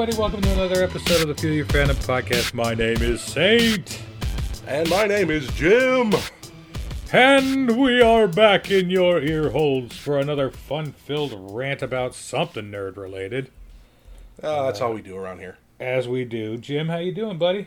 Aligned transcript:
Everybody. 0.00 0.20
Welcome 0.20 0.42
to 0.42 0.52
another 0.52 0.84
episode 0.84 1.22
of 1.22 1.26
the 1.26 1.34
Feel 1.34 1.54
Your 1.54 1.66
Fandom 1.66 1.96
podcast. 2.06 2.54
My 2.54 2.72
name 2.72 3.02
is 3.02 3.20
Saint. 3.20 4.00
And 4.64 4.88
my 4.88 5.08
name 5.08 5.28
is 5.28 5.48
Jim. 5.54 6.14
And 7.12 7.76
we 7.76 8.00
are 8.00 8.28
back 8.28 8.70
in 8.70 8.90
your 8.90 9.20
ear 9.20 9.50
holes 9.50 9.96
for 9.96 10.20
another 10.20 10.52
fun 10.52 10.92
filled 10.92 11.34
rant 11.36 11.82
about 11.82 12.14
something 12.14 12.70
nerd 12.70 12.96
related. 12.96 13.50
Uh, 14.40 14.66
that's 14.66 14.80
all 14.80 14.94
we 14.94 15.02
do 15.02 15.16
around 15.16 15.40
here. 15.40 15.58
As 15.80 16.06
we 16.06 16.24
do. 16.24 16.58
Jim, 16.58 16.86
how 16.86 16.98
you 16.98 17.12
doing, 17.12 17.36
buddy? 17.36 17.66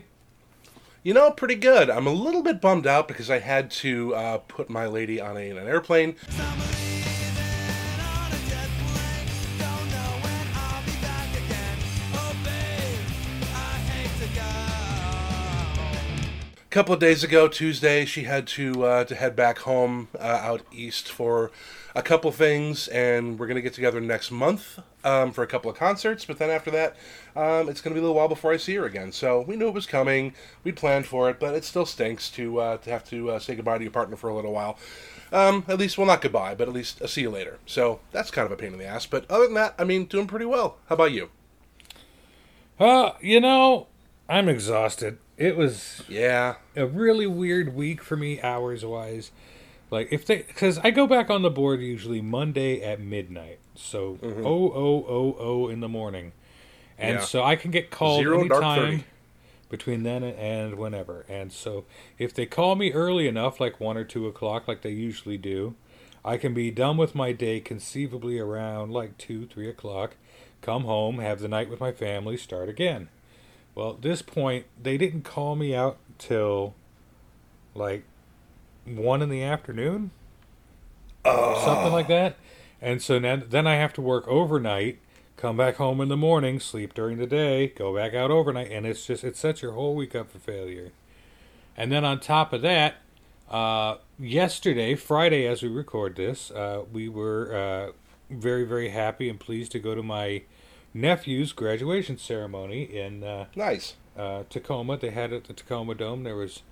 You 1.02 1.12
know, 1.12 1.32
pretty 1.32 1.56
good. 1.56 1.90
I'm 1.90 2.06
a 2.06 2.14
little 2.14 2.42
bit 2.42 2.62
bummed 2.62 2.86
out 2.86 3.08
because 3.08 3.28
I 3.28 3.40
had 3.40 3.70
to 3.72 4.14
uh, 4.14 4.38
put 4.38 4.70
my 4.70 4.86
lady 4.86 5.20
on 5.20 5.36
a, 5.36 5.50
an 5.50 5.68
airplane. 5.68 6.16
A 6.38 6.91
couple 16.72 16.94
of 16.94 17.00
days 17.00 17.22
ago, 17.22 17.48
Tuesday, 17.48 18.06
she 18.06 18.22
had 18.22 18.46
to 18.46 18.82
uh, 18.82 19.04
to 19.04 19.14
head 19.14 19.36
back 19.36 19.58
home 19.58 20.08
uh, 20.18 20.22
out 20.22 20.62
east 20.72 21.06
for 21.06 21.50
a 21.94 22.00
couple 22.00 22.32
things, 22.32 22.88
and 22.88 23.38
we're 23.38 23.46
gonna 23.46 23.60
get 23.60 23.74
together 23.74 24.00
next 24.00 24.30
month 24.30 24.78
um, 25.04 25.32
for 25.32 25.44
a 25.44 25.46
couple 25.46 25.70
of 25.70 25.76
concerts. 25.76 26.24
But 26.24 26.38
then 26.38 26.48
after 26.48 26.70
that, 26.70 26.96
um, 27.36 27.68
it's 27.68 27.82
gonna 27.82 27.92
be 27.92 27.98
a 27.98 28.02
little 28.02 28.16
while 28.16 28.26
before 28.26 28.54
I 28.54 28.56
see 28.56 28.74
her 28.76 28.86
again. 28.86 29.12
So 29.12 29.42
we 29.42 29.54
knew 29.54 29.68
it 29.68 29.74
was 29.74 29.84
coming. 29.84 30.32
We'd 30.64 30.76
planned 30.76 31.04
for 31.04 31.28
it, 31.28 31.38
but 31.38 31.54
it 31.54 31.64
still 31.64 31.84
stinks 31.84 32.30
to 32.30 32.58
uh, 32.58 32.76
to 32.78 32.90
have 32.90 33.04
to 33.10 33.32
uh, 33.32 33.38
say 33.38 33.54
goodbye 33.54 33.76
to 33.76 33.84
your 33.84 33.92
partner 33.92 34.16
for 34.16 34.30
a 34.30 34.34
little 34.34 34.52
while. 34.52 34.78
Um, 35.30 35.64
at 35.68 35.78
least, 35.78 35.98
well, 35.98 36.06
not 36.06 36.22
goodbye, 36.22 36.54
but 36.54 36.68
at 36.68 36.74
least 36.74 37.02
I'll 37.02 37.08
see 37.08 37.20
you 37.20 37.30
later. 37.30 37.58
So 37.66 38.00
that's 38.12 38.30
kind 38.30 38.46
of 38.46 38.52
a 38.52 38.56
pain 38.56 38.72
in 38.72 38.78
the 38.78 38.86
ass. 38.86 39.04
But 39.04 39.30
other 39.30 39.44
than 39.44 39.54
that, 39.54 39.74
I 39.78 39.84
mean, 39.84 40.06
doing 40.06 40.26
pretty 40.26 40.46
well. 40.46 40.78
How 40.88 40.94
about 40.94 41.12
you? 41.12 41.28
Uh, 42.80 43.12
you 43.20 43.42
know, 43.42 43.88
I'm 44.26 44.48
exhausted. 44.48 45.18
It 45.36 45.56
was 45.56 46.02
Yeah. 46.08 46.56
a 46.76 46.86
really 46.86 47.26
weird 47.26 47.74
week 47.74 48.02
for 48.02 48.16
me, 48.16 48.40
hours 48.40 48.84
wise. 48.84 49.30
Like, 49.90 50.08
if 50.10 50.24
they, 50.24 50.38
because 50.38 50.78
I 50.78 50.90
go 50.90 51.06
back 51.06 51.30
on 51.30 51.42
the 51.42 51.50
board 51.50 51.80
usually 51.80 52.20
Monday 52.20 52.80
at 52.82 53.00
midnight. 53.00 53.58
So, 53.74 54.18
Mm-hmm. 54.22 54.46
oh, 54.46 54.72
oh, 54.72 55.06
oh, 55.08 55.36
oh 55.38 55.68
in 55.68 55.80
the 55.80 55.88
morning. 55.88 56.32
And 56.98 57.18
Yeah. 57.18 57.24
so 57.24 57.42
I 57.42 57.56
can 57.56 57.70
get 57.70 57.90
called 57.90 58.22
Zero, 58.22 58.40
anytime 58.40 59.04
between 59.68 60.02
then 60.02 60.22
and 60.22 60.76
whenever. 60.76 61.24
And 61.28 61.50
so 61.50 61.84
if 62.18 62.32
they 62.34 62.46
call 62.46 62.76
me 62.76 62.92
early 62.92 63.26
enough, 63.26 63.58
like 63.58 63.80
1 63.80 63.96
or 63.96 64.04
2 64.04 64.26
o'clock, 64.26 64.68
like 64.68 64.82
they 64.82 64.90
usually 64.90 65.38
do, 65.38 65.74
I 66.24 66.36
can 66.36 66.54
be 66.54 66.70
done 66.70 66.96
with 66.98 67.14
my 67.14 67.32
day 67.32 67.58
conceivably 67.58 68.38
around 68.38 68.92
like 68.92 69.18
2, 69.18 69.46
3 69.46 69.68
o'clock, 69.68 70.14
come 70.60 70.84
home, 70.84 71.18
have 71.18 71.40
the 71.40 71.48
night 71.48 71.68
with 71.70 71.80
my 71.80 71.90
family, 71.90 72.36
start 72.36 72.68
again. 72.68 73.08
Well, 73.74 73.90
at 73.92 74.02
this 74.02 74.22
point, 74.22 74.66
they 74.80 74.98
didn't 74.98 75.22
call 75.22 75.56
me 75.56 75.74
out 75.74 75.98
till 76.18 76.74
like 77.74 78.04
1 78.84 79.22
in 79.22 79.28
the 79.28 79.42
afternoon, 79.42 80.10
something 81.24 81.92
like 81.92 82.08
that. 82.08 82.36
And 82.80 83.00
so 83.00 83.18
now, 83.18 83.36
then 83.36 83.66
I 83.66 83.76
have 83.76 83.92
to 83.94 84.00
work 84.02 84.26
overnight, 84.28 84.98
come 85.36 85.56
back 85.56 85.76
home 85.76 86.00
in 86.00 86.08
the 86.08 86.16
morning, 86.16 86.60
sleep 86.60 86.94
during 86.94 87.18
the 87.18 87.26
day, 87.26 87.68
go 87.68 87.94
back 87.94 88.12
out 88.12 88.30
overnight, 88.30 88.70
and 88.70 88.84
it's 88.84 89.06
just 89.06 89.24
it 89.24 89.36
sets 89.36 89.62
your 89.62 89.72
whole 89.72 89.94
week 89.94 90.14
up 90.14 90.30
for 90.30 90.38
failure. 90.38 90.90
And 91.76 91.90
then 91.90 92.04
on 92.04 92.20
top 92.20 92.52
of 92.52 92.60
that, 92.62 92.96
uh, 93.50 93.96
yesterday, 94.18 94.94
Friday, 94.94 95.46
as 95.46 95.62
we 95.62 95.68
record 95.68 96.16
this, 96.16 96.50
uh, 96.50 96.82
we 96.92 97.08
were 97.08 97.54
uh, 97.54 97.92
very 98.30 98.64
very 98.64 98.90
happy 98.90 99.28
and 99.28 99.38
pleased 99.38 99.72
to 99.72 99.78
go 99.78 99.94
to 99.94 100.02
my 100.02 100.42
nephew's 100.94 101.52
graduation 101.52 102.18
ceremony 102.18 102.82
in 102.82 103.24
uh, 103.24 103.46
Nice. 103.56 103.94
uh, 104.16 104.44
Tacoma. 104.50 104.96
They 104.96 105.10
had 105.10 105.32
it 105.32 105.36
at 105.36 105.44
the 105.44 105.52
Tacoma 105.54 105.94
Dome. 105.94 106.22
There 106.24 106.36
was 106.36 106.62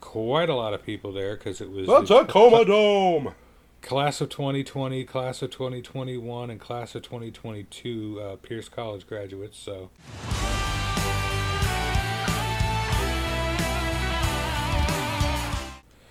quite 0.00 0.48
a 0.48 0.54
lot 0.54 0.74
of 0.74 0.84
people 0.84 1.12
there 1.12 1.36
because 1.36 1.60
it 1.60 1.70
was 1.70 1.86
the 1.86 2.16
a 2.16 2.24
Coma 2.26 2.64
Dome. 2.64 3.34
class 3.82 4.20
of 4.20 4.28
2020, 4.30 5.04
class 5.04 5.42
of 5.42 5.50
2021, 5.50 6.50
and 6.50 6.60
class 6.60 6.94
of 6.94 7.02
2022 7.02 8.20
uh, 8.22 8.36
Pierce 8.36 8.68
College 8.68 9.06
graduates. 9.06 9.58
So 9.58 9.90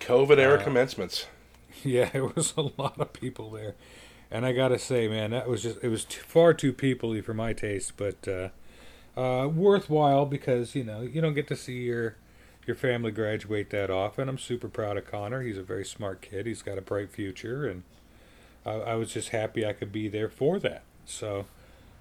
COVID 0.00 0.38
era 0.38 0.58
Uh, 0.58 0.64
commencements. 0.64 1.26
yeah, 1.84 2.10
it 2.14 2.34
was 2.34 2.54
a 2.56 2.62
lot 2.62 2.98
of 3.00 3.12
people 3.12 3.50
there, 3.50 3.74
and 4.30 4.44
I 4.44 4.52
gotta 4.52 4.78
say, 4.78 5.08
man, 5.08 5.30
that 5.30 5.48
was 5.48 5.62
just 5.62 5.78
it 5.82 5.88
was 5.88 6.04
too, 6.04 6.22
far 6.22 6.54
too 6.54 6.72
peoply 6.72 7.24
for 7.24 7.34
my 7.34 7.52
taste, 7.52 7.94
but 7.96 8.28
uh, 8.28 8.48
uh, 9.18 9.48
worthwhile 9.48 10.26
because 10.26 10.74
you 10.74 10.84
know 10.84 11.00
you 11.02 11.20
don't 11.20 11.34
get 11.34 11.48
to 11.48 11.56
see 11.56 11.82
your 11.82 12.16
your 12.66 12.76
family 12.76 13.10
graduate 13.10 13.70
that 13.70 13.90
often. 13.90 14.28
I'm 14.28 14.38
super 14.38 14.68
proud 14.68 14.96
of 14.96 15.10
Connor. 15.10 15.42
He's 15.42 15.58
a 15.58 15.62
very 15.62 15.84
smart 15.84 16.20
kid. 16.20 16.46
He's 16.46 16.62
got 16.62 16.78
a 16.78 16.82
bright 16.82 17.10
future, 17.10 17.66
and 17.66 17.82
I, 18.66 18.72
I 18.72 18.94
was 18.94 19.12
just 19.12 19.30
happy 19.30 19.66
I 19.66 19.72
could 19.72 19.90
be 19.92 20.08
there 20.08 20.28
for 20.28 20.58
that. 20.58 20.82
So, 21.06 21.46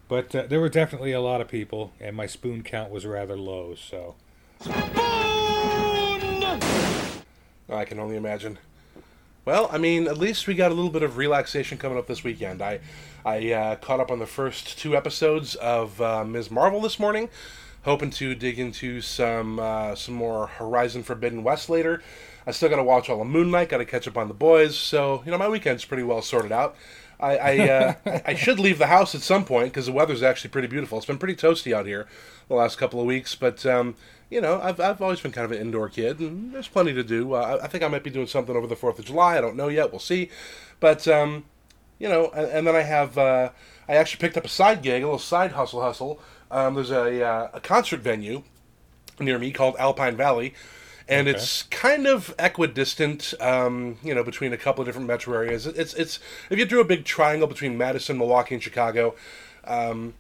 but 0.10 0.36
uh, 0.36 0.48
there 0.48 0.60
were 0.60 0.70
definitely 0.70 1.14
a 1.14 1.22
lot 1.22 1.40
of 1.40 1.48
people, 1.48 1.94
and 2.00 2.16
my 2.16 2.26
spoon 2.26 2.64
count 2.64 2.92
was 2.92 3.06
rather 3.06 3.38
low. 3.38 3.76
So. 3.76 4.16
I 7.70 7.84
can 7.86 8.00
only 8.00 8.16
imagine. 8.16 8.60
Well, 9.48 9.70
I 9.72 9.78
mean, 9.78 10.10
at 10.10 10.18
least 10.18 10.46
we 10.46 10.56
got 10.56 10.72
a 10.72 10.74
little 10.74 10.92
bit 10.92 11.04
of 11.04 11.16
relaxation 11.16 11.78
coming 11.78 11.98
up 11.98 12.06
this 12.06 12.22
weekend. 12.22 12.62
I, 12.62 12.82
I 13.24 13.54
uh, 13.54 13.76
caught 13.78 14.02
up 14.02 14.12
on 14.12 14.20
the 14.20 14.26
first 14.26 14.78
two 14.78 14.94
episodes 14.94 15.56
of 15.56 16.02
uh, 16.02 16.26
Ms. 16.26 16.52
Marvel 16.52 16.82
this 16.82 17.00
morning, 17.00 17.30
hoping 17.84 18.10
to 18.10 18.36
dig 18.36 18.60
into 18.60 19.00
some 19.00 19.58
uh, 19.58 19.96
some 19.96 20.16
more 20.16 20.48
Horizon 20.48 21.02
Forbidden 21.02 21.46
West 21.46 21.70
later. 21.70 22.04
I 22.46 22.52
still 22.52 22.68
got 22.68 22.76
to 22.76 22.84
watch 22.84 23.10
all 23.10 23.22
of 23.22 23.28
Moon 23.28 23.50
Knight, 23.50 23.70
got 23.70 23.78
to 23.78 23.86
catch 23.86 24.06
up 24.06 24.18
on 24.18 24.28
the 24.28 24.34
boys. 24.34 24.78
So 24.78 25.24
you 25.24 25.32
know, 25.32 25.38
my 25.38 25.48
weekend's 25.48 25.86
pretty 25.86 26.04
well 26.04 26.22
sorted 26.22 26.52
out. 26.52 26.76
I 27.18 27.38
I, 27.38 27.70
uh, 27.70 27.94
I 28.26 28.34
should 28.34 28.60
leave 28.60 28.80
the 28.80 28.88
house 28.88 29.16
at 29.16 29.22
some 29.22 29.46
point 29.46 29.72
because 29.72 29.86
the 29.86 29.94
weather's 29.94 30.24
actually 30.24 30.50
pretty 30.50 30.68
beautiful. 30.68 30.98
It's 30.98 31.08
been 31.08 31.18
pretty 31.18 31.36
toasty 31.36 31.72
out 31.72 31.86
here 31.86 32.06
the 32.50 32.56
last 32.56 32.78
couple 32.78 33.00
of 33.00 33.06
weeks, 33.06 33.34
but 33.34 33.66
um, 33.66 33.96
you 34.30 34.42
know, 34.42 34.60
I've, 34.62 34.80
I've 34.80 35.02
always 35.02 35.20
been 35.22 35.32
kind 35.32 35.46
of 35.46 35.52
an 35.52 35.60
indoor 35.60 35.90
kid, 35.90 36.20
and 36.20 36.54
there's 36.54 36.68
plenty 36.68 36.94
to 36.94 37.04
do. 37.04 37.34
Uh, 37.34 37.60
I 37.62 37.66
I 37.66 37.68
think 37.68 37.84
I 37.84 37.88
might 37.88 38.04
be 38.04 38.10
doing 38.10 38.28
something 38.28 38.56
over 38.56 38.68
the 38.68 38.76
Fourth 38.76 39.00
of 39.00 39.06
July. 39.06 39.38
I 39.38 39.42
don't 39.42 39.56
know 39.56 39.68
yet. 39.70 39.92
We'll 39.92 40.00
see. 40.00 40.30
But 40.80 41.08
um, 41.08 41.46
you 42.00 42.10
know, 42.10 42.30
and, 42.36 42.48
and 42.48 42.68
then 42.68 42.76
I 42.76 42.82
have 42.82 43.18
uh, 43.18 43.50
I 43.88 43.96
actually 43.96 44.20
picked 44.20 44.38
up 44.38 44.46
a 44.46 44.50
side 44.50 44.82
gig, 44.82 45.02
a 45.04 45.06
little 45.06 45.20
side 45.20 45.54
hustle 45.54 45.82
hustle. 45.82 46.20
Um, 46.52 46.76
there's 46.76 46.92
a 46.92 47.24
uh, 47.26 47.50
a 47.54 47.60
concert 47.60 48.02
venue 48.02 48.44
near 49.20 49.40
me 49.40 49.52
called 49.52 49.76
Alpine 49.80 50.16
Valley. 50.16 50.54
And 51.10 51.28
Okay. 51.30 51.38
it's 51.38 51.64
kind 51.64 52.06
of 52.06 52.36
equidistant, 52.38 53.34
um, 53.40 53.98
you 54.04 54.14
know, 54.14 54.24
between 54.26 54.52
a 54.52 54.58
couple 54.58 54.82
of 54.82 54.88
different 54.88 55.08
metro 55.08 55.34
areas. 55.36 55.66
It's 55.66 55.94
it's 55.94 56.20
if 56.50 56.60
you 56.60 56.66
drew 56.66 56.82
a 56.82 56.86
big 56.86 57.06
triangle 57.06 57.48
between 57.48 57.78
Madison, 57.78 58.18
Milwaukee, 58.18 58.56
and 58.56 58.62
Chicago, 58.62 59.16
um, 59.64 60.16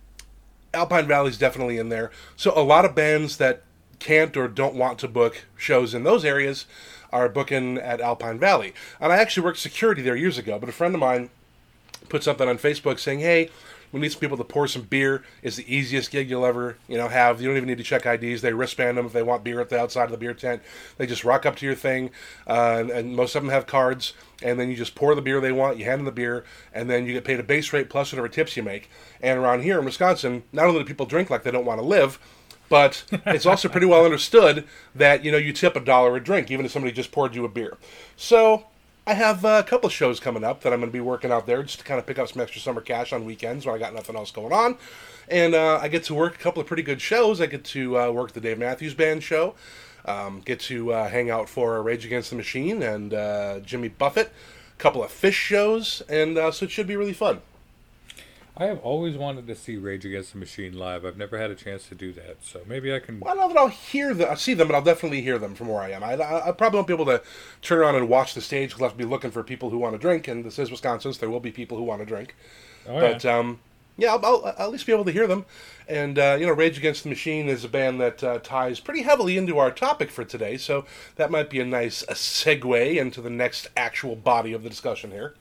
Alpine 0.73 1.05
Valley's 1.05 1.37
definitely 1.37 1.77
in 1.77 1.89
there. 1.89 2.09
So 2.37 2.53
a 2.55 2.63
lot 2.63 2.85
of 2.85 2.95
bands 2.95 3.35
that 3.35 3.63
can't 3.99 4.35
or 4.37 4.47
don't 4.47 4.75
want 4.75 4.99
to 4.99 5.07
book 5.07 5.45
shows 5.55 5.93
in 5.93 6.03
those 6.03 6.23
areas 6.23 6.65
are 7.11 7.29
booking 7.29 7.77
at 7.77 8.01
Alpine 8.01 8.39
Valley. 8.39 8.73
And 8.99 9.11
I 9.11 9.17
actually 9.17 9.43
worked 9.43 9.59
security 9.59 10.01
there 10.01 10.15
years 10.15 10.37
ago, 10.37 10.59
but 10.59 10.69
a 10.69 10.73
friend 10.73 10.93
of 10.93 10.99
mine 10.99 11.29
put 12.09 12.23
something 12.23 12.47
on 12.47 12.57
Facebook 12.57 12.99
saying, 12.99 13.19
"Hey, 13.19 13.49
we 13.91 14.01
need 14.01 14.11
some 14.11 14.19
people 14.19 14.37
to 14.37 14.43
pour 14.43 14.67
some 14.67 14.81
beer. 14.83 15.23
It's 15.41 15.55
the 15.55 15.73
easiest 15.73 16.11
gig 16.11 16.29
you'll 16.29 16.45
ever, 16.45 16.77
you 16.87 16.97
know, 16.97 17.07
have. 17.07 17.41
You 17.41 17.47
don't 17.47 17.57
even 17.57 17.69
need 17.69 17.77
to 17.77 17.83
check 17.83 18.05
IDs. 18.05 18.41
They 18.41 18.53
wristband 18.53 18.97
them 18.97 19.05
if 19.05 19.13
they 19.13 19.23
want 19.23 19.43
beer 19.43 19.61
at 19.61 19.69
the 19.69 19.79
outside 19.79 20.05
of 20.05 20.11
the 20.11 20.17
beer 20.17 20.33
tent. 20.33 20.61
They 20.97 21.07
just 21.07 21.23
rock 21.23 21.45
up 21.45 21.55
to 21.57 21.65
your 21.65 21.75
thing, 21.75 22.11
uh, 22.47 22.77
and, 22.79 22.89
and 22.89 23.15
most 23.15 23.35
of 23.35 23.43
them 23.43 23.51
have 23.51 23.65
cards. 23.65 24.13
And 24.43 24.59
then 24.59 24.69
you 24.69 24.75
just 24.75 24.95
pour 24.95 25.15
the 25.15 25.21
beer 25.21 25.39
they 25.39 25.51
want. 25.51 25.77
You 25.77 25.85
hand 25.85 25.99
them 25.99 26.05
the 26.05 26.11
beer, 26.11 26.43
and 26.73 26.89
then 26.89 27.05
you 27.05 27.13
get 27.13 27.23
paid 27.23 27.39
a 27.39 27.43
base 27.43 27.71
rate 27.71 27.89
plus 27.89 28.11
whatever 28.11 28.27
tips 28.27 28.57
you 28.57 28.63
make. 28.63 28.89
And 29.21 29.39
around 29.39 29.63
here 29.63 29.79
in 29.79 29.85
Wisconsin, 29.85 30.43
not 30.51 30.65
only 30.65 30.79
do 30.79 30.85
people 30.85 31.05
drink 31.05 31.29
like 31.29 31.43
they 31.43 31.51
don't 31.51 31.65
want 31.65 31.79
to 31.79 31.85
live." 31.85 32.19
But 32.69 33.03
it's 33.25 33.45
also 33.45 33.69
pretty 33.69 33.87
well 33.87 34.05
understood 34.05 34.65
that 34.95 35.23
you 35.23 35.31
know 35.31 35.37
you 35.37 35.53
tip 35.53 35.75
a 35.75 35.79
dollar 35.79 36.15
a 36.15 36.23
drink, 36.23 36.51
even 36.51 36.65
if 36.65 36.71
somebody 36.71 36.93
just 36.93 37.11
poured 37.11 37.35
you 37.35 37.45
a 37.45 37.49
beer. 37.49 37.77
So 38.15 38.65
I 39.07 39.13
have 39.13 39.45
a 39.45 39.63
couple 39.63 39.87
of 39.87 39.93
shows 39.93 40.19
coming 40.19 40.43
up 40.43 40.63
that 40.63 40.73
I'm 40.73 40.79
going 40.79 40.91
to 40.91 40.93
be 40.93 40.99
working 40.99 41.31
out 41.31 41.45
there 41.45 41.63
just 41.63 41.79
to 41.79 41.85
kind 41.85 41.97
of 41.97 42.05
pick 42.05 42.19
up 42.19 42.27
some 42.27 42.41
extra 42.41 42.59
summer 42.59 42.81
cash 42.81 43.13
on 43.13 43.23
weekends 43.23 43.65
when 43.65 43.73
I 43.73 43.77
got 43.77 43.93
nothing 43.93 44.17
else 44.17 44.31
going 44.31 44.51
on. 44.51 44.77
And 45.29 45.55
uh, 45.55 45.79
I 45.81 45.87
get 45.87 46.03
to 46.05 46.13
work 46.13 46.35
a 46.35 46.37
couple 46.37 46.61
of 46.61 46.67
pretty 46.67 46.83
good 46.83 46.99
shows. 46.99 47.39
I 47.39 47.45
get 47.45 47.63
to 47.65 47.97
uh, 47.97 48.11
work 48.11 48.33
the 48.33 48.41
Dave 48.41 48.59
Matthews 48.59 48.93
Band 48.93 49.23
show, 49.23 49.55
um, 50.03 50.41
get 50.43 50.59
to 50.61 50.91
uh, 50.91 51.07
hang 51.07 51.29
out 51.29 51.47
for 51.47 51.81
Rage 51.81 52.05
Against 52.05 52.31
the 52.31 52.35
Machine 52.35 52.83
and 52.83 53.13
uh, 53.13 53.59
Jimmy 53.61 53.87
Buffett, 53.87 54.27
a 54.27 54.77
couple 54.77 55.01
of 55.01 55.09
Phish 55.09 55.31
shows, 55.31 56.01
and 56.09 56.37
uh, 56.37 56.51
so 56.51 56.65
it 56.65 56.71
should 56.71 56.87
be 56.87 56.97
really 56.97 57.13
fun. 57.13 57.39
I 58.59 58.65
have 58.65 58.79
always 58.79 59.15
wanted 59.15 59.45
to 59.47 59.55
see 59.55 59.77
Rage 59.77 60.03
Against 60.03 60.33
the 60.33 60.39
Machine 60.39 60.73
live. 60.73 61.05
I've 61.05 61.17
never 61.17 61.37
had 61.37 61.51
a 61.51 61.55
chance 61.55 61.87
to 61.89 61.95
do 61.95 62.11
that, 62.13 62.37
so 62.41 62.61
maybe 62.65 62.93
I 62.93 62.97
can. 62.97 63.19
Well, 63.19 63.31
I 63.31 63.35
don't 63.35 63.49
know 63.49 63.53
that 63.53 63.59
I'll 63.59 63.67
hear 63.67 64.15
them, 64.15 64.27
I'll 64.31 64.35
see 64.35 64.55
them, 64.55 64.67
but 64.67 64.73
I'll 64.73 64.81
definitely 64.81 65.21
hear 65.21 65.37
them 65.37 65.53
from 65.53 65.67
where 65.67 65.79
I 65.79 65.91
am. 65.91 66.03
I, 66.03 66.13
I, 66.13 66.49
I 66.49 66.51
probably 66.53 66.77
won't 66.77 66.87
be 66.87 66.93
able 66.93 67.05
to 67.05 67.21
turn 67.61 67.77
around 67.77 67.95
and 67.95 68.09
watch 68.09 68.33
the 68.33 68.41
stage 68.41 68.69
because 68.69 68.81
I'll 68.81 68.89
have 68.89 68.97
to 68.97 69.03
be 69.03 69.09
looking 69.09 69.29
for 69.29 69.43
people 69.43 69.69
who 69.69 69.77
want 69.77 69.93
to 69.93 69.99
drink, 69.99 70.27
and 70.27 70.43
this 70.43 70.57
is 70.57 70.71
Wisconsin, 70.71 71.13
so 71.13 71.19
there 71.19 71.29
will 71.29 71.39
be 71.39 71.51
people 71.51 71.77
who 71.77 71.83
want 71.83 72.01
to 72.01 72.05
drink. 72.05 72.35
Oh, 72.87 72.99
but 72.99 73.23
yeah. 73.23 73.37
um, 73.37 73.59
yeah, 73.95 74.13
I'll, 74.13 74.25
I'll, 74.25 74.55
I'll 74.57 74.65
at 74.67 74.71
least 74.71 74.87
be 74.87 74.91
able 74.91 75.05
to 75.05 75.11
hear 75.11 75.27
them. 75.27 75.45
And 75.87 76.17
uh, 76.17 76.37
you 76.39 76.47
know, 76.47 76.53
Rage 76.53 76.79
Against 76.79 77.03
the 77.03 77.09
Machine 77.09 77.49
is 77.49 77.63
a 77.63 77.69
band 77.69 78.01
that 78.01 78.23
uh, 78.23 78.39
ties 78.39 78.79
pretty 78.79 79.03
heavily 79.03 79.37
into 79.37 79.59
our 79.59 79.69
topic 79.69 80.09
for 80.09 80.25
today, 80.25 80.57
so 80.57 80.83
that 81.15 81.29
might 81.29 81.51
be 81.51 81.59
a 81.59 81.65
nice 81.65 82.01
a 82.03 82.13
segue 82.13 82.97
into 82.97 83.21
the 83.21 83.29
next 83.29 83.67
actual 83.77 84.15
body 84.15 84.53
of 84.53 84.63
the 84.63 84.69
discussion 84.69 85.11
here. 85.11 85.35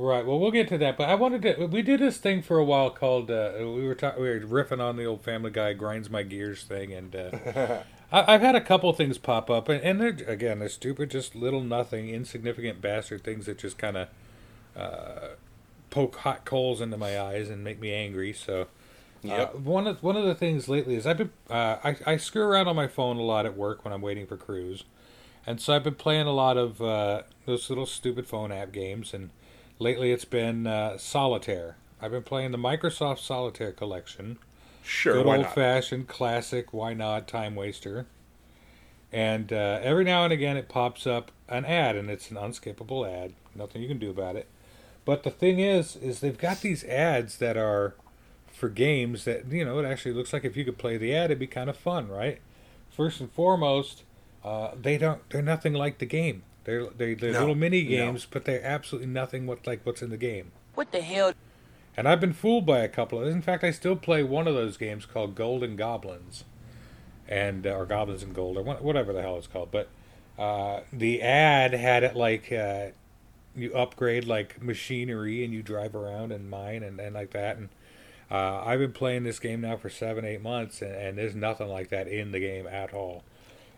Right. 0.00 0.24
Well, 0.24 0.38
we'll 0.38 0.50
get 0.50 0.66
to 0.68 0.78
that, 0.78 0.96
but 0.96 1.10
I 1.10 1.14
wanted 1.14 1.42
to. 1.42 1.66
We 1.66 1.82
did 1.82 2.00
this 2.00 2.16
thing 2.16 2.40
for 2.40 2.56
a 2.56 2.64
while 2.64 2.88
called 2.88 3.30
uh, 3.30 3.52
we 3.58 3.86
were 3.86 3.94
ta- 3.94 4.14
we 4.16 4.30
were 4.30 4.40
riffing 4.40 4.80
on 4.80 4.96
the 4.96 5.04
old 5.04 5.20
Family 5.20 5.50
Guy 5.50 5.74
grinds 5.74 6.08
my 6.08 6.22
gears 6.22 6.62
thing, 6.62 6.94
and 6.94 7.14
uh, 7.14 7.82
I, 8.12 8.32
have 8.32 8.40
had 8.40 8.56
a 8.56 8.62
couple 8.62 8.90
things 8.94 9.18
pop 9.18 9.50
up, 9.50 9.68
and, 9.68 9.82
and 9.82 10.00
they're 10.00 10.16
again 10.26 10.60
they're 10.60 10.70
stupid, 10.70 11.10
just 11.10 11.34
little 11.34 11.60
nothing, 11.60 12.08
insignificant 12.08 12.80
bastard 12.80 13.22
things 13.22 13.44
that 13.44 13.58
just 13.58 13.76
kind 13.76 13.98
of 13.98 14.08
uh, 14.74 15.28
poke 15.90 16.16
hot 16.16 16.46
coals 16.46 16.80
into 16.80 16.96
my 16.96 17.20
eyes 17.20 17.50
and 17.50 17.62
make 17.62 17.78
me 17.78 17.92
angry. 17.92 18.32
So. 18.32 18.68
Uh, 19.22 19.48
one 19.48 19.86
of 19.86 20.02
one 20.02 20.16
of 20.16 20.24
the 20.24 20.34
things 20.34 20.66
lately 20.66 20.94
is 20.94 21.06
I've 21.06 21.18
been 21.18 21.30
uh, 21.50 21.76
I 21.84 21.96
I 22.06 22.16
screw 22.16 22.40
around 22.40 22.68
on 22.68 22.76
my 22.76 22.86
phone 22.86 23.18
a 23.18 23.22
lot 23.22 23.44
at 23.44 23.54
work 23.54 23.84
when 23.84 23.92
I'm 23.92 24.00
waiting 24.00 24.26
for 24.26 24.38
crews, 24.38 24.84
and 25.46 25.60
so 25.60 25.74
I've 25.74 25.84
been 25.84 25.94
playing 25.94 26.26
a 26.26 26.32
lot 26.32 26.56
of 26.56 26.80
uh, 26.80 27.24
those 27.44 27.68
little 27.68 27.84
stupid 27.84 28.26
phone 28.26 28.50
app 28.50 28.72
games, 28.72 29.12
and 29.12 29.28
lately 29.80 30.12
it's 30.12 30.24
been 30.24 30.68
uh, 30.68 30.96
solitaire. 30.98 31.76
I've 32.00 32.12
been 32.12 32.22
playing 32.22 32.52
the 32.52 32.58
Microsoft 32.58 33.18
Solitaire 33.18 33.72
collection. 33.72 34.38
Sure, 34.82 35.14
good 35.14 35.26
old 35.26 35.46
fashioned 35.48 36.06
classic. 36.06 36.72
Why 36.72 36.94
not 36.94 37.26
time 37.26 37.56
waster? 37.56 38.06
And 39.12 39.52
uh, 39.52 39.80
every 39.82 40.04
now 40.04 40.22
and 40.22 40.32
again, 40.32 40.56
it 40.56 40.68
pops 40.68 41.06
up 41.06 41.32
an 41.48 41.64
ad, 41.64 41.96
and 41.96 42.08
it's 42.08 42.30
an 42.30 42.36
unskippable 42.36 43.08
ad. 43.08 43.32
Nothing 43.56 43.82
you 43.82 43.88
can 43.88 43.98
do 43.98 44.08
about 44.08 44.36
it. 44.36 44.46
But 45.04 45.24
the 45.24 45.30
thing 45.30 45.58
is, 45.58 45.96
is 45.96 46.20
they've 46.20 46.38
got 46.38 46.60
these 46.60 46.84
ads 46.84 47.38
that 47.38 47.56
are 47.56 47.94
for 48.52 48.68
games 48.68 49.24
that 49.24 49.50
you 49.50 49.64
know 49.64 49.78
it 49.78 49.86
actually 49.86 50.12
looks 50.12 50.32
like 50.32 50.44
if 50.44 50.56
you 50.56 50.64
could 50.64 50.78
play 50.78 50.96
the 50.96 51.14
ad, 51.14 51.26
it'd 51.26 51.38
be 51.38 51.46
kind 51.46 51.68
of 51.68 51.76
fun, 51.76 52.08
right? 52.08 52.40
First 52.90 53.20
and 53.20 53.30
foremost, 53.32 54.04
uh, 54.44 54.72
they 54.80 54.98
don't. 54.98 55.28
They're 55.30 55.42
nothing 55.42 55.72
like 55.72 55.98
the 55.98 56.06
game. 56.06 56.42
They're 56.70 56.86
they, 56.86 57.14
they're 57.14 57.32
no, 57.32 57.40
little 57.40 57.54
mini 57.56 57.82
games, 57.82 58.24
no. 58.24 58.28
but 58.32 58.44
they're 58.44 58.64
absolutely 58.64 59.08
nothing 59.08 59.46
what 59.46 59.66
like 59.66 59.80
what's 59.84 60.02
in 60.02 60.10
the 60.10 60.16
game. 60.16 60.52
What 60.74 60.92
the 60.92 61.00
hell? 61.00 61.32
And 61.96 62.08
I've 62.08 62.20
been 62.20 62.32
fooled 62.32 62.64
by 62.64 62.78
a 62.78 62.88
couple 62.88 63.20
of. 63.20 63.26
In 63.26 63.42
fact, 63.42 63.64
I 63.64 63.72
still 63.72 63.96
play 63.96 64.22
one 64.22 64.46
of 64.46 64.54
those 64.54 64.76
games 64.76 65.04
called 65.04 65.34
Golden 65.34 65.74
Goblins, 65.74 66.44
and 67.28 67.66
uh, 67.66 67.70
or 67.70 67.86
Goblins 67.86 68.22
and 68.22 68.32
Gold 68.32 68.56
or 68.56 68.62
whatever 68.62 69.12
the 69.12 69.20
hell 69.20 69.36
it's 69.36 69.48
called. 69.48 69.72
But 69.72 69.88
uh, 70.38 70.82
the 70.92 71.20
ad 71.22 71.72
had 71.72 72.04
it 72.04 72.14
like 72.14 72.52
uh, 72.52 72.90
you 73.56 73.74
upgrade 73.74 74.26
like 74.26 74.62
machinery 74.62 75.44
and 75.44 75.52
you 75.52 75.62
drive 75.62 75.96
around 75.96 76.30
and 76.30 76.48
mine 76.48 76.84
and, 76.84 77.00
and 77.00 77.16
like 77.16 77.32
that. 77.32 77.56
And 77.56 77.68
uh, 78.30 78.62
I've 78.64 78.78
been 78.78 78.92
playing 78.92 79.24
this 79.24 79.40
game 79.40 79.62
now 79.62 79.76
for 79.76 79.90
seven, 79.90 80.24
eight 80.24 80.40
months, 80.40 80.82
and, 80.82 80.94
and 80.94 81.18
there's 81.18 81.34
nothing 81.34 81.68
like 81.68 81.88
that 81.88 82.06
in 82.06 82.30
the 82.30 82.38
game 82.38 82.68
at 82.68 82.94
all. 82.94 83.24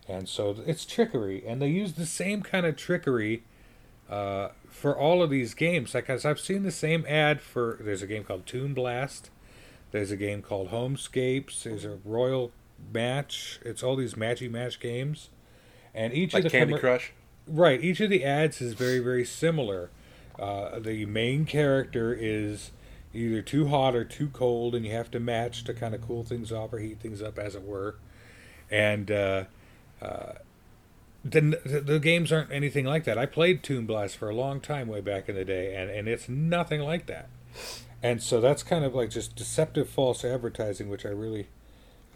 And 0.08 0.28
so 0.28 0.56
it's 0.66 0.84
trickery, 0.84 1.44
and 1.46 1.62
they 1.62 1.68
use 1.68 1.92
the 1.92 2.06
same 2.06 2.42
kind 2.42 2.66
of 2.66 2.76
trickery 2.76 3.44
uh, 4.10 4.48
for 4.68 4.96
all 4.96 5.22
of 5.22 5.30
these 5.30 5.54
games. 5.54 5.94
Like 5.94 6.10
as 6.10 6.24
I've 6.24 6.40
seen 6.40 6.64
the 6.64 6.72
same 6.72 7.04
ad 7.08 7.40
for 7.40 7.78
there's 7.80 8.02
a 8.02 8.06
game 8.06 8.24
called 8.24 8.46
Toon 8.46 8.74
Blast, 8.74 9.30
there's 9.92 10.10
a 10.10 10.16
game 10.16 10.42
called 10.42 10.70
Homescapes, 10.70 11.62
there's 11.62 11.84
a 11.84 11.98
Royal 12.04 12.50
Match. 12.92 13.60
It's 13.64 13.82
all 13.82 13.94
these 13.94 14.14
matchy 14.14 14.50
match 14.50 14.80
games, 14.80 15.30
and 15.94 16.12
each 16.12 16.34
like 16.34 16.44
of 16.44 16.50
the 16.50 16.58
Candy 16.58 16.78
Crush. 16.78 17.12
Right, 17.46 17.82
each 17.82 18.00
of 18.00 18.10
the 18.10 18.24
ads 18.24 18.60
is 18.60 18.74
very 18.74 18.98
very 18.98 19.24
similar. 19.24 19.90
Uh, 20.38 20.80
the 20.80 21.06
main 21.06 21.44
character 21.44 22.12
is 22.12 22.72
either 23.14 23.42
too 23.42 23.68
hot 23.68 23.94
or 23.94 24.04
too 24.04 24.28
cold, 24.28 24.74
and 24.74 24.84
you 24.84 24.92
have 24.92 25.10
to 25.12 25.20
match 25.20 25.62
to 25.64 25.74
kind 25.74 25.94
of 25.94 26.00
cool 26.00 26.24
things 26.24 26.50
off 26.50 26.72
or 26.72 26.78
heat 26.78 26.98
things 26.98 27.22
up, 27.22 27.38
as 27.38 27.54
it 27.54 27.62
were. 27.62 27.96
And 28.70 29.10
uh, 29.10 29.44
uh, 30.02 30.32
the, 31.24 31.40
the 31.84 32.00
games 32.00 32.32
aren't 32.32 32.50
anything 32.50 32.84
like 32.84 33.04
that. 33.04 33.16
I 33.16 33.26
played 33.26 33.62
Toon 33.62 33.86
Blast 33.86 34.16
for 34.16 34.28
a 34.28 34.34
long 34.34 34.60
time 34.60 34.88
way 34.88 35.00
back 35.00 35.28
in 35.28 35.36
the 35.36 35.44
day, 35.44 35.74
and, 35.74 35.90
and 35.90 36.08
it's 36.08 36.28
nothing 36.28 36.80
like 36.80 37.06
that. 37.06 37.28
And 38.02 38.20
so 38.20 38.40
that's 38.40 38.62
kind 38.62 38.84
of 38.84 38.94
like 38.94 39.10
just 39.10 39.36
deceptive 39.36 39.88
false 39.88 40.24
advertising, 40.24 40.88
which 40.88 41.06
I 41.06 41.10
really 41.10 41.46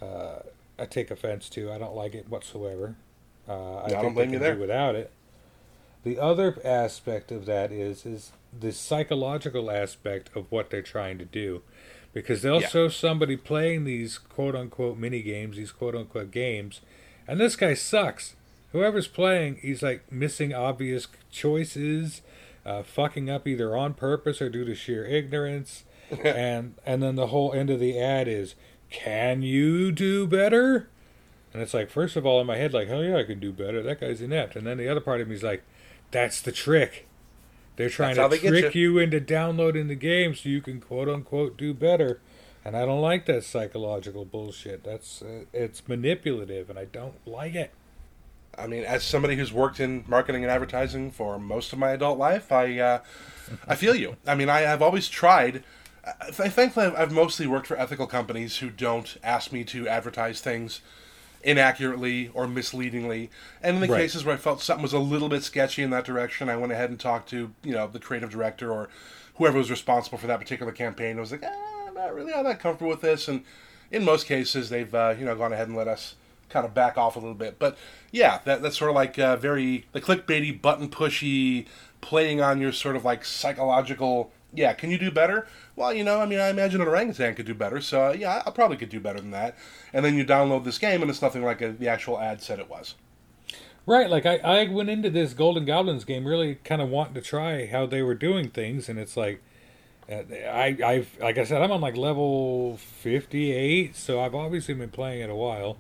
uh, 0.02 0.40
I 0.78 0.86
take 0.86 1.10
offense 1.10 1.48
to. 1.50 1.72
I 1.72 1.78
don't 1.78 1.94
like 1.94 2.14
it 2.14 2.28
whatsoever. 2.28 2.96
Uh, 3.48 3.76
I, 3.76 3.84
I 3.86 4.02
don't 4.02 4.14
blame 4.14 4.32
you 4.32 4.40
there. 4.40 4.56
without 4.56 4.96
it. 4.96 5.12
The 6.02 6.18
other 6.18 6.58
aspect 6.64 7.30
of 7.30 7.46
that 7.46 7.70
is 7.70 8.04
is 8.04 8.32
the 8.58 8.72
psychological 8.72 9.70
aspect 9.70 10.30
of 10.34 10.50
what 10.50 10.70
they're 10.70 10.82
trying 10.82 11.18
to 11.18 11.24
do, 11.24 11.62
because 12.12 12.42
they'll 12.42 12.60
yeah. 12.60 12.68
show 12.68 12.88
somebody 12.88 13.36
playing 13.36 13.84
these 13.84 14.18
quote 14.18 14.56
unquote 14.56 14.98
mini 14.98 15.22
games, 15.22 15.56
these 15.56 15.72
quote 15.72 15.94
unquote 15.94 16.32
games, 16.32 16.80
and 17.26 17.40
this 17.40 17.56
guy 17.56 17.74
sucks. 17.74 18.36
Whoever's 18.72 19.08
playing, 19.08 19.58
he's 19.62 19.82
like 19.82 20.10
missing 20.10 20.52
obvious 20.52 21.06
choices, 21.30 22.22
uh, 22.64 22.82
fucking 22.82 23.30
up 23.30 23.46
either 23.46 23.76
on 23.76 23.94
purpose 23.94 24.42
or 24.42 24.50
due 24.50 24.64
to 24.64 24.74
sheer 24.74 25.04
ignorance. 25.04 25.84
and 26.24 26.74
and 26.84 27.02
then 27.02 27.16
the 27.16 27.28
whole 27.28 27.52
end 27.52 27.68
of 27.70 27.80
the 27.80 27.98
ad 27.98 28.28
is, 28.28 28.54
"Can 28.90 29.42
you 29.42 29.90
do 29.90 30.26
better?" 30.26 30.88
And 31.52 31.62
it's 31.62 31.72
like, 31.74 31.88
first 31.88 32.16
of 32.16 32.26
all, 32.26 32.38
in 32.40 32.46
my 32.46 32.56
head, 32.56 32.74
like, 32.74 32.86
hell 32.86 33.02
yeah, 33.02 33.16
I 33.16 33.22
can 33.24 33.40
do 33.40 33.50
better. 33.50 33.82
That 33.82 34.00
guy's 34.00 34.20
inept. 34.20 34.56
And 34.56 34.66
then 34.66 34.76
the 34.76 34.88
other 34.88 35.00
part 35.00 35.22
of 35.22 35.28
me 35.28 35.36
is 35.36 35.42
like, 35.42 35.62
that's 36.10 36.42
the 36.42 36.52
trick. 36.52 37.06
They're 37.76 37.88
trying 37.88 38.16
That's 38.16 38.40
to 38.40 38.48
trick 38.48 38.74
you. 38.74 38.92
you. 38.92 38.98
into 38.98 39.20
downloading 39.20 39.88
the 39.88 39.94
game 39.94 40.34
so 40.34 40.48
you 40.48 40.60
can 40.60 40.80
quote 40.80 41.08
unquote 41.08 41.56
do 41.56 41.72
better. 41.72 42.20
And 42.66 42.76
I 42.76 42.84
don't 42.84 43.00
like 43.00 43.26
that 43.26 43.44
psychological 43.44 44.24
bullshit. 44.24 44.82
That's 44.82 45.22
uh, 45.22 45.44
it's 45.52 45.86
manipulative, 45.86 46.68
and 46.68 46.76
I 46.76 46.86
don't 46.86 47.14
like 47.24 47.54
it. 47.54 47.70
I 48.58 48.66
mean, 48.66 48.82
as 48.82 49.04
somebody 49.04 49.36
who's 49.36 49.52
worked 49.52 49.78
in 49.78 50.02
marketing 50.08 50.42
and 50.42 50.50
advertising 50.50 51.12
for 51.12 51.38
most 51.38 51.72
of 51.72 51.78
my 51.78 51.90
adult 51.90 52.18
life, 52.18 52.50
I 52.50 52.76
uh, 52.80 52.98
I 53.68 53.76
feel 53.76 53.94
you. 53.94 54.16
I 54.26 54.34
mean, 54.34 54.48
I 54.48 54.62
have 54.62 54.82
always 54.82 55.08
tried. 55.08 55.62
I, 56.04 56.32
thankfully, 56.32 56.86
I've 56.86 57.12
mostly 57.12 57.46
worked 57.46 57.68
for 57.68 57.78
ethical 57.78 58.08
companies 58.08 58.56
who 58.56 58.70
don't 58.70 59.16
ask 59.22 59.52
me 59.52 59.62
to 59.62 59.86
advertise 59.86 60.40
things 60.40 60.80
inaccurately 61.44 62.32
or 62.34 62.48
misleadingly. 62.48 63.30
And 63.62 63.76
in 63.76 63.80
the 63.80 63.86
right. 63.86 64.00
cases 64.00 64.24
where 64.24 64.34
I 64.34 64.38
felt 64.38 64.60
something 64.60 64.82
was 64.82 64.92
a 64.92 64.98
little 64.98 65.28
bit 65.28 65.44
sketchy 65.44 65.84
in 65.84 65.90
that 65.90 66.04
direction, 66.04 66.48
I 66.48 66.56
went 66.56 66.72
ahead 66.72 66.90
and 66.90 66.98
talked 66.98 67.28
to 67.28 67.52
you 67.62 67.74
know 67.74 67.86
the 67.86 68.00
creative 68.00 68.30
director 68.30 68.72
or 68.72 68.88
whoever 69.36 69.56
was 69.56 69.70
responsible 69.70 70.18
for 70.18 70.26
that 70.26 70.40
particular 70.40 70.72
campaign. 70.72 71.16
I 71.16 71.20
was 71.20 71.30
like, 71.30 71.44
I'm 71.44 71.75
not 71.96 72.14
really 72.14 72.32
all 72.32 72.44
that 72.44 72.60
comfortable 72.60 72.90
with 72.90 73.00
this, 73.00 73.28
and 73.28 73.44
in 73.90 74.04
most 74.04 74.26
cases, 74.26 74.68
they've 74.68 74.94
uh, 74.94 75.14
you 75.18 75.24
know 75.24 75.34
gone 75.34 75.52
ahead 75.52 75.68
and 75.68 75.76
let 75.76 75.88
us 75.88 76.14
kind 76.48 76.64
of 76.64 76.74
back 76.74 76.96
off 76.96 77.16
a 77.16 77.18
little 77.18 77.34
bit. 77.34 77.58
But 77.58 77.76
yeah, 78.12 78.40
that, 78.44 78.62
that's 78.62 78.78
sort 78.78 78.90
of 78.90 78.94
like 78.94 79.18
uh, 79.18 79.36
very 79.36 79.86
the 79.92 80.00
clickbaity, 80.00 80.60
button 80.60 80.88
pushy, 80.88 81.66
playing 82.00 82.40
on 82.40 82.60
your 82.60 82.72
sort 82.72 82.96
of 82.96 83.04
like 83.04 83.24
psychological. 83.24 84.30
Yeah, 84.52 84.72
can 84.72 84.90
you 84.90 84.98
do 84.98 85.10
better? 85.10 85.46
Well, 85.74 85.92
you 85.92 86.04
know, 86.04 86.20
I 86.20 86.26
mean, 86.26 86.38
I 86.38 86.48
imagine 86.48 86.80
an 86.80 86.88
orangutan 86.88 87.34
could 87.34 87.46
do 87.46 87.54
better, 87.54 87.80
so 87.80 88.08
uh, 88.08 88.12
yeah, 88.12 88.42
I 88.46 88.50
probably 88.50 88.76
could 88.76 88.88
do 88.88 89.00
better 89.00 89.20
than 89.20 89.32
that. 89.32 89.56
And 89.92 90.04
then 90.04 90.14
you 90.14 90.24
download 90.24 90.64
this 90.64 90.78
game, 90.78 91.02
and 91.02 91.10
it's 91.10 91.20
nothing 91.20 91.42
like 91.42 91.60
a, 91.60 91.72
the 91.72 91.88
actual 91.88 92.18
ad 92.18 92.40
said 92.40 92.58
it 92.58 92.70
was. 92.70 92.94
Right, 93.84 94.10
like 94.10 94.26
I, 94.26 94.36
I 94.38 94.68
went 94.68 94.88
into 94.88 95.10
this 95.10 95.32
Golden 95.32 95.64
Goblins 95.64 96.04
game 96.04 96.26
really 96.26 96.56
kind 96.56 96.82
of 96.82 96.88
wanting 96.88 97.14
to 97.14 97.20
try 97.20 97.66
how 97.66 97.86
they 97.86 98.02
were 98.02 98.14
doing 98.14 98.50
things, 98.50 98.88
and 98.88 98.98
it's 98.98 99.16
like, 99.16 99.42
I, 100.08 100.76
I've 100.84 101.18
like 101.20 101.38
I 101.38 101.44
said, 101.44 101.62
I'm 101.62 101.72
on 101.72 101.80
like 101.80 101.96
level 101.96 102.76
58, 102.76 103.96
so 103.96 104.20
I've 104.20 104.34
obviously 104.34 104.74
been 104.74 104.90
playing 104.90 105.22
it 105.22 105.30
a 105.30 105.34
while, 105.34 105.78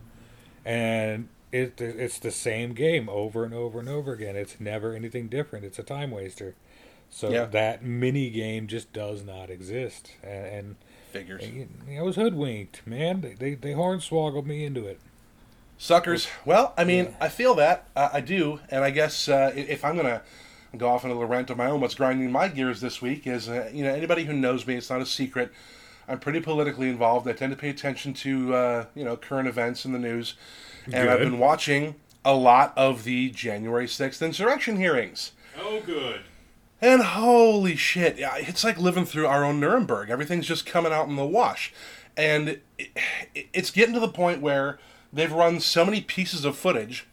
and 0.64 1.28
it 1.52 1.80
it's 1.80 2.18
the 2.18 2.32
same 2.32 2.72
game 2.72 3.08
over 3.08 3.44
and 3.44 3.54
over 3.54 3.78
and 3.78 3.88
over 3.88 4.12
again. 4.12 4.34
It's 4.34 4.58
never 4.58 4.94
anything 4.94 5.28
different. 5.28 5.64
It's 5.64 5.78
a 5.78 5.84
time 5.84 6.10
waster. 6.10 6.54
So 7.08 7.30
yeah. 7.30 7.44
that 7.44 7.84
mini 7.84 8.30
game 8.30 8.66
just 8.66 8.92
does 8.92 9.22
not 9.22 9.48
exist, 9.48 10.12
and, 10.24 10.46
and 10.46 10.76
figures. 11.12 11.44
I 11.88 12.02
was 12.02 12.16
hoodwinked, 12.16 12.84
man. 12.84 13.20
They 13.20 13.34
they, 13.34 13.54
they 13.54 13.72
hornswoggled 13.72 14.44
me 14.44 14.64
into 14.64 14.86
it. 14.86 15.00
Suckers. 15.78 16.26
Well, 16.44 16.72
I 16.76 16.84
mean, 16.84 17.04
yeah. 17.04 17.14
I 17.20 17.28
feel 17.28 17.54
that 17.56 17.88
uh, 17.94 18.08
I 18.12 18.20
do, 18.22 18.60
and 18.70 18.82
I 18.82 18.90
guess 18.90 19.28
uh, 19.28 19.52
if 19.54 19.84
I'm 19.84 19.94
gonna 19.94 20.22
go 20.78 20.88
off 20.88 21.04
on 21.04 21.10
a 21.10 21.14
little 21.14 21.28
rant 21.28 21.50
of 21.50 21.56
my 21.56 21.66
own, 21.66 21.80
what's 21.80 21.94
grinding 21.94 22.30
my 22.30 22.48
gears 22.48 22.80
this 22.80 23.00
week 23.02 23.26
is, 23.26 23.48
uh, 23.48 23.70
you 23.72 23.84
know, 23.84 23.94
anybody 23.94 24.24
who 24.24 24.32
knows 24.32 24.66
me, 24.66 24.74
it's 24.74 24.90
not 24.90 25.00
a 25.00 25.06
secret. 25.06 25.52
I'm 26.08 26.18
pretty 26.18 26.40
politically 26.40 26.88
involved. 26.88 27.26
I 27.28 27.32
tend 27.32 27.52
to 27.52 27.58
pay 27.58 27.68
attention 27.68 28.14
to, 28.14 28.54
uh, 28.54 28.84
you 28.94 29.04
know, 29.04 29.16
current 29.16 29.48
events 29.48 29.84
in 29.84 29.92
the 29.92 29.98
news, 29.98 30.34
and 30.84 30.94
good. 30.94 31.08
I've 31.08 31.18
been 31.18 31.38
watching 31.38 31.96
a 32.24 32.34
lot 32.34 32.72
of 32.76 33.04
the 33.04 33.30
January 33.30 33.86
6th 33.86 34.24
insurrection 34.24 34.76
hearings. 34.76 35.32
Oh, 35.58 35.80
good. 35.80 36.22
And 36.80 37.02
holy 37.02 37.76
shit, 37.76 38.16
it's 38.18 38.62
like 38.62 38.78
living 38.78 39.06
through 39.06 39.26
our 39.26 39.44
own 39.44 39.60
Nuremberg. 39.60 40.10
Everything's 40.10 40.46
just 40.46 40.66
coming 40.66 40.92
out 40.92 41.08
in 41.08 41.16
the 41.16 41.24
wash. 41.24 41.72
And 42.16 42.60
it's 43.34 43.70
getting 43.70 43.94
to 43.94 44.00
the 44.00 44.08
point 44.08 44.42
where 44.42 44.78
they've 45.12 45.32
run 45.32 45.60
so 45.60 45.84
many 45.84 46.00
pieces 46.00 46.44
of 46.44 46.56
footage 46.56 47.06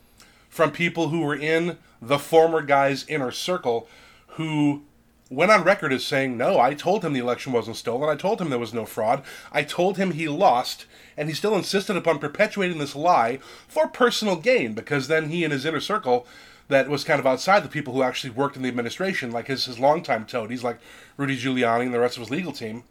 from 0.50 0.72
people 0.72 1.10
who 1.10 1.22
were 1.22 1.36
in 1.36 1.78
the 2.08 2.20
former 2.20 2.62
guy's 2.62 3.08
inner 3.08 3.32
circle 3.32 3.88
who 4.28 4.84
went 5.30 5.52
on 5.52 5.64
record 5.64 5.94
as 5.94 6.06
saying, 6.06 6.38
No, 6.38 6.60
I 6.60 6.74
told 6.74 7.04
him 7.04 7.14
the 7.14 7.20
election 7.20 7.54
wasn't 7.54 7.78
stolen. 7.78 8.10
I 8.10 8.16
told 8.16 8.42
him 8.42 8.50
there 8.50 8.60
was 8.60 8.74
no 8.74 8.86
fraud. 8.86 9.24
I 9.52 9.64
told 9.64 9.98
him 9.98 10.12
he 10.12 10.28
lost. 10.28 10.86
And 11.16 11.30
he 11.30 11.36
still 11.36 11.56
insisted 11.56 11.96
upon 11.96 12.20
perpetuating 12.20 12.80
this 12.80 12.96
lie 12.96 13.40
for 13.68 13.88
personal 13.88 14.36
gain 14.36 14.74
because 14.74 15.08
then 15.08 15.30
he 15.30 15.44
and 15.44 15.54
his 15.54 15.66
inner 15.66 15.80
circle 15.80 16.26
that 16.70 16.90
was 16.90 17.04
kind 17.04 17.20
of 17.20 17.28
outside 17.28 17.64
the 17.64 17.70
people 17.70 17.94
who 17.94 18.04
actually 18.04 18.32
worked 18.32 18.56
in 18.56 18.64
the 18.64 18.70
administration, 18.70 19.32
like 19.32 19.48
his, 19.48 19.66
his 19.66 19.80
longtime 19.80 20.26
toadies, 20.26 20.64
like 20.64 20.80
Rudy 21.18 21.38
Giuliani 21.38 21.86
and 21.86 21.94
the 21.94 22.00
rest 22.00 22.18
of 22.18 22.22
his 22.22 22.32
legal 22.32 22.52
team, 22.52 22.84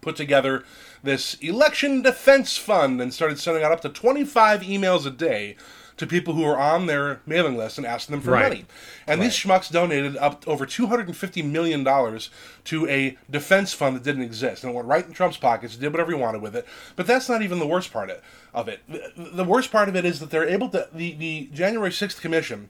put 0.00 0.16
together 0.16 0.64
this 1.02 1.34
election 1.34 2.02
defense 2.02 2.56
fund 2.56 3.00
and 3.00 3.14
started 3.14 3.38
sending 3.38 3.62
out 3.62 3.72
up 3.72 3.80
to 3.82 3.88
25 3.88 4.62
emails 4.62 5.06
a 5.06 5.10
day 5.10 5.54
to 5.98 6.06
people 6.06 6.34
who 6.34 6.42
were 6.42 6.58
on 6.58 6.86
their 6.86 7.20
mailing 7.26 7.56
list 7.56 7.76
and 7.78 7.86
asking 7.86 8.14
them 8.14 8.22
for 8.22 8.30
Right. 8.30 8.42
money. 8.44 8.64
And 9.06 9.20
these 9.20 9.34
schmucks 9.34 9.70
donated 9.70 10.16
up 10.16 10.46
over 10.46 10.64
$250 10.64 11.42
million 11.44 11.84
to 11.84 12.88
a 12.88 13.18
defense 13.30 13.72
fund 13.72 13.96
that 13.96 14.02
didn't 14.04 14.22
exist. 14.22 14.64
And 14.64 14.72
it 14.72 14.76
went 14.76 14.88
right 14.88 15.04
in 15.06 15.12
Trump's 15.12 15.36
pockets, 15.36 15.76
did 15.76 15.92
whatever 15.92 16.12
he 16.12 16.16
wanted 16.18 16.40
with 16.40 16.56
it. 16.56 16.66
But 16.96 17.06
that's 17.06 17.28
not 17.28 17.42
even 17.42 17.58
the 17.58 17.66
worst 17.66 17.92
part 17.92 18.10
of- 18.10 18.68
it. 18.68 18.80
The- 18.88 19.10
The 19.16 19.44
worst 19.44 19.70
part 19.70 19.88
of 19.88 19.96
it 19.96 20.04
is 20.04 20.20
that 20.20 20.30
they're 20.30 20.48
able 20.48 20.68
to, 20.70 20.88
the, 20.92 21.12
the 21.14 21.50
January 21.52 21.90
6th 21.90 22.20
Commission 22.20 22.68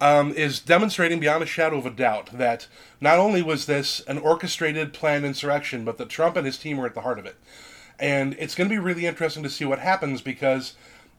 um, 0.00 0.32
is 0.32 0.58
demonstrating 0.60 1.20
beyond 1.20 1.42
a 1.42 1.46
shadow 1.46 1.78
of 1.78 1.86
a 1.86 1.90
doubt 1.90 2.30
that 2.36 2.66
not 3.00 3.18
only 3.18 3.42
was 3.42 3.66
this 3.66 4.00
an 4.06 4.18
orchestrated, 4.18 4.92
planned 4.92 5.24
insurrection, 5.24 5.84
but 5.84 5.98
that 5.98 6.08
Trump 6.08 6.36
and 6.36 6.44
his 6.46 6.58
team 6.58 6.76
were 6.76 6.86
at 6.86 6.94
the 6.94 7.00
heart 7.02 7.18
of 7.18 7.26
it. 7.26 7.36
And 7.98 8.34
it's 8.40 8.54
going 8.56 8.68
to 8.68 8.74
be 8.74 8.78
really 8.78 9.06
interesting 9.06 9.44
to 9.44 9.48
see 9.50 9.64
what 9.64 9.78
happens 9.78 10.20
because 10.20 10.74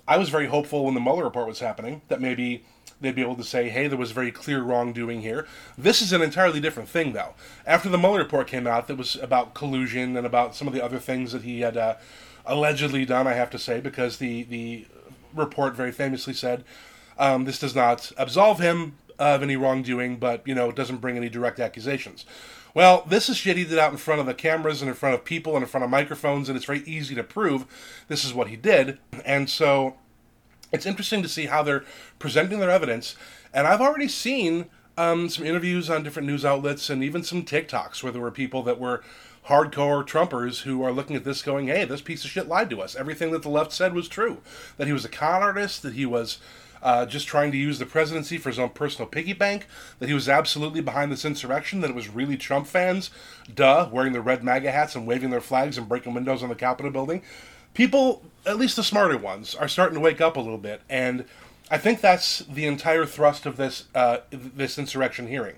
I 0.07 0.17
was 0.17 0.29
very 0.29 0.47
hopeful 0.47 0.85
when 0.85 0.93
the 0.93 0.99
Mueller 0.99 1.23
report 1.23 1.47
was 1.47 1.59
happening 1.59 2.01
that 2.09 2.21
maybe 2.21 2.63
they'd 3.01 3.15
be 3.15 3.21
able 3.21 3.35
to 3.35 3.43
say, 3.43 3.69
hey, 3.69 3.87
there 3.87 3.97
was 3.97 4.11
very 4.11 4.31
clear 4.31 4.61
wrongdoing 4.61 5.21
here. 5.21 5.47
This 5.77 6.01
is 6.01 6.13
an 6.13 6.21
entirely 6.21 6.59
different 6.59 6.89
thing, 6.89 7.13
though. 7.13 7.33
After 7.65 7.89
the 7.89 7.97
Mueller 7.97 8.19
report 8.19 8.47
came 8.47 8.67
out, 8.67 8.87
that 8.87 8.97
was 8.97 9.15
about 9.15 9.53
collusion 9.53 10.15
and 10.15 10.25
about 10.25 10.55
some 10.55 10.67
of 10.67 10.73
the 10.73 10.83
other 10.83 10.99
things 10.99 11.31
that 11.31 11.41
he 11.41 11.61
had 11.61 11.75
uh, 11.75 11.95
allegedly 12.45 13.05
done, 13.05 13.27
I 13.27 13.33
have 13.33 13.49
to 13.51 13.59
say, 13.59 13.79
because 13.81 14.17
the, 14.17 14.43
the 14.43 14.85
report 15.33 15.75
very 15.75 15.91
famously 15.91 16.33
said 16.33 16.63
um, 17.17 17.45
this 17.45 17.59
does 17.59 17.75
not 17.75 18.11
absolve 18.17 18.59
him 18.59 18.97
of 19.17 19.41
any 19.41 19.55
wrongdoing, 19.55 20.17
but, 20.17 20.47
you 20.47 20.53
know, 20.53 20.69
it 20.69 20.75
doesn't 20.75 20.97
bring 20.97 21.17
any 21.17 21.29
direct 21.29 21.59
accusations. 21.59 22.25
Well, 22.75 23.05
this 23.07 23.29
is 23.29 23.37
shit 23.37 23.55
he 23.55 23.63
did 23.63 23.79
out 23.79 23.93
in 23.93 23.97
front 23.97 24.19
of 24.19 24.27
the 24.27 24.33
cameras 24.33 24.81
and 24.81 24.89
in 24.89 24.95
front 24.95 25.15
of 25.15 25.23
people 25.23 25.55
and 25.55 25.63
in 25.63 25.69
front 25.69 25.85
of 25.85 25.89
microphones, 25.89 26.49
and 26.49 26.57
it's 26.57 26.65
very 26.65 26.81
easy 26.81 27.15
to 27.15 27.23
prove 27.23 27.65
this 28.09 28.25
is 28.25 28.33
what 28.33 28.49
he 28.49 28.57
did. 28.57 28.99
And 29.23 29.49
so 29.49 29.95
it's 30.73 30.85
interesting 30.85 31.23
to 31.23 31.29
see 31.29 31.45
how 31.45 31.63
they're 31.63 31.85
presenting 32.19 32.59
their 32.59 32.69
evidence. 32.69 33.15
And 33.53 33.65
I've 33.65 33.79
already 33.79 34.09
seen 34.09 34.65
um, 34.97 35.29
some 35.29 35.45
interviews 35.45 35.89
on 35.89 36.03
different 36.03 36.27
news 36.27 36.43
outlets 36.43 36.89
and 36.89 37.01
even 37.01 37.23
some 37.23 37.43
TikToks 37.43 38.03
where 38.03 38.11
there 38.11 38.21
were 38.21 38.29
people 38.29 38.61
that 38.63 38.77
were 38.77 39.01
hardcore 39.47 40.05
Trumpers 40.05 40.63
who 40.63 40.83
are 40.83 40.91
looking 40.91 41.15
at 41.15 41.23
this 41.23 41.41
going, 41.41 41.67
hey, 41.67 41.85
this 41.85 42.01
piece 42.01 42.25
of 42.25 42.31
shit 42.31 42.49
lied 42.49 42.69
to 42.71 42.81
us. 42.81 42.93
Everything 42.93 43.31
that 43.31 43.41
the 43.41 43.49
left 43.49 43.71
said 43.71 43.93
was 43.93 44.09
true. 44.09 44.41
That 44.75 44.87
he 44.87 44.93
was 44.93 45.05
a 45.05 45.09
con 45.09 45.41
artist, 45.41 45.81
that 45.83 45.93
he 45.93 46.05
was 46.05 46.39
uh, 46.85 47.03
just 47.03 47.27
trying 47.27 47.51
to 47.51 47.57
use 47.57 47.79
the 47.79 47.85
presidency 47.85 48.37
for 48.37 48.49
his 48.49 48.59
own 48.59 48.69
personal 48.69 49.07
piggy 49.07 49.33
bank, 49.33 49.65
that 49.97 50.07
he 50.07 50.13
was 50.13 50.29
absolutely 50.29 50.81
behind 50.81 51.11
this 51.11 51.25
insurrection, 51.25 51.81
that 51.81 51.89
it 51.89 51.95
was 51.95 52.09
really 52.09 52.37
Trump 52.37 52.67
fans, 52.67 53.09
duh, 53.53 53.89
wearing 53.91 54.13
the 54.13 54.21
red 54.21 54.43
MAGA 54.43 54.71
hats 54.71 54.95
and 54.95 55.07
waving 55.07 55.31
their 55.31 55.41
flags 55.41 55.79
and 55.79 55.89
breaking 55.89 56.13
windows 56.13 56.43
on 56.43 56.49
the 56.49 56.55
Capitol 56.55 56.91
building. 56.91 57.23
People, 57.73 58.23
at 58.45 58.57
least 58.57 58.75
the 58.75 58.83
smarter 58.83 59.17
ones, 59.17 59.55
are 59.55 59.67
starting 59.67 59.95
to 59.95 59.99
wake 59.99 60.21
up 60.21 60.37
a 60.37 60.39
little 60.39 60.59
bit, 60.59 60.81
and 60.87 61.25
I 61.71 61.79
think 61.79 62.01
that's 62.01 62.39
the 62.39 62.67
entire 62.67 63.07
thrust 63.07 63.47
of 63.47 63.57
this 63.57 63.85
uh, 63.95 64.19
this 64.29 64.77
insurrection 64.77 65.27
hearing. 65.27 65.55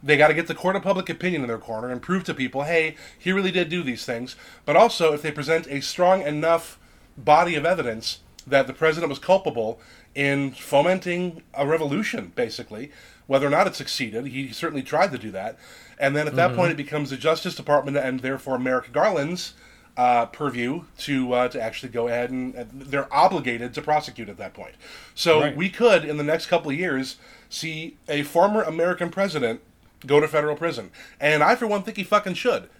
They 0.00 0.16
got 0.16 0.28
to 0.28 0.34
get 0.34 0.46
the 0.46 0.54
court 0.54 0.76
of 0.76 0.84
public 0.84 1.10
opinion 1.10 1.42
in 1.42 1.48
their 1.48 1.58
corner 1.58 1.90
and 1.90 2.00
prove 2.00 2.22
to 2.24 2.34
people, 2.34 2.62
hey, 2.62 2.94
he 3.18 3.32
really 3.32 3.50
did 3.50 3.68
do 3.68 3.82
these 3.82 4.04
things. 4.04 4.36
But 4.64 4.76
also, 4.76 5.12
if 5.12 5.22
they 5.22 5.32
present 5.32 5.66
a 5.66 5.80
strong 5.80 6.22
enough 6.22 6.78
body 7.16 7.56
of 7.56 7.66
evidence 7.66 8.20
that 8.50 8.66
the 8.66 8.72
president 8.72 9.10
was 9.10 9.18
culpable 9.18 9.80
in 10.14 10.52
fomenting 10.52 11.42
a 11.54 11.66
revolution, 11.66 12.32
basically, 12.34 12.90
whether 13.26 13.46
or 13.46 13.50
not 13.50 13.66
it 13.66 13.74
succeeded, 13.74 14.26
he 14.26 14.52
certainly 14.52 14.82
tried 14.82 15.12
to 15.12 15.18
do 15.18 15.30
that. 15.30 15.58
And 15.98 16.16
then 16.16 16.26
at 16.26 16.36
that 16.36 16.54
point, 16.54 16.70
it 16.70 16.76
becomes 16.76 17.10
the 17.10 17.16
Justice 17.16 17.54
Department 17.54 17.96
and 17.96 18.20
therefore 18.20 18.58
Merrick 18.58 18.92
Garland's 18.92 19.54
uh, 19.96 20.26
purview 20.26 20.84
to 20.98 21.32
uh, 21.32 21.48
to 21.48 21.60
actually 21.60 21.88
go 21.90 22.06
ahead 22.06 22.30
and 22.30 22.54
uh, 22.56 22.64
they're 22.72 23.12
obligated 23.12 23.74
to 23.74 23.82
prosecute 23.82 24.28
at 24.28 24.36
that 24.38 24.54
point. 24.54 24.76
So 25.14 25.40
Right. 25.40 25.56
we 25.56 25.68
could, 25.68 26.04
in 26.04 26.16
the 26.18 26.22
next 26.22 26.46
couple 26.46 26.70
of 26.70 26.78
years, 26.78 27.16
see 27.50 27.96
a 28.08 28.22
former 28.22 28.62
American 28.62 29.10
president 29.10 29.60
go 30.06 30.20
to 30.20 30.28
federal 30.28 30.54
prison, 30.54 30.90
and 31.18 31.42
I, 31.42 31.56
for 31.56 31.66
one, 31.66 31.82
think 31.82 31.96
he 31.96 32.04
fucking 32.04 32.34
should. 32.34 32.70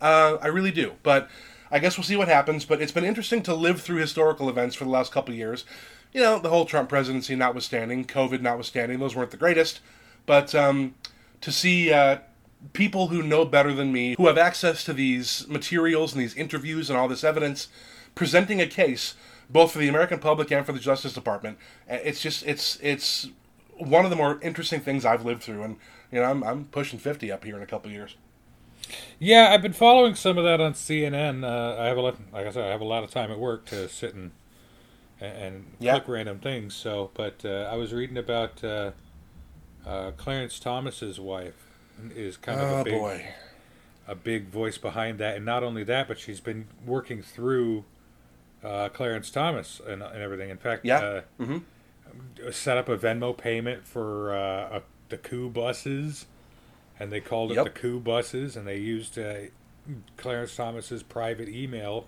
Uh, 0.00 0.38
I 0.42 0.48
really 0.48 0.72
do. 0.72 0.94
But 1.04 1.30
I 1.70 1.78
guess 1.78 1.96
we'll 1.96 2.04
see 2.04 2.16
what 2.16 2.28
happens. 2.28 2.64
But 2.64 2.80
it's 2.80 2.92
been 2.92 3.04
interesting 3.04 3.42
to 3.44 3.54
live 3.54 3.80
through 3.80 3.96
historical 3.96 4.48
events 4.48 4.74
for 4.74 4.84
the 4.84 4.90
last 4.90 5.12
couple 5.12 5.34
years. 5.34 5.64
You 6.12 6.20
know, 6.22 6.38
the 6.38 6.48
whole 6.48 6.64
Trump 6.64 6.88
presidency 6.88 7.34
notwithstanding, 7.34 8.04
COVID 8.06 8.40
notwithstanding, 8.40 8.98
those 8.98 9.14
weren't 9.14 9.30
the 9.30 9.36
greatest. 9.36 9.80
But 10.24 10.54
um, 10.54 10.94
to 11.40 11.52
see 11.52 11.92
uh, 11.92 12.18
people 12.72 13.08
who 13.08 13.22
know 13.22 13.44
better 13.44 13.72
than 13.72 13.92
me, 13.92 14.14
who 14.16 14.26
have 14.26 14.38
access 14.38 14.84
to 14.84 14.92
these 14.92 15.46
materials 15.48 16.12
and 16.12 16.22
these 16.22 16.34
interviews 16.34 16.90
and 16.90 16.98
all 16.98 17.08
this 17.08 17.24
evidence, 17.24 17.68
presenting 18.14 18.60
a 18.60 18.66
case 18.66 19.14
both 19.48 19.72
for 19.72 19.78
the 19.78 19.88
American 19.88 20.18
public 20.18 20.50
and 20.50 20.66
for 20.66 20.72
the 20.72 20.78
Justice 20.78 21.12
Department, 21.12 21.58
uh, 21.90 21.98
it's 22.02 22.20
just 22.20 22.44
it's 22.46 22.78
it's 22.82 23.28
one 23.76 24.04
of 24.04 24.10
the 24.10 24.16
more 24.16 24.40
interesting 24.42 24.80
things 24.80 25.04
I've 25.04 25.24
lived 25.24 25.42
through. 25.42 25.62
And 25.62 25.76
you 26.10 26.20
know, 26.20 26.24
I'm 26.24 26.42
I'm 26.42 26.64
pushing 26.66 26.98
fifty 26.98 27.30
up 27.30 27.44
here 27.44 27.56
in 27.56 27.62
a 27.62 27.66
couple 27.66 27.90
years. 27.90 28.16
Yeah, 29.18 29.50
I've 29.52 29.62
been 29.62 29.72
following 29.72 30.14
some 30.14 30.38
of 30.38 30.44
that 30.44 30.60
on 30.60 30.74
CNN. 30.74 31.44
Uh, 31.44 31.80
I 31.80 31.86
have 31.86 31.96
a 31.96 32.00
lot, 32.00 32.16
like 32.32 32.46
I 32.46 32.50
said, 32.50 32.64
I 32.64 32.70
have 32.70 32.80
a 32.80 32.84
lot 32.84 33.04
of 33.04 33.10
time 33.10 33.30
at 33.30 33.38
work 33.38 33.66
to 33.66 33.88
sit 33.88 34.14
and 34.14 34.32
and 35.20 35.76
Yeah. 35.78 36.00
click 36.00 36.08
random 36.08 36.40
things. 36.40 36.74
So, 36.74 37.10
but 37.14 37.44
uh, 37.44 37.68
I 37.72 37.76
was 37.76 37.92
reading 37.94 38.18
about 38.18 38.62
uh, 38.64 38.92
uh, 39.86 40.12
Clarence 40.12 40.60
Thomas's 40.60 41.20
wife 41.20 41.70
is 42.14 42.36
kind 42.36 42.60
of 42.62 42.70
Oh 42.70 42.72
a 42.72 42.76
big, 42.76 43.06
boy. 43.06 43.34
a 44.08 44.14
big 44.14 44.48
voice 44.48 44.78
behind 44.78 45.18
that, 45.18 45.36
and 45.36 45.44
not 45.44 45.62
only 45.64 45.84
that, 45.84 46.08
but 46.08 46.18
she's 46.18 46.40
been 46.40 46.66
working 46.86 47.22
through 47.22 47.84
uh, 48.64 48.88
Clarence 48.90 49.30
Thomas 49.30 49.80
and, 49.86 50.02
and 50.02 50.22
everything. 50.22 50.50
In 50.50 50.58
fact, 50.58 50.90
Yeah. 50.90 51.02
uh, 51.02 51.22
hmm 51.38 51.58
set 52.52 52.78
up 52.78 52.88
a 52.88 52.96
Venmo 52.96 53.36
payment 53.36 53.86
for 53.86 54.34
uh, 54.34 54.80
the 55.08 55.16
coup 55.18 55.48
buses, 55.50 56.26
and 56.98 57.12
they 57.12 57.20
called 57.20 57.52
it 57.52 57.56
Yep. 57.56 57.64
the 57.64 57.70
coup 57.70 58.00
buses, 58.00 58.56
and 58.56 58.66
they 58.66 58.78
used 58.78 59.18
uh, 59.18 59.34
Clarence 60.16 60.54
Thomas's 60.56 61.02
private 61.02 61.48
email 61.48 62.06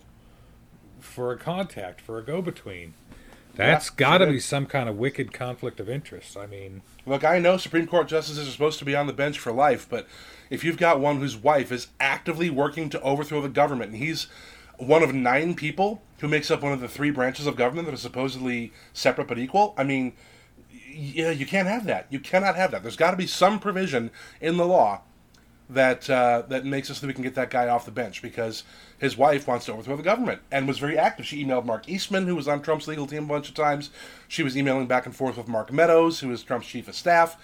for 1.01 1.33
a 1.33 1.37
contact 1.37 2.01
for 2.01 2.19
a 2.19 2.23
go-between. 2.25 2.95
That's 3.55 3.89
Yeah, 3.91 3.95
got 3.97 4.19
to 4.19 4.27
she 4.27 4.33
be 4.33 4.41
some 4.41 4.67
kind 4.67 4.89
of 4.89 4.97
wicked 4.97 5.33
conflict 5.33 5.81
of 5.81 5.89
interest. 5.89 6.37
I 6.37 6.47
mean, 6.47 6.83
Look, 7.07 7.25
I 7.25 7.39
know 7.39 7.57
Supreme 7.57 7.87
Court 7.87 8.09
justices 8.09 8.47
are 8.49 8.51
supposed 8.53 8.79
to 8.81 8.85
be 8.85 8.95
on 8.95 9.07
the 9.07 9.13
bench 9.13 9.39
for 9.39 9.53
life, 9.53 9.87
but 9.89 10.07
if 10.51 10.63
you've 10.65 10.77
got 10.77 11.01
one 11.01 11.19
whose 11.19 11.37
wife 11.37 11.73
is 11.73 11.89
actively 12.01 12.51
working 12.51 12.89
to 12.91 13.01
overthrow 13.01 13.41
the 13.41 13.49
government, 13.49 13.93
and 13.93 14.03
he's 14.03 14.27
one 14.77 15.03
of 15.03 15.13
nine 15.15 15.55
people 15.55 16.03
who 16.21 16.29
makes 16.29 16.51
up 16.51 16.63
one 16.63 16.73
of 16.73 16.81
the 16.81 16.89
three 16.89 17.11
branches 17.11 17.47
of 17.47 17.57
government 17.57 17.87
that 17.87 17.95
are 17.95 17.99
supposedly 17.99 18.73
separate 18.93 19.27
but 19.27 19.39
equal, 19.39 19.75
I 19.77 19.85
mean, 19.85 20.13
yeah, 20.99 21.31
you 21.31 21.47
can't 21.47 21.69
have 21.69 21.85
that. 21.85 22.07
You 22.11 22.19
cannot 22.19 22.57
have 22.57 22.73
that. 22.73 22.83
There's 22.83 22.97
got 22.97 23.13
to 23.13 23.17
be 23.17 23.27
some 23.27 23.61
provision 23.61 24.11
in 24.41 24.57
the 24.57 24.67
law 24.67 25.03
that 25.71 26.09
uh, 26.09 26.43
that 26.49 26.65
makes 26.65 26.91
it 26.91 26.95
so 26.95 27.03
that 27.03 27.07
we 27.09 27.13
can 27.13 27.23
get 27.23 27.35
that 27.35 27.51
guy 27.51 27.69
off 27.69 27.85
the 27.85 27.91
bench 27.91 28.21
because 28.21 28.65
his 28.99 29.17
wife 29.17 29.47
wants 29.47 29.67
to 29.67 29.73
overthrow 29.73 29.97
the 29.97 30.03
government 30.03 30.41
and 30.51 30.67
was 30.67 30.79
very 30.79 30.99
active. 30.99 31.27
She 31.27 31.45
emailed 31.45 31.67
Mark 31.67 31.89
Eastman, 31.89 32.27
who 32.27 32.35
was 32.35 32.49
on 32.49 32.63
Trump's 32.63 32.89
legal 32.89 33.07
team 33.07 33.25
a 33.25 33.27
bunch 33.29 33.49
of 33.49 33.55
times. 33.55 33.91
She 34.27 34.43
was 34.43 34.57
emailing 34.57 34.87
back 34.87 35.07
and 35.07 35.15
forth 35.15 35.37
with 35.37 35.47
Mark 35.47 35.73
Meadows, 35.73 36.21
who 36.21 36.33
is 36.33 36.43
Trump's 36.43 36.67
chief 36.67 36.89
of 36.89 36.95
staff. 36.95 37.37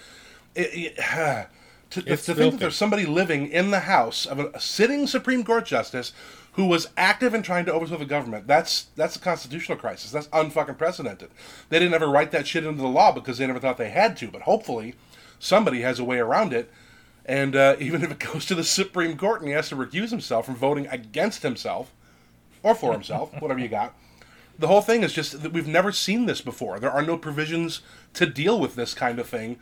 It, 0.54 0.96
it, 0.96 0.96
to, 1.90 2.02
to, 2.02 2.16
think 2.16 2.54
that 2.54 2.61
there's 2.61 2.76
somebody 2.76 3.06
living 3.06 3.49
in 3.49 3.70
the 3.70 3.80
house 3.80 4.26
of 4.26 4.40
a, 4.40 4.49
a 4.49 4.61
sitting 4.61 5.06
Supreme 5.06 5.44
Court 5.44 5.66
justice 5.66 6.12
who 6.54 6.66
was 6.66 6.88
active 6.96 7.34
in 7.34 7.42
trying 7.42 7.64
to 7.64 7.73
overthrow 7.73 7.99
the 7.99 8.04
government. 8.04 8.46
That's 8.46 8.87
that's 8.96 9.16
a 9.16 9.20
constitutional 9.20 9.78
crisis. 9.78 10.11
That's 10.11 10.28
unfucking 10.28 10.78
precedented. 10.78 11.30
They 11.68 11.78
didn't 11.78 11.94
ever 11.94 12.08
write 12.08 12.30
that 12.30 12.46
shit 12.46 12.64
into 12.64 12.80
the 12.80 12.88
law 12.88 13.12
because 13.12 13.38
they 13.38 13.46
never 13.46 13.58
thought 13.58 13.76
they 13.76 13.90
had 13.90 14.16
to. 14.18 14.28
But 14.28 14.42
hopefully, 14.42 14.94
somebody 15.38 15.82
has 15.82 15.99
a 15.99 16.04
way 16.04 16.18
around 16.18 16.52
it. 16.52 16.70
And 17.26 17.56
uh, 17.56 17.76
even 17.80 18.02
if 18.02 18.11
it 18.11 18.18
goes 18.18 18.46
to 18.46 18.54
the 18.54 18.64
Supreme 18.64 19.16
Court 19.16 19.40
and 19.40 19.49
he 19.49 19.54
has 19.54 19.68
to 19.70 19.76
recuse 19.76 20.11
himself 20.11 20.46
from 20.46 20.56
voting 20.56 20.87
against 20.88 21.42
himself 21.42 21.92
or 22.62 22.75
for 22.75 22.92
himself, 22.92 23.30
whatever 23.40 23.61
you 23.61 23.68
got, 23.68 23.94
the 24.56 24.68
whole 24.68 24.82
thing 24.82 25.02
is 25.02 25.12
just 25.12 25.42
that 25.42 25.52
we've 25.52 25.66
never 25.66 25.90
seen 25.90 26.26
this 26.26 26.40
before. 26.40 26.78
There 26.78 26.90
are 26.90 27.02
no 27.02 27.18
provisions 27.18 27.80
to 28.14 28.26
deal 28.26 28.61
with 28.61 28.76
this 28.76 28.94
kind 28.94 29.18
of 29.18 29.28
thing 29.28 29.58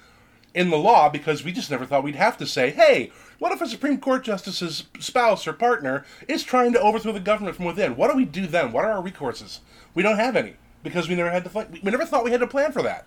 in 0.55 0.71
the 0.71 0.77
law 0.77 1.09
because 1.09 1.45
we 1.45 1.53
just 1.53 1.71
never 1.71 1.87
thought 1.87 2.05
we'd 2.05 2.15
have 2.17 2.37
to 2.39 2.47
say, 2.47 2.71
hey, 2.71 3.11
what 3.39 3.53
if 3.53 3.61
a 3.61 3.67
Supreme 3.67 3.99
Court 3.99 4.23
justice's 4.23 4.85
spouse 5.01 5.47
or 5.47 5.53
partner 5.53 6.05
is 6.29 6.45
trying 6.45 6.73
to 6.73 6.81
overthrow 6.81 7.13
the 7.13 7.21
government 7.21 7.57
from 7.57 7.65
within? 7.65 7.97
What 7.97 8.11
do 8.11 8.17
we 8.17 8.25
do 8.25 8.47
then? 8.47 8.73
What 8.73 8.85
are 8.85 8.93
our 8.93 9.03
recourses? 9.03 9.61
We 9.95 10.03
don't 10.03 10.19
have 10.19 10.37
any 10.37 10.55
because 10.83 11.09
we 11.09 11.15
never 11.15 11.31
had 11.31 11.45
to. 11.45 11.51
Plan- 11.51 11.79
we 11.83 11.91
never 11.91 12.05
thought 12.05 12.25
we 12.25 12.31
had 12.31 12.41
to 12.41 12.47
plan 12.47 12.73
for 12.73 12.83
that. 12.83 13.07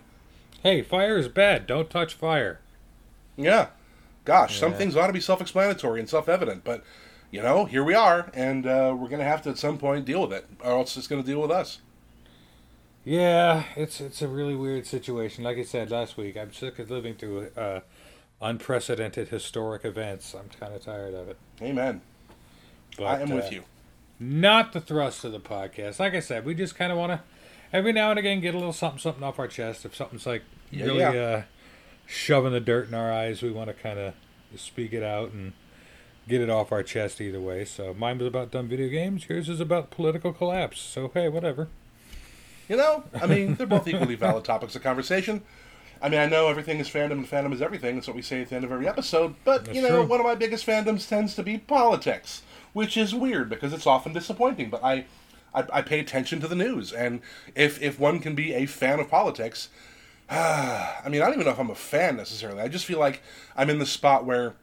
hey, 0.63 0.81
fire 0.81 1.17
is 1.17 1.27
bad. 1.27 1.67
Don't 1.67 1.89
touch 1.89 2.13
fire. 2.13 2.59
Yeah. 3.37 3.67
Gosh, 4.23 4.59
some 4.59 4.73
things 4.73 4.95
ought 4.95 5.07
to 5.07 5.13
be 5.13 5.19
self-explanatory 5.21 5.99
and 5.99 6.09
self-evident, 6.09 6.63
but 6.63 6.83
you 7.29 7.43
know, 7.43 7.65
here 7.65 7.83
we 7.83 7.93
are, 7.93 8.31
and 8.33 8.65
uh, 8.65 8.95
we're 8.97 9.07
going 9.09 9.19
to 9.19 9.25
have 9.25 9.43
to 9.43 9.49
at 9.51 9.57
some 9.59 9.77
point 9.77 10.05
deal 10.05 10.21
with 10.21 10.33
it, 10.33 10.47
or 10.61 10.71
else 10.71 10.97
it's 10.97 11.05
going 11.05 11.21
to 11.21 11.27
deal 11.27 11.41
with 11.41 11.51
us. 11.51 11.79
Yeah, 13.05 13.65
it's 13.75 14.01
it's 14.01 14.23
a 14.23 14.27
really 14.27 14.55
weird 14.55 14.87
situation. 14.87 15.43
Like 15.43 15.57
I 15.57 15.63
said 15.63 15.91
last 15.91 16.17
week, 16.17 16.35
I'm 16.35 16.51
sick 16.51 16.79
of 16.79 16.89
living 16.89 17.13
through 17.13 17.49
uh, 17.55 17.81
unprecedented 18.41 19.29
historic 19.29 19.85
events. 19.85 20.33
I'm 20.33 20.49
kind 20.59 20.73
of 20.73 20.83
tired 20.83 21.13
of 21.13 21.29
it. 21.29 21.37
Amen. 21.61 22.01
But, 22.97 23.05
I 23.05 23.21
am 23.21 23.31
uh, 23.31 23.35
with 23.35 23.51
you. 23.51 23.63
Not 24.19 24.73
the 24.73 24.81
thrust 24.81 25.23
of 25.23 25.31
the 25.33 25.39
podcast. 25.39 25.99
Like 25.99 26.15
I 26.15 26.19
said, 26.19 26.45
we 26.45 26.55
just 26.55 26.75
kind 26.75 26.91
of 26.91 26.97
want 26.97 27.11
to 27.11 27.21
every 27.71 27.91
now 27.91 28.09
and 28.09 28.17
again 28.17 28.41
get 28.41 28.55
a 28.55 28.57
little 28.57 28.73
something 28.73 28.99
something 28.99 29.23
off 29.23 29.37
our 29.37 29.47
chest. 29.47 29.85
If 29.85 29.95
something's 29.95 30.25
like 30.25 30.41
Yeah, 30.71 30.85
really 30.85 30.99
yeah. 31.01 31.11
Uh, 31.11 31.43
shoving 32.07 32.53
the 32.53 32.59
dirt 32.59 32.87
in 32.87 32.95
our 32.95 33.11
eyes, 33.11 33.43
we 33.43 33.51
want 33.51 33.67
to 33.67 33.75
kind 33.75 33.99
of 33.99 34.15
speak 34.55 34.93
it 34.93 35.03
out 35.03 35.31
and 35.31 35.53
get 36.27 36.41
it 36.41 36.49
off 36.49 36.71
our 36.71 36.81
chest 36.81 37.21
either 37.21 37.39
way. 37.39 37.65
So 37.65 37.93
mine 37.93 38.17
was 38.17 38.27
about 38.27 38.49
dumb 38.49 38.67
video 38.67 38.89
games. 38.89 39.29
Yours 39.29 39.47
is 39.47 39.59
about 39.59 39.91
political 39.91 40.33
collapse. 40.33 40.79
So 40.81 41.11
hey, 41.13 41.29
whatever. 41.29 41.67
You 42.67 42.77
know, 42.77 43.03
I 43.21 43.27
mean, 43.27 43.55
they're 43.55 43.67
both 43.67 43.87
equally 43.87 44.15
valid 44.15 44.43
topics 44.43 44.75
of 44.75 44.81
conversation. 44.83 45.43
I 46.01 46.09
mean, 46.09 46.19
I 46.19 46.25
know 46.25 46.47
everything 46.49 46.79
is 46.79 46.89
fandom 46.89 47.11
and 47.13 47.29
fandom 47.29 47.53
is 47.53 47.61
everything. 47.61 47.95
That's 47.95 48.07
what 48.07 48.15
we 48.15 48.21
say 48.21 48.41
at 48.41 48.49
the 48.49 48.55
end 48.55 48.65
of 48.65 48.71
every 48.71 48.87
episode. 48.87 49.35
But, 49.43 49.73
you 49.73 49.81
know, 49.81 49.89
true. 50.01 50.03
one 50.05 50.19
of 50.19 50.25
my 50.25 50.35
biggest 50.35 50.65
fandoms 50.65 51.07
tends 51.07 51.35
to 51.35 51.43
be 51.43 51.57
politics, 51.57 52.41
which 52.73 52.97
is 52.97 53.15
weird 53.15 53.49
because 53.49 53.71
it's 53.73 53.87
often 53.87 54.13
disappointing. 54.13 54.69
But 54.69 54.83
I, 54.83 55.05
I, 55.53 55.63
I 55.73 55.81
pay 55.81 55.99
attention 55.99 56.39
to 56.41 56.47
the 56.47 56.55
news. 56.55 56.91
And 56.91 57.21
if, 57.55 57.81
if 57.81 57.99
one 57.99 58.19
can 58.19 58.35
be 58.35 58.53
a 58.53 58.65
fan 58.65 58.99
of 58.99 59.09
politics, 59.09 59.69
I 60.29 61.03
mean, 61.09 61.21
I 61.21 61.25
don't 61.25 61.35
even 61.35 61.45
know 61.45 61.51
if 61.51 61.59
I'm 61.59 61.69
a 61.69 61.75
fan 61.75 62.17
necessarily. 62.17 62.61
I 62.61 62.67
just 62.67 62.85
feel 62.85 62.99
like 62.99 63.21
I'm 63.55 63.69
in 63.69 63.79
the 63.79 63.85
spot 63.85 64.25
where 64.25 64.55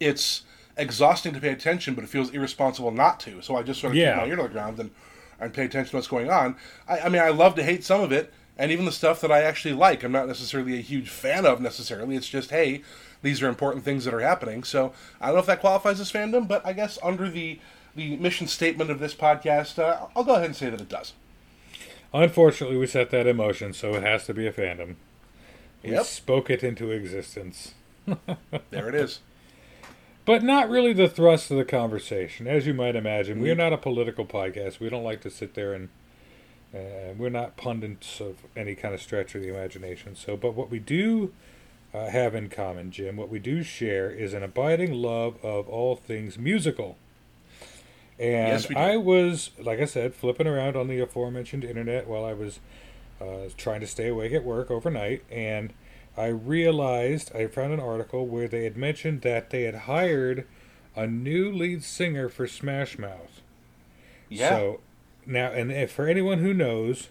it's 0.00 0.42
exhausting 0.76 1.34
to 1.34 1.40
pay 1.40 1.50
attention, 1.50 1.94
but 1.94 2.04
it 2.04 2.10
feels 2.10 2.30
irresponsible 2.30 2.90
not 2.92 3.20
to. 3.20 3.42
So 3.42 3.56
I 3.56 3.62
just 3.62 3.80
sort 3.80 3.92
of 3.92 3.96
Yeah. 3.96 4.14
keep 4.14 4.22
my 4.22 4.28
ear 4.28 4.36
to 4.36 4.42
the 4.44 4.48
ground 4.48 4.78
and, 4.78 4.90
and 5.40 5.52
pay 5.54 5.64
attention 5.64 5.90
to 5.90 5.96
what's 5.96 6.08
going 6.08 6.30
on. 6.30 6.56
I, 6.88 7.00
I 7.00 7.08
mean, 7.08 7.22
I 7.22 7.28
love 7.30 7.54
to 7.56 7.62
hate 7.62 7.84
some 7.84 8.00
of 8.00 8.12
it, 8.12 8.32
and 8.56 8.70
even 8.72 8.84
the 8.84 8.92
stuff 8.92 9.20
that 9.20 9.30
I 9.32 9.42
actually 9.42 9.74
like, 9.74 10.02
I'm 10.02 10.12
not 10.12 10.26
necessarily 10.26 10.76
a 10.78 10.82
huge 10.82 11.08
fan 11.08 11.46
of 11.46 11.60
necessarily. 11.60 12.16
It's 12.16 12.28
just, 12.28 12.50
hey, 12.50 12.82
these 13.22 13.42
are 13.42 13.48
important 13.48 13.84
things 13.84 14.04
that 14.04 14.14
are 14.14 14.20
happening. 14.20 14.64
So 14.64 14.92
I 15.20 15.26
don't 15.26 15.34
know 15.36 15.40
if 15.40 15.46
that 15.46 15.60
qualifies 15.60 16.00
as 16.00 16.10
fandom, 16.12 16.46
but 16.48 16.64
I 16.66 16.72
guess 16.72 16.98
under 17.02 17.28
the 17.30 17.58
the 17.96 18.16
mission 18.18 18.46
statement 18.46 18.90
of 18.90 19.00
this 19.00 19.14
podcast, 19.14 19.76
uh, 19.78 20.06
I'll 20.14 20.22
go 20.22 20.34
ahead 20.34 20.44
and 20.46 20.54
say 20.54 20.70
that 20.70 20.80
it 20.80 20.88
does. 20.88 21.14
Unfortunately, 22.14 22.76
we 22.76 22.86
set 22.86 23.10
that 23.10 23.26
in 23.26 23.36
motion, 23.36 23.72
so 23.72 23.94
it 23.94 24.02
has 24.04 24.24
to 24.26 24.34
be 24.34 24.46
a 24.46 24.52
fandom. 24.52 24.94
We 25.82 25.90
Yep. 25.92 26.04
spoke 26.06 26.48
it 26.50 26.62
into 26.62 26.90
existence. 26.92 27.74
There 28.70 28.88
it 28.88 28.94
is. 28.94 29.20
But 30.28 30.42
not 30.42 30.68
really 30.68 30.92
the 30.92 31.08
thrust 31.08 31.50
of 31.50 31.56
the 31.56 31.64
conversation. 31.64 32.46
As 32.46 32.66
you 32.66 32.74
might 32.74 32.94
imagine, 32.94 33.40
we 33.40 33.50
are 33.50 33.54
not 33.54 33.72
a 33.72 33.78
political 33.78 34.26
podcast. 34.26 34.78
We 34.78 34.90
don't 34.90 35.02
like 35.02 35.22
to 35.22 35.30
sit 35.30 35.54
there 35.54 35.72
and 35.72 35.88
uh, 36.74 37.14
we're 37.16 37.30
not 37.30 37.56
pundits 37.56 38.20
of 38.20 38.36
any 38.54 38.74
kind 38.74 38.92
of 38.92 39.00
stretch 39.00 39.34
of 39.34 39.40
the 39.40 39.48
imagination. 39.48 40.14
So, 40.14 40.36
but 40.36 40.52
what 40.52 40.70
we 40.70 40.80
do 40.80 41.32
uh, 41.94 42.08
have 42.08 42.34
in 42.34 42.50
common, 42.50 42.90
Jim, 42.90 43.16
what 43.16 43.30
we 43.30 43.38
do 43.38 43.62
share 43.62 44.10
is 44.10 44.34
an 44.34 44.42
abiding 44.42 44.92
love 44.92 45.42
of 45.42 45.66
all 45.66 45.96
things 45.96 46.36
musical. 46.36 46.98
And 48.18 48.62
Yes. 48.62 48.70
I 48.76 48.98
was, 48.98 49.52
like 49.58 49.80
I 49.80 49.86
said, 49.86 50.12
flipping 50.12 50.46
around 50.46 50.76
on 50.76 50.88
the 50.88 51.00
aforementioned 51.00 51.64
internet 51.64 52.06
while 52.06 52.26
I 52.26 52.34
was 52.34 52.60
uh, 53.18 53.48
trying 53.56 53.80
to 53.80 53.86
stay 53.86 54.08
awake 54.08 54.34
at 54.34 54.44
work 54.44 54.70
overnight, 54.70 55.24
and 55.30 55.72
I 56.18 56.26
realized 56.26 57.34
I 57.34 57.46
found 57.46 57.72
an 57.72 57.80
article 57.80 58.26
where 58.26 58.48
they 58.48 58.64
had 58.64 58.76
mentioned 58.76 59.22
that 59.22 59.50
they 59.50 59.62
had 59.62 59.74
hired 59.74 60.46
a 60.96 61.06
new 61.06 61.52
lead 61.52 61.84
singer 61.84 62.28
for 62.28 62.46
Smash 62.46 62.98
Mouth. 62.98 63.40
Yeah. 64.28 64.48
So 64.50 64.80
now, 65.26 65.52
and 65.52 65.70
if 65.70 65.92
for 65.92 66.08
anyone 66.08 66.38
who 66.38 66.52
knows, 66.52 67.08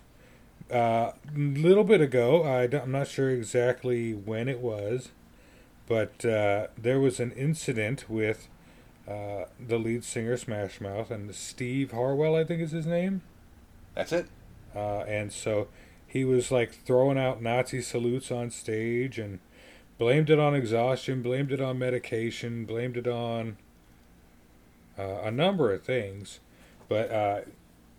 a 0.69 1.13
little 1.33 1.85
bit 1.85 2.01
ago, 2.01 2.43
I 2.43 2.67
don't- 2.67 2.83
I'm 2.83 2.91
not 2.91 3.07
sure 3.07 3.29
exactly 3.29 4.13
when 4.13 4.49
it 4.49 4.59
was, 4.59 5.11
but 5.87 6.25
uh, 6.25 6.67
there 6.77 6.99
was 6.99 7.19
an 7.19 7.31
incident 7.31 8.09
with 8.09 8.49
uh, 9.07 9.45
the 9.65 9.79
lead 9.79 10.03
singer 10.03 10.35
Smash 10.35 10.81
Mouth 10.81 11.09
and 11.11 11.33
Steve 11.33 11.91
Harwell, 11.91 12.35
I 12.35 12.43
think 12.43 12.61
is 12.61 12.71
his 12.71 12.85
name. 12.85 13.21
That's 13.95 14.11
it. 14.11 14.25
Uh, 14.75 14.99
and 15.07 15.31
so 15.31 15.69
he 16.07 16.23
was 16.23 16.51
like 16.51 16.71
throwing 16.85 17.17
out 17.17 17.41
Nazi 17.41 17.81
salutes 17.81 18.31
on 18.31 18.49
stage 18.49 19.19
and 19.19 19.39
blamed 19.97 20.29
it 20.29 20.39
on 20.39 20.55
exhaustion, 20.55 21.21
blamed 21.21 21.51
it 21.51 21.59
on 21.59 21.77
medication, 21.77 22.65
blamed 22.65 22.97
it 22.97 23.07
on 23.07 23.57
uh, 24.97 25.19
a 25.23 25.31
number 25.31 25.73
of 25.73 25.83
things. 25.83 26.39
But 26.87 27.11
uh, 27.11 27.41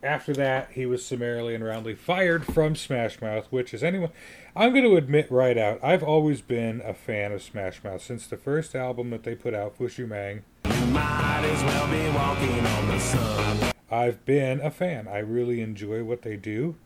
after 0.02 0.32
that, 0.34 0.70
he 0.72 0.86
was 0.86 1.04
summarily 1.04 1.54
and 1.54 1.64
roundly 1.64 1.94
fired 1.94 2.46
from 2.46 2.76
Smash 2.76 3.20
Mouth, 3.20 3.46
which 3.50 3.74
is 3.74 3.82
anyone. 3.82 4.10
I'm 4.56 4.72
going 4.72 4.84
to 4.84 4.96
admit 4.96 5.30
right 5.30 5.58
out, 5.58 5.78
I've 5.82 6.02
always 6.02 6.40
been 6.40 6.80
a 6.84 6.94
fan 6.94 7.32
of 7.32 7.42
Smash 7.42 7.84
Mouth 7.84 8.02
since 8.02 8.26
the 8.26 8.36
first 8.36 8.74
album 8.74 9.10
that 9.10 9.24
they 9.24 9.34
put 9.34 9.54
out, 9.54 9.76
Fush 9.76 9.98
Yu 9.98 10.06
Mang. 10.06 10.44
Might 10.64 11.44
as 11.44 11.62
well 11.62 11.88
be 11.90 12.16
walking 12.16 12.66
on 12.66 12.88
the 12.88 12.98
sun. 12.98 13.72
I've 13.90 14.24
been 14.24 14.60
a 14.60 14.70
fan. 14.70 15.08
I 15.08 15.18
really 15.18 15.60
enjoy 15.60 16.04
what 16.04 16.22
they 16.22 16.36
do. 16.36 16.76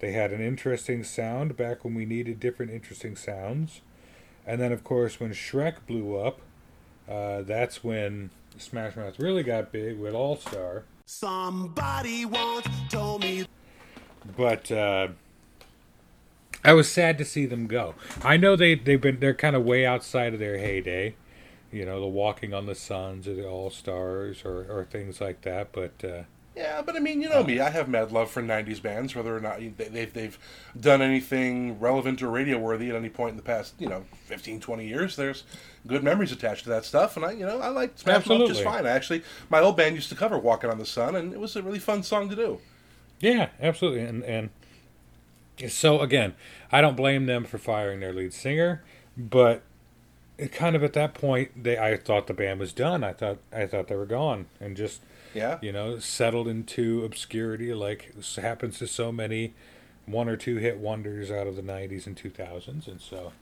They 0.00 0.12
had 0.12 0.32
an 0.32 0.40
interesting 0.40 1.02
sound 1.02 1.56
back 1.56 1.84
when 1.84 1.94
we 1.94 2.04
needed 2.04 2.38
different 2.38 2.70
interesting 2.70 3.16
sounds. 3.16 3.80
And 4.46 4.60
then, 4.60 4.72
of 4.72 4.84
course, 4.84 5.20
when 5.20 5.32
Shrek 5.32 5.86
blew 5.86 6.16
up, 6.16 6.40
uh, 7.08 7.42
that's 7.42 7.82
when 7.82 8.30
Smash 8.56 8.96
Mouth 8.96 9.18
really 9.18 9.42
got 9.42 9.72
big 9.72 9.98
with 9.98 10.14
All 10.14 10.36
Star. 10.36 10.84
Somebody 11.06 12.24
once 12.24 12.66
told 12.90 13.22
me 13.22 13.46
But 14.36 14.70
uh, 14.70 15.08
I 16.64 16.72
was 16.74 16.90
sad 16.90 17.18
to 17.18 17.24
see 17.24 17.46
them 17.46 17.66
go. 17.66 17.94
I 18.22 18.36
know 18.36 18.56
they 18.56 18.74
they've 18.74 19.00
been 19.00 19.20
they're 19.20 19.34
kind 19.34 19.56
of 19.56 19.64
way 19.64 19.86
outside 19.86 20.34
of 20.34 20.40
their 20.40 20.58
heyday. 20.58 21.14
You 21.72 21.84
know, 21.84 22.00
the 22.00 22.06
Walking 22.06 22.54
on 22.54 22.66
the 22.66 22.74
Suns 22.74 23.28
or 23.28 23.34
the 23.34 23.46
All 23.46 23.70
Stars 23.70 24.42
or, 24.44 24.66
or 24.70 24.86
things 24.90 25.20
like 25.20 25.42
that. 25.42 25.72
But 25.72 26.04
uh, 26.04 26.22
Yeah, 26.58 26.82
but 26.82 26.96
I 26.96 26.98
mean, 26.98 27.22
you 27.22 27.28
know 27.28 27.44
me. 27.44 27.60
Um, 27.60 27.66
I 27.68 27.70
have 27.70 27.88
mad 27.88 28.10
love 28.10 28.30
for 28.32 28.42
'90s 28.42 28.82
bands, 28.82 29.14
whether 29.14 29.34
or 29.36 29.38
not 29.38 29.60
they- 29.60 29.88
they've 29.88 30.12
they've 30.12 30.38
done 30.78 31.00
anything 31.00 31.78
relevant 31.78 32.20
or 32.20 32.28
radio 32.30 32.58
worthy 32.58 32.90
at 32.90 32.96
any 32.96 33.08
point 33.08 33.30
in 33.30 33.36
the 33.36 33.42
past, 33.44 33.74
you 33.78 33.88
know, 33.88 34.04
15, 34.26 34.58
20 34.60 34.86
years. 34.86 35.14
There's 35.14 35.44
good 35.86 36.02
memories 36.02 36.32
attached 36.32 36.64
to 36.64 36.70
that 36.70 36.84
stuff, 36.84 37.16
and 37.16 37.24
I, 37.24 37.30
you 37.30 37.46
know, 37.46 37.60
I 37.60 37.68
like 37.68 37.92
Smash 37.96 38.26
Mouth 38.26 38.48
just 38.48 38.62
fine. 38.64 38.86
I 38.86 38.90
actually, 38.90 39.22
my 39.48 39.60
old 39.60 39.76
band 39.76 39.94
used 39.94 40.08
to 40.08 40.16
cover 40.16 40.36
"Walking 40.36 40.68
on 40.68 40.78
the 40.78 40.86
Sun," 40.86 41.14
and 41.14 41.32
it 41.32 41.38
was 41.38 41.54
a 41.54 41.62
really 41.62 41.78
fun 41.78 42.02
song 42.02 42.28
to 42.28 42.34
do. 42.34 42.58
Yeah, 43.20 43.50
absolutely. 43.60 44.00
And 44.00 44.24
and 44.24 44.50
so 45.68 46.00
again, 46.00 46.34
I 46.72 46.80
don't 46.80 46.96
blame 46.96 47.26
them 47.26 47.44
for 47.44 47.58
firing 47.58 48.00
their 48.00 48.12
lead 48.12 48.32
singer, 48.32 48.82
but 49.16 49.62
it 50.36 50.52
kind 50.52 50.76
of 50.76 50.84
at 50.84 50.92
that 50.92 51.14
point 51.14 51.62
they 51.64 51.78
I 51.78 51.96
thought 51.96 52.26
the 52.26 52.34
band 52.34 52.60
was 52.60 52.72
done. 52.72 53.02
I 53.04 53.12
thought 53.12 53.38
I 53.52 53.66
thought 53.66 53.88
they 53.88 53.96
were 53.96 54.06
gone 54.06 54.46
and 54.60 54.76
just 54.76 55.02
Yeah, 55.34 55.58
you 55.60 55.72
know 55.72 55.98
settled 55.98 56.48
into 56.48 57.04
obscurity 57.04 57.72
like 57.74 58.14
happens 58.36 58.78
to 58.78 58.86
so 58.86 59.12
many 59.12 59.54
one 60.06 60.28
or 60.28 60.36
two 60.36 60.56
hit 60.56 60.78
wonders 60.78 61.30
out 61.30 61.46
of 61.46 61.54
the 61.56 61.62
90s 61.62 62.06
and 62.06 62.16
2000s 62.16 62.88
and 62.88 63.00
so 63.00 63.32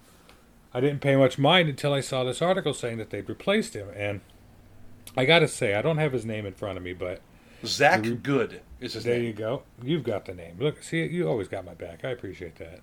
I 0.74 0.80
didn't 0.80 1.00
pay 1.00 1.14
much 1.14 1.38
mind 1.38 1.68
until 1.68 1.92
I 1.92 2.00
saw 2.00 2.24
this 2.24 2.42
article 2.42 2.74
saying 2.74 2.98
that 2.98 3.10
they'd 3.10 3.28
replaced 3.28 3.74
him 3.74 3.88
and 3.94 4.20
I 5.16 5.24
got 5.24 5.38
to 5.40 5.48
say 5.48 5.74
I 5.74 5.82
don't 5.82 5.98
have 5.98 6.12
his 6.12 6.26
name 6.26 6.44
in 6.44 6.54
front 6.54 6.76
of 6.76 6.82
me 6.82 6.92
but 6.92 7.20
Zach 7.64 8.02
Goode 8.22 8.60
is 8.80 8.92
his 8.94 9.04
there 9.04 9.16
name. 9.16 9.26
you 9.26 9.32
go. 9.32 9.62
You've 9.82 10.04
got 10.04 10.26
the 10.26 10.34
name. 10.34 10.56
Look, 10.58 10.82
see, 10.82 11.04
you 11.06 11.26
always 11.28 11.48
got 11.48 11.64
my 11.64 11.74
back. 11.74 12.04
I 12.04 12.10
appreciate 12.10 12.56
that. 12.56 12.80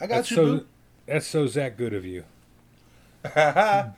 I 0.00 0.06
got 0.06 0.16
That's 0.16 0.30
you, 0.30 0.36
so. 0.36 0.44
boo. 0.44 0.66
That's 1.06 1.26
so 1.26 1.46
Zach 1.46 1.76
good 1.76 1.92
of 1.94 2.04
you. 2.04 2.24
But 3.34 3.96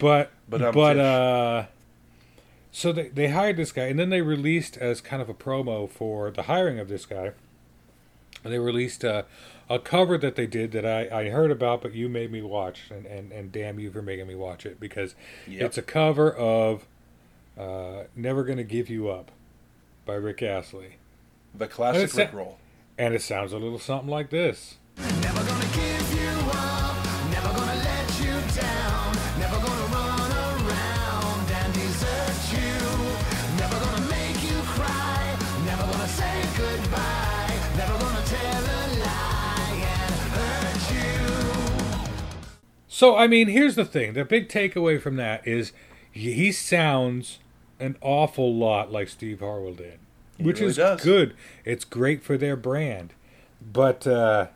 But, 0.49 0.73
but 0.73 0.99
uh, 0.99 1.67
so 2.73 2.93
they 2.93 3.09
they 3.09 3.29
hired 3.29 3.57
this 3.57 3.73
guy, 3.73 3.85
and 3.85 3.99
then 3.99 4.11
they 4.11 4.23
released 4.23 4.77
as 4.77 5.01
kind 5.01 5.21
of 5.21 5.29
a 5.29 5.35
promo 5.35 5.89
for 5.91 6.31
the 6.31 6.43
hiring 6.45 6.79
of 6.79 6.89
this 6.89 7.07
guy. 7.07 7.33
And 8.43 8.53
they 8.53 8.59
released 8.59 9.05
a, 9.05 9.27
a 9.69 9.79
cover 9.79 10.17
that 10.17 10.35
they 10.35 10.47
did 10.47 10.73
that 10.73 10.87
I, 10.87 11.09
I 11.25 11.29
heard 11.29 11.51
about, 11.51 11.83
but 11.83 11.93
you 11.95 12.09
made 12.09 12.33
me 12.33 12.41
watch, 12.41 12.85
and, 12.91 13.05
and, 13.05 13.33
and 13.33 13.53
damn 13.53 13.79
you 13.79 13.91
for 13.91 14.01
making 14.01 14.29
me 14.29 14.35
watch 14.35 14.65
it 14.65 14.81
because 14.81 15.15
Yep. 15.47 15.63
it's 15.63 15.77
a 15.79 15.83
cover 15.83 16.33
of 16.33 16.87
uh, 17.59 18.05
"Never 18.17 18.45
Gonna 18.45 18.65
Give 18.65 18.89
You 18.89 19.11
Up" 19.11 19.31
by 20.07 20.15
Rick 20.15 20.43
Astley. 20.43 20.97
the 21.55 21.67
classic 21.67 22.17
Rick 22.17 22.33
roll. 22.33 22.59
And 22.97 23.13
it 23.15 23.21
sounds 23.23 23.53
a 23.53 23.59
little 23.59 23.79
something 23.79 24.09
like 24.09 24.31
this. 24.31 24.77
So 43.01 43.17
I 43.17 43.29
mean, 43.29 43.49
here's 43.49 43.77
the 43.77 43.87
thing: 43.87 44.13
the 44.13 44.27
big 44.27 44.51
takeaway 44.51 45.01
from 45.01 45.17
that 45.17 45.49
is 45.49 45.73
he 46.13 46.35
he 46.35 46.53
sounds 46.53 47.39
an 47.79 47.97
awful 48.03 48.55
lot 48.55 48.93
like 48.93 49.09
Steve 49.09 49.41
Harwell 49.41 49.73
did, 49.73 49.99
which 50.37 50.61
really 50.61 50.73
is 50.73 50.77
does. 50.77 51.01
good. 51.01 51.35
It's 51.65 51.87
great 51.87 52.23
for 52.23 52.37
their 52.37 52.57
brand, 52.57 53.15
but 53.63 54.07
uh, 54.07 54.49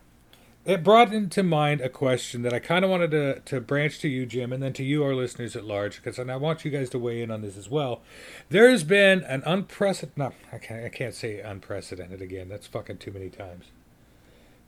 it 0.66 0.84
brought 0.84 1.10
into 1.10 1.42
mind 1.42 1.80
a 1.80 1.88
question 1.88 2.42
that 2.42 2.52
I 2.52 2.58
kind 2.58 2.84
of 2.84 2.90
wanted 2.90 3.12
to 3.12 3.40
to 3.40 3.62
branch 3.62 3.98
to 4.00 4.08
you, 4.08 4.26
Jim, 4.26 4.52
and 4.52 4.62
then 4.62 4.74
to 4.74 4.84
you, 4.84 5.02
our 5.02 5.14
listeners 5.14 5.56
at 5.56 5.64
large, 5.64 6.02
because 6.02 6.18
I 6.18 6.36
want 6.36 6.66
you 6.66 6.70
guys 6.70 6.90
to 6.90 6.98
weigh 6.98 7.22
in 7.22 7.30
on 7.30 7.40
this 7.40 7.56
as 7.56 7.70
well. 7.70 8.02
There 8.50 8.68
has 8.68 8.84
been 8.84 9.22
an 9.22 9.42
unprecedented. 9.46 10.18
No, 10.18 10.32
I 10.52 10.58
can't. 10.58 10.84
I 10.84 10.90
can't 10.90 11.14
say 11.14 11.40
unprecedented 11.40 12.20
again. 12.20 12.50
That's 12.50 12.66
fucking 12.66 12.98
too 12.98 13.10
many 13.10 13.30
times. 13.30 13.68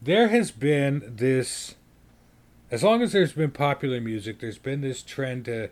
There 0.00 0.28
has 0.28 0.50
been 0.50 1.02
this 1.16 1.74
as 2.70 2.82
long 2.82 3.02
as 3.02 3.12
there's 3.12 3.32
been 3.32 3.50
popular 3.50 4.00
music, 4.00 4.40
there's 4.40 4.58
been 4.58 4.80
this 4.80 5.02
trend 5.02 5.44
to 5.46 5.70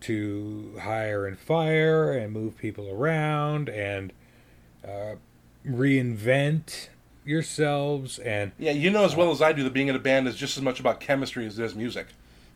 to 0.00 0.78
hire 0.82 1.26
and 1.26 1.38
fire 1.38 2.12
and 2.12 2.32
move 2.32 2.58
people 2.58 2.88
around 2.90 3.68
and 3.70 4.12
uh, 4.86 5.14
reinvent 5.66 6.88
yourselves 7.24 8.18
and 8.20 8.52
Yeah, 8.58 8.72
you 8.72 8.90
know 8.90 9.04
as 9.04 9.16
well 9.16 9.30
as 9.30 9.40
I 9.42 9.52
do 9.52 9.64
that 9.64 9.72
being 9.72 9.88
in 9.88 9.96
a 9.96 10.00
band 10.00 10.28
is 10.28 10.36
just 10.36 10.56
as 10.56 10.62
much 10.62 10.78
about 10.78 11.00
chemistry 11.00 11.46
as 11.46 11.58
it 11.58 11.64
is 11.64 11.74
music. 11.74 12.08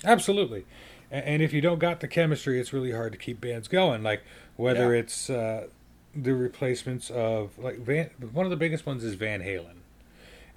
absolutely. 0.05 0.65
And 1.11 1.43
if 1.43 1.53
you 1.53 1.61
don't 1.61 1.81
got 1.81 1.99
the 1.99 2.07
chemistry, 2.07 2.61
it's 2.61 2.73
really 2.73 2.93
hard 2.93 3.11
to 3.13 3.19
keep 3.19 3.41
bands 3.41 3.67
going. 3.67 4.05
Like 4.05 4.23
whether 4.57 4.95
Yeah. 4.95 5.01
it's 5.01 5.29
uh, 5.29 5.67
the 6.15 6.35
replacements 6.35 7.11
of 7.11 7.59
like 7.59 7.79
Van. 7.79 8.11
One 8.33 8.47
of 8.47 8.51
the 8.51 8.57
biggest 8.57 8.87
ones 8.87 9.03
is 9.03 9.15
Van 9.15 9.41
Halen. 9.41 9.80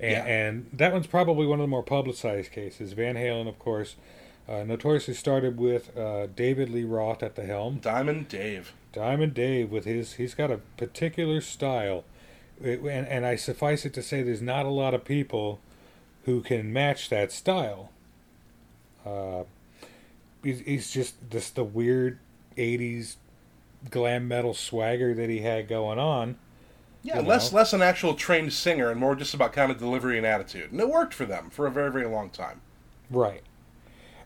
And, 0.04 0.12
Yeah. 0.12 0.26
and 0.26 0.70
that 0.74 0.92
one's 0.94 1.08
probably 1.08 1.46
one 1.46 1.60
of 1.60 1.64
the 1.64 1.68
more 1.70 1.84
publicized 1.84 2.52
cases. 2.52 2.94
Van 2.94 3.16
Halen, 3.16 3.48
of 3.48 3.58
course, 3.60 3.96
uh, 4.50 4.64
notoriously 4.64 5.14
started 5.14 5.58
with 5.58 5.96
uh, 5.98 6.28
David 6.28 6.70
Lee 6.70 6.84
Roth 6.84 7.24
at 7.24 7.36
the 7.36 7.44
helm. 7.46 7.80
Diamond 7.82 8.28
Dave. 8.28 8.74
Diamond 8.92 9.34
Dave 9.34 9.72
with 9.72 9.86
his, 9.86 10.14
he's 10.14 10.36
got 10.36 10.52
a 10.52 10.58
particular 10.78 11.40
style, 11.42 12.04
It- 12.62 12.82
and 12.82 13.08
and 13.08 13.26
I 13.26 13.36
suffice 13.38 13.86
it 13.86 13.94
to 13.96 14.04
say, 14.04 14.22
there's 14.22 14.42
not 14.42 14.66
a 14.66 14.70
lot 14.70 14.94
of 14.94 15.04
people 15.06 15.60
who 16.26 16.42
can 16.42 16.72
match 16.74 17.10
that 17.10 17.32
style. 17.32 17.90
Uh, 19.06 19.44
he's, 20.44 20.60
he's 20.62 20.92
just 20.92 21.30
this 21.32 21.50
the 21.50 21.64
weird 21.64 22.20
'80s 22.58 23.16
glam 23.90 24.28
metal 24.28 24.54
swagger 24.54 25.14
that 25.14 25.30
he 25.30 25.40
had 25.40 25.68
going 25.68 26.00
on. 26.00 26.38
Yeah, 27.04 27.20
You 27.20 27.28
less 27.28 27.52
know? 27.52 27.58
less 27.58 27.74
an 27.74 27.82
actual 27.82 28.16
trained 28.16 28.54
singer 28.54 28.90
and 28.90 29.00
more 29.00 29.16
just 29.16 29.34
about 29.34 29.52
kind 29.54 29.72
of 29.72 29.78
delivery 29.78 30.18
and 30.18 30.26
attitude. 30.26 30.72
And 30.72 30.80
it 30.80 30.90
worked 30.90 31.14
for 31.14 31.26
them 31.26 31.50
for 31.50 31.68
a 31.68 31.72
very 31.72 31.92
very 31.92 32.08
long 32.08 32.30
time. 32.30 32.62
Right. 33.10 33.44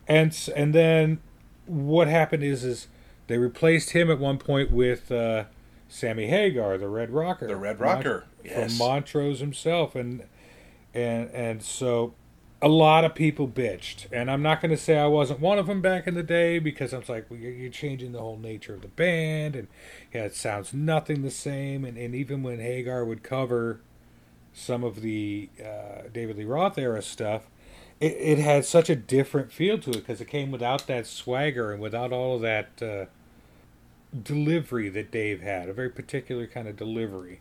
And 0.06 0.36
and 0.56 0.74
then 0.74 1.18
what 1.66 2.08
happened 2.08 2.42
is 2.42 2.64
is 2.64 2.86
they 3.26 3.36
replaced 3.36 3.90
him 3.90 4.10
at 4.10 4.18
one 4.18 4.38
point 4.38 4.70
with 4.70 5.12
uh, 5.12 5.44
Sammy 5.88 6.26
Hagar, 6.28 6.78
the 6.78 6.88
Red 6.88 7.10
Rocker, 7.10 7.46
The 7.46 7.56
Red 7.56 7.80
Rocker, 7.80 8.24
yes. 8.44 8.70
from 8.70 8.78
Montrose 8.78 9.40
himself, 9.40 9.94
and 9.94 10.22
and 10.94 11.30
and 11.30 11.62
so 11.62 12.14
a 12.60 12.68
lot 12.68 13.04
of 13.04 13.14
people 13.14 13.46
bitched, 13.46 14.06
and 14.10 14.30
I'm 14.30 14.42
not 14.42 14.60
going 14.60 14.72
to 14.72 14.76
say 14.76 14.98
I 14.98 15.06
wasn't 15.06 15.40
one 15.40 15.58
of 15.58 15.66
them 15.68 15.80
back 15.80 16.08
in 16.08 16.14
the 16.14 16.24
day 16.24 16.58
because 16.58 16.92
I 16.92 16.98
was 16.98 17.08
like, 17.08 17.30
well, 17.30 17.38
you're, 17.38 17.52
you're 17.52 17.70
changing 17.70 18.12
the 18.12 18.18
whole 18.18 18.36
nature 18.36 18.74
of 18.74 18.82
the 18.82 18.88
band, 18.88 19.54
and 19.54 19.68
yeah, 20.12 20.24
it 20.24 20.34
sounds 20.34 20.74
nothing 20.74 21.22
the 21.22 21.30
same, 21.30 21.84
and 21.84 21.96
and 21.96 22.14
even 22.14 22.42
when 22.42 22.58
Hagar 22.58 23.04
would 23.04 23.22
cover 23.22 23.80
some 24.52 24.82
of 24.82 25.02
the 25.02 25.48
uh, 25.60 26.08
David 26.12 26.36
Lee 26.36 26.44
Roth 26.44 26.78
era 26.78 27.00
stuff, 27.00 27.48
it, 28.00 28.16
it 28.18 28.38
had 28.38 28.64
such 28.64 28.90
a 28.90 28.96
different 28.96 29.52
feel 29.52 29.78
to 29.78 29.90
it 29.90 29.98
because 29.98 30.20
it 30.20 30.26
came 30.26 30.50
without 30.50 30.86
that 30.88 31.06
swagger 31.06 31.72
and 31.72 31.80
without 31.80 32.12
all 32.12 32.36
of 32.36 32.40
that 32.42 32.82
uh, 32.82 33.06
delivery 34.20 34.88
that 34.88 35.12
Dave 35.12 35.42
had, 35.42 35.68
a 35.68 35.72
very 35.72 35.90
particular 35.90 36.46
kind 36.46 36.66
of 36.66 36.76
delivery. 36.76 37.40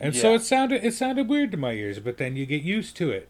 And 0.00 0.16
so 0.16 0.34
it 0.34 0.42
sounded 0.42 0.82
it 0.82 0.94
sounded 0.94 1.28
weird 1.28 1.50
to 1.52 1.56
my 1.56 1.72
ears, 1.72 1.98
but 1.98 2.16
then 2.16 2.34
you 2.34 2.46
get 2.46 2.62
used 2.62 2.96
to 2.96 3.10
it. 3.10 3.28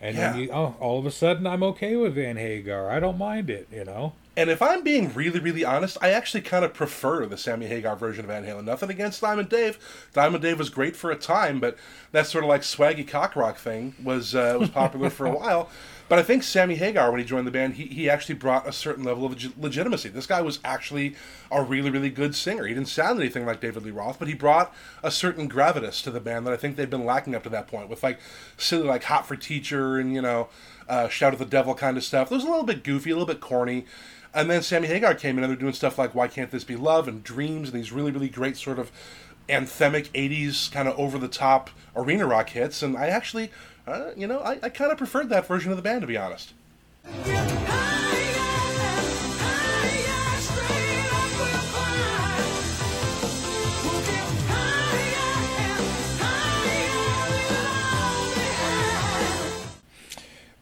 And 0.00 0.16
then 0.16 0.38
you 0.38 0.50
oh, 0.50 0.74
all 0.80 0.98
of 0.98 1.06
a 1.06 1.10
sudden 1.10 1.46
I'm 1.46 1.62
okay 1.62 1.94
with 1.96 2.14
Van 2.14 2.36
Hagar. 2.36 2.90
I 2.90 3.00
don't 3.00 3.18
mind 3.18 3.48
it, 3.48 3.68
you 3.72 3.84
know. 3.84 4.12
And 4.36 4.50
if 4.50 4.62
I'm 4.62 4.84
being 4.84 5.12
really, 5.14 5.40
really 5.40 5.64
honest, 5.64 5.98
I 6.00 6.10
actually 6.10 6.42
kind 6.42 6.64
of 6.64 6.72
prefer 6.72 7.26
the 7.26 7.36
Sammy 7.36 7.66
Hagar 7.66 7.96
version 7.96 8.24
of 8.24 8.28
Van 8.28 8.44
Halen. 8.44 8.62
Nothing 8.64 8.88
against 8.88 9.20
Diamond 9.20 9.48
Dave. 9.48 10.08
Diamond 10.12 10.42
Dave 10.42 10.60
was 10.60 10.70
great 10.70 10.94
for 10.94 11.10
a 11.10 11.16
time, 11.16 11.58
but 11.58 11.76
that 12.12 12.28
sort 12.28 12.44
of 12.44 12.48
like 12.48 12.60
swaggy 12.60 13.06
cock 13.06 13.34
rock 13.34 13.56
thing 13.56 13.96
was 14.02 14.36
uh, 14.36 14.56
was 14.60 14.70
popular 14.70 15.10
for 15.10 15.26
a 15.26 15.30
while. 15.36 15.68
But 16.08 16.18
I 16.18 16.22
think 16.22 16.42
Sammy 16.42 16.76
Hagar, 16.76 17.10
when 17.10 17.20
he 17.20 17.26
joined 17.26 17.46
the 17.46 17.50
band, 17.50 17.74
he, 17.74 17.84
he 17.84 18.08
actually 18.08 18.36
brought 18.36 18.66
a 18.66 18.72
certain 18.72 19.04
level 19.04 19.26
of 19.26 19.32
leg- 19.32 19.52
legitimacy. 19.58 20.08
This 20.08 20.26
guy 20.26 20.40
was 20.40 20.58
actually 20.64 21.14
a 21.50 21.62
really, 21.62 21.90
really 21.90 22.08
good 22.08 22.34
singer. 22.34 22.66
He 22.66 22.74
didn't 22.74 22.88
sound 22.88 23.20
anything 23.20 23.44
like 23.44 23.60
David 23.60 23.84
Lee 23.84 23.90
Roth, 23.90 24.18
but 24.18 24.28
he 24.28 24.34
brought 24.34 24.74
a 25.02 25.10
certain 25.10 25.48
gravitas 25.50 26.02
to 26.04 26.10
the 26.10 26.20
band 26.20 26.46
that 26.46 26.54
I 26.54 26.56
think 26.56 26.76
they'd 26.76 26.88
been 26.88 27.04
lacking 27.04 27.34
up 27.34 27.42
to 27.42 27.50
that 27.50 27.66
point 27.66 27.88
with 27.88 28.02
like 28.02 28.18
silly 28.56 28.86
like 28.86 29.04
Hot 29.04 29.26
for 29.26 29.36
Teacher 29.36 29.98
and, 29.98 30.14
you 30.14 30.22
know, 30.22 30.48
uh, 30.88 31.08
Shout 31.08 31.34
at 31.34 31.38
the 31.38 31.44
Devil 31.44 31.74
kind 31.74 31.96
of 31.96 32.04
stuff. 32.04 32.32
It 32.32 32.34
was 32.34 32.44
a 32.44 32.48
little 32.48 32.64
bit 32.64 32.82
goofy, 32.82 33.10
a 33.10 33.14
little 33.14 33.26
bit 33.26 33.40
corny. 33.40 33.84
And 34.34 34.50
then 34.50 34.62
Sammy 34.62 34.88
Hagar 34.88 35.14
came 35.14 35.36
in 35.38 35.44
and 35.44 35.50
they're 35.50 35.58
doing 35.58 35.72
stuff 35.72 35.98
like 35.98 36.14
Why 36.14 36.28
Can't 36.28 36.50
This 36.50 36.64
Be 36.64 36.76
Love 36.76 37.08
and 37.08 37.22
Dreams 37.22 37.70
and 37.70 37.78
these 37.78 37.92
really, 37.92 38.12
really 38.12 38.28
great 38.28 38.56
sort 38.56 38.78
of 38.78 38.90
anthemic 39.48 40.10
80s 40.10 40.70
kind 40.70 40.88
of 40.88 40.98
over 40.98 41.18
the 41.18 41.28
top 41.28 41.70
arena 41.96 42.26
rock 42.26 42.50
hits. 42.50 42.82
And 42.82 42.96
I 42.96 43.06
actually, 43.06 43.50
uh, 43.88 44.12
you 44.16 44.26
know, 44.26 44.40
I, 44.40 44.58
I 44.62 44.68
kind 44.68 44.92
of 44.92 44.98
preferred 44.98 45.28
that 45.30 45.46
version 45.46 45.70
of 45.70 45.76
the 45.76 45.82
band, 45.82 46.02
to 46.02 46.06
be 46.06 46.16
honest. 46.16 46.52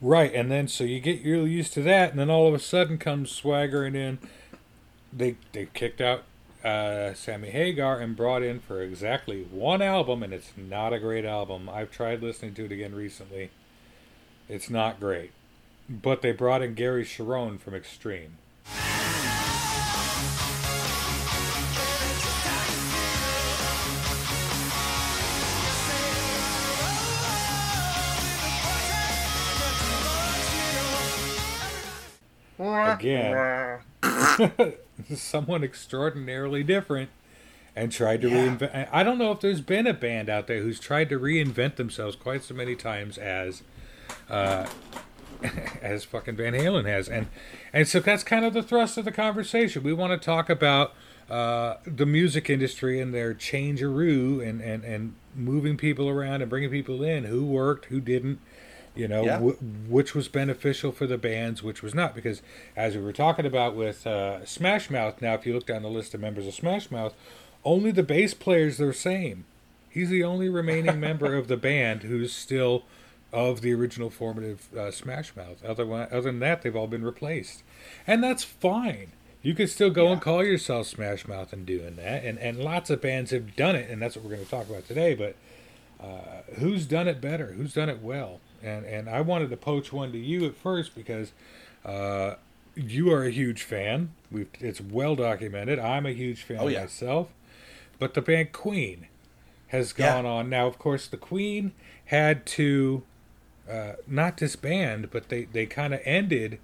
Right, 0.00 0.32
and 0.32 0.52
then 0.52 0.68
so 0.68 0.84
you 0.84 1.00
get 1.00 1.24
really 1.24 1.50
used 1.50 1.72
to 1.72 1.82
that, 1.82 2.10
and 2.10 2.20
then 2.20 2.30
all 2.30 2.46
of 2.46 2.54
a 2.54 2.60
sudden 2.60 2.96
comes 2.96 3.32
swaggering 3.32 3.96
in. 3.96 4.18
They 5.12 5.36
they 5.52 5.66
kicked 5.74 6.00
out 6.00 6.22
uh, 6.64 7.14
Sammy 7.14 7.50
Hagar 7.50 8.00
and 8.00 8.16
brought 8.16 8.42
in 8.42 8.60
for 8.60 8.82
exactly 8.82 9.42
one 9.42 9.82
album, 9.82 10.22
and 10.22 10.32
it's 10.32 10.52
not 10.56 10.92
a 10.92 10.98
great 10.98 11.24
album. 11.24 11.68
I've 11.68 11.90
tried 11.90 12.22
listening 12.22 12.54
to 12.54 12.64
it 12.64 12.72
again 12.72 12.94
recently. 12.94 13.50
It's 14.48 14.70
not 14.70 15.00
great, 15.00 15.32
but 15.88 16.22
they 16.22 16.32
brought 16.32 16.62
in 16.62 16.74
Gary 16.74 17.04
Cherone 17.04 17.58
from 17.58 17.74
Extreme. 17.74 18.38
Again. 32.58 33.80
someone 35.14 35.62
extraordinarily 35.62 36.62
different 36.62 37.10
and 37.74 37.92
tried 37.92 38.22
to 38.22 38.28
Yeah. 38.28 38.56
reinvent. 38.56 38.88
I 38.92 39.02
don't 39.02 39.18
know 39.18 39.32
if 39.32 39.40
there's 39.40 39.60
been 39.60 39.86
a 39.86 39.92
band 39.94 40.30
out 40.30 40.46
there 40.46 40.62
who's 40.62 40.80
tried 40.80 41.08
to 41.10 41.18
reinvent 41.18 41.76
themselves 41.76 42.16
quite 42.16 42.42
so 42.42 42.54
many 42.54 42.74
times 42.74 43.18
as 43.18 43.62
uh, 44.30 44.66
as 45.82 46.04
fucking 46.04 46.36
Van 46.36 46.54
Halen 46.54 46.86
has, 46.86 47.08
and 47.08 47.26
and 47.72 47.86
so 47.86 48.00
that's 48.00 48.22
kind 48.22 48.44
of 48.44 48.54
the 48.54 48.62
thrust 48.62 48.96
of 48.96 49.04
the 49.04 49.12
conversation. 49.12 49.82
We 49.82 49.92
want 49.92 50.18
to 50.20 50.24
talk 50.24 50.48
about 50.48 50.94
uh, 51.28 51.74
the 51.86 52.06
music 52.06 52.48
industry 52.48 53.00
and 53.00 53.12
their 53.12 53.34
changearoo 53.34 54.46
and 54.46 54.60
and 54.62 54.82
and 54.84 55.14
moving 55.34 55.76
people 55.76 56.08
around 56.08 56.40
and 56.40 56.48
bringing 56.48 56.70
people 56.70 57.02
in 57.02 57.24
who 57.24 57.44
worked, 57.44 57.86
who 57.86 58.00
didn't. 58.00 58.38
You 58.96 59.08
know, 59.08 59.24
Yeah. 59.24 59.38
wh- 59.38 59.90
which 59.90 60.14
was 60.14 60.28
beneficial 60.28 60.92
for 60.92 61.06
the 61.06 61.18
bands, 61.18 61.62
which 61.62 61.82
was 61.82 61.94
not. 61.94 62.14
Because 62.14 62.42
as 62.76 62.96
we 62.96 63.02
were 63.02 63.12
talking 63.12 63.46
about 63.46 63.74
with 63.76 64.06
uh, 64.06 64.44
Smash 64.44 64.90
Mouth, 64.90 65.20
now 65.20 65.34
if 65.34 65.46
you 65.46 65.54
look 65.54 65.66
down 65.66 65.82
the 65.82 65.88
list 65.90 66.14
of 66.14 66.20
members 66.20 66.46
of 66.46 66.54
Smash 66.54 66.90
Mouth, 66.90 67.14
only 67.64 67.90
the 67.90 68.02
bass 68.02 68.32
player's 68.34 68.78
the 68.78 68.92
same. 68.92 69.44
He's 69.90 70.10
the 70.10 70.22
only 70.24 70.48
remaining 70.48 71.00
member 71.08 71.34
of 71.34 71.48
the 71.48 71.56
band 71.56 72.02
who's 72.04 72.32
still 72.32 72.84
of 73.32 73.60
the 73.60 73.74
original 73.74 74.08
formative 74.08 74.68
uh, 74.76 74.90
Smash 74.90 75.34
Mouth. 75.36 75.64
Other, 75.64 75.90
other 75.92 76.20
than 76.22 76.38
that, 76.40 76.62
they've 76.62 76.76
all 76.76 76.86
been 76.86 77.04
replaced, 77.04 77.62
and 78.06 78.22
that's 78.22 78.44
fine. 78.44 79.08
You 79.42 79.54
could 79.54 79.68
still 79.70 79.90
go 79.90 80.08
and 80.12 80.20
call 80.20 80.42
yourself 80.44 80.86
Smash 80.86 81.26
Mouth 81.28 81.52
and 81.52 81.64
doing 81.66 81.96
that, 81.96 82.24
and 82.24 82.38
and 82.38 82.58
lots 82.58 82.88
of 82.90 83.00
bands 83.00 83.30
have 83.32 83.54
done 83.56 83.76
it, 83.76 83.88
and 83.90 84.00
that's 84.02 84.16
what 84.16 84.24
we're 84.24 84.32
going 84.32 84.44
to 84.44 84.50
talk 84.50 84.68
about 84.68 84.86
today. 84.88 85.14
But 85.14 85.36
uh, 86.02 86.42
who's 86.58 86.86
done 86.86 87.08
it 87.08 87.20
better? 87.20 87.52
Who's 87.52 87.74
done 87.74 87.88
it 87.88 88.02
well? 88.02 88.40
And 88.62 88.84
and 88.86 89.08
I 89.08 89.20
wanted 89.20 89.50
to 89.50 89.56
poach 89.56 89.92
one 89.92 90.12
to 90.12 90.18
you 90.18 90.44
at 90.46 90.56
first 90.56 90.94
because 90.94 91.32
uh, 91.84 92.34
you 92.74 93.12
are 93.12 93.24
a 93.24 93.30
huge 93.30 93.62
fan. 93.62 94.10
We've 94.30 94.48
it's 94.60 94.80
well 94.80 95.16
documented. 95.16 95.78
I'm 95.78 96.06
a 96.06 96.12
huge 96.12 96.42
fan 96.42 96.58
Oh, 96.60 96.68
yeah. 96.68 96.80
myself. 96.82 97.28
But 97.98 98.14
the 98.14 98.22
band 98.22 98.52
Queen 98.52 99.06
has 99.68 99.94
Yeah. 99.96 100.14
gone 100.14 100.26
on. 100.26 100.50
Now, 100.50 100.66
of 100.66 100.78
course, 100.78 101.06
the 101.06 101.16
Queen 101.16 101.72
had 102.06 102.44
to 102.46 103.02
uh, 103.70 103.92
not 104.06 104.36
disband, 104.36 105.10
but 105.10 105.28
they 105.28 105.44
they 105.44 105.66
kind 105.66 105.94
of 105.94 106.00
ended 106.04 106.58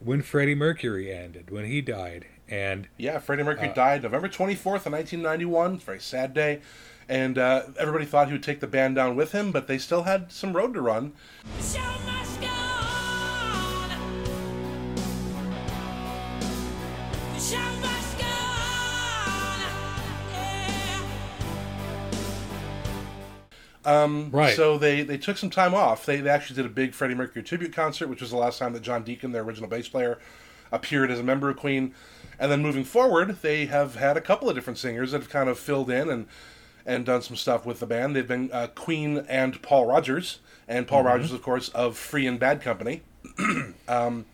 when 0.00 0.22
Freddie 0.22 0.54
Mercury 0.54 1.12
ended 1.12 1.50
when 1.50 1.64
he 1.64 1.80
died, 1.80 2.26
and 2.48 2.88
Yeah, 2.96 3.18
Freddie 3.18 3.42
Uh, 3.42 3.46
Mercury 3.46 3.68
died 3.74 4.02
November 4.02 4.28
24th 4.28 4.86
of 4.86 4.92
1991. 4.92 5.74
It's 5.74 5.82
a 5.82 5.86
very 5.86 6.00
sad 6.00 6.34
day. 6.34 6.60
And 7.08 7.38
uh, 7.38 7.62
everybody 7.78 8.04
thought 8.04 8.26
he 8.26 8.34
would 8.34 8.42
take 8.42 8.60
the 8.60 8.66
band 8.66 8.96
down 8.96 9.16
with 9.16 9.32
him, 9.32 9.50
but 9.50 9.66
they 9.66 9.78
still 9.78 10.02
had 10.02 10.30
some 10.30 10.52
road 10.52 10.74
to 10.74 10.82
run. 10.82 11.12
Show 11.58 11.80
must 12.04 12.40
go 12.40 12.48
on. 12.48 13.90
Show 17.40 17.56
must 17.80 18.18
go 18.18 18.26
on. 18.26 19.60
Yeah. 23.84 24.28
right. 24.30 24.54
So 24.54 24.76
they, 24.76 25.02
they 25.02 25.16
took 25.16 25.38
some 25.38 25.48
time 25.48 25.74
off. 25.74 26.04
They, 26.04 26.20
they 26.20 26.28
actually 26.28 26.56
did 26.56 26.66
a 26.66 26.74
big 26.74 26.92
Freddie 26.92 27.14
Mercury 27.14 27.42
tribute 27.42 27.72
concert, 27.72 28.08
which 28.08 28.20
was 28.20 28.30
the 28.30 28.36
last 28.36 28.58
time 28.58 28.74
that 28.74 28.82
John 28.82 29.02
Deacon, 29.02 29.32
their 29.32 29.42
original 29.42 29.70
bass 29.70 29.88
player, 29.88 30.18
appeared 30.70 31.10
as 31.10 31.18
a 31.18 31.22
member 31.22 31.48
of 31.48 31.56
Queen. 31.56 31.94
And 32.38 32.52
then 32.52 32.60
moving 32.60 32.84
forward, 32.84 33.38
they 33.40 33.64
have 33.66 33.96
had 33.96 34.18
a 34.18 34.20
couple 34.20 34.50
of 34.50 34.54
different 34.54 34.78
singers 34.78 35.12
that 35.12 35.22
have 35.22 35.30
kind 35.30 35.48
of 35.48 35.58
filled 35.58 35.88
in 35.90 36.10
and 36.10 36.26
and 36.88 37.04
done 37.04 37.20
some 37.20 37.36
stuff 37.36 37.66
with 37.66 37.80
the 37.80 37.86
band. 37.86 38.16
They've 38.16 38.26
been 38.26 38.50
uh, 38.50 38.68
Queen 38.74 39.18
and 39.28 39.60
Paul 39.60 39.84
Rodgers, 39.84 40.38
and 40.66 40.86
Paul 40.86 41.04
Rodgers, 41.04 41.32
of 41.32 41.42
course, 41.42 41.68
of 41.68 41.98
Free 41.98 42.26
and 42.26 42.40
Bad 42.40 42.62
Company. 42.62 43.02
um, 43.88 44.24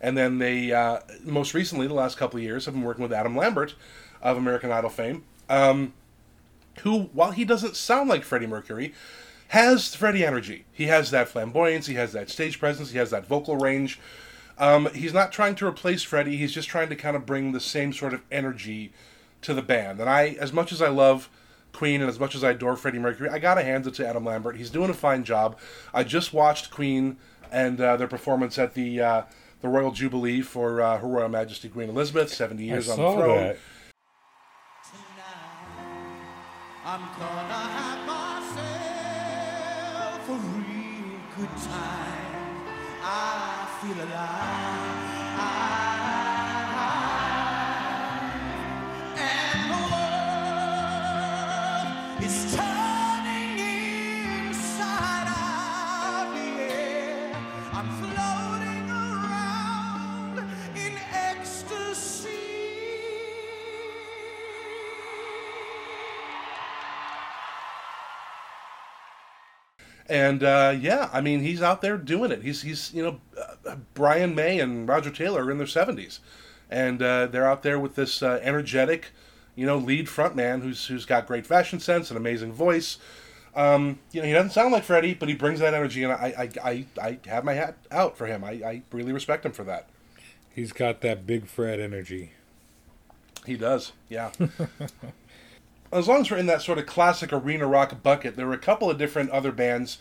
and 0.00 0.16
then 0.16 0.38
they, 0.38 0.72
uh, 0.72 1.00
most 1.22 1.52
recently, 1.52 1.86
the 1.86 1.94
last 1.94 2.16
couple 2.16 2.38
of 2.38 2.42
years, 2.42 2.64
have 2.64 2.72
been 2.72 2.82
working 2.82 3.02
with 3.02 3.12
Adam 3.12 3.36
Lambert 3.36 3.74
of 4.22 4.38
American 4.38 4.72
Idol 4.72 4.88
fame. 4.88 5.24
Um, 5.50 5.92
who, 6.80 7.10
while 7.12 7.32
he 7.32 7.44
doesn't 7.44 7.76
sound 7.76 8.08
like 8.08 8.24
Freddie 8.24 8.46
Mercury, 8.46 8.94
has 9.48 9.94
Freddie 9.94 10.24
energy. 10.24 10.64
He 10.72 10.84
has 10.84 11.10
that 11.10 11.28
flamboyance, 11.28 11.86
he 11.86 11.94
has 11.94 12.12
that 12.12 12.30
stage 12.30 12.58
presence, 12.58 12.90
he 12.90 12.98
has 12.98 13.10
that 13.10 13.26
vocal 13.26 13.56
range. 13.56 14.00
Um, 14.56 14.88
he's 14.94 15.12
not 15.12 15.30
trying 15.30 15.56
to 15.56 15.66
replace 15.66 16.02
Freddie, 16.02 16.38
he's 16.38 16.52
just 16.52 16.68
trying 16.68 16.88
to 16.88 16.96
kind 16.96 17.16
of 17.16 17.26
bring 17.26 17.52
the 17.52 17.60
same 17.60 17.92
sort 17.92 18.14
of 18.14 18.22
energy 18.32 18.92
to 19.42 19.52
the 19.52 19.62
band. 19.62 20.00
And 20.00 20.08
I, 20.08 20.36
as 20.40 20.54
much 20.54 20.72
as 20.72 20.80
I 20.80 20.88
love 20.88 21.28
Queen 21.78 22.00
and 22.00 22.10
as 22.10 22.18
much 22.18 22.34
as 22.34 22.42
I 22.42 22.50
adore 22.50 22.74
Freddie 22.76 22.98
Mercury, 22.98 23.28
I 23.28 23.38
gotta 23.38 23.62
hand 23.62 23.86
it 23.86 23.94
to 23.94 24.04
Adam 24.06 24.24
Lambert. 24.24 24.56
He's 24.56 24.68
doing 24.68 24.90
a 24.90 24.94
fine 24.94 25.22
job. 25.22 25.56
I 25.94 26.02
just 26.02 26.32
watched 26.34 26.72
Queen 26.72 27.18
and 27.52 27.80
uh, 27.80 27.96
their 27.96 28.08
performance 28.08 28.58
at 28.58 28.74
the 28.74 29.00
uh, 29.00 29.22
the 29.60 29.68
Royal 29.68 29.92
Jubilee 29.92 30.40
for 30.42 30.80
uh, 30.82 30.98
Her 30.98 31.06
Royal 31.06 31.28
Majesty 31.28 31.68
Queen 31.68 31.88
Elizabeth, 31.88 32.34
70 32.34 32.64
I 32.64 32.66
years 32.66 32.88
on 32.88 32.96
saw 32.96 33.10
the 33.12 33.16
throne. 33.22 33.36
that. 33.36 33.56
I'm 36.84 37.00
gonna 37.00 37.68
have 37.78 38.06
myself 38.06 38.58
a 40.28 40.32
real 40.32 41.20
good 41.36 41.56
time. 41.62 42.66
I 43.04 43.68
feel 43.80 43.98
alive. 44.04 44.67
And 70.08 70.42
uh, 70.42 70.74
yeah, 70.78 71.10
I 71.12 71.20
mean, 71.20 71.40
he's 71.40 71.62
out 71.62 71.82
there 71.82 71.98
doing 71.98 72.32
it. 72.32 72.42
He's 72.42 72.62
he's 72.62 72.92
you 72.94 73.02
know, 73.02 73.20
uh, 73.66 73.76
Brian 73.92 74.34
May 74.34 74.58
and 74.58 74.88
Roger 74.88 75.10
Taylor 75.10 75.44
are 75.44 75.50
in 75.50 75.58
their 75.58 75.66
seventies, 75.66 76.20
and 76.70 77.02
uh, 77.02 77.26
they're 77.26 77.46
out 77.46 77.62
there 77.62 77.78
with 77.78 77.94
this 77.94 78.22
uh, 78.22 78.40
energetic, 78.42 79.10
you 79.58 79.66
know, 79.66 79.76
lead 79.76 80.06
frontman 80.06 80.62
who's 80.62 80.86
who's 80.86 81.04
got 81.04 81.26
great 81.26 81.44
fashion 81.44 81.80
sense, 81.80 82.12
an 82.12 82.16
amazing 82.16 82.52
voice. 82.52 82.98
Um, 83.56 83.98
you 84.12 84.20
know, 84.20 84.26
he 84.28 84.32
doesn't 84.32 84.52
sound 84.52 84.70
like 84.72 84.84
Freddie, 84.84 85.14
but 85.14 85.28
he 85.28 85.34
brings 85.34 85.58
that 85.58 85.74
energy, 85.74 86.04
and 86.04 86.12
I 86.12 86.32
I, 86.38 86.50
I, 86.70 86.86
I 87.02 87.18
have 87.28 87.44
my 87.44 87.54
hat 87.54 87.76
out 87.90 88.16
for 88.16 88.26
him. 88.26 88.44
I, 88.44 88.50
I 88.50 88.82
really 88.92 89.12
respect 89.12 89.44
him 89.44 89.50
for 89.50 89.64
that. 89.64 89.88
He's 90.54 90.72
got 90.72 91.00
that 91.00 91.26
big 91.26 91.48
Fred 91.48 91.80
energy. 91.80 92.30
He 93.46 93.56
does, 93.56 93.92
yeah. 94.08 94.30
as 95.92 96.06
long 96.06 96.20
as 96.20 96.30
we're 96.30 96.36
in 96.36 96.46
that 96.46 96.62
sort 96.62 96.78
of 96.78 96.86
classic 96.86 97.32
arena 97.32 97.66
rock 97.66 98.00
bucket, 98.00 98.36
there 98.36 98.46
were 98.46 98.52
a 98.52 98.58
couple 98.58 98.88
of 98.88 98.96
different 98.96 99.30
other 99.30 99.50
bands 99.50 99.98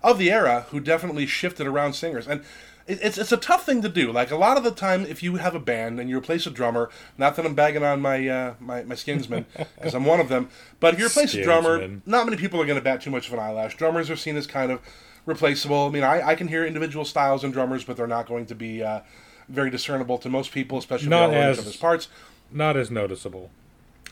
of 0.00 0.16
the 0.18 0.30
era 0.30 0.66
who 0.70 0.78
definitely 0.78 1.26
shifted 1.26 1.66
around 1.66 1.94
singers. 1.94 2.28
And 2.28 2.44
it's 2.86 3.18
it's 3.18 3.32
a 3.32 3.36
tough 3.36 3.64
thing 3.64 3.82
to 3.82 3.88
do. 3.88 4.12
Like 4.12 4.30
a 4.30 4.36
lot 4.36 4.56
of 4.56 4.64
the 4.64 4.70
time, 4.70 5.06
if 5.06 5.22
you 5.22 5.36
have 5.36 5.54
a 5.54 5.60
band 5.60 6.00
and 6.00 6.08
you 6.10 6.18
replace 6.18 6.46
a 6.46 6.50
drummer, 6.50 6.90
not 7.18 7.36
that 7.36 7.46
I'm 7.46 7.54
bagging 7.54 7.82
on 7.84 8.00
my 8.00 8.28
uh, 8.28 8.54
my, 8.60 8.82
my 8.84 8.94
skinsmen 8.94 9.46
because 9.76 9.94
I'm 9.94 10.04
one 10.04 10.20
of 10.20 10.28
them, 10.28 10.48
but 10.80 10.94
if 10.94 11.00
you 11.00 11.06
replace 11.06 11.34
a 11.34 11.42
drummer, 11.42 12.00
not 12.06 12.26
many 12.26 12.36
people 12.36 12.60
are 12.60 12.66
going 12.66 12.78
to 12.78 12.84
bat 12.84 13.02
too 13.02 13.10
much 13.10 13.28
of 13.28 13.34
an 13.34 13.38
eyelash. 13.40 13.76
Drummers 13.76 14.10
are 14.10 14.16
seen 14.16 14.36
as 14.36 14.46
kind 14.46 14.72
of 14.72 14.80
replaceable. 15.26 15.86
I 15.86 15.90
mean, 15.90 16.02
I, 16.04 16.28
I 16.28 16.34
can 16.34 16.48
hear 16.48 16.64
individual 16.66 17.04
styles 17.04 17.44
in 17.44 17.50
drummers, 17.52 17.84
but 17.84 17.96
they're 17.96 18.06
not 18.06 18.26
going 18.26 18.46
to 18.46 18.54
be 18.54 18.82
uh, 18.82 19.00
very 19.48 19.70
discernible 19.70 20.18
to 20.18 20.28
most 20.28 20.52
people, 20.52 20.78
especially 20.78 21.08
Not 21.08 21.32
as- 21.32 21.58
each 21.58 21.62
other's 21.62 21.76
parts. 21.76 22.08
Not 22.50 22.76
as 22.76 22.90
noticeable. 22.90 23.50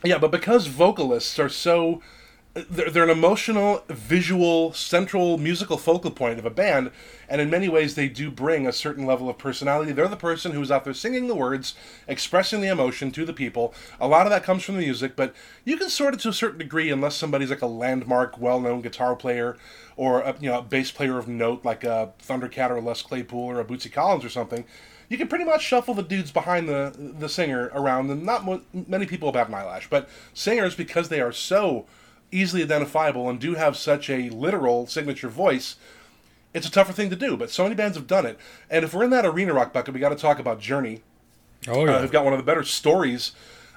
Yeah, 0.03 0.17
but 0.17 0.31
because 0.31 0.67
vocalists 0.67 1.37
are 1.37 1.49
so. 1.49 2.01
They're, 2.53 2.89
they're 2.89 3.03
an 3.05 3.09
emotional, 3.09 3.81
visual, 3.87 4.73
central 4.73 5.37
musical 5.37 5.77
focal 5.77 6.11
point 6.11 6.37
of 6.37 6.45
a 6.45 6.49
band, 6.49 6.91
and 7.29 7.39
in 7.39 7.49
many 7.49 7.69
ways 7.69 7.95
they 7.95 8.09
do 8.09 8.29
bring 8.29 8.67
a 8.67 8.73
certain 8.73 9.05
level 9.05 9.29
of 9.29 9.37
personality. 9.37 9.93
They're 9.93 10.09
the 10.09 10.17
person 10.17 10.51
who's 10.51 10.69
out 10.69 10.83
there 10.83 10.93
singing 10.93 11.27
the 11.29 11.35
words, 11.35 11.75
expressing 12.09 12.59
the 12.59 12.67
emotion 12.67 13.09
to 13.11 13.23
the 13.23 13.31
people. 13.31 13.73
A 14.01 14.07
lot 14.07 14.25
of 14.25 14.31
that 14.31 14.43
comes 14.43 14.63
from 14.63 14.75
the 14.75 14.81
music, 14.81 15.15
but 15.15 15.33
you 15.63 15.77
can 15.77 15.89
sort 15.89 16.13
it 16.13 16.19
to 16.21 16.29
a 16.29 16.33
certain 16.33 16.59
degree 16.59 16.91
unless 16.91 17.15
somebody's 17.15 17.49
like 17.49 17.61
a 17.61 17.67
landmark, 17.67 18.37
well-known 18.37 18.81
guitar 18.81 19.15
player, 19.15 19.55
or 19.95 20.19
a, 20.19 20.35
you 20.41 20.49
know 20.49 20.59
a 20.59 20.61
bass 20.61 20.91
player 20.91 21.17
of 21.17 21.29
note 21.29 21.63
like 21.63 21.85
a 21.85 22.11
Thundercat 22.21 22.69
or 22.69 22.77
a 22.77 22.81
Les 22.81 23.01
Claypool 23.01 23.39
or 23.39 23.61
a 23.61 23.65
Bootsy 23.65 23.91
Collins 23.91 24.25
or 24.25 24.29
something 24.29 24.65
you 25.07 25.17
can 25.17 25.27
pretty 25.27 25.43
much 25.43 25.61
shuffle 25.61 25.93
the 25.93 26.03
dudes 26.03 26.31
behind 26.31 26.69
the 26.69 26.93
the 27.19 27.27
singer 27.27 27.69
around, 27.73 28.09
and 28.09 28.23
not 28.23 28.45
mo- 28.45 28.61
many 28.87 29.05
people 29.05 29.29
bat 29.33 29.49
an 29.49 29.53
eyelash. 29.53 29.89
But 29.89 30.07
singers, 30.33 30.73
because 30.73 31.09
they 31.09 31.19
are 31.19 31.33
so 31.33 31.85
easily 32.31 32.63
identifiable 32.63 33.29
and 33.29 33.39
do 33.39 33.55
have 33.55 33.75
such 33.77 34.09
a 34.09 34.29
literal 34.29 34.87
signature 34.87 35.29
voice, 35.29 35.75
it's 36.53 36.67
a 36.67 36.71
tougher 36.71 36.93
thing 36.93 37.09
to 37.09 37.15
do. 37.15 37.37
But 37.37 37.51
so 37.51 37.63
many 37.63 37.75
bands 37.75 37.97
have 37.97 38.07
done 38.07 38.25
it. 38.25 38.37
And 38.69 38.83
if 38.85 38.93
we're 38.93 39.03
in 39.03 39.09
that 39.11 39.25
arena 39.25 39.53
rock 39.53 39.73
bucket, 39.73 39.93
we 39.93 39.99
got 39.99 40.09
to 40.09 40.15
talk 40.15 40.39
about 40.39 40.59
Journey. 40.59 41.01
Oh 41.67 41.85
yeah. 41.85 41.95
Uh, 41.95 42.01
who've 42.01 42.11
got 42.11 42.23
one 42.23 42.33
of 42.33 42.39
the 42.39 42.43
better 42.43 42.63
stories 42.63 43.33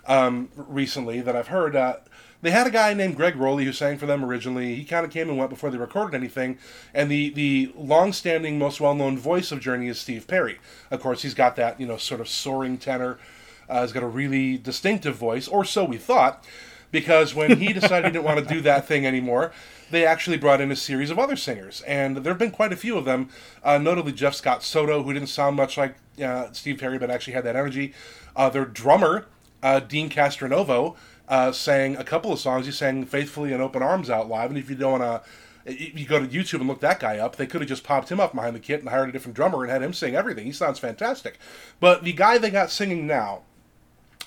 um, 0.06 0.48
recently 0.56 1.20
that 1.20 1.36
I've 1.36 1.48
heard. 1.48 1.76
Uh, 1.76 1.96
they 2.42 2.50
had 2.50 2.66
a 2.66 2.70
guy 2.70 2.92
named 2.92 3.16
Gregg 3.16 3.36
Rolie 3.36 3.64
who 3.64 3.72
sang 3.72 3.96
for 3.96 4.04
them 4.04 4.22
originally. 4.22 4.74
He 4.74 4.84
kind 4.84 5.06
of 5.06 5.10
came 5.10 5.30
and 5.30 5.38
went 5.38 5.48
before 5.48 5.70
they 5.70 5.78
recorded 5.78 6.14
anything. 6.14 6.58
And 6.92 7.10
the 7.10 7.30
the 7.30 7.72
long-standing, 7.74 8.58
most 8.58 8.80
well-known 8.80 9.16
voice 9.16 9.50
of 9.50 9.60
Journey 9.60 9.88
is 9.88 9.98
Steve 9.98 10.26
Perry. 10.26 10.58
Of 10.90 11.00
course, 11.00 11.22
he's 11.22 11.32
got 11.32 11.56
that 11.56 11.80
you 11.80 11.86
know 11.86 11.96
sort 11.96 12.20
of 12.20 12.28
soaring 12.28 12.76
tenor. 12.76 13.18
Uh, 13.66 13.80
he's 13.80 13.92
got 13.92 14.02
a 14.02 14.08
really 14.08 14.58
distinctive 14.58 15.16
voice, 15.16 15.48
or 15.48 15.64
so 15.64 15.84
we 15.84 15.96
thought, 15.96 16.44
because 16.94 17.34
when 17.34 17.58
he 17.58 17.72
decided 17.80 18.06
he 18.06 18.12
didn't 18.12 18.24
want 18.24 18.38
to 18.38 18.54
do 18.54 18.60
that 18.62 18.86
thing 18.86 19.04
anymore, 19.04 19.52
they 19.90 20.06
actually 20.06 20.38
brought 20.38 20.60
in 20.60 20.70
a 20.70 20.76
series 20.76 21.10
of 21.10 21.18
other 21.18 21.36
singers, 21.36 21.82
and 21.82 22.18
there 22.18 22.32
have 22.32 22.38
been 22.38 22.52
quite 22.52 22.72
a 22.72 22.76
few 22.76 22.96
of 22.96 23.04
them. 23.04 23.28
Uh, 23.62 23.76
notably, 23.76 24.12
Jeff 24.12 24.34
Scott 24.34 24.62
Soto, 24.62 25.02
who 25.02 25.12
didn't 25.12 25.28
sound 25.28 25.56
much 25.56 25.76
like 25.76 25.96
uh, 26.22 26.52
Steve 26.52 26.78
Perry, 26.78 26.98
but 26.98 27.10
actually 27.10 27.34
had 27.34 27.44
that 27.44 27.56
energy. 27.56 27.92
Uh, 28.36 28.48
their 28.48 28.64
drummer, 28.64 29.26
uh, 29.62 29.80
Deen 29.80 30.08
Castronovo, 30.08 30.96
uh, 31.28 31.50
sang 31.52 31.96
a 31.96 32.04
couple 32.04 32.32
of 32.32 32.38
songs. 32.38 32.66
He 32.66 32.72
sang 32.72 33.04
"Faithfully" 33.04 33.52
and 33.52 33.60
"Open 33.60 33.82
Arms" 33.82 34.08
out 34.08 34.28
live. 34.28 34.50
And 34.50 34.58
if 34.58 34.70
you 34.70 34.76
don't 34.76 35.00
want 35.00 35.24
to, 35.66 35.74
you 35.74 36.06
go 36.06 36.20
to 36.20 36.26
YouTube 36.26 36.60
and 36.60 36.68
look 36.68 36.80
that 36.80 37.00
guy 37.00 37.18
up. 37.18 37.36
They 37.36 37.46
could 37.46 37.60
have 37.60 37.68
just 37.68 37.84
popped 37.84 38.10
him 38.10 38.20
up 38.20 38.34
behind 38.34 38.54
the 38.54 38.60
kit 38.60 38.80
and 38.80 38.88
hired 38.88 39.08
a 39.08 39.12
different 39.12 39.34
drummer 39.34 39.62
and 39.62 39.70
had 39.70 39.82
him 39.82 39.92
sing 39.92 40.14
everything. 40.14 40.46
He 40.46 40.52
sounds 40.52 40.78
fantastic. 40.78 41.38
But 41.80 42.04
the 42.04 42.12
guy 42.12 42.38
they 42.38 42.50
got 42.50 42.70
singing 42.70 43.06
now 43.06 43.42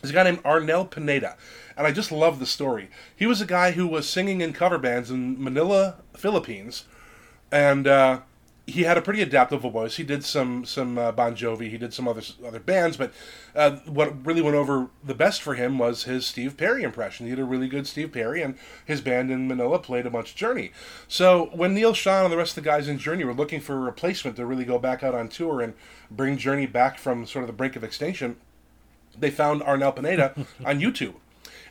is 0.04 0.10
a 0.10 0.14
guy 0.14 0.24
named 0.24 0.44
Arnel 0.44 0.90
Pineda. 0.90 1.38
And 1.76 1.86
I 1.86 1.92
just 1.92 2.12
love 2.12 2.40
the 2.40 2.46
story. 2.46 2.90
He 3.16 3.26
was 3.26 3.42
a 3.42 3.46
guy 3.46 3.72
who 3.72 3.88
was 3.88 4.10
singing 4.10 4.42
in 4.42 4.54
cover 4.54 4.78
bands 4.78 5.12
in 5.12 5.42
Manila, 5.42 5.98
Philippines. 6.16 6.86
And 7.52 7.88
uh, 7.88 8.22
he 8.68 8.84
had 8.84 8.98
a 8.98 9.02
pretty 9.02 9.22
adaptable 9.22 9.70
voice. 9.70 9.96
He 9.96 10.04
did 10.04 10.26
some 10.26 10.66
some 10.66 10.98
uh, 10.98 11.14
Bon 11.14 11.34
Jovi. 11.34 11.70
He 11.70 11.78
did 11.78 11.94
some 11.94 12.06
other 12.06 12.22
other 12.46 12.60
bands, 12.60 12.98
but 12.98 13.14
uh, 13.56 13.78
what 13.86 14.26
really 14.26 14.42
went 14.42 14.58
over 14.58 14.90
the 15.02 15.16
best 15.16 15.42
for 15.42 15.56
him 15.56 15.78
was 15.78 16.04
his 16.04 16.26
Steve 16.26 16.58
Perry 16.58 16.84
impression. 16.84 17.28
He 17.28 17.32
did 17.34 17.40
a 17.40 17.46
really 17.46 17.70
good 17.70 17.88
Steve 17.88 18.12
Perry, 18.12 18.42
and 18.42 18.58
his 18.86 19.00
band 19.00 19.32
in 19.32 19.48
Manila 19.48 19.80
played 19.80 20.06
a 20.06 20.10
bunch 20.10 20.32
of 20.32 20.36
Journey. 20.36 20.74
So 21.08 21.50
when 21.54 21.74
Neal 21.74 21.94
Schon 21.94 22.26
and 22.26 22.32
the 22.32 22.38
rest 22.38 22.58
of 22.58 22.64
the 22.64 22.70
guys 22.70 22.90
in 22.90 23.00
Journey 23.00 23.24
were 23.24 23.34
looking 23.34 23.62
for 23.62 23.74
a 23.74 23.80
replacement 23.80 24.36
to 24.36 24.46
really 24.46 24.66
go 24.66 24.78
back 24.78 25.02
out 25.02 25.16
on 25.16 25.30
tour 25.30 25.62
and 25.62 25.74
bring 26.12 26.38
Journey 26.38 26.66
back 26.66 27.00
from 27.00 27.26
sort 27.26 27.44
of 27.44 27.48
the 27.48 27.54
brink 27.54 27.78
of 27.78 27.86
extinction, 27.86 28.36
they 29.20 29.32
found 29.32 29.62
Arnel 29.62 29.96
Pineda 29.96 30.34
on 30.66 30.80
YouTube. 30.80 31.16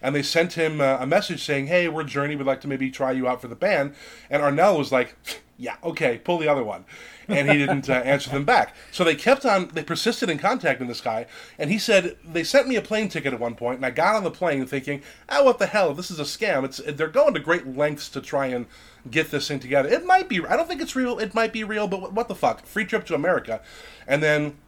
And 0.03 0.15
they 0.15 0.23
sent 0.23 0.53
him 0.53 0.81
uh, 0.81 0.99
a 1.01 1.07
message 1.07 1.43
saying, 1.45 1.69
"Hey, 1.69 1.89
we're 1.89 2.05
Journey. 2.05 2.37
We'd 2.37 2.47
like 2.47 2.61
to 2.61 2.69
maybe 2.69 2.91
try 2.91 3.13
you 3.13 3.27
out 3.27 3.41
for 3.41 3.49
the 3.49 3.57
band." 3.57 3.95
And 4.29 4.43
Arnel 4.43 4.77
was 4.79 4.93
like, 4.93 5.17
"Yeah, 5.57 5.77
okay, 5.83 6.19
pull 6.19 6.39
the 6.39 6.49
other 6.49 6.63
one." 6.63 6.85
And 7.29 7.51
he 7.51 7.57
didn't 7.59 7.89
uh, 7.89 7.95
answer 7.95 8.31
them 8.31 8.45
back. 8.45 8.77
So 8.93 9.03
they 9.03 9.17
kept 9.17 9.45
on. 9.45 9.69
They 9.69 9.83
persisted 9.83 10.29
in 10.31 10.39
contacting 10.39 10.87
this 10.87 11.01
guy, 11.01 11.27
and 11.59 11.71
he 11.71 11.79
said 11.79 12.17
they 12.25 12.45
sent 12.45 12.69
me 12.69 12.77
a 12.77 12.83
plane 12.83 13.09
ticket 13.09 13.33
at 13.33 13.41
one 13.41 13.55
point, 13.55 13.79
and 13.79 13.87
I 13.87 13.91
got 13.91 14.15
on 14.15 14.23
the 14.23 14.31
plane 14.31 14.65
thinking, 14.67 15.03
"Oh, 15.29 15.45
what 15.45 15.59
the 15.59 15.67
hell? 15.67 15.95
This 15.95 16.11
is 16.11 16.21
a 16.21 16.25
scam. 16.25 16.65
It's 16.65 16.77
they're 16.77 17.09
going 17.09 17.35
to 17.35 17.41
great 17.41 17.67
lengths 17.67 18.09
to 18.11 18.21
try 18.21 18.47
and 18.47 18.67
get 19.11 19.31
this 19.31 19.49
thing 19.49 19.61
together. 19.61 19.89
It 19.89 20.05
might 20.05 20.29
be. 20.29 20.45
I 20.45 20.57
don't 20.57 20.69
think 20.69 20.83
it's 20.83 20.95
real. 20.95 21.19
It 21.19 21.35
might 21.35 21.53
be 21.53 21.65
real, 21.65 21.89
but 21.89 22.01
what, 22.03 22.13
what 22.13 22.29
the 22.29 22.35
fuck? 22.35 22.67
Free 22.67 22.85
trip 22.85 23.07
to 23.07 23.15
America, 23.15 23.61
and 24.07 24.23
then." 24.23 24.59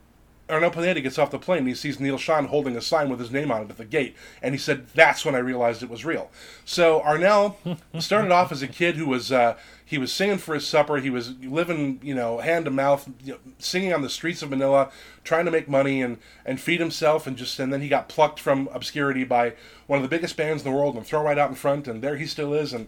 Arnel 0.48 0.72
Pineda 0.72 1.00
gets 1.00 1.18
off 1.18 1.30
the 1.30 1.38
plane 1.38 1.60
and 1.60 1.68
he 1.68 1.74
sees 1.74 2.00
Neal 2.00 2.16
Schon 2.16 2.46
holding 2.46 2.76
a 2.76 2.80
sign 2.80 3.10
with 3.10 3.20
his 3.20 3.30
name 3.30 3.50
on 3.50 3.62
it 3.62 3.70
at 3.70 3.76
the 3.76 3.84
gate. 3.84 4.16
And 4.42 4.54
he 4.54 4.58
said, 4.58 4.86
That's 4.94 5.24
when 5.24 5.34
I 5.34 5.38
realized 5.38 5.82
it 5.82 5.90
was 5.90 6.04
real. 6.04 6.30
So 6.64 7.00
Arnel 7.00 7.56
started 8.00 8.30
off 8.32 8.52
as 8.52 8.62
a 8.62 8.68
kid 8.68 8.96
who 8.96 9.06
was. 9.06 9.30
Uh, 9.30 9.56
he 9.84 9.96
was 9.96 10.12
singing 10.12 10.36
for 10.36 10.54
his 10.54 10.66
supper. 10.66 10.98
He 10.98 11.08
was 11.08 11.32
living, 11.38 11.98
you 12.02 12.14
know, 12.14 12.40
hand 12.40 12.66
to 12.66 12.70
mouth, 12.70 13.08
you 13.24 13.32
know, 13.32 13.38
singing 13.58 13.94
on 13.94 14.02
the 14.02 14.10
streets 14.10 14.42
of 14.42 14.50
Manila, 14.50 14.90
trying 15.24 15.46
to 15.46 15.50
make 15.50 15.66
money 15.66 16.02
and, 16.02 16.18
and 16.44 16.60
feed 16.60 16.78
himself. 16.78 17.26
And 17.26 17.38
just 17.38 17.58
and 17.58 17.72
then 17.72 17.80
he 17.80 17.88
got 17.88 18.06
plucked 18.06 18.38
from 18.38 18.68
obscurity 18.72 19.24
by 19.24 19.54
one 19.86 19.96
of 19.98 20.02
the 20.02 20.14
biggest 20.14 20.36
bands 20.36 20.62
in 20.62 20.70
the 20.70 20.76
world 20.76 20.94
and 20.94 21.06
thrown 21.06 21.24
right 21.24 21.38
out 21.38 21.48
in 21.48 21.56
front. 21.56 21.88
And 21.88 22.02
there 22.02 22.16
he 22.16 22.26
still 22.26 22.52
is. 22.52 22.74
And 22.74 22.86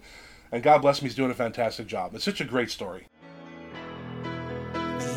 and 0.52 0.62
God 0.62 0.82
bless 0.82 1.00
him, 1.00 1.06
he's 1.06 1.14
doing 1.14 1.30
a 1.30 1.34
fantastic 1.34 1.86
job. 1.86 2.14
It's 2.14 2.24
such 2.24 2.40
a 2.40 2.44
great 2.44 2.70
story. 2.70 3.06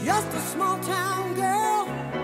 Just 0.05 0.33
a 0.33 0.39
small 0.39 0.79
town 0.79 1.33
girl 1.33 2.22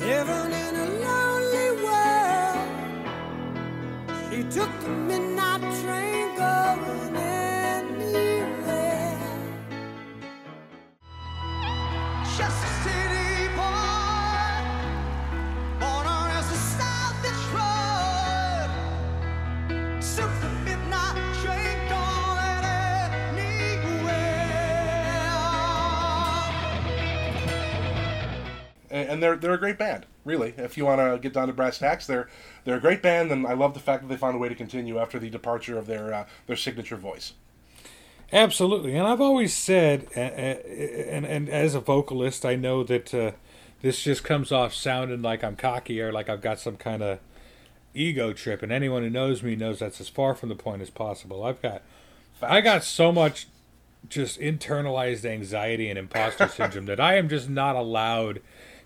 living 0.00 0.52
in 0.64 0.74
a 0.76 0.86
lonely 1.04 1.70
world. 1.84 2.68
She 4.30 4.38
took 4.44 4.72
the 4.80 4.88
midnight 4.88 5.60
train 5.82 6.26
going 6.36 7.16
anywhere. 7.16 8.48
Just 12.36 12.69
and 28.90 29.22
they're 29.22 29.36
they're 29.36 29.54
a 29.54 29.58
great 29.58 29.78
band, 29.78 30.06
really. 30.24 30.54
If 30.56 30.76
you 30.76 30.84
want 30.84 31.00
to 31.00 31.18
get 31.18 31.32
down 31.32 31.48
to 31.48 31.52
brass 31.52 31.78
tacks, 31.78 32.06
they're 32.06 32.28
they're 32.64 32.76
a 32.76 32.80
great 32.80 33.02
band, 33.02 33.30
and 33.30 33.46
I 33.46 33.54
love 33.54 33.74
the 33.74 33.80
fact 33.80 34.02
that 34.02 34.08
they 34.08 34.16
found 34.16 34.34
a 34.34 34.38
way 34.38 34.48
to 34.48 34.54
continue 34.54 34.98
after 34.98 35.18
the 35.18 35.30
departure 35.30 35.78
of 35.78 35.86
their 35.86 36.12
uh, 36.12 36.26
their 36.46 36.56
signature 36.56 36.96
voice. 36.96 37.34
Absolutely, 38.32 38.96
and 38.96 39.06
I've 39.06 39.20
always 39.20 39.54
said, 39.54 40.06
uh, 40.16 40.20
and 40.20 41.24
and 41.26 41.48
as 41.48 41.74
a 41.74 41.80
vocalist, 41.80 42.44
I 42.44 42.56
know 42.56 42.84
that 42.84 43.12
uh, 43.14 43.32
this 43.82 44.02
just 44.02 44.24
comes 44.24 44.52
off 44.52 44.74
sounding 44.74 45.22
like 45.22 45.42
I'm 45.42 45.56
cocky 45.56 46.00
or 46.00 46.12
like 46.12 46.28
I've 46.28 46.42
got 46.42 46.58
some 46.58 46.76
kind 46.76 47.02
of 47.02 47.18
ego 47.94 48.32
trip. 48.32 48.62
And 48.62 48.70
anyone 48.70 49.02
who 49.02 49.10
knows 49.10 49.42
me 49.42 49.56
knows 49.56 49.78
that's 49.78 50.00
as 50.00 50.08
far 50.08 50.34
from 50.34 50.48
the 50.48 50.54
point 50.54 50.82
as 50.82 50.90
possible. 50.90 51.44
I've 51.44 51.62
got, 51.62 51.82
I 52.42 52.60
got 52.60 52.84
so 52.84 53.12
much 53.12 53.46
just 54.08 54.40
internalized 54.40 55.24
anxiety 55.24 55.88
and 55.88 55.98
imposter 55.98 56.48
syndrome 56.56 56.86
that 56.86 57.00
I 57.00 57.16
am 57.16 57.28
just 57.28 57.48
not 57.48 57.76
allowed 57.76 58.40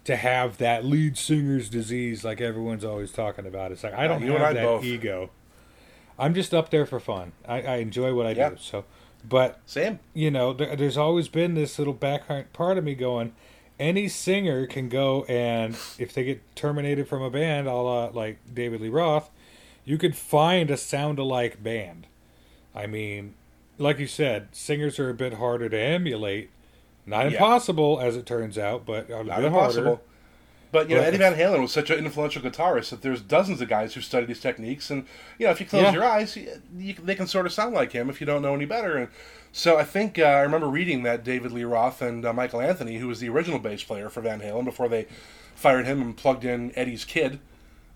to 0.04 0.16
have 0.16 0.58
that 0.58 0.84
lead 0.84 1.16
singer's 1.16 1.68
disease 1.68 2.24
like 2.24 2.40
everyone's 2.40 2.84
always 2.84 3.10
talking 3.10 3.46
about. 3.46 3.72
It's 3.72 3.82
like 3.82 3.94
I 3.94 4.06
don't 4.06 4.22
you 4.22 4.32
have 4.32 4.42
I 4.42 4.52
that 4.52 4.62
both. 4.62 4.84
ego. 4.84 5.30
I'm 6.18 6.34
just 6.34 6.54
up 6.54 6.70
there 6.70 6.86
for 6.86 7.00
fun. 7.00 7.32
I, 7.48 7.62
I 7.62 7.76
enjoy 7.76 8.14
what 8.14 8.26
I 8.26 8.30
Yeah. 8.32 8.50
do. 8.50 8.56
So, 8.60 8.84
but 9.28 9.60
Same. 9.66 9.98
you 10.12 10.30
know, 10.30 10.52
there, 10.52 10.76
there's 10.76 10.96
always 10.96 11.28
been 11.28 11.54
this 11.54 11.78
little 11.78 11.94
back 11.94 12.24
part 12.52 12.78
of 12.78 12.84
me 12.84 12.94
going, 12.94 13.32
any 13.80 14.06
singer 14.08 14.66
can 14.66 14.88
go 14.88 15.24
and 15.24 15.76
if 15.98 16.12
they 16.12 16.22
get 16.24 16.40
terminated 16.54 17.08
from 17.08 17.22
a 17.22 17.30
band, 17.30 17.66
a 17.66 17.72
la 17.74 18.04
like 18.12 18.38
David 18.52 18.80
Lee 18.80 18.88
Roth, 18.90 19.30
you 19.84 19.98
could 19.98 20.16
find 20.16 20.70
a 20.70 20.76
sound 20.76 21.18
alike 21.18 21.62
band. 21.62 22.06
I 22.74 22.86
mean, 22.86 23.34
like 23.78 23.98
you 23.98 24.06
said, 24.06 24.48
singers 24.52 24.98
are 24.98 25.10
a 25.10 25.14
bit 25.14 25.34
harder 25.34 25.68
to 25.68 25.78
emulate. 25.78 26.50
Not 27.06 27.26
Yeah. 27.26 27.32
impossible, 27.32 28.00
as 28.00 28.16
it 28.16 28.24
turns 28.26 28.56
out, 28.58 28.86
but 28.86 29.08
a 29.10 29.22
Not 29.24 29.44
impossible. 29.44 29.84
harder. 29.84 30.00
But 30.72 30.90
you 30.90 30.96
know, 30.96 31.02
Eddie 31.02 31.18
Van 31.18 31.34
Halen 31.36 31.60
was 31.60 31.70
such 31.70 31.88
an 31.90 31.98
influential 32.04 32.42
guitarist 32.42 32.90
that 32.90 33.00
there's 33.02 33.20
dozens 33.20 33.60
of 33.60 33.68
guys 33.68 33.94
who 33.94 34.00
study 34.00 34.26
these 34.26 34.40
techniques, 34.40 34.90
and 34.90 35.04
you 35.38 35.46
know, 35.46 35.52
if 35.52 35.60
you 35.60 35.66
close 35.66 35.82
Yeah. 35.84 35.92
your 35.92 36.04
eyes, 36.04 36.36
you, 36.36 36.48
you, 36.76 36.94
they 36.94 37.14
can 37.14 37.28
sort 37.28 37.46
of 37.46 37.52
sound 37.52 37.74
like 37.74 37.92
him 37.92 38.10
if 38.10 38.20
you 38.20 38.26
don't 38.26 38.42
know 38.42 38.54
any 38.54 38.64
better. 38.64 38.96
And 38.96 39.08
so 39.52 39.76
I 39.78 39.84
think 39.84 40.18
uh, 40.18 40.22
I 40.24 40.40
remember 40.40 40.66
reading 40.66 41.04
that 41.04 41.22
David 41.22 41.52
Lee 41.52 41.62
Roth 41.62 42.02
and 42.02 42.24
uh, 42.26 42.32
Michael 42.32 42.60
Anthony, 42.60 42.98
who 42.98 43.06
was 43.06 43.20
the 43.20 43.28
original 43.28 43.60
bass 43.60 43.84
player 43.84 44.08
for 44.08 44.20
Van 44.20 44.40
Halen 44.40 44.64
before 44.64 44.88
they 44.88 45.06
fired 45.54 45.86
him 45.86 46.02
and 46.02 46.16
plugged 46.16 46.44
in 46.44 46.72
Eddie's 46.74 47.04
kid, 47.04 47.38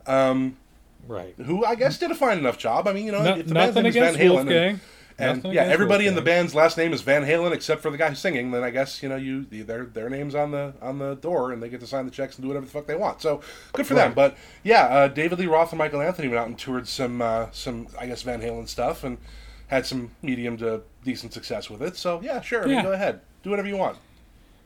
Right. 0.06 1.34
who 1.46 1.64
I 1.64 1.74
guess 1.74 1.98
did 1.98 2.10
a 2.10 2.14
fine 2.14 2.38
enough 2.38 2.58
job. 2.58 2.86
I 2.86 2.92
mean, 2.92 3.06
you 3.06 3.12
know, 3.12 3.22
No, 3.22 3.36
if 3.36 3.46
the 3.48 3.54
band's 3.54 3.74
nothing 3.74 3.86
is 3.86 3.94
Van 3.94 4.02
against 4.14 4.20
Halen, 4.20 4.34
Wolfgang. 4.34 4.68
and, 4.70 4.80
and 5.18 5.38
Nothing 5.38 5.52
yeah, 5.52 5.64
everybody 5.64 6.06
in 6.06 6.14
the 6.14 6.22
band's 6.22 6.54
last 6.54 6.76
name 6.76 6.92
is 6.92 7.02
Van 7.02 7.24
Halen 7.24 7.52
except 7.52 7.82
for 7.82 7.90
the 7.90 7.98
guy 7.98 8.08
who's 8.08 8.20
singing. 8.20 8.52
Then 8.52 8.62
I 8.62 8.70
guess 8.70 9.02
you 9.02 9.08
know 9.08 9.16
you 9.16 9.44
their 9.44 9.84
their 9.84 10.08
names 10.08 10.34
on 10.36 10.52
the 10.52 10.74
on 10.80 11.00
the 11.00 11.16
door, 11.16 11.50
and 11.50 11.60
they 11.60 11.68
get 11.68 11.80
to 11.80 11.88
sign 11.88 12.04
the 12.04 12.12
checks 12.12 12.36
and 12.36 12.44
do 12.44 12.48
whatever 12.48 12.66
the 12.66 12.70
fuck 12.70 12.86
they 12.86 12.94
want. 12.94 13.20
So 13.20 13.40
good 13.72 13.86
for 13.86 13.94
them. 13.94 14.14
But 14.14 14.36
yeah, 14.62 14.84
uh, 14.84 15.08
David 15.08 15.40
Lee 15.40 15.46
Roth 15.46 15.72
and 15.72 15.78
Michael 15.78 16.00
Anthony 16.00 16.28
went 16.28 16.38
out 16.38 16.46
and 16.46 16.56
toured 16.56 16.86
some 16.86 17.20
uh, 17.20 17.46
some 17.50 17.88
I 17.98 18.06
guess 18.06 18.22
Van 18.22 18.40
Halen 18.40 18.68
stuff 18.68 19.02
and 19.02 19.18
had 19.66 19.86
some 19.86 20.12
medium 20.22 20.56
to 20.58 20.82
decent 21.02 21.32
success 21.32 21.68
with 21.68 21.82
it. 21.82 21.96
So 21.96 22.20
yeah, 22.22 22.40
sure, 22.40 22.62
I 22.62 22.66
mean, 22.66 22.82
go 22.84 22.92
ahead, 22.92 23.20
do 23.42 23.50
whatever 23.50 23.68
you 23.68 23.76
want. 23.76 23.98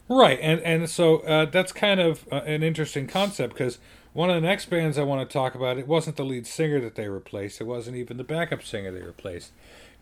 Right, 0.08 0.38
and 0.42 0.60
and 0.60 0.90
so 0.90 1.20
uh, 1.20 1.46
that's 1.46 1.72
kind 1.72 1.98
of 1.98 2.26
uh, 2.30 2.42
an 2.44 2.62
interesting 2.62 3.06
concept 3.06 3.54
because 3.54 3.78
one 4.12 4.28
of 4.28 4.34
the 4.34 4.46
next 4.46 4.66
bands 4.66 4.98
I 4.98 5.04
want 5.04 5.26
to 5.26 5.32
talk 5.32 5.54
about 5.54 5.78
it 5.78 5.88
wasn't 5.88 6.16
the 6.16 6.24
lead 6.24 6.46
singer 6.46 6.80
that 6.80 6.96
they 6.96 7.08
replaced. 7.08 7.60
It 7.60 7.64
wasn't 7.64 7.96
even 7.96 8.18
the 8.18 8.24
backup 8.24 8.62
singer 8.62 8.92
they 8.92 9.00
replaced. 9.00 9.52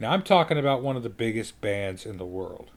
Now 0.01 0.13
I'm 0.13 0.23
talking 0.23 0.57
about 0.59 0.83
one 0.83 0.97
of 0.97 1.03
the 1.03 1.11
biggest 1.11 1.61
bands 1.61 2.07
in 2.07 2.17
the 2.17 2.25
world, 2.25 2.71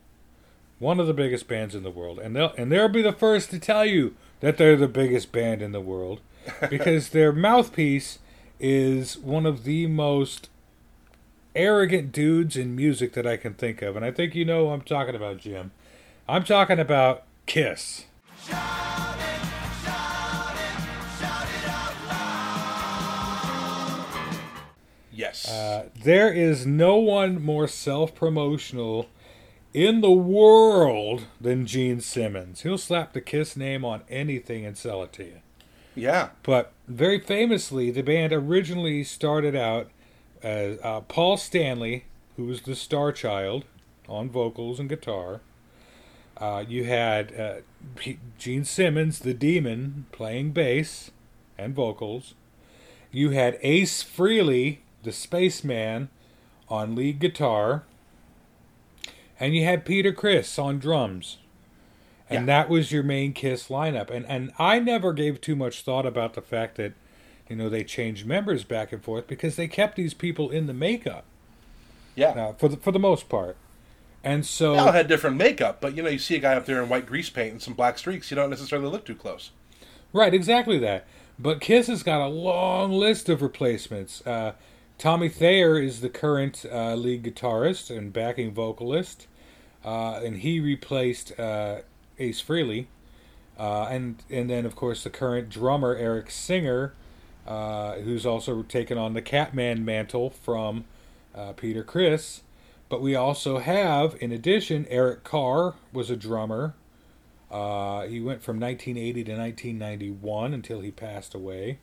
one 0.77 0.99
of 0.99 1.07
the 1.07 1.13
biggest 1.13 1.47
bands 1.47 1.73
in 1.73 1.83
the 1.83 1.89
world, 1.89 2.19
and 2.19 2.35
they'll 2.35 2.53
and 2.57 2.69
they'll 2.69 2.89
be 2.89 3.01
the 3.01 3.13
first 3.13 3.49
to 3.51 3.59
tell 3.59 3.85
you 3.85 4.13
that 4.41 4.57
they're 4.57 4.75
the 4.75 4.89
biggest 4.89 5.31
band 5.31 5.61
in 5.61 5.71
the 5.71 5.79
world 5.79 6.19
because 6.69 7.09
their 7.09 7.31
mouthpiece 7.31 8.19
is 8.59 9.17
one 9.17 9.45
of 9.45 9.63
the 9.63 9.87
most 9.87 10.49
arrogant 11.55 12.11
dudes 12.11 12.57
in 12.57 12.75
music 12.75 13.13
that 13.13 13.25
I 13.25 13.37
can 13.37 13.53
think 13.53 13.81
of, 13.81 13.95
and 13.95 14.03
I 14.03 14.11
think 14.11 14.35
you 14.35 14.43
know 14.43 14.67
who 14.67 14.73
I'm 14.73 14.81
talking 14.81 15.15
about, 15.15 15.37
Jim. 15.37 15.71
I'm 16.27 16.43
talking 16.43 16.79
about 16.79 17.23
Kiss. 17.45 18.05
Yes. 25.13 25.47
Uh, 25.49 25.89
there 25.95 26.31
is 26.31 26.65
no 26.65 26.97
one 26.97 27.41
more 27.43 27.67
self 27.67 28.15
promotional 28.15 29.07
in 29.73 30.01
the 30.01 30.11
world 30.11 31.23
than 31.39 31.65
Gene 31.65 32.01
Simmons. 32.01 32.61
He'll 32.61 32.77
slap 32.77 33.13
the 33.13 33.21
Kiss 33.21 33.55
name 33.55 33.83
on 33.85 34.01
anything 34.09 34.65
and 34.65 34.77
sell 34.77 35.03
it 35.03 35.13
to 35.13 35.23
you. 35.23 35.39
yeah. 35.95 36.29
But 36.43 36.71
very 36.87 37.19
famously, 37.19 37.91
the 37.91 38.01
band 38.01 38.33
originally 38.33 39.03
started 39.03 39.55
out 39.55 39.89
as 40.41 40.77
uh, 40.83 41.01
Paul 41.01 41.37
Stanley, 41.37 42.05
who 42.35 42.45
was 42.45 42.61
the 42.61 42.75
star 42.75 43.11
child 43.11 43.65
on 44.09 44.29
vocals 44.29 44.79
and 44.79 44.89
guitar. 44.89 45.41
Uh, 46.37 46.65
you 46.67 46.83
had 46.85 47.39
uh, 47.39 47.55
P- 47.95 48.19
Gene 48.37 48.65
Simmons, 48.65 49.19
the 49.19 49.33
demon, 49.33 50.07
playing 50.11 50.51
bass 50.51 51.11
and 51.57 51.73
vocals. 51.75 52.33
You 53.11 53.29
had 53.29 53.59
Ace 53.61 54.03
Frehley, 54.03 54.79
the 55.03 55.11
spaceman, 55.11 56.09
on 56.69 56.95
lead 56.95 57.19
guitar. 57.19 57.83
And 59.39 59.55
you 59.55 59.63
had 59.65 59.85
Peter 59.85 60.11
Criss 60.13 60.57
on 60.57 60.79
drums. 60.79 61.37
And 62.29 62.47
Yeah. 62.47 62.61
that 62.61 62.69
was 62.69 62.91
your 62.91 63.03
main 63.03 63.33
Kiss 63.33 63.67
lineup. 63.67 64.09
And 64.09 64.25
and 64.27 64.51
I 64.57 64.79
never 64.79 65.13
gave 65.13 65.41
too 65.41 65.55
much 65.55 65.81
thought 65.81 66.05
about 66.05 66.33
the 66.33 66.41
fact 66.41 66.75
that, 66.77 66.93
you 67.49 67.55
know, 67.55 67.69
they 67.69 67.83
changed 67.83 68.25
members 68.25 68.63
back 68.63 68.91
and 68.93 69.03
forth 69.03 69.27
because 69.27 69.55
they 69.55 69.67
kept 69.67 69.95
these 69.97 70.13
people 70.13 70.49
in 70.49 70.67
the 70.67 70.73
makeup 70.73 71.25
Yeah. 72.15 72.29
uh, 72.29 72.53
for 72.53 72.69
the 72.69 72.77
for 72.77 72.91
the 72.91 72.99
most 72.99 73.27
part. 73.29 73.57
And 74.23 74.45
so 74.45 74.73
They 74.73 74.79
all 74.79 74.91
had 74.93 75.09
different 75.09 75.35
makeup, 75.35 75.81
but 75.81 75.95
you 75.97 76.01
know, 76.01 76.09
you 76.09 76.17
see 76.17 76.35
a 76.37 76.39
guy 76.39 76.55
up 76.55 76.65
there 76.65 76.81
in 76.81 76.87
white 76.87 77.05
grease 77.05 77.29
paint 77.29 77.51
and 77.51 77.61
some 77.61 77.73
black 77.73 77.97
streaks, 77.97 78.31
you 78.31 78.35
don't 78.35 78.49
necessarily 78.49 78.87
look 78.89 79.05
too 79.05 79.15
close. 79.15 79.51
Right, 80.13 80.33
exactly 80.33 80.79
that. 80.79 81.05
But 81.37 81.59
Kiss 81.59 81.87
has 81.87 82.03
got 82.03 82.21
a 82.25 82.27
long 82.29 82.93
list 82.93 83.27
of 83.27 83.41
replacements. 83.41 84.25
Uh, 84.25 84.53
Tommy 84.97 85.27
Thayer 85.27 85.77
is 85.79 86.01
the 86.01 86.09
current 86.09 86.65
uh, 86.71 86.95
lead 86.95 87.23
guitarist 87.23 87.95
and 87.95 88.13
backing 88.13 88.53
vocalist, 88.53 89.27
uh, 89.83 90.21
and 90.23 90.37
he 90.37 90.59
replaced 90.59 91.37
uh, 91.39 91.81
Ace 92.19 92.41
Frehley. 92.41 92.87
Uh, 93.59 93.83
and 93.83 94.23
and 94.31 94.49
then 94.49 94.65
of 94.65 94.75
course 94.75 95.03
the 95.03 95.09
current 95.11 95.49
drummer 95.49 95.95
Eric 95.95 96.31
Singer, 96.31 96.93
uh, 97.45 97.95
who's 97.95 98.25
also 98.25 98.63
taken 98.63 98.97
on 98.97 99.13
the 99.13 99.21
Catman 99.21 99.85
mantle 99.85 100.29
from 100.29 100.85
uh, 101.35 101.51
Peter 101.53 101.83
Criss. 101.83 102.41
But 102.89 103.01
we 103.01 103.15
also 103.15 103.57
have, 103.57 104.15
in 104.21 104.31
addition, 104.31 104.85
Eric 104.89 105.23
Carr 105.23 105.73
was 105.91 106.09
a 106.09 106.15
drummer. 106.15 106.75
He 107.49 108.19
went 108.19 108.41
from 108.41 108.59
1980 108.59 109.23
to 109.23 109.31
1991 109.31 110.53
until 110.53 110.81
he 110.81 110.91
passed 110.91 111.33
away. 111.33 111.79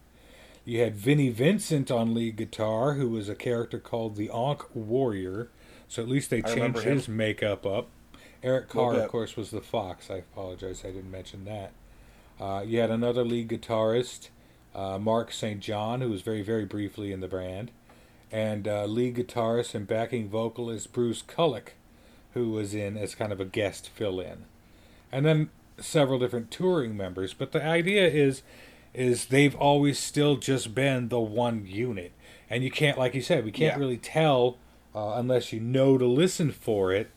You 0.70 0.82
had 0.82 0.94
Vinnie 0.94 1.30
Vincent 1.30 1.90
on 1.90 2.14
lead 2.14 2.36
guitar, 2.36 2.92
who 2.92 3.08
was 3.08 3.28
a 3.28 3.34
character 3.34 3.80
called 3.80 4.14
the 4.14 4.30
Ankh 4.30 4.72
Warrior. 4.72 5.48
So 5.88 6.00
at 6.00 6.08
least 6.08 6.30
they 6.30 6.42
changed 6.42 6.82
his 6.82 7.08
makeup 7.08 7.66
up. 7.66 7.88
Eric 8.40 8.68
Carr, 8.68 8.94
of 8.94 9.08
course, 9.08 9.36
was 9.36 9.50
the 9.50 9.60
Fox. 9.60 10.12
I 10.12 10.18
apologize, 10.18 10.84
I 10.84 10.92
didn't 10.92 11.10
mention 11.10 11.44
that. 11.46 11.72
Uh, 12.40 12.62
you 12.64 12.78
had 12.78 12.88
another 12.88 13.24
lead 13.24 13.48
guitarist, 13.48 14.28
uh, 14.72 14.96
Mark 14.96 15.32
St. 15.32 15.58
John, 15.58 16.02
who 16.02 16.08
was 16.08 16.22
very, 16.22 16.42
very 16.42 16.66
briefly 16.66 17.10
in 17.10 17.18
the 17.18 17.26
band, 17.26 17.72
and 18.30 18.68
uh, 18.68 18.84
lead 18.84 19.16
guitarist 19.16 19.74
and 19.74 19.88
backing 19.88 20.28
vocalist 20.28 20.92
Bruce 20.92 21.20
Kulick, 21.20 21.70
who 22.34 22.50
was 22.50 22.74
in 22.74 22.96
as 22.96 23.16
kind 23.16 23.32
of 23.32 23.40
a 23.40 23.44
guest 23.44 23.88
fill-in, 23.88 24.44
and 25.10 25.26
then 25.26 25.50
several 25.80 26.20
different 26.20 26.52
touring 26.52 26.96
members. 26.96 27.34
But 27.34 27.50
the 27.50 27.64
idea 27.64 28.06
is, 28.06 28.42
is 28.94 29.26
they've 29.26 29.54
always 29.56 29.98
still 29.98 30.36
just 30.36 30.74
been 30.74 31.08
the 31.08 31.20
one 31.20 31.66
unit, 31.66 32.12
and 32.48 32.64
you 32.64 32.70
can't, 32.70 32.98
like 32.98 33.14
you 33.14 33.22
said, 33.22 33.44
we 33.44 33.52
can't 33.52 33.74
Yeah. 33.76 33.80
really 33.80 33.96
tell 33.98 34.58
uh, 34.94 35.12
unless 35.16 35.52
you 35.52 35.60
know 35.60 35.96
to 35.98 36.06
listen 36.06 36.50
for 36.50 36.92
it 36.92 37.10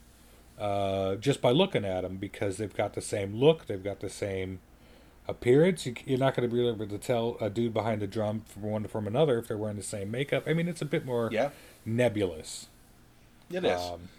uh, 0.59 1.15
just 1.15 1.41
by 1.41 1.49
looking 1.51 1.83
at 1.83 2.01
them 2.01 2.17
because 2.17 2.57
they've 2.57 2.75
got 2.75 2.93
the 2.93 3.01
same 3.01 3.35
look, 3.35 3.65
they've 3.65 3.83
got 3.83 3.99
the 3.99 4.09
same 4.09 4.59
appearance. 5.27 5.85
You, 5.87 5.95
you're 6.05 6.19
not 6.19 6.35
going 6.35 6.47
to 6.47 6.55
be 6.55 6.67
able 6.67 6.85
to 6.85 6.97
tell 6.99 7.37
a 7.41 7.49
dude 7.49 7.73
behind 7.73 8.01
the 8.01 8.07
drum 8.07 8.43
from 8.47 8.61
one 8.63 8.83
to 8.83 8.87
from 8.89 9.07
another 9.07 9.39
if 9.39 9.47
they're 9.47 9.57
wearing 9.57 9.77
the 9.77 9.81
same 9.83 10.11
makeup. 10.11 10.43
I 10.45 10.53
mean, 10.53 10.67
it's 10.67 10.81
a 10.83 10.85
bit 10.85 11.03
more 11.05 11.29
Yeah, 11.31 11.49
nebulous. 11.85 12.67
it 13.51 13.65
is. 13.65 13.81
Um, 13.81 14.09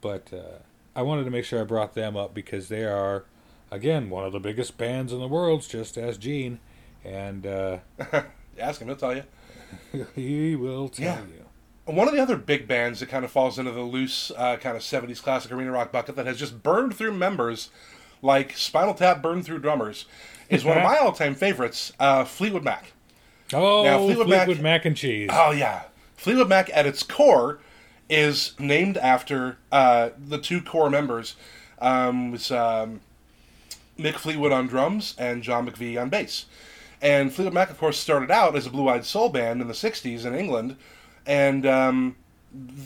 but 0.00 0.32
uh, 0.32 0.60
I 0.96 1.02
wanted 1.02 1.24
to 1.24 1.30
make 1.30 1.44
sure 1.44 1.60
I 1.60 1.64
brought 1.64 1.94
them 1.94 2.16
up 2.16 2.32
because 2.32 2.68
they 2.68 2.84
are, 2.84 3.24
again, 3.70 4.10
one 4.10 4.24
of 4.24 4.32
the 4.32 4.40
biggest 4.40 4.76
bands 4.78 5.12
in 5.12 5.20
the 5.20 5.28
world. 5.28 5.66
Just 5.68 5.96
as 5.96 6.18
Gene, 6.18 6.58
and 7.04 7.46
uh, 7.46 7.78
Ask 8.58 8.80
him, 8.80 8.88
he'll 8.88 8.96
tell 8.96 9.14
you. 9.16 9.24
he 10.14 10.56
will 10.56 10.88
tell 10.88 11.04
Yeah. 11.04 11.20
you. 11.22 11.44
One 11.92 12.06
of 12.06 12.14
the 12.14 12.20
other 12.20 12.36
big 12.36 12.68
bands 12.68 13.00
that 13.00 13.08
kind 13.08 13.24
of 13.24 13.30
falls 13.32 13.58
into 13.58 13.72
the 13.72 13.80
loose 13.82 14.30
uh, 14.36 14.56
kind 14.58 14.76
of 14.76 14.82
70s 14.82 15.20
classic 15.22 15.50
arena 15.50 15.72
rock 15.72 15.90
bucket 15.90 16.14
that 16.16 16.26
has 16.26 16.38
just 16.38 16.62
burned 16.62 16.94
through 16.94 17.12
members 17.14 17.70
like 18.22 18.56
Spinal 18.56 18.94
Tap 18.94 19.22
burned 19.22 19.44
through 19.44 19.58
drummers 19.60 20.04
is 20.48 20.64
one 20.64 20.76
of 20.76 20.84
my 20.84 20.96
all 21.00 21.12
time 21.12 21.34
favorites, 21.34 21.92
uh, 21.98 22.24
Fleetwood 22.24 22.62
Mac. 22.64 22.92
Oh, 23.52 23.82
Now, 23.82 23.98
Fleetwood 23.98 24.26
Fleetwood, 24.28 24.56
Mac- 24.58 24.62
Mac 24.62 24.84
and 24.84 24.96
Cheese. 24.96 25.30
Oh, 25.32 25.50
yeah. 25.50 25.84
Fleetwood 26.16 26.48
Mac 26.48 26.70
at 26.72 26.86
its 26.86 27.02
core 27.02 27.58
is 28.08 28.52
named 28.58 28.96
after 28.98 29.56
uh, 29.72 30.10
the 30.18 30.38
two 30.38 30.60
core 30.60 30.90
members. 30.90 31.34
Um, 31.80 32.30
was 32.30 32.50
um, 32.52 33.00
Mick 34.00 34.14
Fleetwood 34.14 34.52
on 34.52 34.66
drums 34.66 35.14
and 35.18 35.42
John 35.42 35.68
McVie 35.68 36.00
on 36.00 36.08
bass. 36.08 36.46
And 37.02 37.32
Fleetwood 37.32 37.54
Mac, 37.54 37.70
of 37.70 37.78
course, 37.78 37.98
started 37.98 38.30
out 38.30 38.56
as 38.56 38.66
a 38.66 38.70
blue 38.70 38.88
eyed 38.88 39.04
soul 39.04 39.28
band 39.28 39.60
in 39.60 39.68
the 39.68 39.74
60s 39.74 40.24
in 40.24 40.34
England. 40.34 40.76
And, 41.26 41.66
um, 41.66 42.16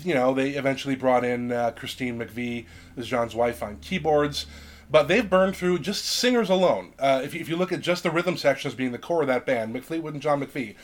you 0.03 0.15
know, 0.15 0.35
they 0.35 0.51
eventually 0.51 0.95
brought 0.95 1.25
in 1.25 1.51
uh, 1.51 1.73
Christine 1.73 2.19
McVie 2.19 2.67
as 2.97 3.07
John's 3.07 3.35
wife 3.35 3.63
on 3.63 3.77
keyboards. 3.77 4.47
But 4.91 5.09
they've 5.09 5.29
burned 5.29 5.57
through 5.57 5.81
just 5.81 6.05
singers 6.05 6.51
alone. 6.51 6.93
Uh, 6.99 7.23
if, 7.25 7.35
you, 7.35 7.41
if 7.41 7.49
you 7.49 7.57
look 7.57 7.73
at 7.73 7.81
just 7.81 8.03
the 8.03 8.11
rhythm 8.11 8.37
sections 8.37 8.75
being 8.75 8.93
the 8.93 8.99
core 8.99 9.23
of 9.23 9.29
that 9.29 9.47
band, 9.47 9.75
Mick 9.75 9.85
Fleetwood 9.85 10.13
and 10.13 10.23
John 10.23 10.41
McVie, 10.41 10.77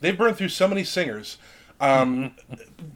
they've 0.00 0.16
burned 0.16 0.36
through 0.36 0.50
so 0.50 0.68
many 0.68 0.84
singers. 0.84 1.38
Um, 1.80 2.34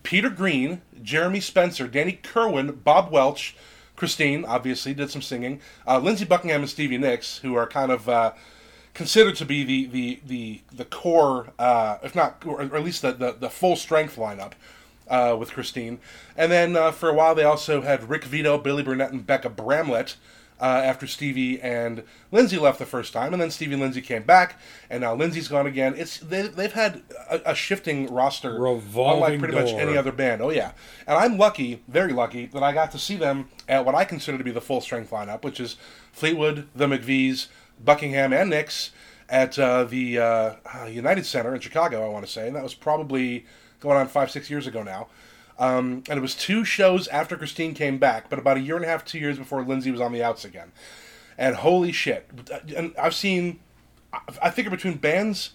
Peter 0.03 0.31
Green, 0.31 0.83
Jeremy 1.03 1.41
Spencer, 1.41 1.87
Danny 1.87 2.21
Kirwan, 2.23 2.83
Bob 2.85 3.11
Welch, 3.11 3.57
Christine 4.01 4.47
obviously 4.47 4.95
did 4.95 5.11
some 5.11 5.21
singing. 5.21 5.61
Uh, 5.87 5.99
Lindsey 5.99 6.25
Buckingham 6.25 6.63
and 6.63 6.71
Stevie 6.71 6.97
Nicks, 6.97 7.37
who 7.41 7.55
are 7.55 7.67
kind 7.67 7.93
of 7.93 8.09
uh, 8.09 8.33
considered 8.95 9.37
to 9.37 9.45
be 9.45 9.63
the 9.63 9.85
the 9.85 10.21
the 10.27 10.61
the 10.75 10.85
core, 10.87 11.53
uh, 11.59 11.99
if 12.03 12.15
not, 12.17 12.43
or 12.47 12.63
at 12.63 12.83
least 12.83 13.03
the 13.03 13.13
the, 13.13 13.33
the 13.33 13.51
full 13.51 13.77
strength 13.77 14.17
lineup. 14.17 14.53
Uh, 15.07 15.37
with 15.37 15.51
Christine, 15.51 15.99
and 16.37 16.53
then 16.53 16.77
uh, 16.77 16.93
for 16.93 17.09
a 17.09 17.13
while 17.13 17.35
they 17.35 17.43
also 17.43 17.83
had 17.83 18.09
Rick 18.09 18.23
Vito, 18.23 18.57
Billy 18.59 18.85
Burnette, 18.85 19.11
and 19.11 19.27
Bekka 19.27 19.55
Bramlett. 19.57 20.15
Uh, 20.61 20.83
after 20.85 21.07
Stevie 21.07 21.59
and 21.63 22.03
Lindsey 22.31 22.59
left 22.59 22.79
the 22.79 22.85
first 22.85 23.15
time, 23.15 23.33
and 23.33 23.41
then 23.41 23.51
Stevie 23.51 23.73
and 23.73 23.81
Lindsey 23.81 24.03
came 24.03 24.25
back, 24.25 24.61
and 24.91 25.01
now 25.01 25.15
Lindsey's 25.15 25.49
gone 25.49 25.67
again. 25.67 25.95
It's 25.97 26.19
they, 26.19 26.49
they've 26.49 26.73
had 26.73 27.03
a, 27.31 27.53
a 27.53 27.55
shifting 27.55 28.13
roster, 28.13 28.61
Revolving 28.61 29.23
unlike 29.23 29.39
pretty 29.39 29.55
much 29.55 29.73
any 29.73 29.97
other 29.97 30.13
band. 30.13 30.43
Oh 30.43 30.51
yeah, 30.51 30.73
and 31.07 31.17
I'm 31.17 31.39
lucky, 31.39 31.83
very 31.89 32.13
lucky, 32.13 32.45
that 32.47 32.63
I 32.63 32.73
got 32.73 32.91
to 32.93 32.99
see 32.99 33.17
them 33.17 33.49
at 33.71 33.87
what 33.87 33.95
I 33.95 34.05
consider 34.05 34.37
to 34.37 34.45
be 34.45 34.51
the 34.51 34.61
full 34.61 34.83
strength 34.83 35.11
lineup, 35.11 35.45
which 35.45 35.61
is 35.61 35.77
Fleetwood, 36.13 36.69
the 36.75 36.87
McVies, 36.87 37.47
Buckingham, 37.83 38.35
and 38.35 38.51
Nicks 38.51 38.91
at 39.31 39.59
uh, 39.59 39.85
the 39.85 40.19
uh, 40.19 40.55
uh, 40.75 40.85
United 40.87 41.25
Center 41.25 41.55
in 41.55 41.61
Chicago. 41.61 42.05
I 42.05 42.09
want 42.11 42.27
to 42.27 42.31
say, 42.31 42.47
and 42.47 42.57
that 42.57 42.63
was 42.63 42.75
probably 42.75 43.47
going 43.81 43.97
on 43.97 44.09
five, 44.09 44.31
six 44.31 44.51
years 44.51 44.67
ago 44.67 44.83
now. 44.83 45.09
Um, 45.61 46.03
and 46.09 46.19
it 46.19 46.23
was 46.23 46.35
two 46.35 46.65
shows 46.65 47.07
after 47.09 47.37
Christine 47.37 47.75
came 47.75 47.99
back, 47.99 48.31
but 48.31 48.39
about 48.39 48.57
a 48.57 48.61
year 48.61 48.77
and 48.77 48.85
a 48.85 48.89
half, 48.89 49.05
two 49.05 49.19
years 49.19 49.39
before 49.39 49.63
Lindsey 49.63 49.91
was 49.91 50.01
on 50.01 50.11
the 50.13 50.23
outs 50.23 50.45
again. 50.45 50.73
And 51.37 51.57
holy 51.57 51.93
shit! 51.93 52.29
And 52.75 52.95
I've 52.99 53.15
seen, 53.15 53.61
I- 54.43 54.51
figure 54.51 54.71
between 54.71 54.97
bands 54.97 55.51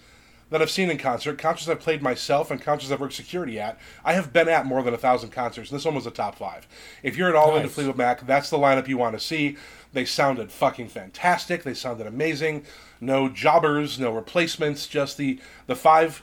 that 0.51 0.61
I've 0.61 0.69
seen 0.69 0.91
in 0.91 0.99
concert, 0.99 1.39
concerts 1.39 1.67
I've 1.67 1.79
played 1.79 2.03
myself, 2.03 2.51
and 2.51 2.61
concerts 2.61 2.91
I've 2.91 3.01
worked 3.01 3.13
security 3.13 3.59
at, 3.59 3.79
I 4.03 4.13
have 4.13 4.31
been 4.31 4.47
at 4.47 4.67
more 4.67 4.83
than 4.83 4.93
a 4.93 4.97
thousand 4.97 5.31
concerts, 5.31 5.71
and 5.71 5.77
this 5.79 5.85
one 5.85 5.95
was 5.95 6.05
a 6.05 6.11
top 6.11 6.35
five. 6.35 6.67
If 7.01 7.17
you're 7.17 7.29
at 7.29 7.35
all 7.35 7.55
into 7.55 7.63
Nice. 7.63 7.73
Fleetwood 7.73 7.97
Mac, 7.97 8.25
that's 8.27 8.51
the 8.51 8.57
lineup 8.57 8.87
you 8.87 8.99
want 8.99 9.17
to 9.17 9.19
see. 9.19 9.57
They 9.93 10.05
sounded 10.05 10.51
fucking 10.51 10.89
fantastic. 10.89 11.63
They 11.63 11.73
sounded 11.73 12.05
amazing. 12.05 12.63
No 13.01 13.27
jobbers, 13.27 13.99
no 13.99 14.11
replacements. 14.11 14.85
Just 14.85 15.17
the 15.17 15.39
the 15.65 15.75
five 15.75 16.21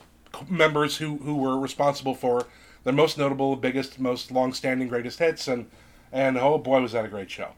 members 0.48 0.98
who 0.98 1.18
who 1.18 1.36
were 1.36 1.58
responsible 1.58 2.14
for 2.14 2.46
the 2.84 2.92
most 2.92 3.18
notable, 3.18 3.56
biggest, 3.56 3.98
most 3.98 4.30
long-standing, 4.30 4.88
greatest 4.88 5.18
hits, 5.18 5.48
and 5.48 5.70
and 6.12 6.36
oh 6.36 6.58
boy, 6.58 6.80
was 6.80 6.92
that 6.92 7.04
a 7.04 7.08
great 7.08 7.30
show. 7.30 7.52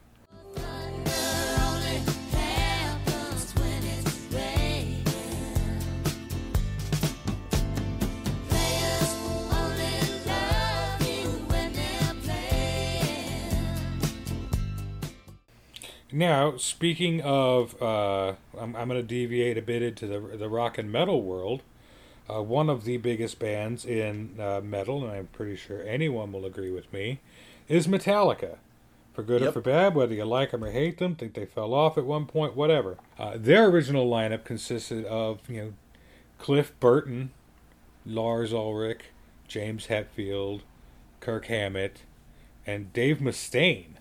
Now, 16.11 16.55
speaking 16.55 17.19
of, 17.19 17.81
uh, 17.81 18.35
I'm, 18.57 18.73
I'm 18.73 18.87
going 18.87 19.01
to 19.01 19.03
deviate 19.03 19.57
a 19.57 19.61
bit 19.61 19.81
into 19.81 20.07
the 20.07 20.37
the 20.37 20.47
rock 20.47 20.77
and 20.77 20.89
metal 20.89 21.21
world. 21.21 21.61
Uh, 22.27 22.41
one 22.41 22.69
of 22.69 22.85
the 22.85 22.97
biggest 22.97 23.37
bands 23.39 23.85
in 23.85 24.35
uh, 24.39 24.59
metal, 24.63 25.03
and 25.03 25.11
I'm 25.11 25.27
pretty 25.27 25.55
sure 25.55 25.83
anyone 25.83 26.31
will 26.31 26.45
agree 26.45 26.71
with 26.71 26.91
me, 26.91 27.19
is 27.67 27.87
Metallica. 27.87 28.57
For 29.13 29.23
good 29.23 29.41
or 29.43 29.51
for 29.53 29.61
bad, 29.61 29.95
whether 29.95 30.13
you 30.13 30.25
like 30.25 30.51
them 30.51 30.63
or 30.63 30.71
hate 30.71 30.97
them, 30.97 31.15
think 31.15 31.35
they 31.35 31.45
fell 31.45 31.73
off 31.73 31.97
at 31.97 32.05
one 32.05 32.25
point, 32.25 32.53
whatever. 32.55 32.97
Uh, 33.17 33.37
their 33.37 33.67
original 33.69 34.09
lineup 34.09 34.43
consisted 34.43 35.05
of 35.05 35.39
you 35.49 35.61
know 35.61 35.73
Cliff 36.37 36.77
Burton, 36.81 37.31
Lars 38.05 38.51
Ulrich, 38.51 39.05
James 39.47 39.87
Hetfield, 39.87 40.61
Kirk 41.21 41.45
Hammett, 41.45 42.01
and 42.67 42.91
Dave 42.91 43.19
Mustaine 43.19 43.95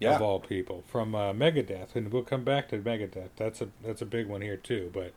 Yeah, 0.00 0.16
of 0.16 0.22
all 0.22 0.40
people 0.40 0.82
from 0.88 1.14
uh, 1.14 1.32
Megadeth, 1.32 1.94
and 1.94 2.12
we'll 2.12 2.24
come 2.24 2.42
back 2.42 2.68
to 2.70 2.78
Megadeth. 2.78 3.30
That's 3.36 3.60
a 3.60 3.68
that's 3.84 4.02
a 4.02 4.06
big 4.06 4.26
one 4.26 4.40
here 4.40 4.56
too. 4.56 4.90
But 4.92 5.12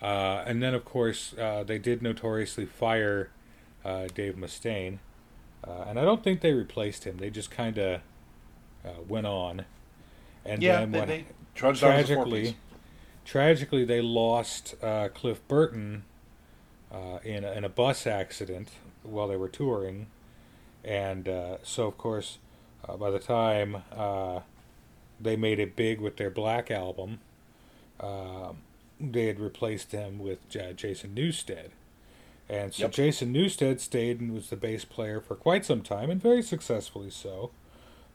uh, 0.00 0.44
and 0.46 0.62
then 0.62 0.74
of 0.74 0.84
course 0.84 1.34
uh, 1.38 1.64
they 1.64 1.78
did 1.78 2.02
notoriously 2.02 2.66
fire 2.66 3.30
uh, 3.84 4.08
Dave 4.14 4.34
Mustaine, 4.34 4.98
uh, 5.66 5.84
and 5.88 5.98
I 5.98 6.04
don't 6.04 6.22
think 6.22 6.40
they 6.40 6.52
replaced 6.52 7.04
him. 7.04 7.18
They 7.18 7.30
just 7.30 7.50
kind 7.50 7.78
of 7.78 8.00
uh, 8.84 8.90
went 9.08 9.26
on. 9.26 9.64
And 10.44 10.62
yeah, 10.62 10.80
then 10.80 10.92
they, 10.92 10.98
what, 10.98 11.08
they 11.08 11.24
trudged 11.54 11.84
on 11.84 11.92
as 11.92 12.10
a 12.10 12.14
tragically, 12.14 12.56
tragically 13.24 13.84
they 13.84 14.00
lost 14.00 14.74
uh, 14.82 15.08
Cliff 15.14 15.46
Burton 15.48 16.04
uh, 16.92 17.18
in 17.24 17.44
a, 17.44 17.52
in 17.52 17.64
a 17.64 17.68
bus 17.68 18.06
accident 18.06 18.68
while 19.02 19.28
they 19.28 19.36
were 19.36 19.48
touring, 19.48 20.06
and 20.84 21.28
uh, 21.28 21.56
so 21.62 21.86
of 21.86 21.98
course 21.98 22.38
uh, 22.88 22.96
by 22.96 23.10
the 23.10 23.18
time 23.18 23.82
uh, 23.92 24.40
they 25.20 25.36
made 25.36 25.58
it 25.58 25.76
big 25.76 26.00
with 26.00 26.16
their 26.16 26.30
Black 26.30 26.70
album, 26.70 27.20
uh, 28.00 28.52
they 29.00 29.26
had 29.26 29.38
replaced 29.40 29.92
him 29.92 30.18
with 30.18 30.48
J- 30.48 30.72
Jason 30.74 31.14
Newsted. 31.14 31.70
And 32.48 32.72
so 32.72 32.84
Yep. 32.84 32.92
Jason 32.92 33.32
Newsted 33.34 33.80
stayed 33.80 34.20
and 34.20 34.32
was 34.32 34.50
the 34.50 34.56
bass 34.56 34.84
player 34.84 35.20
for 35.20 35.34
quite 35.34 35.64
some 35.64 35.82
time, 35.82 36.10
and 36.10 36.20
very 36.22 36.42
successfully 36.42 37.10
so. 37.10 37.50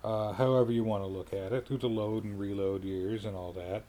Uh, 0.03 0.33
however 0.33 0.71
you 0.71 0.83
want 0.83 1.03
to 1.03 1.07
look 1.07 1.31
at 1.33 1.51
it, 1.53 1.67
through 1.67 1.77
the 1.77 1.89
load 1.89 2.23
and 2.23 2.39
reload 2.39 2.83
years 2.83 3.23
and 3.25 3.35
all 3.35 3.51
that. 3.53 3.83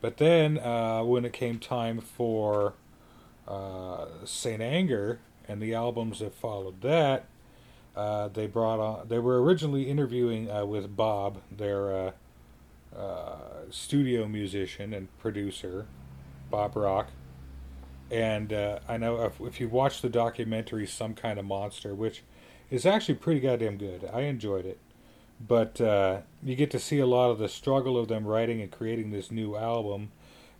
But 0.00 0.16
then, 0.16 0.58
uh, 0.58 1.02
when 1.04 1.24
it 1.26 1.32
came 1.34 1.58
time 1.58 2.00
for 2.00 2.72
uh, 3.46 4.06
St. 4.24 4.62
Anger 4.62 5.18
and 5.46 5.60
the 5.60 5.74
albums 5.74 6.20
that 6.20 6.34
followed 6.34 6.80
that, 6.80 7.26
uh, 7.96 8.28
they 8.28 8.46
brought 8.46 8.78
on. 8.80 9.08
They 9.08 9.18
were 9.18 9.42
originally 9.42 9.90
interviewing 9.90 10.50
uh, 10.50 10.64
with 10.64 10.96
Bob, 10.96 11.38
their 11.54 11.92
uh, 11.92 12.12
uh, 12.96 13.36
studio 13.70 14.26
musician 14.26 14.94
and 14.94 15.08
producer, 15.18 15.86
Bob 16.50 16.76
Rock. 16.76 17.08
And 18.10 18.52
uh, 18.52 18.80
I 18.88 18.96
know 18.96 19.22
if, 19.22 19.40
if 19.40 19.60
you 19.60 19.68
watch 19.68 20.02
the 20.02 20.08
documentary 20.08 20.86
"Some 20.86 21.14
Kind 21.14 21.38
of 21.38 21.44
Monster," 21.44 21.94
which 21.94 22.22
is 22.70 22.84
actually 22.84 23.14
pretty 23.14 23.40
goddamn 23.40 23.76
good, 23.76 24.08
I 24.12 24.22
enjoyed 24.22 24.66
it. 24.66 24.78
But 25.46 25.80
uh, 25.80 26.20
you 26.42 26.56
get 26.56 26.70
to 26.72 26.78
see 26.78 26.98
a 26.98 27.06
lot 27.06 27.30
of 27.30 27.38
the 27.38 27.48
struggle 27.48 27.96
of 27.96 28.08
them 28.08 28.26
writing 28.26 28.60
and 28.60 28.70
creating 28.70 29.10
this 29.10 29.30
new 29.30 29.56
album, 29.56 30.10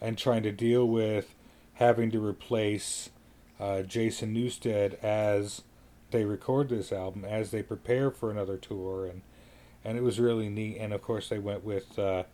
and 0.01 0.16
trying 0.16 0.43
to 0.45 0.53
deal 0.53 0.86
with 0.86 1.34
having 1.74 2.11
to 2.12 2.24
replace 2.24 3.11
uh, 3.59 3.82
Jason 3.82 4.34
Newsted 4.34 5.03
as 5.03 5.62
they 6.11 6.24
record 6.24 6.68
this 6.68 6.93
album, 6.93 7.24
as 7.24 7.51
they 7.51 7.62
prepare 7.62 8.11
for 8.11 8.30
another 8.30 8.57
tour, 8.57 9.07
and 9.07 9.22
and 9.84 9.99
it 9.99 10.03
was 10.03 10.20
really 10.20 10.49
neat. 10.49 10.78
And 10.78 10.93
of 10.93 11.03
course, 11.03 11.28
they 11.28 11.38
went 11.38 11.64
with 11.64 11.99
uh, 11.99 12.24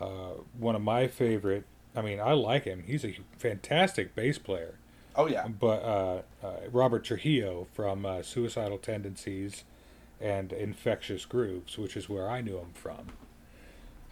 uh, 0.00 0.34
one 0.58 0.76
of 0.76 0.82
my 0.82 1.08
favorite. 1.08 1.64
I 1.94 2.02
mean, 2.02 2.20
I 2.20 2.32
like 2.32 2.64
him. 2.64 2.84
He's 2.86 3.04
a 3.04 3.16
fantastic 3.36 4.14
bass 4.14 4.38
player. 4.38 4.74
Oh 5.16 5.26
yeah. 5.26 5.48
But 5.48 5.82
uh, 5.82 6.22
uh, 6.42 6.56
Robert 6.70 7.04
Trujillo 7.04 7.66
from 7.72 8.06
uh, 8.06 8.22
Suicidal 8.22 8.78
Tendencies 8.78 9.64
and 10.20 10.52
Infectious 10.52 11.24
Grooves, 11.24 11.78
which 11.78 11.96
is 11.96 12.08
where 12.08 12.28
I 12.28 12.40
knew 12.40 12.58
him 12.58 12.72
from. 12.74 13.08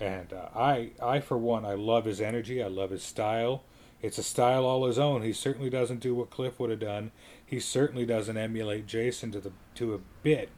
And 0.00 0.32
uh, 0.32 0.48
I, 0.54 0.90
I 1.02 1.20
for 1.20 1.36
one, 1.36 1.64
I 1.64 1.74
love 1.74 2.04
his 2.04 2.20
energy. 2.20 2.62
I 2.62 2.68
love 2.68 2.90
his 2.90 3.02
style. 3.02 3.62
It's 4.00 4.18
a 4.18 4.22
style 4.22 4.64
all 4.64 4.86
his 4.86 4.98
own. 4.98 5.22
He 5.22 5.32
certainly 5.32 5.70
doesn't 5.70 6.00
do 6.00 6.14
what 6.14 6.30
Cliff 6.30 6.60
would 6.60 6.70
have 6.70 6.78
done. 6.80 7.10
He 7.44 7.58
certainly 7.58 8.06
doesn't 8.06 8.36
emulate 8.36 8.86
Jason 8.86 9.32
to 9.32 9.40
the 9.40 9.52
to 9.74 9.94
a 9.94 9.98
bit. 10.22 10.50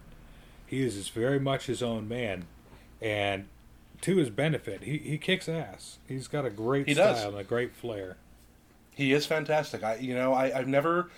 He 0.66 0.82
is 0.82 1.08
very 1.08 1.40
much 1.40 1.66
his 1.66 1.82
own 1.82 2.06
man, 2.06 2.46
and 3.00 3.48
to 4.02 4.16
his 4.16 4.30
benefit, 4.30 4.82
he, 4.84 4.98
he 4.98 5.18
kicks 5.18 5.48
ass. 5.48 5.98
He's 6.08 6.28
got 6.28 6.44
a 6.44 6.50
great 6.50 6.86
He 6.86 6.94
style 6.94 7.14
does. 7.14 7.24
and 7.24 7.36
a 7.36 7.44
great 7.44 7.74
flair. 7.74 8.16
He 8.94 9.12
is 9.12 9.26
fantastic. 9.26 9.82
I, 9.82 9.96
you 9.96 10.14
know, 10.14 10.32
I, 10.32 10.58
I've 10.58 10.68
never, 10.68 11.10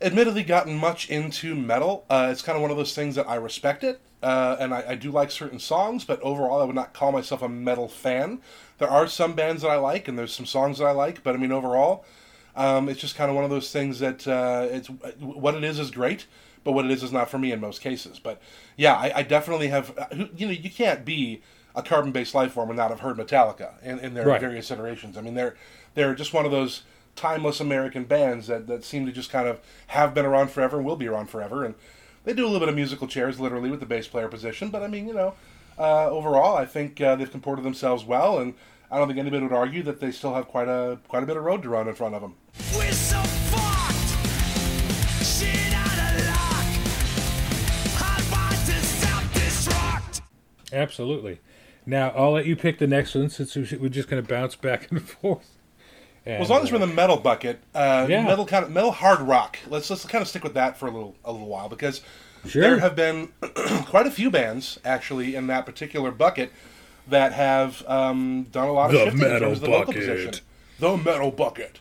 admittedly, 0.00 0.42
gotten 0.42 0.76
much 0.76 1.08
into 1.10 1.54
metal. 1.54 2.04
Uh, 2.08 2.28
it's 2.30 2.42
kind 2.42 2.56
of 2.56 2.62
one 2.62 2.70
of 2.70 2.76
those 2.76 2.94
things 2.94 3.14
that 3.16 3.28
I 3.28 3.34
respect 3.36 3.84
it, 3.84 4.00
uh, 4.22 4.56
and 4.58 4.72
I, 4.74 4.84
I 4.88 4.94
do 4.94 5.10
like 5.10 5.30
certain 5.30 5.58
songs. 5.58 6.04
But 6.04 6.20
overall, 6.22 6.60
I 6.60 6.64
would 6.64 6.74
not 6.74 6.92
call 6.94 7.12
myself 7.12 7.42
a 7.42 7.48
metal 7.48 7.88
fan. 7.88 8.40
There 8.78 8.88
are 8.88 9.06
some 9.08 9.34
bands 9.34 9.62
that 9.62 9.68
I 9.70 9.76
like, 9.76 10.08
and 10.08 10.18
there's 10.18 10.34
some 10.34 10.46
songs 10.46 10.78
that 10.78 10.86
I 10.86 10.92
like. 10.92 11.22
But 11.22 11.34
I 11.34 11.38
mean, 11.38 11.52
overall, 11.52 12.04
um, 12.54 12.88
it's 12.88 13.00
just 13.00 13.16
kind 13.16 13.30
of 13.30 13.34
one 13.34 13.44
of 13.44 13.50
those 13.50 13.70
things 13.72 13.98
that 14.00 14.26
uh, 14.26 14.66
it's 14.70 14.88
what 15.18 15.54
it 15.54 15.64
is 15.64 15.78
is 15.78 15.90
great, 15.90 16.26
but 16.64 16.72
what 16.72 16.84
it 16.84 16.90
is 16.90 17.02
is 17.02 17.12
not 17.12 17.28
for 17.30 17.38
me 17.38 17.52
in 17.52 17.60
most 17.60 17.80
cases. 17.80 18.18
But 18.18 18.40
yeah, 18.76 18.94
I, 18.94 19.12
I 19.16 19.22
definitely 19.22 19.68
have. 19.68 19.96
uh, 19.98 20.06
You 20.34 20.46
know, 20.46 20.52
you 20.52 20.70
can't 20.70 21.04
be 21.04 21.42
a 21.76 21.82
carbon-based 21.82 22.34
life 22.34 22.52
form 22.52 22.70
and 22.70 22.76
not 22.76 22.90
have 22.90 23.00
heard 23.00 23.16
Metallica 23.18 23.80
in, 23.82 23.98
in 24.00 24.14
their 24.14 24.26
Right. 24.26 24.40
various 24.40 24.70
iterations. 24.70 25.16
I 25.16 25.20
mean, 25.20 25.34
they're 25.34 25.54
they're 25.94 26.14
just 26.14 26.32
one 26.34 26.44
of 26.44 26.50
those 26.50 26.82
timeless 27.14 27.60
American 27.60 28.04
bands 28.04 28.46
that, 28.48 28.66
that 28.66 28.84
seem 28.84 29.06
to 29.06 29.12
just 29.12 29.30
kind 29.30 29.46
of 29.48 29.60
have 29.88 30.12
been 30.14 30.26
around 30.26 30.50
forever 30.50 30.76
and 30.78 30.84
will 30.86 30.96
be 30.96 31.06
around 31.08 31.28
forever. 31.30 31.64
And 31.64 31.74
they 32.24 32.32
do 32.34 32.44
a 32.44 32.48
little 32.48 32.60
bit 32.60 32.68
of 32.68 32.74
musical 32.74 33.06
chairs, 33.06 33.38
literally, 33.38 33.70
with 33.70 33.80
the 33.80 33.86
bass 33.86 34.08
player 34.08 34.28
position. 34.28 34.70
But 34.70 34.82
I 34.82 34.88
mean, 34.88 35.06
you 35.06 35.14
know, 35.14 35.34
uh, 35.78 36.08
overall, 36.10 36.56
I 36.56 36.64
think 36.66 37.00
uh, 37.00 37.14
they've 37.16 37.30
comported 37.30 37.64
themselves 37.64 38.04
well, 38.04 38.38
and 38.38 38.54
I 38.90 38.98
don't 38.98 39.06
think 39.08 39.18
anybody 39.18 39.42
would 39.42 39.52
argue 39.52 39.82
that 39.84 40.00
they 40.00 40.10
still 40.10 40.34
have 40.34 40.48
quite 40.48 40.68
a 40.68 40.98
quite 41.08 41.22
a 41.22 41.26
bit 41.26 41.36
of 41.36 41.44
road 41.44 41.62
to 41.62 41.68
run 41.68 41.86
in 41.88 41.94
front 41.94 42.14
of 42.14 42.22
them. 42.22 42.34
We're 42.74 42.90
so 42.92 43.18
fucked. 43.20 45.24
Shit 45.24 45.72
out 45.72 45.98
of 45.98 46.26
luck. 46.26 46.66
Hard 47.96 48.22
fight 48.24 48.66
to 48.66 48.72
self-destruct. 48.84 50.20
Absolutely. 50.72 51.40
Now 51.86 52.10
I'll 52.10 52.32
let 52.32 52.46
you 52.46 52.56
pick 52.56 52.78
the 52.78 52.86
next 52.86 53.14
one 53.14 53.30
since 53.30 53.54
we- 53.54 53.78
we're 53.78 53.88
just 53.88 54.08
going 54.08 54.22
to 54.22 54.28
bounce 54.28 54.56
back 54.56 54.90
and 54.90 55.00
forth. 55.08 55.48
And, 56.24 56.34
Well, 56.34 56.42
as 56.42 56.50
long 56.50 56.62
as 56.64 56.70
we're 56.72 56.76
in 56.78 56.82
uh, 56.82 56.86
the 56.86 56.92
metal 56.94 57.16
bucket, 57.18 57.60
uh, 57.74 58.06
Yeah. 58.10 58.24
metal 58.24 58.44
kind 58.46 58.64
of 58.64 58.70
metal 58.72 58.90
hard 58.90 59.20
rock. 59.20 59.58
Let's 59.68 59.88
let's 59.88 60.04
kind 60.04 60.22
of 60.22 60.28
stick 60.28 60.42
with 60.42 60.54
that 60.54 60.76
for 60.76 60.88
a 60.88 60.90
little 60.90 61.14
a 61.24 61.30
little 61.32 61.46
while 61.46 61.68
because 61.68 62.00
Sure. 62.46 62.62
there 62.62 62.78
have 62.80 62.96
been 62.96 63.28
quite 63.86 64.06
a 64.06 64.10
few 64.10 64.30
bands 64.30 64.78
actually 64.84 65.34
in 65.36 65.46
that 65.48 65.64
particular 65.66 66.10
bucket 66.10 66.52
that 67.08 67.32
have 67.32 67.84
um, 67.88 68.46
done 68.50 68.66
a 68.68 68.72
lot 68.72 68.86
of 68.86 68.92
The 68.92 69.04
shifting 69.04 69.22
in 69.22 69.32
metal 69.32 69.40
terms 69.48 69.58
of 69.58 69.60
the 69.62 69.66
vocal 69.68 69.86
bucket. 69.92 70.00
position. 70.08 70.34
The 70.80 70.96
metal 70.96 71.30
bucket. 71.30 71.78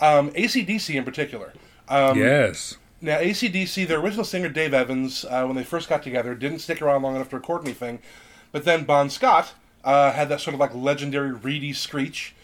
Um, 0.00 0.30
ACDC 0.30 0.94
in 0.94 1.04
particular. 1.04 1.52
Um, 1.88 2.16
yes. 2.16 2.76
Now, 3.00 3.18
ACDC, 3.18 3.86
their 3.86 3.98
original 4.00 4.24
singer 4.24 4.48
Dave 4.48 4.74
Evans, 4.74 5.24
uh, 5.24 5.44
when 5.44 5.56
they 5.56 5.64
first 5.64 5.88
got 5.88 6.02
together, 6.02 6.34
didn't 6.34 6.60
stick 6.60 6.80
around 6.82 7.02
long 7.02 7.14
enough 7.16 7.30
to 7.30 7.36
record 7.36 7.62
anything. 7.64 8.00
But 8.52 8.64
then 8.64 8.84
Bon 8.84 9.10
Scott 9.10 9.54
uh, 9.84 10.12
had 10.12 10.28
that 10.28 10.40
sort 10.40 10.54
of 10.54 10.60
like 10.60 10.74
legendary 10.74 11.32
reedy 11.32 11.72
screech. 11.72 12.34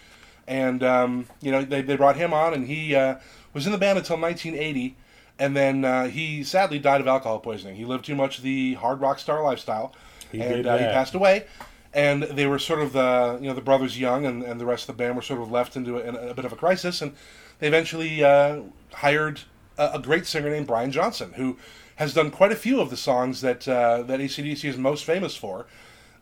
And, 0.47 0.83
um, 0.83 1.27
you 1.41 1.51
know, 1.51 1.65
they, 1.65 1.83
they 1.83 1.97
brought 1.97 2.17
him 2.17 2.33
on, 2.33 2.53
and 2.53 2.67
he 2.67 2.95
uh, 2.95 3.17
was 3.53 3.67
in 3.67 3.73
the 3.73 3.79
band 3.79 3.99
until 3.99 4.19
1980. 4.19 4.97
And 5.39 5.57
then 5.57 5.85
uh, 5.85 6.09
he 6.09 6.45
sadly 6.45 6.79
died 6.79 7.01
of 7.01 7.09
alcohol 7.09 7.41
poisoning. 7.41 7.77
He 7.77 7.85
lived 7.85 8.05
too 8.05 8.15
much 8.15 8.43
the 8.43 8.75
hard 8.75 9.01
rock 9.01 9.19
star 9.19 9.43
lifestyle. 9.43 9.95
He 10.31 10.41
and 10.41 10.67
uh, 10.67 10.79
he 10.79 10.85
passed 10.85 11.15
away. 11.15 11.47
And 11.93 12.25
they 12.25 12.47
were 12.47 12.59
sort 12.59 12.81
of 12.81 12.93
the, 12.93 13.39
you 13.41 13.49
know, 13.49 13.55
the 13.55 13.61
brothers 13.61 13.99
Young 13.99 14.27
and, 14.27 14.43
and 14.43 14.61
the 14.61 14.67
rest 14.67 14.89
of 14.89 14.97
the 14.97 15.03
band 15.03 15.17
were 15.17 15.23
sort 15.23 15.41
of 15.41 15.51
left 15.51 15.77
into 15.77 15.97
a, 15.97 16.01
in 16.01 16.17
a 16.17 16.35
bit 16.35 16.45
of 16.45 16.53
a 16.53 16.57
crisis. 16.57 17.01
And 17.01 17.15
they 17.59 17.69
eventually 17.69 18.23
uh, 18.23 18.63
hired 18.93 19.41
a, 19.79 19.93
a 19.95 19.99
great 19.99 20.27
singer 20.27 20.51
named 20.51 20.67
Brian 20.67 20.91
Johnson, 20.91 21.33
who 21.33 21.57
has 21.97 22.15
done 22.15 22.31
quite 22.31 22.53
a 22.53 22.57
few 22.57 22.81
of 22.81 22.91
the 22.91 22.97
songs 22.97 23.41
that 23.41 23.67
uh, 23.69 24.03
that 24.03 24.21
ACDC 24.21 24.69
is 24.69 24.77
most 24.77 25.05
famous 25.05 25.37
for. 25.37 25.67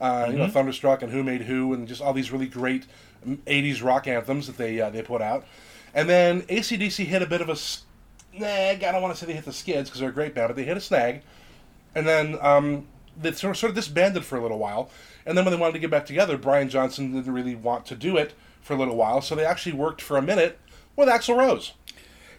Uh, 0.02 0.26
You 0.30 0.36
know, 0.36 0.44
Mm-hmm. 0.44 0.52
Thunderstruck 0.52 1.02
and 1.02 1.12
Who 1.12 1.22
Made 1.22 1.42
Who, 1.42 1.72
and 1.72 1.86
just 1.86 2.02
all 2.02 2.12
these 2.12 2.32
really 2.32 2.46
great 2.48 2.86
um, 3.24 3.38
'80s 3.46 3.82
rock 3.82 4.06
anthems 4.06 4.46
that 4.48 4.58
they 4.58 4.80
uh, 4.80 4.90
they 4.90 5.02
put 5.02 5.22
out. 5.22 5.46
And 5.94 6.08
then 6.08 6.42
ACDC 6.42 7.04
hit 7.04 7.22
a 7.22 7.26
bit 7.26 7.40
of 7.40 7.48
a 7.48 7.56
snag. 7.56 8.82
I 8.84 8.92
don't 8.92 9.02
want 9.02 9.14
to 9.14 9.20
say 9.20 9.26
they 9.26 9.34
hit 9.34 9.44
the 9.44 9.52
skids 9.52 9.88
because 9.88 10.00
they're 10.00 10.10
a 10.10 10.12
great 10.12 10.34
band, 10.34 10.48
but 10.48 10.56
they 10.56 10.64
hit 10.64 10.76
a 10.76 10.80
snag. 10.80 11.22
And 11.94 12.06
then 12.06 12.38
um, 12.40 12.86
they 13.20 13.32
sort 13.32 13.50
of, 13.52 13.56
sort 13.58 13.70
of 13.70 13.76
disbanded 13.76 14.24
for 14.24 14.36
a 14.36 14.40
little 14.42 14.58
while. 14.58 14.90
And 15.26 15.36
then 15.36 15.44
when 15.44 15.52
they 15.52 15.60
wanted 15.60 15.74
to 15.74 15.78
get 15.78 15.90
back 15.90 16.06
together, 16.06 16.36
Brian 16.38 16.68
Johnson 16.68 17.12
didn't 17.12 17.32
really 17.32 17.54
want 17.54 17.84
to 17.86 17.94
do 17.94 18.16
it 18.16 18.32
for 18.62 18.72
a 18.72 18.76
little 18.76 18.96
while, 18.96 19.20
so 19.20 19.34
they 19.34 19.44
actually 19.44 19.72
worked 19.72 20.00
for 20.00 20.16
a 20.16 20.22
minute 20.22 20.58
with 20.96 21.08
Axl 21.08 21.36
Rose. 21.36 21.72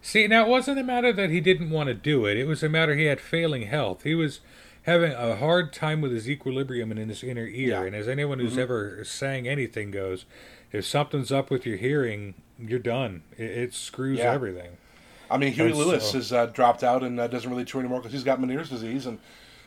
See, 0.01 0.27
now 0.27 0.45
it 0.45 0.49
wasn't 0.49 0.79
a 0.79 0.83
matter 0.83 1.13
that 1.13 1.29
he 1.29 1.39
didn't 1.39 1.69
want 1.69 1.87
to 1.87 1.93
do 1.93 2.25
it. 2.25 2.37
It 2.37 2.45
was 2.45 2.63
a 2.63 2.69
matter 2.69 2.95
he 2.95 3.05
had 3.05 3.21
failing 3.21 3.63
health. 3.67 4.03
He 4.03 4.15
was 4.15 4.39
having 4.83 5.11
a 5.11 5.35
hard 5.35 5.73
time 5.73 6.01
with 6.01 6.11
his 6.11 6.29
equilibrium 6.29 6.91
and 6.91 6.99
in 6.99 7.09
his 7.09 7.23
inner 7.23 7.45
ear. 7.45 7.69
Yeah. 7.69 7.83
And 7.83 7.95
as 7.95 8.07
anyone 8.07 8.39
who's 8.39 8.57
ever 8.57 9.03
sang 9.03 9.47
anything 9.47 9.91
goes, 9.91 10.25
if 10.71 10.85
something's 10.85 11.31
up 11.31 11.49
with 11.49 11.65
your 11.65 11.77
hearing, 11.77 12.33
you're 12.59 12.79
done. 12.79 13.23
It, 13.37 13.51
it 13.51 13.73
screws 13.73 14.19
Yeah. 14.19 14.31
everything. 14.33 14.77
I 15.31 15.37
mean, 15.37 15.53
Huey 15.53 15.69
And 15.69 15.77
Lewis 15.77 16.11
so- 16.11 16.17
has 16.17 16.31
uh, 16.33 16.45
dropped 16.47 16.83
out 16.83 17.03
and 17.03 17.19
uh, 17.19 17.27
doesn't 17.27 17.49
really 17.49 17.65
tour 17.65 17.81
anymore 17.81 17.99
because 17.99 18.13
he's 18.13 18.23
got 18.23 18.39
Meniere's 18.39 18.69
disease, 18.69 19.05
and 19.05 19.19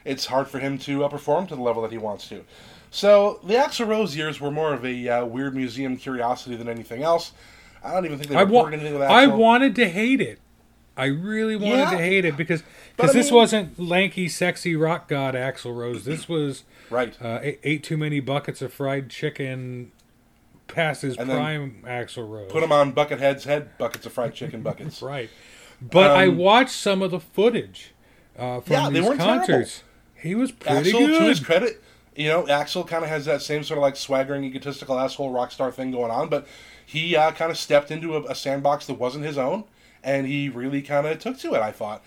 it's 0.05 0.27
hard 0.27 0.49
for 0.49 0.59
him 0.61 0.79
to 0.79 1.05
uh, 1.05 1.09
perform 1.09 1.47
to 1.49 1.57
the 1.57 1.63
level 1.63 1.83
that 1.83 1.91
he 1.93 1.99
wants 1.99 2.29
to. 2.29 2.45
So 2.91 3.41
the 3.43 3.55
Axl 3.55 3.87
Rose 3.89 4.17
years 4.17 4.41
were 4.41 4.51
more 4.51 4.73
of 4.73 4.85
a 4.85 5.09
uh, 5.09 5.25
weird 5.25 5.57
museum 5.57 5.97
curiosity 5.97 6.55
than 6.57 6.69
anything 6.69 7.03
else. 7.03 7.33
I 7.83 7.93
don't 7.93 8.05
even 8.05 8.19
think 8.19 8.31
they 8.31 8.37
I, 8.37 8.45
wa- 8.45 8.65
anything 8.67 8.93
with 8.93 9.03
Axl. 9.03 9.11
I 9.11 9.27
wanted 9.27 9.75
to 9.77 9.89
hate 9.89 10.21
it. 10.21 10.39
I 10.97 11.07
really 11.07 11.57
wanted 11.57 11.79
Yeah. 11.79 11.91
to 11.91 11.99
hate 11.99 12.25
it 12.25 12.37
because 12.37 12.63
because 12.97 13.13
this 13.13 13.27
mean- 13.27 13.35
wasn't 13.35 13.79
lanky, 13.79 14.29
sexy 14.29 14.75
rock 14.77 15.09
god 15.09 15.35
Axl 15.35 15.77
Rose. 15.77 16.05
This 16.05 16.29
was 16.29 16.65
right. 16.91 17.15
uh, 17.21 17.39
ate, 17.43 17.61
ate 17.65 17.83
too 17.85 17.97
many 17.97 18.21
buckets 18.21 18.63
of 18.63 18.73
fried 18.73 19.11
chicken, 19.11 19.93
past 20.69 21.03
his 21.03 21.17
prime 21.17 21.83
Axl 21.87 22.29
Rose. 22.29 22.51
Put 22.51 22.63
him 22.63 22.73
on 22.73 22.93
Buckethead's 22.93 23.45
head 23.45 23.77
buckets 23.79 24.07
of 24.07 24.13
fried 24.13 24.35
chicken 24.35 24.63
buckets. 24.63 25.03
Right. 25.07 25.29
But 25.83 26.11
I 26.13 26.29
Um, 26.29 26.39
watched 26.39 26.71
some 26.75 27.03
of 27.03 27.11
the 27.11 27.21
footage 27.21 27.93
uh, 28.39 28.61
from 28.61 28.73
Yeah, 28.73 28.89
they 28.89 29.01
these 29.01 29.09
weren't 29.09 29.21
terrible. 29.21 29.39
concerts. 29.47 29.83
He 30.15 30.35
was 30.35 30.51
pretty 30.51 30.91
Axl, 30.93 31.19
to 31.19 31.25
his 31.29 31.41
credit, 31.41 31.83
you 32.17 32.29
know, 32.29 32.45
Axl 32.45 32.89
kind 32.89 33.05
of 33.05 33.11
has 33.11 33.27
that 33.27 33.43
same 33.43 33.63
sort 33.63 33.77
of 33.77 33.83
like 33.83 33.95
swaggering, 33.97 34.43
egotistical 34.45 34.99
asshole 34.99 35.31
rock 35.31 35.53
star 35.53 35.71
thing 35.71 35.91
going 35.91 36.11
on, 36.11 36.31
but 36.31 36.47
he 36.87 37.15
uh, 37.15 37.31
kind 37.33 37.51
of 37.51 37.59
stepped 37.59 37.91
into 37.91 38.17
a, 38.17 38.23
a 38.25 38.35
sandbox 38.35 38.87
that 38.87 38.95
wasn't 38.95 39.27
his 39.27 39.37
own, 39.37 39.65
and 40.07 40.27
he 40.27 40.49
really 40.49 40.81
kind 40.81 41.07
of 41.07 41.19
took 41.19 41.37
to 41.41 41.55
it. 41.55 41.61
I 41.61 41.73
thought. 41.73 42.03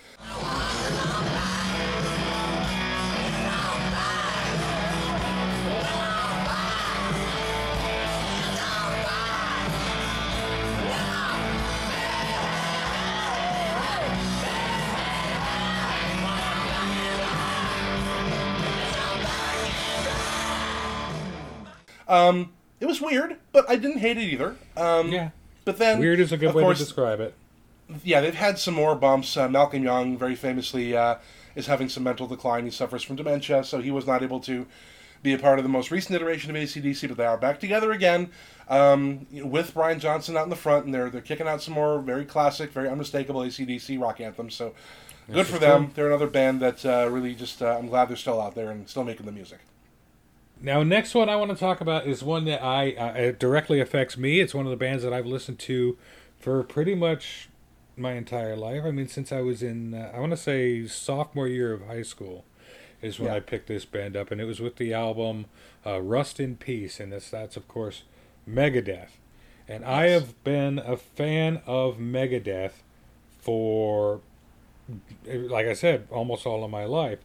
Um, 22.08 22.52
it 22.80 22.86
was 22.86 23.00
weird, 23.00 23.36
but 23.52 23.70
I 23.70 23.76
didn't 23.76 23.98
hate 23.98 24.16
it 24.16 24.22
either. 24.22 24.56
Um, 24.76 25.12
yeah. 25.12 25.30
But 25.64 25.78
then, 25.78 26.00
weird 26.00 26.18
is 26.18 26.32
a 26.32 26.36
good 26.36 26.54
way 26.54 26.64
course, 26.64 26.78
to 26.78 26.84
describe 26.84 27.20
it 27.20 27.34
yeah, 28.04 28.20
they've 28.20 28.34
had 28.34 28.58
some 28.58 28.74
more 28.74 28.94
bumps. 28.94 29.36
Uh, 29.36 29.48
Malcolm 29.48 29.82
Young, 29.82 30.16
very 30.16 30.34
famously, 30.34 30.96
uh, 30.96 31.16
is 31.54 31.66
having 31.66 31.88
some 31.88 32.02
mental 32.02 32.26
decline. 32.26 32.64
He 32.64 32.70
suffers 32.70 33.02
from 33.02 33.16
dementia, 33.16 33.64
so 33.64 33.80
he 33.80 33.90
was 33.90 34.06
not 34.06 34.22
able 34.22 34.40
to 34.40 34.66
be 35.22 35.34
a 35.34 35.38
part 35.38 35.58
of 35.58 35.64
the 35.64 35.68
most 35.68 35.90
recent 35.90 36.14
iteration 36.14 36.50
of 36.50 36.56
ACDC, 36.56 37.08
but 37.08 37.16
they 37.16 37.26
are 37.26 37.36
back 37.36 37.60
together 37.60 37.92
again 37.92 38.30
um, 38.68 39.26
with 39.32 39.74
Brian 39.74 40.00
Johnson 40.00 40.36
out 40.36 40.44
in 40.44 40.50
the 40.50 40.56
front, 40.56 40.86
and 40.86 40.94
they're, 40.94 41.10
they're 41.10 41.20
kicking 41.20 41.46
out 41.46 41.62
some 41.62 41.74
more 41.74 42.00
very 42.00 42.24
classic, 42.24 42.72
very 42.72 42.88
unmistakable 42.88 43.42
ACDC 43.42 44.00
rock 44.00 44.20
anthems. 44.20 44.54
So 44.54 44.74
good 45.30 45.46
for 45.46 45.58
them. 45.58 45.90
They're 45.94 46.06
another 46.06 46.26
band 46.26 46.60
that 46.60 46.86
uh, 46.86 47.08
really 47.10 47.34
just, 47.34 47.60
uh, 47.60 47.76
I'm 47.78 47.88
glad 47.88 48.08
they're 48.08 48.16
still 48.16 48.40
out 48.40 48.54
there 48.54 48.70
and 48.70 48.88
still 48.88 49.04
making 49.04 49.26
the 49.26 49.32
music. 49.32 49.58
Now, 50.62 50.82
next 50.82 51.14
one 51.14 51.28
I 51.28 51.36
want 51.36 51.50
to 51.50 51.56
talk 51.56 51.80
about 51.80 52.06
is 52.06 52.22
one 52.22 52.44
that 52.44 52.62
I 52.62 52.92
uh, 52.92 53.12
it 53.14 53.38
directly 53.38 53.80
affects 53.80 54.18
me. 54.18 54.40
It's 54.40 54.52
one 54.52 54.66
of 54.66 54.70
the 54.70 54.76
bands 54.76 55.02
that 55.02 55.12
I've 55.12 55.24
listened 55.24 55.58
to 55.60 55.96
for 56.38 56.62
pretty 56.62 56.94
much 56.94 57.48
my 58.00 58.12
entire 58.12 58.56
life. 58.56 58.82
I 58.84 58.90
mean, 58.90 59.08
since 59.08 59.32
I 59.32 59.40
was 59.40 59.62
in, 59.62 59.94
uh, 59.94 60.12
I 60.14 60.20
want 60.20 60.32
to 60.32 60.36
say 60.36 60.86
sophomore 60.86 61.48
year 61.48 61.72
of 61.72 61.86
high 61.86 62.02
school, 62.02 62.44
is 63.02 63.18
when 63.18 63.28
Yeah. 63.30 63.36
I 63.36 63.40
picked 63.40 63.66
this 63.68 63.84
band 63.84 64.16
up, 64.16 64.30
and 64.30 64.40
it 64.40 64.44
was 64.44 64.60
with 64.60 64.76
the 64.76 64.92
album 64.92 65.46
uh, 65.86 66.00
"Rust 66.02 66.38
in 66.40 66.56
Peace," 66.56 67.00
and 67.00 67.12
this, 67.12 67.30
that's 67.30 67.56
of 67.56 67.66
course 67.68 68.02
Megadeth. 68.48 69.10
And 69.68 69.84
I 69.84 70.08
have 70.08 70.42
been 70.44 70.78
a 70.80 70.96
fan 70.96 71.62
of 71.66 71.98
Megadeth 71.98 72.82
for, 73.38 74.20
like 75.26 75.66
I 75.66 75.72
said, 75.74 76.06
almost 76.10 76.46
all 76.46 76.64
of 76.64 76.70
my 76.70 76.84
life. 76.84 77.20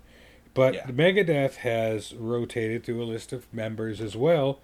But 0.54 0.76
Yeah. 0.76 0.86
Megadeth 0.88 1.56
has 1.58 2.14
rotated 2.14 2.84
through 2.84 3.04
a 3.04 3.06
list 3.06 3.34
of 3.34 3.52
members 3.54 4.00
as 4.00 4.16
well, 4.16 4.60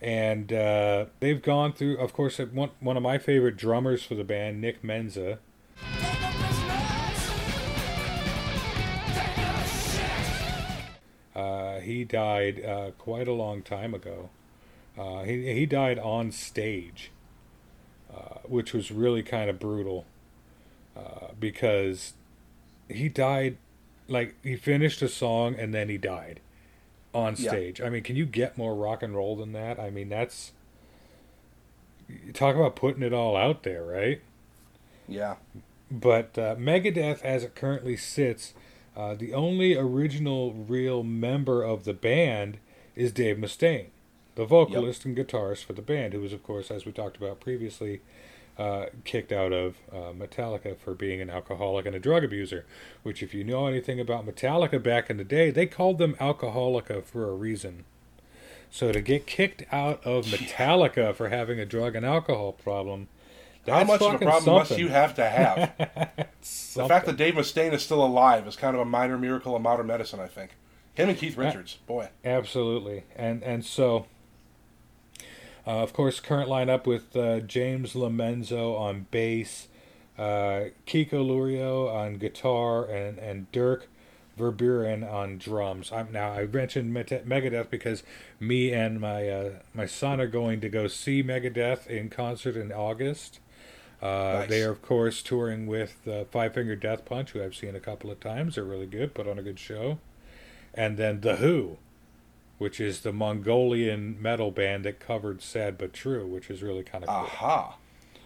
and 0.00 0.52
uh, 0.52 1.06
they've 1.20 1.42
gone 1.42 1.72
through. 1.72 1.98
Of 1.98 2.12
course, 2.14 2.38
one 2.38 2.70
one 2.80 2.96
of 2.96 3.02
my 3.02 3.18
favorite 3.18 3.56
drummers 3.56 4.02
for 4.04 4.14
the 4.14 4.24
band, 4.24 4.60
Nick 4.60 4.82
Menza. 4.82 5.38
Uh, 11.34 11.80
he 11.80 12.04
died 12.04 12.64
uh, 12.64 12.90
quite 12.98 13.26
a 13.26 13.32
long 13.32 13.62
time 13.62 13.92
ago. 13.94 14.30
Uh, 14.96 15.22
he 15.24 15.52
he 15.52 15.66
died 15.66 15.98
on 15.98 16.30
stage, 16.30 17.10
uh, 18.14 18.38
which 18.44 18.72
was 18.72 18.92
really 18.92 19.22
kind 19.22 19.50
of 19.50 19.58
brutal, 19.58 20.04
uh, 20.96 21.28
because 21.38 22.12
he 22.88 23.08
died 23.08 23.56
like 24.06 24.34
he 24.44 24.54
finished 24.54 25.02
a 25.02 25.08
song 25.08 25.56
and 25.58 25.74
then 25.74 25.88
he 25.88 25.98
died 25.98 26.38
on 27.12 27.34
Yeah. 27.36 27.50
stage. 27.50 27.80
I 27.80 27.88
mean, 27.88 28.02
can 28.04 28.14
you 28.16 28.26
get 28.26 28.56
more 28.56 28.74
rock 28.74 29.02
and 29.02 29.14
roll 29.16 29.34
than 29.34 29.52
that? 29.52 29.80
I 29.80 29.90
mean, 29.90 30.08
that's 30.08 30.52
talk 32.32 32.54
about 32.54 32.76
putting 32.76 33.02
it 33.02 33.12
all 33.12 33.36
out 33.36 33.62
there, 33.62 33.82
right? 33.82 34.20
Yeah. 35.08 35.36
But 35.90 36.38
uh, 36.38 36.56
Megadeth, 36.56 37.22
as 37.22 37.44
it 37.44 37.54
currently 37.54 37.96
sits, 37.96 38.54
uh, 38.96 39.14
the 39.14 39.34
only 39.34 39.76
original 39.76 40.52
real 40.52 41.02
member 41.02 41.62
of 41.62 41.84
the 41.84 41.92
band 41.92 42.58
is 42.94 43.12
Dave 43.12 43.36
Mustaine, 43.36 43.86
the 44.36 44.44
vocalist 44.44 45.04
and 45.04 45.16
guitarist 45.16 45.64
for 45.64 45.72
the 45.72 45.82
band, 45.82 46.12
who 46.12 46.20
was, 46.20 46.32
of 46.32 46.42
course, 46.42 46.70
as 46.70 46.84
we 46.84 46.92
talked 46.92 47.16
about 47.16 47.40
previously, 47.40 48.00
uh, 48.56 48.86
kicked 49.04 49.32
out 49.32 49.52
of 49.52 49.76
uh, 49.92 50.12
Metallica 50.12 50.76
for 50.78 50.94
being 50.94 51.20
an 51.20 51.28
alcoholic 51.28 51.86
and 51.86 51.96
a 51.96 52.00
drug 52.00 52.22
abuser. 52.22 52.64
Which, 53.02 53.22
if 53.22 53.34
you 53.34 53.42
know 53.42 53.66
anything 53.66 53.98
about 53.98 54.26
Metallica 54.26 54.80
back 54.80 55.10
in 55.10 55.16
the 55.16 55.24
day, 55.24 55.50
they 55.50 55.66
called 55.66 55.98
them 55.98 56.14
Alcoholica 56.20 57.02
for 57.04 57.28
a 57.28 57.34
reason. 57.34 57.84
So 58.70 58.92
to 58.92 59.00
get 59.00 59.26
kicked 59.26 59.64
out 59.72 60.04
of 60.04 60.26
Metallica 60.26 61.14
for 61.14 61.28
having 61.30 61.58
a 61.58 61.66
drug 61.66 61.96
and 61.96 62.06
alcohol 62.06 62.52
problem, 62.52 63.08
that's 63.64 63.78
How 63.78 63.84
much 63.84 64.02
of 64.02 64.14
a 64.14 64.24
problem 64.24 64.56
must 64.56 64.78
you 64.78 64.88
have 64.88 65.14
to 65.14 65.24
have? 65.24 65.72
the 66.74 66.88
fact 66.88 67.06
that 67.06 67.16
Dave 67.16 67.34
Mustaine 67.34 67.72
is 67.72 67.82
still 67.82 68.04
alive 68.04 68.46
is 68.46 68.56
kind 68.56 68.74
of 68.74 68.80
a 68.80 68.84
minor 68.84 69.18
miracle 69.18 69.56
of 69.56 69.62
modern 69.62 69.86
medicine, 69.86 70.20
I 70.20 70.26
think. 70.26 70.52
Him 70.94 71.08
and 71.08 71.18
Keith 71.18 71.36
Richards, 71.36 71.78
boy. 71.86 72.08
Absolutely, 72.24 73.04
and 73.16 73.42
and 73.42 73.64
so, 73.64 74.06
uh, 75.66 75.82
of 75.82 75.92
course, 75.92 76.20
current 76.20 76.48
lineup 76.48 76.86
with 76.86 77.16
uh, 77.16 77.40
James 77.40 77.94
LoMenzo 77.94 78.78
on 78.78 79.06
bass, 79.10 79.66
uh, 80.16 80.70
Kiko 80.86 81.24
Loureiro 81.26 81.92
on 81.92 82.18
guitar, 82.18 82.84
and 82.84 83.18
and 83.18 83.50
Dirk 83.50 83.88
Verbeuren 84.38 85.10
on 85.10 85.38
drums. 85.38 85.92
I'm 85.92 86.12
now 86.12 86.32
I 86.32 86.46
mentioned 86.46 86.94
Megadeth 86.94 87.70
because 87.70 88.02
me 88.40 88.72
and 88.72 89.00
my 89.00 89.28
uh, 89.28 89.50
my 89.72 89.86
son 89.86 90.20
are 90.20 90.26
going 90.26 90.60
to 90.60 90.68
go 90.68 90.86
see 90.86 91.22
Megadeth 91.22 91.86
in 91.86 92.08
concert 92.10 92.56
in 92.56 92.72
August. 92.72 93.40
Uh, 94.04 94.38
Nice. 94.40 94.48
They 94.50 94.62
are, 94.62 94.70
of 94.70 94.82
course, 94.82 95.22
touring 95.22 95.66
with 95.66 96.06
uh, 96.06 96.24
Five 96.30 96.54
Finger 96.54 96.76
Death 96.76 97.04
Punch, 97.04 97.30
who 97.30 97.42
I've 97.42 97.54
seen 97.54 97.74
a 97.74 97.80
couple 97.80 98.10
of 98.10 98.20
times. 98.20 98.56
They're 98.56 98.64
really 98.64 98.86
good, 98.86 99.14
put 99.14 99.26
on 99.26 99.38
a 99.38 99.42
good 99.42 99.58
show. 99.58 99.98
And 100.74 100.96
then 100.98 101.20
The 101.22 101.36
Hu, 101.36 101.78
which 102.58 102.80
is 102.80 103.00
the 103.00 103.12
Mongolian 103.12 104.20
metal 104.20 104.50
band 104.50 104.84
that 104.84 105.00
covered 105.00 105.40
Sad 105.40 105.78
But 105.78 105.92
True, 105.92 106.26
which 106.26 106.50
is 106.50 106.62
really 106.62 106.82
kind 106.82 107.04
of 107.04 107.08
cool. 107.08 107.16
Aha. 107.18 107.76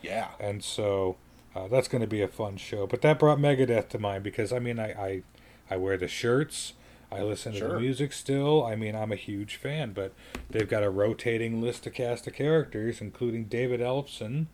Yeah. 0.03 0.29
And 0.41 0.65
so 0.65 1.17
uh, 1.55 1.69
that's 1.69 1.89
going 1.89 2.01
to 2.03 2.07
be 2.09 2.23
a 2.23 2.29
fun 2.29 2.57
show. 2.57 2.87
But 2.87 3.01
that 3.03 3.19
brought 3.19 3.39
Megadeth 3.39 3.89
to 3.91 3.99
mind 3.99 4.25
because, 4.25 4.53
I 4.53 4.59
mean, 4.59 4.79
I, 4.79 4.91
I, 4.93 5.23
I 5.71 5.77
wear 5.77 5.97
the 5.97 6.09
shirts. 6.09 6.73
I 7.11 7.23
listen 7.23 7.53
to 7.53 7.59
Sure. 7.59 7.69
the 7.75 7.81
music 7.81 8.13
still. 8.13 8.65
I 8.65 8.75
mean, 8.77 8.95
I'm 8.95 9.13
a 9.13 9.17
huge 9.17 9.57
fan, 9.57 9.93
but 9.93 10.13
they've 10.51 10.69
got 10.69 10.83
a 10.83 10.91
rotating 10.91 11.61
list 11.63 11.87
of 11.87 11.95
cast 11.95 12.27
of 12.27 12.35
characters, 12.35 13.01
including 13.01 13.45
David 13.45 13.81
Ellefson, 13.81 14.47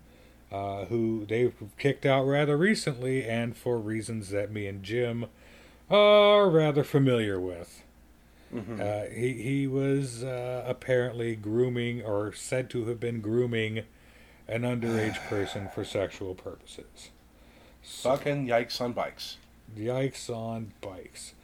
uh, 0.54 0.84
who 0.84 1.26
they've 1.28 1.54
kicked 1.78 2.06
out 2.06 2.24
rather 2.24 2.56
recently, 2.56 3.24
and 3.24 3.56
for 3.56 3.78
reasons 3.78 4.30
that 4.30 4.52
me 4.52 4.66
and 4.66 4.82
Jim 4.84 5.26
are 5.90 6.48
rather 6.48 6.84
familiar 6.84 7.40
with. 7.40 7.82
Uh, 8.80 9.06
he 9.12 9.32
he 9.32 9.66
was 9.66 10.22
uh, 10.22 10.64
apparently 10.64 11.34
grooming, 11.34 12.02
or 12.02 12.32
said 12.32 12.70
to 12.70 12.86
have 12.86 13.00
been 13.00 13.20
grooming, 13.20 13.82
an 14.46 14.62
underage 14.62 15.18
person 15.28 15.68
for 15.74 15.84
sexual 15.84 16.34
purposes. 16.34 17.10
Fucking 17.82 18.46
yikes 18.46 18.80
on 18.80 18.92
bikes. 18.92 19.38
Yikes 19.76 20.30
on 20.30 20.72
bikes. 20.80 21.34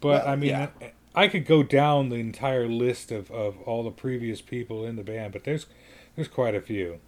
But 0.00 0.24
Well, 0.24 0.28
I 0.28 0.36
mean, 0.36 0.50
yeah. 0.50 0.68
I 1.14 1.28
could 1.28 1.46
go 1.46 1.62
down 1.62 2.08
the 2.08 2.16
entire 2.16 2.66
list 2.66 3.12
of, 3.12 3.30
of 3.30 3.60
all 3.62 3.82
the 3.82 3.90
previous 3.90 4.40
people 4.40 4.86
in 4.86 4.96
the 4.96 5.04
band, 5.04 5.32
but 5.34 5.44
there's 5.44 5.66
there's 6.14 6.28
quite 6.28 6.54
a 6.54 6.60
few, 6.62 7.00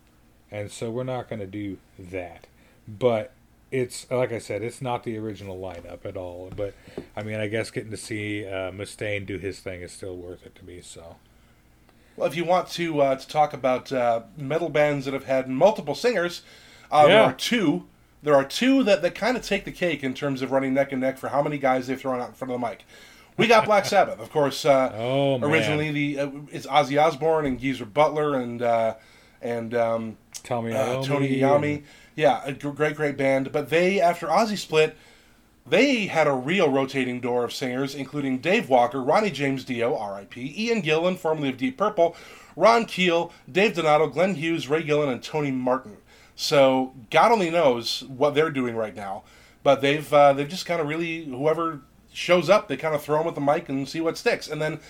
and 0.50 0.70
so 0.70 0.90
we're 0.90 1.04
not 1.04 1.28
going 1.28 1.40
to 1.40 1.46
do 1.46 1.78
that. 1.98 2.46
But 2.86 3.32
it's 3.70 4.10
like 4.10 4.32
I 4.32 4.38
said, 4.38 4.62
it's 4.62 4.80
not 4.80 5.04
the 5.04 5.18
original 5.18 5.58
lineup 5.58 6.04
at 6.06 6.16
all. 6.16 6.50
But 6.56 6.74
I 7.16 7.22
mean, 7.22 7.38
I 7.40 7.48
guess 7.48 7.70
getting 7.70 7.90
to 7.90 7.96
see 7.96 8.46
uh, 8.46 8.70
Mustaine 8.70 9.26
do 9.26 9.38
his 9.38 9.60
thing 9.60 9.82
is 9.82 9.92
still 9.92 10.16
worth 10.16 10.46
it 10.46 10.54
to 10.56 10.64
me. 10.64 10.80
So 10.80 11.16
Well, 12.16 12.26
if 12.28 12.34
you 12.36 12.44
want 12.44 12.68
to 12.70 13.00
uh, 13.00 13.16
to 13.16 13.28
talk 13.28 13.52
about 13.52 13.92
uh, 13.92 14.22
metal 14.36 14.68
bands 14.70 15.04
that 15.04 15.14
have 15.14 15.24
had 15.24 15.48
multiple 15.48 15.94
singers, 15.94 16.42
uh, 16.90 17.06
there 17.06 17.22
are 17.22 17.32
two. 17.34 17.84
There 18.20 18.34
are 18.34 18.44
two 18.44 18.82
that, 18.82 19.02
that 19.02 19.14
kind 19.14 19.36
of 19.36 19.44
take 19.44 19.64
the 19.64 19.70
cake 19.70 20.02
in 20.02 20.12
terms 20.12 20.42
of 20.42 20.50
running 20.50 20.74
neck 20.74 20.90
and 20.90 21.00
neck 21.00 21.18
for 21.18 21.28
how 21.28 21.40
many 21.40 21.56
guys 21.56 21.86
they've 21.86 22.00
thrown 22.00 22.20
out 22.20 22.28
in 22.28 22.34
front 22.34 22.52
of 22.52 22.60
the 22.60 22.66
mic. 22.66 22.84
We 23.36 23.46
got 23.46 23.64
Black 23.64 23.84
Sabbath, 23.94 24.18
of 24.18 24.30
course. 24.32 24.64
Uh, 24.64 24.92
Oh, 24.96 25.38
man. 25.38 25.48
originally 25.48 25.92
the 25.92 26.18
uh, 26.20 26.30
it's 26.50 26.66
Ozzy 26.66 27.00
Osbourne 27.00 27.46
and 27.46 27.60
Geezer 27.60 27.84
Butler 27.84 28.34
and 28.34 28.60
uh, 28.60 28.94
and 29.42 29.74
um, 29.74 30.16
Tommy 30.42 30.72
uh, 30.72 31.02
Tony 31.02 31.40
Iommi. 31.40 31.84
Yeah, 32.14 32.42
a 32.44 32.52
great, 32.52 32.96
great 32.96 33.16
band. 33.16 33.52
But 33.52 33.70
they, 33.70 34.00
after 34.00 34.26
Ozzy 34.26 34.58
split, 34.58 34.96
they 35.66 36.06
had 36.06 36.26
a 36.26 36.32
real 36.32 36.68
rotating 36.70 37.20
door 37.20 37.44
of 37.44 37.52
singers, 37.52 37.94
including 37.94 38.38
Dave 38.38 38.68
Walker, 38.68 39.02
Ronnie 39.02 39.30
James 39.30 39.64
Dio, 39.64 39.96
R.I.P., 39.96 40.54
Ian 40.56 40.82
Gillan, 40.82 41.16
formerly 41.16 41.50
of 41.50 41.56
Deep 41.56 41.76
Purple, 41.76 42.16
Ron 42.56 42.86
Keel, 42.86 43.32
Dave 43.50 43.74
Donato, 43.74 44.08
Glenn 44.08 44.34
Hughes, 44.34 44.68
Ray 44.68 44.82
Gillen, 44.82 45.08
and 45.08 45.22
Tony 45.22 45.50
Martin. 45.50 45.98
So 46.34 46.94
God 47.10 47.32
only 47.32 47.50
knows 47.50 48.04
what 48.04 48.34
they're 48.34 48.50
doing 48.50 48.74
right 48.76 48.94
now. 48.94 49.24
But 49.62 49.80
they've 49.80 50.12
uh, 50.12 50.32
they've 50.32 50.48
just 50.48 50.66
kind 50.66 50.80
of 50.80 50.88
really 50.88 51.24
whoever 51.24 51.80
shows 52.12 52.48
up, 52.48 52.68
they 52.68 52.76
kind 52.76 52.94
of 52.94 53.02
throw 53.02 53.18
them 53.18 53.26
with 53.26 53.34
the 53.34 53.40
mic 53.40 53.68
and 53.68 53.88
see 53.88 54.00
what 54.00 54.16
sticks. 54.16 54.48
And 54.48 54.60
then 54.60 54.80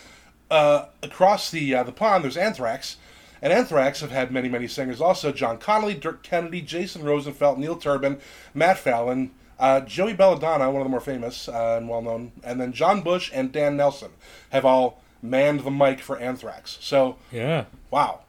uh, 0.51 0.87
across 1.03 1.51
the 1.51 1.75
uh, 1.75 1.83
the 1.83 1.93
pond, 1.93 2.25
there's 2.25 2.37
Anthrax, 2.37 2.97
and 3.43 3.53
Anthrax 3.53 4.01
have 4.01 4.11
had 4.11 4.30
many 4.30 4.49
many 4.49 4.66
singers. 4.68 5.01
Also, 5.01 5.32
John 5.32 5.59
Connelly, 5.59 5.95
Dirk 5.95 6.22
Kennedy, 6.22 6.61
Jason 6.61 7.03
Rosenfeld, 7.05 7.59
Neil 7.59 7.76
Turbin, 7.76 8.20
Matt 8.55 8.78
Fallon, 8.78 9.30
uh, 9.59 9.80
Joey 9.80 10.14
Belladonna, 10.14 10.70
one 10.70 10.80
of 10.82 10.86
the 10.86 10.91
more 10.91 11.01
famous 11.01 11.49
uh, 11.49 11.76
and 11.78 11.89
well 11.89 12.03
known, 12.03 12.32
and 12.45 12.61
then 12.61 12.72
John 12.72 13.03
Bush 13.03 13.30
and 13.34 13.51
Dan 13.53 13.76
Nelson 13.76 14.11
have 14.51 14.64
all 14.64 15.03
manned 15.22 15.61
the 15.61 15.70
mic 15.70 16.01
for 16.01 16.18
Anthrax. 16.18 16.78
So 16.80 17.16
Yeah. 17.32 17.64
wow, 17.91 18.20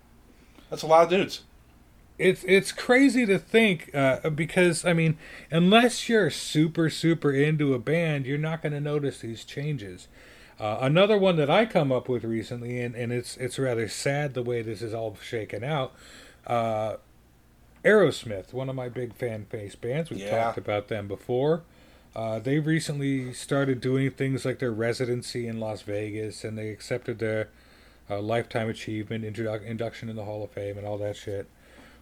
that's 0.69 0.81
a 0.83 0.87
lot 0.87 1.03
of 1.03 1.09
dudes. 1.09 1.41
it's 2.17 2.43
it's 2.45 2.71
crazy 2.71 3.25
to 3.27 3.37
think 3.39 3.91
uh, 3.93 4.29
because 4.31 4.85
I 4.85 4.93
mean, 4.93 5.17
unless 5.51 6.09
you're 6.09 6.29
super 6.31 6.89
super 6.89 7.31
into 7.31 7.73
a 7.75 7.79
band, 7.79 8.25
you're 8.25 8.37
not 8.39 8.61
going 8.63 8.73
to 8.73 8.81
notice 8.81 9.19
these 9.19 9.43
changes. 9.45 10.07
Uh, 10.59 10.77
another 10.81 11.17
one 11.17 11.37
that 11.37 11.49
I 11.49 11.65
come 11.65 11.91
up 11.91 12.09
with 12.09 12.23
recently, 12.23 12.81
and, 12.81 12.93
and 12.95 13.13
it's 13.13 13.37
it's 13.37 13.57
rather 13.57 13.87
sad 13.87 14.33
the 14.33 14.43
way 14.43 14.61
this 14.61 14.81
is 14.81 14.93
all 14.93 15.15
shaken 15.21 15.63
out. 15.63 15.93
Uh, 16.45 16.95
Aerosmith, 17.85 18.51
one 18.51 18.69
of 18.69 18.75
my 18.75 18.89
big 18.89 19.13
fan 19.13 19.45
base 19.49 19.75
bands. 19.75 20.09
We've 20.09 20.19
Yeah. 20.19 20.43
talked 20.43 20.57
about 20.57 20.89
them 20.89 21.07
before. 21.07 21.61
Uh, 22.15 22.39
they 22.39 22.59
recently 22.59 23.31
started 23.33 23.79
doing 23.79 24.11
things 24.11 24.43
like 24.43 24.59
their 24.59 24.71
residency 24.71 25.47
in 25.47 25.59
Las 25.59 25.83
Vegas, 25.83 26.43
and 26.43 26.57
they 26.57 26.69
accepted 26.69 27.19
their 27.19 27.47
uh, 28.09 28.19
lifetime 28.19 28.67
achievement 28.67 29.23
introdu- 29.23 29.63
induction 29.63 30.09
in 30.09 30.15
the 30.15 30.25
Hall 30.25 30.43
of 30.43 30.49
Fame 30.51 30.77
and 30.77 30.85
all 30.85 30.97
that 30.97 31.15
shit. 31.15 31.47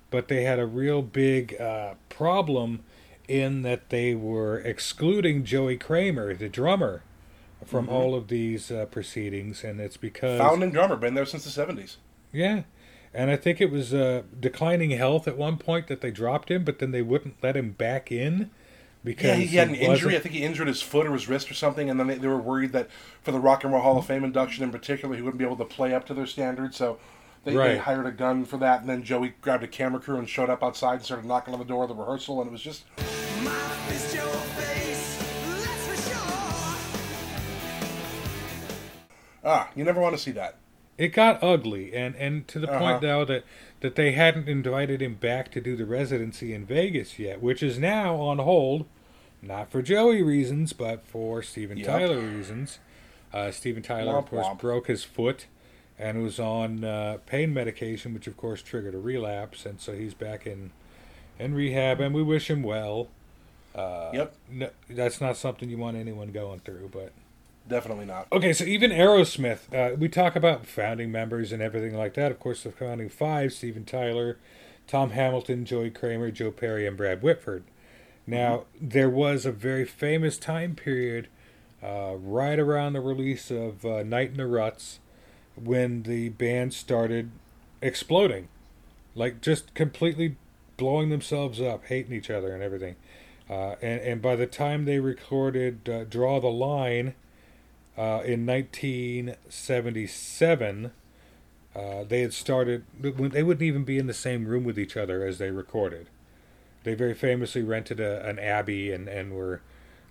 But 0.09 0.29
they 0.29 0.43
had 0.43 0.57
a 0.57 0.65
real 0.65 1.01
big 1.01 1.59
uh, 1.59 1.95
problem 2.09 2.79
in 3.27 3.61
that 3.63 3.89
they 3.89 4.15
were 4.15 4.57
excluding 4.59 5.43
Joey 5.43 5.75
Kramer, 5.77 6.33
the 6.33 6.47
drummer, 6.47 7.03
from 7.65 7.89
all 7.89 8.15
of 8.15 8.27
these 8.27 8.71
uh, 8.71 8.85
proceedings, 8.85 9.63
and 9.63 9.79
it's 9.79 9.97
because 9.97 10.39
Founding 10.39 10.71
drummer, 10.71 10.95
been 10.95 11.13
there 11.13 11.25
since 11.25 11.43
the 11.43 11.49
seventies. 11.49 11.97
yeah, 12.31 12.63
and 13.13 13.31
I 13.31 13.35
think 13.35 13.59
it 13.61 13.71
was 13.71 13.93
uh, 13.93 14.23
declining 14.39 14.91
health 14.91 15.27
at 15.27 15.37
one 15.37 15.57
point 15.57 15.87
that 15.87 16.01
they 16.01 16.11
dropped 16.11 16.51
him, 16.51 16.63
but 16.63 16.79
then 16.79 16.91
they 16.91 17.01
wouldn't 17.01 17.41
let 17.41 17.57
him 17.57 17.71
back 17.71 18.11
in 18.11 18.51
because 19.03 19.25
Yeah, 19.25 19.35
he 19.35 19.55
had 19.55 19.67
an 19.69 19.75
it 19.75 19.81
injury. 19.81 20.15
I 20.15 20.19
think 20.19 20.35
he 20.35 20.43
injured 20.43 20.67
his 20.67 20.81
foot 20.81 21.07
or 21.07 21.13
his 21.13 21.27
wrist 21.27 21.49
or 21.49 21.53
something, 21.53 21.89
and 21.89 21.99
then 21.99 22.07
they, 22.07 22.15
they 22.15 22.27
were 22.27 22.37
worried 22.37 22.73
that 22.73 22.89
for 23.23 23.31
the 23.31 23.39
Rock 23.39 23.63
and 23.63 23.73
Roll 23.73 23.81
Hall 23.81 23.97
of 23.97 24.05
Fame 24.05 24.23
induction 24.23 24.63
in 24.63 24.71
particular, 24.71 25.15
he 25.15 25.21
wouldn't 25.21 25.39
be 25.39 25.45
able 25.45 25.57
to 25.57 25.65
play 25.65 25.93
up 25.93 26.05
to 26.07 26.13
their 26.13 26.27
standards. 26.27 26.77
So 26.77 26.99
they, 27.43 27.55
they 27.55 27.77
hired 27.77 28.05
a 28.05 28.11
gun 28.11 28.45
for 28.45 28.57
that, 28.57 28.81
and 28.81 28.89
then 28.89 29.03
Joey 29.03 29.33
grabbed 29.41 29.63
a 29.63 29.67
camera 29.67 30.01
crew 30.01 30.17
and 30.17 30.27
showed 30.27 30.49
up 30.49 30.63
outside 30.63 30.95
and 30.95 31.05
started 31.05 31.25
knocking 31.25 31.53
on 31.53 31.59
the 31.59 31.65
door 31.65 31.83
of 31.83 31.89
the 31.89 31.95
rehearsal, 31.95 32.41
and 32.41 32.49
it 32.49 32.51
was 32.51 32.61
just 32.61 32.83
ah, 39.43 39.69
you 39.75 39.83
never 39.83 39.99
want 40.01 40.15
to 40.15 40.21
see 40.21 40.31
that. 40.31 40.55
it 40.97 41.09
got 41.09 41.41
ugly, 41.43 41.93
and 41.95 42.15
and 42.15 42.47
to 42.47 42.59
the 42.59 42.67
Uh-huh. 42.69 42.79
point 42.79 43.01
now 43.03 43.23
that 43.25 43.43
that 43.81 43.95
they 43.95 44.11
hadn't 44.13 44.47
invited 44.49 45.01
him 45.01 45.13
back 45.15 45.51
to 45.51 45.61
do 45.61 45.75
the 45.75 45.85
residency 45.85 46.53
in 46.53 46.65
Vegas 46.65 47.19
yet, 47.19 47.41
which 47.41 47.61
is 47.61 47.77
now 47.77 48.15
on 48.15 48.39
hold, 48.39 48.85
not 49.41 49.69
for 49.69 49.81
Joey 49.83 50.23
reasons, 50.23 50.73
but 50.73 51.05
for 51.05 51.43
Steven 51.43 51.77
Yep. 51.77 51.85
Tyler 51.87 52.19
reasons. 52.19 52.79
Uh, 53.33 53.51
Steven 53.51 53.83
Tyler, 53.83 54.17
of 54.17 54.25
course, 54.27 54.47
womp. 54.47 54.59
broke 54.59 54.87
his 54.87 55.03
foot 55.03 55.45
and 55.99 56.23
was 56.23 56.39
on 56.39 56.83
uh, 56.83 57.17
pain 57.27 57.53
medication, 57.53 58.13
which 58.13 58.25
of 58.25 58.35
course 58.37 58.61
triggered 58.63 58.95
a 58.95 58.99
relapse, 58.99 59.65
and 59.65 59.79
so 59.79 59.93
he's 59.93 60.13
back 60.15 60.47
in 60.47 60.71
in 61.37 61.53
rehab, 61.53 61.99
and 61.99 62.15
we 62.15 62.23
wish 62.23 62.49
him 62.49 62.63
well. 62.63 63.09
Uh, 63.75 64.09
Yep. 64.13 64.35
No, 64.49 64.69
that's 64.89 65.21
not 65.21 65.37
something 65.37 65.69
you 65.69 65.77
want 65.77 65.95
anyone 65.97 66.31
going 66.31 66.61
through, 66.61 66.89
but 66.91 67.11
Definitely 67.67 68.05
not. 68.05 68.27
Okay, 68.31 68.53
so 68.53 68.63
even 68.63 68.91
Aerosmith, 68.91 69.73
uh, 69.73 69.95
we 69.95 70.07
talk 70.07 70.35
about 70.35 70.65
founding 70.65 71.11
members 71.11 71.51
and 71.51 71.61
everything 71.61 71.97
like 71.97 72.13
that. 72.13 72.31
Of 72.31 72.39
course, 72.39 72.63
the 72.63 72.71
founding 72.71 73.09
five: 73.09 73.51
Steven 73.51 73.83
Tyler, 73.83 74.37
Tom 74.87 75.11
Hamilton, 75.11 75.65
Joey 75.65 75.89
Kramer, 75.89 76.31
Joe 76.31 76.51
Perry, 76.51 76.87
and 76.87 76.95
Brad 76.95 77.21
Whitford. 77.21 77.63
Now, 78.29 78.65
there 78.79 79.09
was 79.09 79.45
a 79.45 79.53
very 79.53 79.85
famous 79.85 80.37
time 80.37 80.75
period 80.75 81.29
uh, 81.81 82.15
right 82.17 82.59
around 82.59 82.93
the 82.93 82.99
release 82.99 83.49
of 83.49 83.85
uh, 83.85 84.03
Night 84.03 84.31
in 84.31 84.37
the 84.37 84.47
Ruts 84.47 84.99
when 85.55 86.03
the 86.03 86.29
band 86.29 86.73
started 86.73 87.31
exploding, 87.81 88.49
like 89.15 89.41
just 89.41 89.73
completely 89.73 90.35
blowing 90.75 91.09
themselves 91.09 91.61
up, 91.61 91.85
hating 91.85 92.13
each 92.13 92.29
other, 92.29 92.53
and 92.53 92.61
everything. 92.61 92.95
Uh, 93.49 93.75
and, 93.81 94.01
and 94.01 94.21
by 94.21 94.35
the 94.35 94.45
time 94.45 94.83
they 94.83 94.99
recorded 94.99 95.87
uh, 95.87 96.03
Draw 96.03 96.41
the 96.41 96.47
Line, 96.47 97.13
uh, 97.97 98.21
in 98.25 98.45
1977, 98.45 100.91
uh, 101.75 102.03
they 102.03 102.21
had 102.21 102.33
started. 102.33 102.83
They 102.99 103.43
wouldn't 103.43 103.61
even 103.61 103.83
be 103.83 103.97
in 103.97 104.07
the 104.07 104.13
same 104.13 104.45
room 104.45 104.63
with 104.63 104.79
each 104.79 104.97
other 104.97 105.25
as 105.25 105.37
they 105.37 105.51
recorded. 105.51 106.07
They 106.83 106.93
very 106.95 107.13
famously 107.13 107.63
rented 107.63 107.99
a, 107.99 108.25
an 108.27 108.39
abbey 108.39 108.91
and 108.91 109.07
and 109.07 109.33
were 109.33 109.61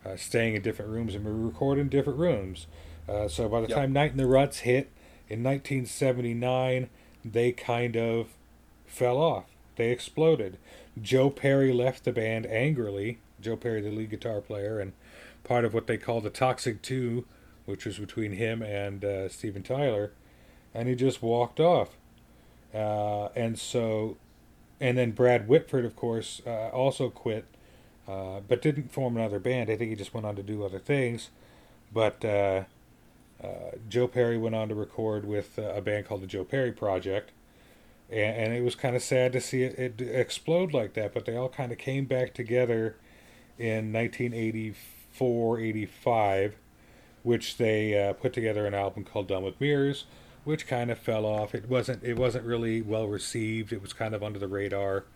uh, 0.05 0.17
staying 0.17 0.55
in 0.55 0.63
different 0.63 0.91
rooms 0.91 1.15
and 1.15 1.25
were 1.25 1.35
recording 1.35 1.83
in 1.83 1.89
different 1.89 2.19
rooms. 2.19 2.67
Uh, 3.09 3.29
so 3.29 3.49
by 3.49 3.61
the 3.61 3.69
Yep. 3.69 3.77
time 3.77 3.93
Night 3.93 4.11
in 4.13 4.17
the 4.17 4.27
Ruts 4.27 4.61
hit 4.61 4.91
in 5.29 5.43
1979, 5.43 6.89
they 7.25 7.53
kind 7.53 7.97
of 7.97 8.29
fell 8.87 9.19
off. 9.19 9.45
They 9.77 9.91
exploded. 9.91 10.59
Joe 11.01 11.31
Perry 11.31 11.73
left 11.73 12.05
the 12.05 12.13
band 12.13 12.47
angrily. 12.47 13.19
Joe 13.41 13.57
Perry, 13.57 13.81
the 13.81 13.91
lead 13.91 14.11
guitar 14.11 14.41
player, 14.41 14.81
and 14.81 14.93
part 15.45 15.65
of 15.65 15.75
what 15.75 15.87
they 15.87 15.99
call 15.99 16.21
the 16.21 16.31
Toxic 16.31 16.83
Two, 16.83 17.25
which 17.67 17.85
was 17.85 17.99
between 17.99 18.33
him 18.33 18.63
and 18.63 19.05
uh, 19.05 19.29
Steven 19.29 19.63
Tyler, 19.63 20.13
and 20.73 20.89
he 20.89 20.95
just 20.95 21.23
walked 21.23 21.61
off. 21.61 21.97
Uh, 22.73 23.27
and 23.37 23.59
so, 23.59 24.17
and 24.81 24.97
then 24.97 25.11
Brad 25.11 25.49
Whitford, 25.49 25.85
of 25.85 25.97
course, 25.97 26.41
uh, 26.47 26.69
also 26.69 27.11
quit, 27.11 27.45
uh, 28.09 28.41
but 28.47 28.63
didn't 28.63 28.93
form 28.93 29.17
another 29.17 29.39
band. 29.39 29.69
I 29.69 29.77
think 29.77 29.91
he 29.91 29.97
just 29.97 30.15
went 30.15 30.27
on 30.27 30.37
to 30.37 30.43
do 30.43 30.65
other 30.65 30.79
things. 30.79 31.31
But 31.93 32.25
uh, 32.25 32.65
uh, 33.43 33.49
Joe 33.89 34.09
Perry 34.09 34.39
went 34.39 34.55
on 34.55 34.69
to 34.69 34.75
record 34.75 35.25
with 35.25 35.59
a 35.59 35.81
band 35.81 36.07
called 36.07 36.23
the 36.23 36.27
Joe 36.27 36.45
Perry 36.45 36.73
Project. 36.73 37.33
And, 38.11 38.37
and 38.37 38.55
it 38.55 38.63
was 38.63 38.75
kind 38.75 38.95
of 38.95 39.03
sad 39.03 39.33
to 39.33 39.41
see 39.41 39.63
it, 39.63 39.79
it 39.79 40.01
explode 40.01 40.73
like 40.73 40.95
that, 40.95 41.13
but 41.13 41.25
they 41.25 41.37
all 41.37 41.49
kind 41.49 41.73
of 41.73 41.79
came 41.79 42.05
back 42.05 42.35
together 42.35 42.97
in 43.59 43.93
1984 43.93 45.59
85 45.59 46.57
which 47.27 47.57
they 47.57 48.01
uh, 48.01 48.13
put 48.13 48.33
together 48.33 48.67
an 48.67 48.75
album 48.75 49.03
called 49.03 49.27
Done 49.27 49.43
with 49.43 49.61
Mirrors, 49.61 50.05
which 50.45 50.69
kind 50.69 50.93
of 50.93 50.99
fell 50.99 51.27
off. 51.27 51.57
It 51.57 51.69
wasn't 51.69 52.05
it 52.05 52.17
wasn't 52.17 52.45
really 52.45 52.81
well 52.81 53.09
received. 53.09 53.73
It 53.73 53.83
was 53.83 53.93
kind 53.93 54.15
of 54.15 54.23
under 54.23 54.39
the 54.39 54.47
radar. 54.47 55.07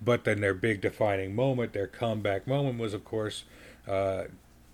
But 0.00 0.22
then 0.22 0.40
their 0.40 0.54
big 0.54 0.80
defining 0.80 1.34
moment, 1.34 1.72
their 1.72 1.88
comeback 1.88 2.46
moment, 2.46 2.78
was 2.78 2.94
of 2.94 3.04
course 3.04 3.42
uh, 3.88 4.26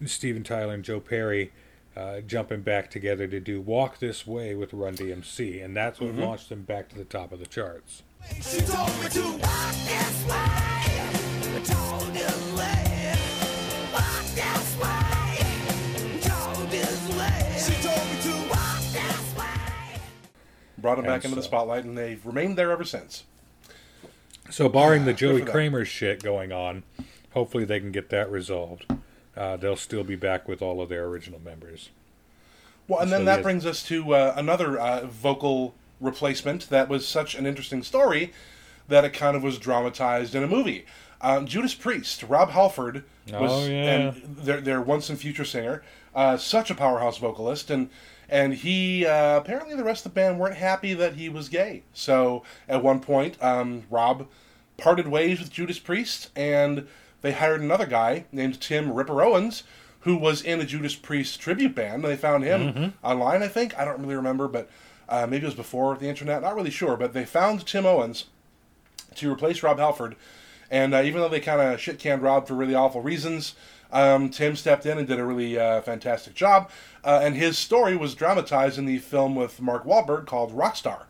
Steven 0.05 0.45
Tyler 0.45 0.75
and 0.75 0.85
Joe 0.85 1.01
Perry 1.01 1.53
uh, 1.97 2.21
jumping 2.21 2.61
back 2.61 2.91
together 2.91 3.27
to 3.29 3.41
do 3.41 3.63
"Walk 3.63 3.99
This 3.99 4.27
Way" 4.27 4.55
with 4.55 4.75
Run 4.75 4.95
DMC, 4.95 5.65
and 5.65 5.75
that's 5.75 6.01
what 6.01 6.15
launched 6.15 6.51
them 6.51 6.65
back 6.65 6.91
to 6.91 6.99
the 6.99 7.05
top 7.05 7.33
of 7.33 7.39
the 7.39 7.47
charts. 7.47 8.03
She 8.43 8.61
told 8.61 8.91
me 9.03 9.09
to 9.09 9.39
walk 9.39 9.75
this 9.87 10.27
way, 10.29 11.63
told 11.65 12.13
this 12.13 12.53
way, 12.53 12.84
Brought 20.85 20.99
him 20.99 21.07
back 21.07 21.25
And 21.25 21.33
into 21.33 21.37
the 21.37 21.43
spotlight, 21.43 21.85
and 21.85 21.97
they've 21.97 22.25
remained 22.27 22.59
there 22.59 22.71
ever 22.71 22.85
since. 22.85 23.25
So, 24.51 24.69
barring 24.69 25.07
the 25.07 25.15
Joey. 25.15 25.41
Kramer 25.41 25.87
shit 25.87 26.23
going 26.23 26.53
on, 26.53 26.83
hopefully 27.33 27.65
they 27.65 27.81
can 27.81 27.91
get 27.91 28.11
that 28.11 28.31
resolved. 28.31 28.85
Uh, 29.35 29.57
they'll 29.57 29.77
still 29.77 30.05
be 30.05 30.15
back 30.15 30.47
with 30.47 30.61
all 30.61 30.83
of 30.83 30.91
their 30.91 31.07
original 31.07 31.41
members. 31.43 31.89
Well, 32.87 33.01
and 33.01 33.11
then 33.11 33.23
So, 33.23 33.25
that 33.25 33.37
yes. 33.37 33.43
brings 33.43 33.65
us 33.65 33.83
to 33.85 34.15
uh, 34.15 34.35
another 34.37 34.79
uh, 34.79 35.07
vocal 35.07 35.75
replacement 36.03 36.69
that 36.69 36.91
was 36.91 37.09
such 37.09 37.35
an 37.35 37.47
interesting 37.47 37.83
story 37.83 38.35
that 38.87 39.07
it 39.07 39.15
kind 39.15 39.39
of 39.39 39.43
was 39.43 39.59
dramatized 39.59 40.35
in 40.35 40.43
a 40.43 40.47
movie. 40.47 40.85
Um, 41.23 41.47
Judas 41.47 41.73
Priest, 41.75 42.23
Rob 42.25 42.51
Halford 42.51 43.05
was 43.33 43.51
Oh, 43.51 43.67
yeah. 43.67 43.73
and 44.13 44.37
their 44.37 44.61
their 44.61 44.83
once 44.83 45.09
and 45.09 45.19
future 45.19 45.47
singer, 45.47 45.83
uh, 46.15 46.37
such 46.37 46.71
a 46.71 46.75
powerhouse 46.75 47.17
vocalist, 47.17 47.71
and 47.71 47.89
and 48.29 48.55
he 48.55 49.07
uh, 49.07 49.37
apparently 49.37 49.75
the 49.75 49.85
rest 49.85 50.05
of 50.07 50.13
the 50.13 50.21
band 50.21 50.39
weren't 50.39 50.57
happy 50.57 50.95
that 50.95 51.15
he 51.15 51.29
was 51.29 51.49
gay. 51.49 51.83
So 51.93 52.43
at 52.69 52.83
one 52.83 53.01
point, 53.01 53.43
um, 53.43 53.85
Rob 53.91 54.27
parted 54.77 55.09
ways 55.09 55.39
with 55.39 55.51
Judas 55.51 55.79
Priest, 55.79 56.31
and 56.37 56.87
they 57.23 57.33
hired 57.33 57.61
another 57.61 57.87
guy 57.87 58.25
named 58.33 58.61
Tim 58.61 58.93
Ripper 58.93 59.23
Owens, 59.23 59.63
who 60.01 60.17
was 60.17 60.43
in 60.43 60.61
a 60.61 60.65
Judas 60.65 60.95
Priest 60.95 61.41
tribute 61.41 61.75
band. 61.75 62.05
They 62.05 62.17
found 62.17 62.45
him 62.45 62.93
online, 63.03 63.43
I 63.43 63.49
think. 63.49 63.79
I 63.79 63.85
don't 63.85 64.01
really 64.01 64.17
remember, 64.17 64.49
but 64.49 64.69
uh, 65.09 65.27
maybe 65.27 65.45
it 65.45 65.47
was 65.47 65.55
before 65.55 65.97
the 65.97 66.09
internet. 66.09 66.43
Not 66.43 66.55
really 66.55 66.71
sure, 66.71 66.97
but 66.97 67.13
they 67.13 67.25
found 67.25 67.67
Tim 67.67 67.87
Owens 67.87 68.27
to 69.15 69.33
replace 69.33 69.63
Rob 69.63 69.79
Halford. 69.79 70.17
And 70.71 70.95
uh, 70.95 71.03
even 71.03 71.21
though 71.21 71.29
they 71.29 71.41
kind 71.41 71.61
of 71.61 71.81
shit 71.81 71.99
canned 71.99 72.23
Rob 72.23 72.47
for 72.49 72.55
really 72.55 72.75
awful 72.75 73.01
reasons, 73.03 73.55
um, 73.93 74.29
Tim 74.31 74.57
stepped 74.57 74.87
in 74.87 74.99
and 74.99 75.07
did 75.07 75.19
a 75.19 75.25
really 75.25 75.59
uh, 75.59 75.81
fantastic 75.83 76.35
job. 76.35 76.71
Uh, 77.05 77.21
and 77.23 77.37
his 77.37 77.59
story 77.59 77.97
was 77.97 78.15
dramatized 78.15 78.79
in 78.79 78.87
the 78.87 78.99
film 78.99 79.35
with 79.35 79.61
Mark 79.61 79.85
Wahlberg 79.85 80.27
called 80.27 80.53
Rockstar, 80.57 81.03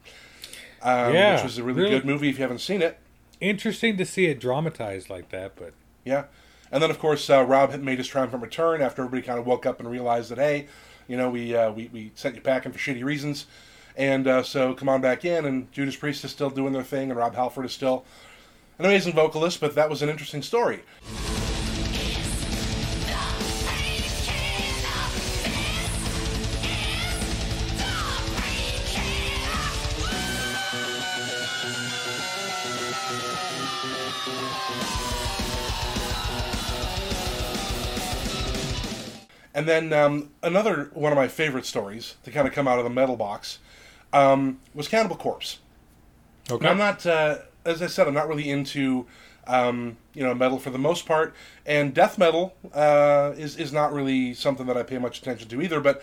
um, 0.82 1.14
Yeah, 1.14 1.34
which 1.34 1.44
was 1.44 1.58
a 1.58 1.62
really, 1.62 1.82
really- 1.82 1.90
good 1.94 2.04
movie 2.04 2.28
if 2.28 2.36
you 2.38 2.42
haven't 2.42 2.58
seen 2.60 2.82
it. 2.82 2.98
Interesting 3.40 3.96
to 3.96 4.04
see 4.06 4.26
it 4.26 4.40
dramatized 4.40 5.08
like 5.10 5.30
that, 5.30 5.52
but 5.56 5.72
Yeah. 6.04 6.24
And 6.72 6.82
then, 6.82 6.90
of 6.90 6.98
course, 6.98 7.30
uh, 7.30 7.44
Rob 7.44 7.70
had 7.70 7.82
made 7.84 7.98
his 7.98 8.08
triumphant 8.08 8.42
return 8.42 8.82
after 8.82 9.02
everybody 9.02 9.24
kind 9.24 9.38
of 9.38 9.46
woke 9.46 9.64
up 9.64 9.78
and 9.78 9.88
realized 9.88 10.30
that, 10.30 10.38
hey, 10.38 10.66
you 11.06 11.16
know, 11.16 11.30
we 11.30 11.54
uh, 11.54 11.70
we, 11.70 11.88
we 11.92 12.10
sent 12.16 12.34
you 12.34 12.40
packing 12.40 12.72
for 12.72 12.78
shitty 12.78 13.04
reasons. 13.04 13.46
And 13.96 14.26
uh, 14.26 14.42
so 14.42 14.74
come 14.74 14.88
on 14.88 15.00
back 15.00 15.24
in. 15.24 15.44
And 15.44 15.70
Judas 15.70 15.94
Priest 15.94 16.24
is 16.24 16.32
still 16.32 16.50
doing 16.50 16.72
their 16.72 16.82
thing, 16.82 17.10
and 17.10 17.18
Rob 17.18 17.36
Halford 17.36 17.64
is 17.66 17.72
still 17.72 18.04
an 18.78 18.84
amazing 18.84 19.12
vocalist, 19.12 19.60
but 19.60 19.74
that 19.74 19.88
was 19.88 20.02
an 20.02 20.08
interesting 20.08 20.42
story. 20.42 20.80
And 39.56 39.68
then 39.68 39.92
um, 39.92 40.30
another 40.42 40.90
one 40.94 41.12
of 41.12 41.16
my 41.16 41.28
favorite 41.28 41.64
stories 41.64 42.16
to 42.24 42.32
kind 42.32 42.48
of 42.48 42.52
come 42.52 42.66
out 42.66 42.78
of 42.78 42.84
the 42.84 42.90
metal 42.90 43.16
box 43.16 43.60
um, 44.12 44.60
was 44.74 44.88
Cannibal 44.88 45.14
Corpse. 45.14 45.58
Okay. 46.50 46.66
And 46.66 46.66
I'm 46.66 46.78
not. 46.78 47.06
Uh, 47.06 47.38
as 47.64 47.82
I 47.82 47.86
said, 47.86 48.06
I'm 48.06 48.14
not 48.14 48.28
really 48.28 48.50
into, 48.50 49.06
um, 49.46 49.96
you 50.14 50.22
know, 50.22 50.34
metal 50.34 50.58
for 50.58 50.70
the 50.70 50.78
most 50.78 51.06
part, 51.06 51.34
and 51.66 51.94
death 51.94 52.18
metal 52.18 52.54
uh, 52.72 53.32
is 53.36 53.56
is 53.56 53.72
not 53.72 53.92
really 53.92 54.34
something 54.34 54.66
that 54.66 54.76
I 54.76 54.82
pay 54.82 54.98
much 54.98 55.18
attention 55.18 55.48
to 55.48 55.62
either. 55.62 55.80
But 55.80 56.02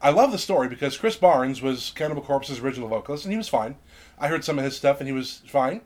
I 0.00 0.10
love 0.10 0.32
the 0.32 0.38
story 0.38 0.68
because 0.68 0.96
Chris 0.96 1.16
Barnes 1.16 1.62
was 1.62 1.92
Cannibal 1.94 2.22
Corpse's 2.22 2.60
original 2.60 2.88
vocalist, 2.88 3.24
and 3.24 3.32
he 3.32 3.38
was 3.38 3.48
fine. 3.48 3.76
I 4.18 4.28
heard 4.28 4.44
some 4.44 4.58
of 4.58 4.64
his 4.64 4.76
stuff, 4.76 5.00
and 5.00 5.08
he 5.08 5.12
was 5.12 5.42
fine. 5.46 5.82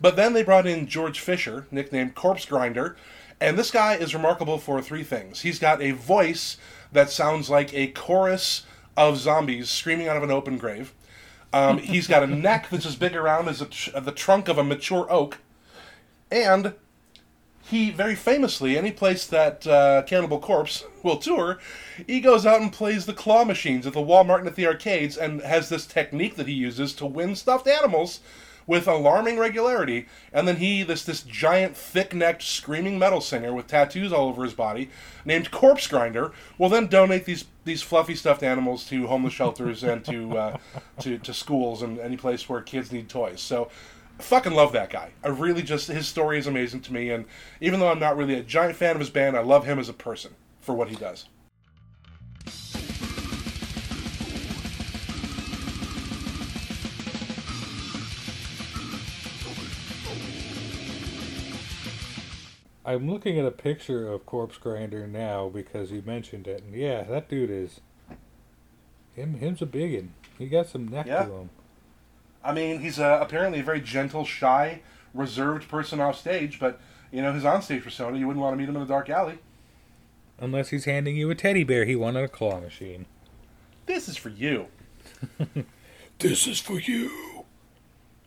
But 0.00 0.16
then 0.16 0.32
they 0.32 0.42
brought 0.42 0.66
in 0.66 0.86
George 0.86 1.20
Fisher, 1.20 1.66
nicknamed 1.70 2.14
Corpse 2.14 2.44
Grinder, 2.44 2.96
and 3.40 3.58
this 3.58 3.70
guy 3.70 3.94
is 3.94 4.14
remarkable 4.14 4.58
for 4.58 4.80
three 4.80 5.04
things. 5.04 5.42
He's 5.42 5.58
got 5.58 5.82
a 5.82 5.92
voice 5.92 6.56
that 6.92 7.10
sounds 7.10 7.50
like 7.50 7.72
a 7.74 7.88
chorus 7.88 8.64
of 8.96 9.18
zombies 9.18 9.70
screaming 9.70 10.08
out 10.08 10.16
of 10.16 10.22
an 10.22 10.30
open 10.30 10.58
grave. 10.58 10.92
Um, 11.54 11.78
he's 11.78 12.08
got 12.08 12.24
a 12.24 12.26
neck 12.26 12.68
that's 12.68 12.84
as 12.84 12.96
big 12.96 13.14
around 13.14 13.48
as 13.48 13.64
tr- 13.70 14.00
the 14.00 14.10
trunk 14.10 14.48
of 14.48 14.58
a 14.58 14.64
mature 14.64 15.06
oak, 15.08 15.38
and 16.28 16.74
he 17.62 17.90
very 17.90 18.16
famously, 18.16 18.76
any 18.76 18.90
place 18.90 19.24
that 19.26 19.64
uh, 19.66 20.02
Cannibal 20.02 20.40
Corpse 20.40 20.84
will 21.04 21.16
tour, 21.16 21.58
he 22.08 22.18
goes 22.20 22.44
out 22.44 22.60
and 22.60 22.72
plays 22.72 23.06
the 23.06 23.12
claw 23.12 23.44
machines 23.44 23.86
at 23.86 23.92
the 23.92 24.00
Walmart 24.00 24.40
and 24.40 24.48
at 24.48 24.56
the 24.56 24.66
arcades, 24.66 25.16
and 25.16 25.42
has 25.42 25.68
this 25.68 25.86
technique 25.86 26.34
that 26.34 26.48
he 26.48 26.54
uses 26.54 26.92
to 26.94 27.06
win 27.06 27.36
stuffed 27.36 27.68
animals 27.68 28.18
with 28.66 28.88
alarming 28.88 29.38
regularity. 29.38 30.06
And 30.32 30.48
then 30.48 30.56
he, 30.56 30.82
this 30.82 31.04
this 31.04 31.22
giant, 31.22 31.76
thick-necked, 31.76 32.42
screaming 32.42 32.98
metal 32.98 33.20
singer 33.20 33.54
with 33.54 33.68
tattoos 33.68 34.12
all 34.12 34.28
over 34.28 34.42
his 34.42 34.54
body, 34.54 34.90
named 35.24 35.52
Corpse 35.52 35.86
Grinder, 35.86 36.32
will 36.58 36.68
then 36.68 36.88
donate 36.88 37.26
these 37.26 37.44
these 37.64 37.82
fluffy 37.82 38.14
stuffed 38.14 38.42
animals 38.42 38.84
to 38.86 39.06
homeless 39.06 39.34
shelters 39.34 39.82
and 39.82 40.04
to 40.04 40.38
uh, 40.38 40.56
to 41.00 41.18
to 41.18 41.34
schools 41.34 41.82
and 41.82 41.98
any 41.98 42.16
place 42.16 42.48
where 42.48 42.60
kids 42.60 42.92
need 42.92 43.08
toys. 43.08 43.40
So. 43.40 43.70
Fucking 44.20 44.52
love 44.52 44.70
that 44.74 44.90
guy. 44.90 45.10
I 45.24 45.28
really 45.30 45.64
just 45.64 45.88
his 45.88 46.06
story 46.06 46.38
is 46.38 46.46
amazing 46.46 46.82
to 46.82 46.92
me, 46.92 47.10
and 47.10 47.24
even 47.60 47.80
though 47.80 47.88
I'm 47.88 47.98
not 47.98 48.16
really 48.16 48.34
a 48.34 48.44
giant 48.44 48.76
fan 48.76 48.92
of 48.92 49.00
his 49.00 49.10
band, 49.10 49.36
I 49.36 49.40
love 49.40 49.66
him 49.66 49.80
as 49.80 49.88
a 49.88 49.92
person 49.92 50.36
for 50.60 50.72
what 50.72 50.88
he 50.88 50.94
does. 50.94 51.28
I'm 62.86 63.10
looking 63.10 63.38
at 63.38 63.46
a 63.46 63.50
picture 63.50 64.10
of 64.12 64.26
Corpse 64.26 64.58
Grinder 64.58 65.06
now 65.06 65.48
because 65.48 65.90
you 65.90 66.02
mentioned 66.04 66.46
it, 66.46 66.62
and 66.62 66.74
yeah, 66.74 67.02
that 67.04 67.28
dude 67.28 67.50
is 67.50 67.80
him. 69.14 69.34
Him's 69.34 69.62
a 69.62 69.66
biggin. 69.66 70.12
He 70.38 70.46
got 70.48 70.66
some 70.68 70.88
neck 70.88 71.06
Yeah. 71.06 71.24
to 71.24 71.32
him. 71.32 71.50
I 72.44 72.52
mean, 72.52 72.80
he's 72.80 72.98
uh, 72.98 73.18
apparently 73.22 73.60
a 73.60 73.62
very 73.62 73.80
gentle, 73.80 74.26
shy, 74.26 74.82
reserved 75.14 75.66
person 75.68 75.98
off 76.00 76.18
stage, 76.18 76.58
but 76.60 76.78
you 77.10 77.22
know 77.22 77.32
his 77.32 77.44
onstage 77.44 77.82
persona, 77.82 78.18
you 78.18 78.26
wouldn't 78.26 78.42
want 78.42 78.52
to 78.54 78.58
meet 78.58 78.68
him 78.68 78.76
in 78.76 78.82
a 78.82 78.86
dark 78.86 79.08
alley. 79.08 79.38
Unless 80.38 80.68
he's 80.70 80.84
handing 80.84 81.16
you 81.16 81.30
a 81.30 81.34
teddy 81.34 81.64
bear 81.64 81.84
he 81.86 81.94
won 81.96 82.16
at 82.16 82.24
a 82.24 82.28
claw 82.28 82.60
machine. 82.60 83.06
This 83.86 84.08
is 84.08 84.16
for 84.16 84.28
you. 84.30 84.66
This 86.20 86.46
is 86.46 86.60
for 86.60 86.78
you. 86.78 87.10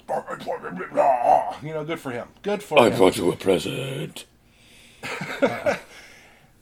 You 0.09 1.73
know, 1.73 1.83
good 1.85 1.99
for 1.99 2.11
him. 2.11 2.27
Good 2.43 2.61
for 2.61 2.79
I 2.79 2.89
him. 2.89 2.97
brought 2.97 3.15
you 3.17 3.31
a 3.31 3.35
present. 3.35 4.25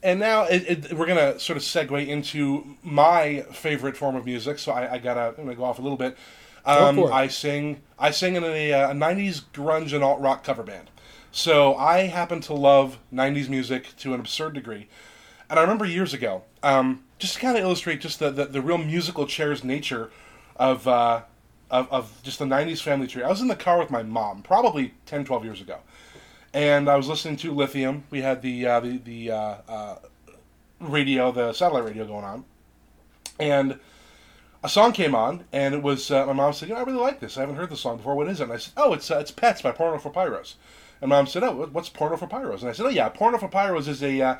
And 0.06 0.20
now 0.20 0.44
it, 0.44 0.84
it, 0.86 0.92
we're 0.92 1.06
gonna 1.06 1.36
sort 1.40 1.56
of 1.56 1.64
segue 1.64 2.06
into 2.06 2.76
my 2.84 3.40
favorite 3.50 3.96
form 3.96 4.14
of 4.14 4.24
music. 4.24 4.60
So 4.60 4.70
I, 4.70 4.94
I 4.94 4.98
gotta 4.98 5.34
I'm 5.36 5.44
gonna 5.44 5.56
go 5.56 5.64
off 5.64 5.80
a 5.80 5.82
little 5.82 5.96
bit. 5.96 6.16
Um. 6.64 7.02
I 7.12 7.26
sing 7.26 7.82
I 7.98 8.12
sing 8.12 8.36
in 8.36 8.44
a, 8.44 8.70
a 8.70 8.88
'90s 8.92 9.42
grunge 9.52 9.92
and 9.92 10.04
alt 10.04 10.20
rock 10.20 10.44
cover 10.44 10.62
band. 10.62 10.90
So 11.32 11.74
I 11.74 12.02
happen 12.02 12.40
to 12.42 12.54
love 12.54 12.98
'90s 13.12 13.48
music 13.48 13.96
to 13.98 14.14
an 14.14 14.20
absurd 14.20 14.54
degree. 14.54 14.88
And 15.50 15.58
I 15.58 15.62
remember 15.62 15.84
years 15.84 16.14
ago, 16.14 16.42
um, 16.62 17.02
just 17.18 17.34
to 17.34 17.40
kind 17.40 17.56
of 17.56 17.64
illustrate 17.64 18.00
just 18.00 18.20
the, 18.20 18.30
the, 18.30 18.44
the 18.46 18.60
real 18.60 18.78
musical 18.78 19.26
chairs 19.26 19.64
nature 19.64 20.10
of, 20.56 20.86
uh, 20.86 21.22
of 21.68 21.90
of 21.90 22.22
just 22.22 22.38
the 22.38 22.44
'90s 22.44 22.80
family 22.80 23.08
tree. 23.08 23.24
I 23.24 23.28
was 23.28 23.40
in 23.40 23.48
the 23.48 23.56
car 23.56 23.76
with 23.78 23.90
my 23.90 24.04
mom, 24.04 24.42
probably 24.42 24.94
10, 25.06 25.24
12 25.24 25.44
years 25.44 25.60
ago, 25.60 25.78
and 26.56 26.88
I 26.88 26.96
was 26.96 27.06
listening 27.06 27.36
to 27.38 27.52
Lithium. 27.52 28.04
We 28.10 28.22
had 28.22 28.40
the 28.40 28.66
uh, 28.66 28.80
the 28.80 28.96
the 28.96 29.30
uh, 29.30 29.56
uh, 29.68 29.96
radio, 30.80 31.30
the 31.30 31.52
satellite 31.52 31.84
radio 31.84 32.06
going 32.06 32.24
on, 32.24 32.44
and 33.38 33.78
a 34.64 34.68
song 34.68 34.92
came 34.92 35.14
on, 35.14 35.44
and 35.52 35.74
it 35.74 35.82
was 35.82 36.10
uh, 36.10 36.24
my 36.24 36.32
mom 36.32 36.54
said, 36.54 36.70
"You 36.70 36.74
know, 36.74 36.80
I 36.80 36.84
really 36.84 36.98
like 36.98 37.20
this. 37.20 37.36
I 37.36 37.40
haven't 37.40 37.56
heard 37.56 37.68
the 37.68 37.76
song 37.76 37.98
before. 37.98 38.16
What 38.16 38.28
is 38.28 38.40
it?" 38.40 38.44
And 38.44 38.54
I 38.54 38.56
said, 38.56 38.72
"Oh, 38.78 38.94
it's 38.94 39.10
uh, 39.10 39.18
it's 39.18 39.30
Pets 39.30 39.60
by 39.60 39.72
Porno 39.72 39.98
for 39.98 40.10
Pyros." 40.10 40.54
And 41.02 41.10
mom 41.10 41.26
said, 41.26 41.42
"Oh, 41.42 41.68
what's 41.72 41.90
Porno 41.90 42.16
for 42.16 42.26
Pyros?" 42.26 42.60
And 42.60 42.70
I 42.70 42.72
said, 42.72 42.86
"Oh 42.86 42.90
yeah, 42.90 43.10
Porno 43.10 43.36
for 43.36 43.48
Pyros 43.48 43.86
is 43.86 44.02
a 44.02 44.18
uh, 44.22 44.36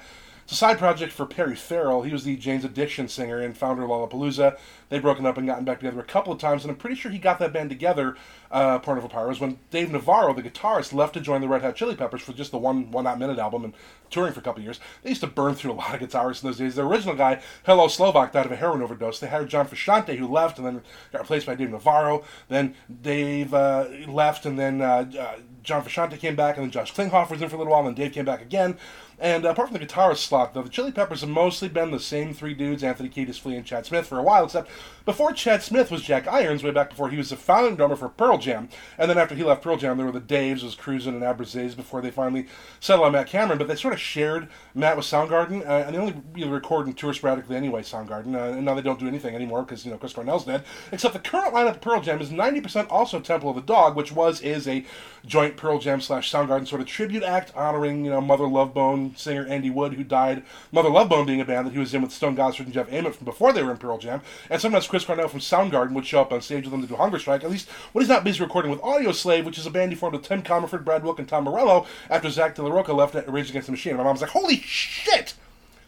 it's 0.46 0.52
a 0.52 0.54
side 0.54 0.78
project 0.78 1.12
for 1.12 1.26
Perry 1.26 1.56
Farrell. 1.56 2.02
He 2.02 2.12
was 2.12 2.22
the 2.22 2.36
Jane's 2.36 2.64
Addiction 2.64 3.08
singer 3.08 3.40
and 3.40 3.58
founder 3.58 3.82
of 3.82 3.90
Lollapalooza. 3.90 4.56
They've 4.88 5.02
broken 5.02 5.26
up 5.26 5.36
and 5.36 5.44
gotten 5.44 5.64
back 5.64 5.80
together 5.80 5.98
a 5.98 6.04
couple 6.04 6.32
of 6.32 6.38
times, 6.38 6.62
and 6.62 6.70
I'm 6.70 6.76
pretty 6.76 6.94
sure 6.94 7.10
he 7.10 7.18
got 7.18 7.40
that 7.40 7.52
band 7.52 7.68
together, 7.68 8.16
uh, 8.52 8.78
Porno 8.78 9.00
for 9.00 9.08
Pyros, 9.08 9.40
when 9.40 9.58
Dave 9.72 9.90
Navarro, 9.90 10.32
the 10.32 10.44
guitarist, 10.44 10.92
left 10.92 11.14
to 11.14 11.20
join 11.20 11.40
the 11.40 11.48
Red 11.48 11.62
Hot 11.62 11.74
Chili 11.74 11.96
Peppers 11.96 12.22
for 12.22 12.32
just 12.32 12.52
the 12.52 12.58
one 12.58 12.92
one 12.92 13.06
Hot 13.06 13.18
Minute 13.18 13.40
album 13.40 13.64
and 13.64 13.74
touring 14.08 14.32
for 14.32 14.38
a 14.38 14.42
couple 14.44 14.60
of 14.60 14.64
years. 14.64 14.78
They 15.02 15.08
used 15.08 15.22
to 15.22 15.26
burn 15.26 15.56
through 15.56 15.72
a 15.72 15.74
lot 15.74 16.00
of 16.00 16.08
guitarists 16.08 16.44
in 16.44 16.48
those 16.48 16.58
days. 16.58 16.76
The 16.76 16.86
original 16.86 17.16
guy, 17.16 17.42
Hillel 17.64 17.88
Slovak, 17.88 18.30
died 18.30 18.46
of 18.46 18.52
a 18.52 18.56
heroin 18.56 18.82
overdose. 18.82 19.18
They 19.18 19.26
hired 19.26 19.48
John 19.48 19.66
Frusciante, 19.66 20.16
who 20.16 20.28
left 20.28 20.58
and 20.58 20.66
then 20.68 20.82
got 21.10 21.22
replaced 21.22 21.46
by 21.46 21.56
Dave 21.56 21.70
Navarro. 21.70 22.22
Then 22.46 22.76
Dave 23.02 23.52
uh, 23.52 23.88
left, 24.06 24.46
and 24.46 24.56
then 24.56 24.80
uh, 24.80 25.10
uh, 25.18 25.38
John 25.64 25.82
Frusciante 25.82 26.20
came 26.20 26.36
back, 26.36 26.56
and 26.56 26.62
then 26.62 26.70
Josh 26.70 26.94
Klinghoffer 26.94 27.32
was 27.32 27.42
in 27.42 27.48
for 27.48 27.56
a 27.56 27.58
little 27.58 27.72
while, 27.72 27.84
and 27.84 27.96
then 27.96 28.04
Dave 28.04 28.12
came 28.14 28.24
back 28.24 28.42
again. 28.42 28.78
And 29.18 29.44
apart 29.46 29.68
from 29.70 29.78
the 29.78 29.86
guitarist 29.86 30.18
slot, 30.18 30.52
though, 30.52 30.62
the 30.62 30.68
Chili 30.68 30.92
Peppers 30.92 31.22
have 31.22 31.30
mostly 31.30 31.68
been 31.68 31.90
the 31.90 32.00
same 32.00 32.34
three 32.34 32.54
dudes, 32.54 32.84
Anthony 32.84 33.08
Kiedis, 33.08 33.40
Flea, 33.40 33.56
and 33.56 33.64
Chad 33.64 33.86
Smith, 33.86 34.06
for 34.06 34.18
a 34.18 34.22
while, 34.22 34.44
except 34.44 34.70
before 35.06 35.32
Chad 35.32 35.62
Smith 35.62 35.90
was 35.90 36.02
Jack 36.02 36.26
Irons, 36.26 36.64
way 36.64 36.72
back 36.72 36.90
before 36.90 37.08
he 37.08 37.16
was 37.16 37.30
the 37.30 37.36
founding 37.36 37.76
drummer 37.76 37.94
for 37.94 38.08
Pearl 38.08 38.38
Jam. 38.38 38.68
And 38.98 39.08
then 39.08 39.16
after 39.16 39.36
he 39.36 39.44
left 39.44 39.62
Pearl 39.62 39.76
Jam, 39.76 39.96
there 39.96 40.04
were 40.04 40.12
the 40.12 40.20
Daves, 40.20 40.64
was 40.64 40.74
Krusen 40.74 41.08
and 41.08 41.22
Abbruzzese 41.22 41.76
before 41.76 42.02
they 42.02 42.10
finally 42.10 42.48
settled 42.80 43.06
on 43.06 43.12
Matt 43.12 43.28
Cameron. 43.28 43.56
But 43.56 43.68
they 43.68 43.76
sort 43.76 43.94
of 43.94 44.00
shared 44.00 44.48
Matt 44.74 44.96
with 44.96 45.06
Soundgarden, 45.06 45.64
uh, 45.64 45.86
and 45.86 45.94
they 45.94 45.98
only 45.98 46.20
really 46.34 46.50
record 46.50 46.86
and 46.86 46.98
tour 46.98 47.14
sporadically 47.14 47.54
anyway, 47.56 47.82
Soundgarden. 47.82 48.34
Uh, 48.34 48.56
and 48.56 48.64
now 48.64 48.74
they 48.74 48.82
don't 48.82 48.98
do 48.98 49.06
anything 49.06 49.36
anymore 49.36 49.62
because, 49.62 49.86
you 49.86 49.92
know, 49.92 49.96
Chris 49.96 50.12
Cornell's 50.12 50.44
dead. 50.44 50.64
Except 50.90 51.14
the 51.14 51.20
current 51.20 51.54
lineup 51.54 51.76
of 51.76 51.80
Pearl 51.80 52.00
Jam 52.00 52.20
is 52.20 52.30
90% 52.30 52.88
also 52.90 53.20
Temple 53.20 53.50
of 53.50 53.56
the 53.56 53.62
Dog, 53.62 53.94
which 53.94 54.10
was, 54.10 54.40
is 54.40 54.66
a 54.66 54.84
joint 55.24 55.56
Pearl 55.56 55.78
Jam 55.78 56.00
slash 56.00 56.32
Soundgarden 56.32 56.66
sort 56.66 56.80
of 56.80 56.88
tribute 56.88 57.22
act 57.22 57.52
honoring, 57.54 58.04
you 58.04 58.10
know, 58.10 58.20
Mother 58.20 58.48
Love 58.48 58.74
Bone 58.74 59.14
singer 59.14 59.46
Andy 59.46 59.70
Wood, 59.70 59.94
who 59.94 60.02
died. 60.02 60.42
Mother 60.72 60.90
Love 60.90 61.08
Bone 61.08 61.26
being 61.26 61.40
a 61.40 61.44
band 61.44 61.68
that 61.68 61.72
he 61.72 61.78
was 61.78 61.94
in 61.94 62.02
with 62.02 62.12
Stone 62.12 62.36
Gossard 62.36 62.64
and 62.64 62.72
Jeff 62.72 62.92
Ament 62.92 63.14
from 63.14 63.24
before 63.24 63.52
they 63.52 63.62
were 63.62 63.70
in 63.70 63.76
Pearl 63.76 63.98
Jam. 63.98 64.20
And 64.50 64.60
sometimes 64.60 64.86
Chris 64.86 64.95
Cornell 65.04 65.28
from 65.28 65.40
Soundgarden 65.40 65.92
would 65.92 66.06
show 66.06 66.20
up 66.20 66.32
on 66.32 66.40
stage 66.40 66.64
with 66.64 66.72
them 66.72 66.82
to 66.82 66.88
do 66.88 66.96
Hunger 66.96 67.18
Strike. 67.18 67.44
At 67.44 67.50
least 67.50 67.68
when 67.92 68.02
he's 68.02 68.08
not 68.08 68.24
busy 68.24 68.42
recording 68.42 68.70
with 68.70 68.80
Audioslave, 68.80 69.44
which 69.44 69.58
is 69.58 69.66
a 69.66 69.70
band 69.70 69.92
he 69.92 69.96
formed 69.96 70.16
with 70.16 70.24
Tim 70.24 70.42
Commerford, 70.42 70.84
Brad 70.84 71.04
Wilk, 71.04 71.18
and 71.18 71.28
Tom 71.28 71.44
Morello 71.44 71.86
after 72.08 72.30
Zach 72.30 72.54
De 72.54 72.62
left 72.62 73.14
at 73.14 73.30
Rage 73.30 73.50
Against 73.50 73.66
the 73.66 73.72
Machine. 73.72 73.96
My 73.96 74.04
mom's 74.04 74.20
like, 74.20 74.30
holy 74.30 74.56
shit! 74.58 75.34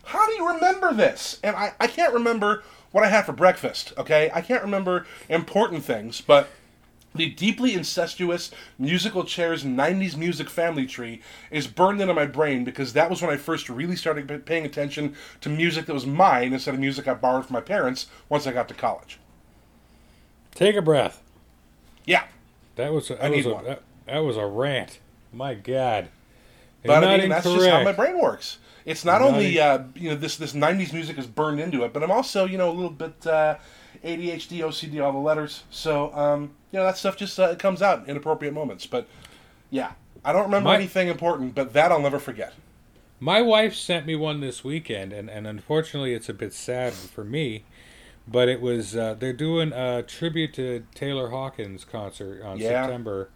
How 0.04 0.26
do 0.26 0.32
you 0.32 0.54
remember 0.54 0.92
this? 0.94 1.38
And 1.42 1.54
I, 1.54 1.74
I 1.78 1.86
can't 1.86 2.14
remember 2.14 2.62
what 2.92 3.04
I 3.04 3.08
had 3.08 3.26
for 3.26 3.32
breakfast, 3.32 3.92
okay? 3.98 4.30
I 4.34 4.40
can't 4.40 4.62
remember 4.62 5.06
important 5.28 5.84
things, 5.84 6.20
but 6.20 6.48
the 7.18 7.28
deeply 7.30 7.74
incestuous 7.74 8.50
musical 8.78 9.24
chairs 9.24 9.64
90s 9.64 10.16
music 10.16 10.48
family 10.48 10.86
tree 10.86 11.20
is 11.50 11.66
burned 11.66 12.00
into 12.00 12.14
my 12.14 12.26
brain 12.26 12.64
because 12.64 12.94
that 12.94 13.10
was 13.10 13.20
when 13.20 13.30
I 13.30 13.36
first 13.36 13.68
really 13.68 13.96
started 13.96 14.46
paying 14.46 14.64
attention 14.64 15.14
to 15.42 15.48
music 15.48 15.86
that 15.86 15.94
was 15.94 16.06
mine 16.06 16.52
instead 16.52 16.74
of 16.74 16.80
music 16.80 17.06
I 17.06 17.14
borrowed 17.14 17.44
from 17.46 17.54
my 17.54 17.60
parents 17.60 18.06
once 18.28 18.46
I 18.46 18.52
got 18.52 18.68
to 18.68 18.74
college. 18.74 19.18
Take 20.54 20.76
a 20.76 20.82
breath. 20.82 21.22
Yeah. 22.06 22.24
That 22.76 22.92
was 22.92 23.10
a, 23.10 23.14
that 23.14 23.24
I 23.24 23.28
was 23.28 23.36
need 23.36 23.46
a, 23.46 23.54
one. 23.54 23.64
That, 23.64 23.82
that 24.06 24.18
was 24.18 24.36
a 24.36 24.46
rant. 24.46 24.98
My 25.32 25.54
God. 25.54 26.08
But 26.84 27.04
I 27.04 27.18
mean, 27.18 27.28
that's 27.28 27.44
just 27.44 27.66
how 27.66 27.84
my 27.84 27.92
brain 27.92 28.20
works. 28.20 28.58
It's 28.84 29.04
not 29.04 29.20
not 29.20 29.32
only 29.32 29.58
in- 29.58 29.62
uh, 29.62 29.86
you 29.94 30.08
know 30.10 30.16
this 30.16 30.36
this 30.36 30.54
'90s 30.54 30.92
music 30.94 31.18
is 31.18 31.26
burned 31.26 31.60
into 31.60 31.84
it, 31.84 31.92
but 31.92 32.02
I'm 32.02 32.10
also 32.10 32.46
you 32.46 32.56
know 32.56 32.70
a 32.70 32.72
little 32.72 32.90
bit 32.90 33.26
uh, 33.26 33.56
ADHD, 34.04 34.58
OCD, 34.60 35.02
all 35.04 35.12
the 35.12 35.18
letters. 35.18 35.64
So 35.70 36.12
um, 36.14 36.50
you 36.72 36.78
know 36.78 36.84
that 36.84 36.96
stuff 36.98 37.16
just 37.16 37.38
uh, 37.38 37.54
comes 37.56 37.82
out 37.82 38.08
in 38.08 38.16
appropriate 38.16 38.52
moments. 38.54 38.86
But 38.86 39.06
yeah, 39.70 39.92
I 40.24 40.32
don't 40.32 40.44
remember 40.44 40.68
My- 40.70 40.76
anything 40.76 41.08
important, 41.08 41.54
but 41.54 41.72
that 41.72 41.90
I'll 41.92 42.00
never 42.00 42.18
forget. 42.18 42.54
My 43.20 43.42
wife 43.42 43.74
sent 43.74 44.06
me 44.06 44.14
one 44.14 44.40
this 44.40 44.62
weekend, 44.62 45.12
and, 45.12 45.28
and 45.28 45.44
unfortunately, 45.44 46.14
it's 46.14 46.28
a 46.28 46.32
bit 46.34 46.52
sad 46.54 46.92
for 46.92 47.24
me. 47.24 47.64
But 48.28 48.48
it 48.48 48.60
was 48.60 48.94
uh, 48.94 49.14
they're 49.14 49.32
doing 49.32 49.72
a 49.72 50.02
tribute 50.02 50.52
to 50.54 50.84
Taylor 50.94 51.30
Hawkins 51.30 51.84
concert 51.84 52.42
on 52.42 52.58
Yeah. 52.58 52.82
September. 52.82 53.30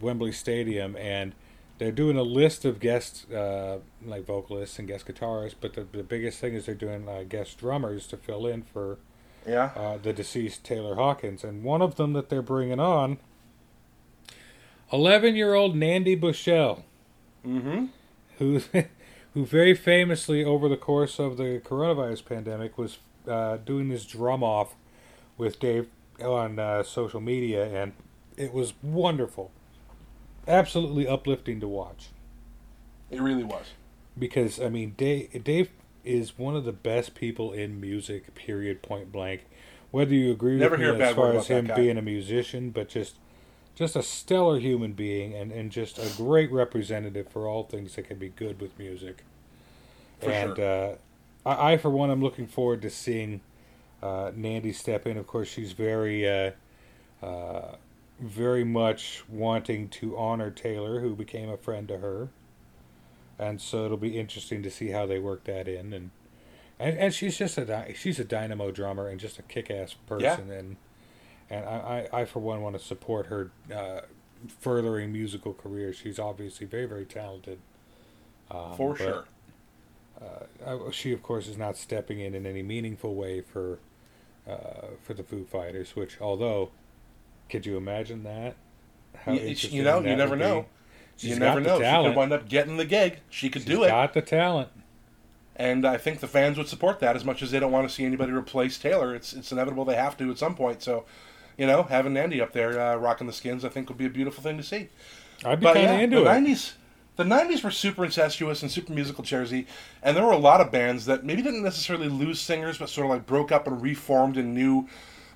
At 0.00 0.04
Wembley 0.04 0.32
Stadium, 0.32 0.96
and 0.96 1.34
they're 1.78 1.92
doing 1.92 2.16
a 2.16 2.22
list 2.22 2.64
of 2.64 2.80
guest 2.80 3.30
uh, 3.32 3.78
like 4.04 4.24
vocalists 4.26 4.78
and 4.78 4.88
guest 4.88 5.06
guitarists. 5.06 5.54
But 5.60 5.74
the, 5.74 5.84
the 5.90 6.02
biggest 6.02 6.38
thing 6.38 6.54
is 6.54 6.66
they're 6.66 6.74
doing 6.74 7.08
uh, 7.08 7.24
guest 7.28 7.58
drummers 7.58 8.06
to 8.08 8.16
fill 8.16 8.46
in 8.46 8.62
for 8.62 8.98
Yeah. 9.46 9.70
uh, 9.76 9.98
the 9.98 10.12
deceased 10.12 10.64
Taylor 10.64 10.94
Hawkins, 10.96 11.44
and 11.44 11.62
one 11.62 11.82
of 11.82 11.96
them 11.96 12.12
that 12.14 12.28
they're 12.28 12.42
bringing 12.42 12.80
on, 12.80 13.18
eleven-year-old 14.92 15.76
Nandi 15.76 16.14
Bushell, 16.14 16.84
mm-hmm. 17.46 17.86
who 18.38 18.60
who 19.34 19.46
very 19.46 19.74
famously 19.74 20.44
over 20.44 20.68
the 20.68 20.76
course 20.76 21.18
of 21.18 21.36
the 21.36 21.60
coronavirus 21.64 22.24
pandemic 22.24 22.76
was 22.76 22.98
uh, 23.28 23.56
doing 23.58 23.88
this 23.88 24.04
drum 24.04 24.42
off 24.42 24.74
with 25.38 25.60
Dave 25.60 25.86
on 26.22 26.58
uh, 26.58 26.82
social 26.82 27.20
media, 27.20 27.64
and 27.82 27.92
it 28.36 28.52
was 28.52 28.74
wonderful, 28.82 29.50
absolutely 30.50 31.06
uplifting 31.06 31.60
to 31.60 31.68
watch. 31.68 32.08
It 33.10 33.20
really 33.20 33.44
was. 33.44 33.66
Because 34.18 34.60
I 34.60 34.68
mean, 34.68 34.94
Dave 34.96 35.44
Dave 35.44 35.70
is 36.04 36.38
one 36.38 36.56
of 36.56 36.64
the 36.64 36.72
best 36.72 37.14
people 37.14 37.52
in 37.52 37.80
music. 37.80 38.34
Period. 38.34 38.82
Point 38.82 39.12
blank. 39.12 39.46
Whether 39.90 40.14
you 40.14 40.30
agree 40.30 40.56
Never 40.56 40.76
with 40.76 40.96
me 40.98 41.02
as 41.02 41.14
far 41.14 41.32
as 41.32 41.48
him 41.48 41.70
being 41.74 41.98
a 41.98 42.02
musician, 42.02 42.70
but 42.70 42.88
just 42.88 43.16
just 43.74 43.96
a 43.96 44.02
stellar 44.02 44.58
human 44.58 44.92
being 44.92 45.34
and, 45.34 45.50
and 45.50 45.72
just 45.72 45.98
a 45.98 46.10
great 46.16 46.52
representative 46.52 47.28
for 47.28 47.48
all 47.48 47.62
things 47.64 47.96
that 47.96 48.06
can 48.06 48.18
be 48.18 48.28
good 48.28 48.60
with 48.60 48.78
music. 48.78 49.24
For 50.20 50.30
and 50.30 50.56
sure. 50.56 50.98
uh, 51.44 51.48
I, 51.48 51.72
I, 51.72 51.76
for 51.78 51.88
one, 51.88 52.10
I'm 52.10 52.22
looking 52.22 52.46
forward 52.46 52.82
to 52.82 52.90
seeing 52.90 53.40
uh, 54.02 54.32
Nandi 54.34 54.74
step 54.74 55.06
in. 55.06 55.16
Of 55.16 55.26
course, 55.26 55.48
she's 55.48 55.72
very, 55.72 56.28
uh, 56.28 56.50
uh, 57.22 57.76
very 58.20 58.64
much 58.64 59.24
wanting 59.28 59.88
to 59.88 60.16
honor 60.16 60.50
Taylor, 60.50 61.00
who 61.00 61.14
became 61.16 61.48
a 61.48 61.56
friend 61.56 61.88
to 61.88 61.98
her, 61.98 62.28
and 63.38 63.60
so 63.60 63.84
it'll 63.86 63.96
be 63.96 64.18
interesting 64.18 64.62
to 64.62 64.70
see 64.70 64.90
how 64.90 65.06
they 65.06 65.18
work 65.18 65.44
that 65.44 65.66
in. 65.66 65.92
And 65.92 66.10
and, 66.78 66.98
and 66.98 67.14
she's 67.14 67.36
just 67.36 67.58
a 67.58 67.92
she's 67.94 68.18
a 68.18 68.24
dynamo 68.24 68.70
drummer 68.70 69.08
and 69.08 69.20
just 69.20 69.38
a 69.38 69.42
kick-ass 69.42 69.94
person. 70.06 70.50
And 70.50 70.76
and 71.48 71.64
I, 71.64 72.08
I, 72.12 72.20
I 72.20 72.24
for 72.24 72.40
one 72.40 72.62
want 72.62 72.78
to 72.78 72.84
support 72.84 73.26
her 73.26 73.50
uh, 73.74 74.00
furthering 74.48 75.12
musical 75.12 75.52
career. 75.52 75.92
She's 75.92 76.18
obviously 76.18 76.66
very 76.66 76.86
very 76.86 77.06
talented. 77.06 77.58
Um, 78.50 78.76
For 78.76 78.96
sure. 78.96 79.24
uh, 80.20 80.90
she 80.90 81.12
of 81.12 81.22
course 81.22 81.46
is 81.48 81.56
not 81.56 81.76
stepping 81.76 82.20
in 82.20 82.34
in 82.34 82.46
any 82.46 82.62
meaningful 82.62 83.14
way 83.14 83.40
for 83.40 83.78
uh, 84.48 84.88
for 85.02 85.14
the 85.14 85.22
Foo 85.22 85.44
Fighters. 85.44 85.94
Which, 85.94 86.20
although, 86.20 86.70
could 87.50 87.66
you 87.66 87.76
imagine 87.76 88.22
that? 88.24 88.56
How 89.24 89.32
You- 89.32 89.54
you 89.70 89.82
know, 89.82 90.00
you 90.00 90.16
never 90.16 90.36
know. 90.36 90.66
She's 91.16 91.30
you 91.30 91.36
got 91.38 91.44
never 91.56 91.60
the 91.60 91.66
know. 91.68 91.76
She 91.78 91.82
talent. 91.82 92.14
could 92.14 92.18
wind 92.18 92.32
up 92.32 92.48
getting 92.48 92.76
the 92.78 92.84
gig. 92.86 93.18
She 93.28 93.50
could 93.50 93.62
She's 93.62 93.70
do 93.70 93.84
it. 93.84 93.88
Got 93.88 94.14
the 94.14 94.22
talent. 94.22 94.70
And 95.56 95.86
I 95.86 95.98
think 95.98 96.20
the 96.20 96.26
fans 96.26 96.56
would 96.56 96.68
support 96.68 97.00
that 97.00 97.14
as 97.16 97.24
much 97.24 97.42
as 97.42 97.50
they 97.50 97.60
don't 97.60 97.72
want 97.72 97.86
to 97.86 97.94
see 97.94 98.04
anybody 98.06 98.32
replace 98.32 98.78
Taylor. 98.78 99.14
It's 99.14 99.34
it's 99.34 99.52
inevitable 99.52 99.84
they 99.84 99.96
have 99.96 100.16
to 100.16 100.30
at 100.30 100.38
some 100.38 100.54
point. 100.54 100.82
So, 100.82 101.04
you 101.58 101.66
know, 101.66 101.82
having 101.82 102.14
Nandi 102.14 102.40
up 102.40 102.52
there 102.52 102.80
uh, 102.80 102.96
rocking 102.96 103.26
the 103.26 103.32
skins, 103.34 103.62
I 103.64 103.68
think 103.68 103.88
would 103.90 103.98
be 103.98 104.06
a 104.06 104.10
beautiful 104.10 104.42
thing 104.42 104.56
to 104.56 104.62
see. 104.62 104.88
I'd 105.44 105.60
be 105.60 105.66
kind 105.66 105.78
of 105.78 105.82
yeah, 105.84 105.98
into 105.98 106.16
the 106.20 106.22
it. 106.22 106.24
'90s, 106.44 106.72
the 107.16 107.24
'90s 107.24 107.62
were 107.62 107.70
super 107.70 108.06
incestuous 108.06 108.62
and 108.62 108.70
super 108.70 108.94
musical 108.94 109.22
chairsy, 109.22 109.66
and 110.02 110.16
there 110.16 110.24
were 110.24 110.32
a 110.32 110.38
lot 110.38 110.62
of 110.62 110.70
bands 110.72 111.04
that 111.04 111.24
maybe 111.24 111.42
didn't 111.42 111.62
necessarily 111.62 112.08
lose 112.08 112.40
singers, 112.40 112.78
but 112.78 112.88
sort 112.88 113.04
of 113.04 113.10
like 113.10 113.26
broke 113.26 113.52
up 113.52 113.66
and 113.66 113.82
reformed 113.82 114.38
in 114.38 114.54
new 114.54 114.88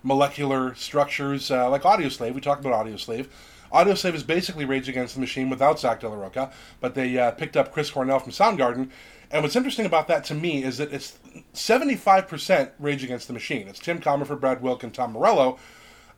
molecular 0.05 0.75
structures, 0.77 1.51
uh, 1.51 1.69
like 1.69 1.83
Audioslave. 1.83 2.35
We 2.35 2.41
talked 2.41 2.65
about 2.65 2.87
Audioslave. 2.87 3.27
Audioslave 3.73 4.15
is 4.15 4.23
basically 4.23 4.65
Rage 4.65 4.89
Against 4.89 5.15
the 5.15 5.21
Machine 5.21 5.51
without 5.51 5.81
Zack 5.81 5.99
de 5.99 6.09
la 6.09 6.15
Rocha, 6.15 6.53
but 6.81 6.95
they 6.95 7.19
uh, 7.19 7.33
picked 7.33 7.57
up 7.57 7.73
Chris 7.73 7.91
Cornell 7.91 8.21
from 8.21 8.31
Soundgarden. 8.31 8.91
And 9.33 9.43
what's 9.43 9.57
interesting 9.57 9.87
about 9.87 10.07
that 10.07 10.23
to 10.25 10.35
me 10.35 10.63
is 10.63 10.79
that 10.79 10.93
it's 10.93 11.19
75% 11.55 12.71
Rage 12.79 13.03
Against 13.03 13.27
the 13.27 13.33
Machine. 13.33 13.67
It's 13.67 13.81
Tim 13.81 14.01
Commerford, 14.01 14.39
Brad 14.39 14.63
Wilk, 14.63 14.85
and 14.85 14.95
Tom 14.95 15.13
Morello. 15.13 15.59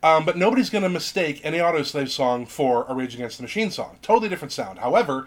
Um, 0.03 0.27
but 0.27 0.37
nobody's 0.37 0.69
going 0.69 0.83
to 0.83 0.91
mistake 0.91 1.41
any 1.43 1.57
Audioslave 1.59 2.11
song 2.11 2.45
for 2.45 2.85
a 2.89 2.95
Rage 2.95 3.15
Against 3.15 3.39
the 3.39 3.43
Machine 3.43 3.71
song. 3.71 3.97
Totally 4.03 4.29
different 4.29 4.53
sound. 4.53 4.81
However, 4.81 5.27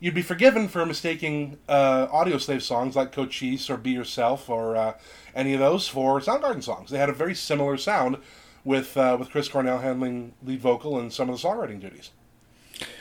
you'd 0.00 0.14
be 0.14 0.22
forgiven 0.22 0.68
for 0.68 0.84
mistaking 0.84 1.58
uh, 1.68 2.06
Audioslave 2.08 2.62
songs 2.62 2.96
like 2.96 3.12
Cochise 3.12 3.70
or 3.70 3.76
Be 3.76 3.90
Yourself 3.90 4.48
or 4.48 4.76
uh, 4.76 4.94
any 5.34 5.54
of 5.54 5.60
those 5.60 5.88
for 5.88 6.20
Soundgarden 6.20 6.62
songs. 6.62 6.90
They 6.90 6.98
had 6.98 7.08
a 7.08 7.14
very 7.14 7.34
similar 7.34 7.76
sound 7.76 8.18
with 8.64 8.96
uh, 8.96 9.16
with 9.18 9.30
Chris 9.30 9.48
Cornell 9.48 9.78
handling 9.78 10.32
lead 10.44 10.60
vocal 10.60 10.98
and 10.98 11.12
some 11.12 11.30
of 11.30 11.40
the 11.40 11.48
songwriting 11.48 11.80
duties. 11.80 12.10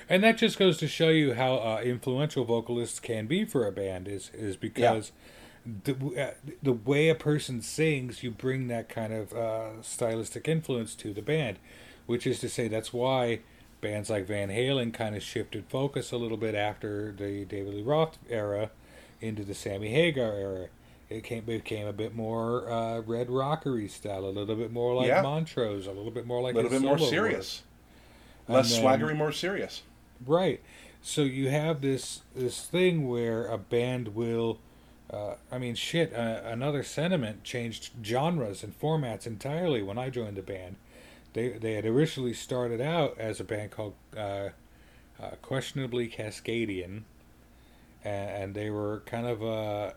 And 0.07 0.23
that 0.23 0.37
just 0.37 0.59
goes 0.59 0.77
to 0.77 0.87
show 0.87 1.09
you 1.09 1.33
how 1.33 1.55
uh, 1.55 1.81
influential 1.83 2.45
vocalists 2.45 2.99
can 2.99 3.25
be 3.25 3.43
for 3.43 3.65
a 3.65 3.71
band 3.71 4.07
is 4.07 4.29
is 4.33 4.55
because 4.55 5.11
the 5.65 5.93
uh, 6.17 6.51
the 6.61 6.73
way 6.73 7.09
a 7.09 7.15
person 7.15 7.61
sings, 7.61 8.23
you 8.23 8.31
bring 8.31 8.67
that 8.67 8.87
kind 8.87 9.13
of 9.13 9.33
uh, 9.33 9.81
stylistic 9.81 10.47
influence 10.47 10.93
to 10.95 11.13
the 11.13 11.23
band, 11.23 11.57
which 12.05 12.27
is 12.27 12.39
to 12.39 12.49
say 12.49 12.67
that's 12.67 12.93
why 12.93 13.39
bands 13.85 14.09
like 14.09 14.25
Van 14.25 14.49
Halen 14.49 14.93
kind 14.93 15.15
of 15.15 15.21
shifted 15.21 15.65
focus 15.69 16.11
a 16.11 16.17
little 16.17 16.37
bit 16.37 16.55
after 16.55 17.11
the 17.11 17.45
David 17.45 17.75
Lee 17.75 17.81
Roth 17.83 18.17
era 18.29 18.71
into 19.21 19.43
the 19.43 19.53
Sammy 19.53 19.89
Hagar 19.89 20.33
era. 20.33 20.67
It 21.07 21.23
came 21.23 21.43
became 21.45 21.85
a 21.85 21.93
bit 21.93 22.15
more 22.15 22.67
uh, 22.69 23.01
red 23.01 23.29
rockery 23.29 23.87
style, 23.87 24.25
a 24.25 24.31
little 24.31 24.55
bit 24.55 24.71
more 24.71 24.95
like 24.95 25.07
Yeah. 25.07 25.21
Montrose, 25.21 25.85
a 25.85 25.91
little 25.91 26.09
bit 26.09 26.25
more 26.25 26.41
like 26.41 26.53
A 26.53 26.57
little 26.57 26.71
bit 26.71 26.81
more 26.81 26.95
work. 26.97 27.09
serious, 27.09 27.61
And 28.47 28.55
less 28.55 28.71
then- 28.75 28.83
swaggery, 28.83 29.15
more 29.15 29.31
serious. 29.31 29.83
Right. 30.25 30.61
So 31.03 31.21
you 31.21 31.49
have 31.49 31.81
this 31.81 32.21
this 32.35 32.65
thing 32.65 33.07
where 33.07 33.45
a 33.45 33.59
band 33.59 34.15
will, 34.15 34.57
uh, 35.13 35.35
I 35.51 35.59
mean, 35.59 35.75
shit. 35.75 36.11
Uh, 36.11 36.41
another 36.43 36.81
sentiment 36.81 37.43
changed 37.43 37.91
genres 38.03 38.63
and 38.63 38.79
formats 38.79 39.27
entirely 39.27 39.83
when 39.83 39.99
I 39.99 40.09
joined 40.09 40.37
the 40.37 40.41
band. 40.41 40.77
They 41.35 41.49
they 41.49 41.73
had 41.73 41.85
originally 41.85 42.33
started 42.33 42.81
out 42.81 43.15
as 43.19 43.39
a 43.39 43.43
band 43.43 43.71
called 43.71 43.93
uh, 44.17 44.49
uh, 45.21 45.35
Questionably 45.43 46.09
Cascadian, 46.09 47.03
and, 48.03 48.29
and 48.29 48.55
they 48.55 48.71
were 48.71 49.03
kind 49.05 49.27
of 49.27 49.43
a 49.43 49.93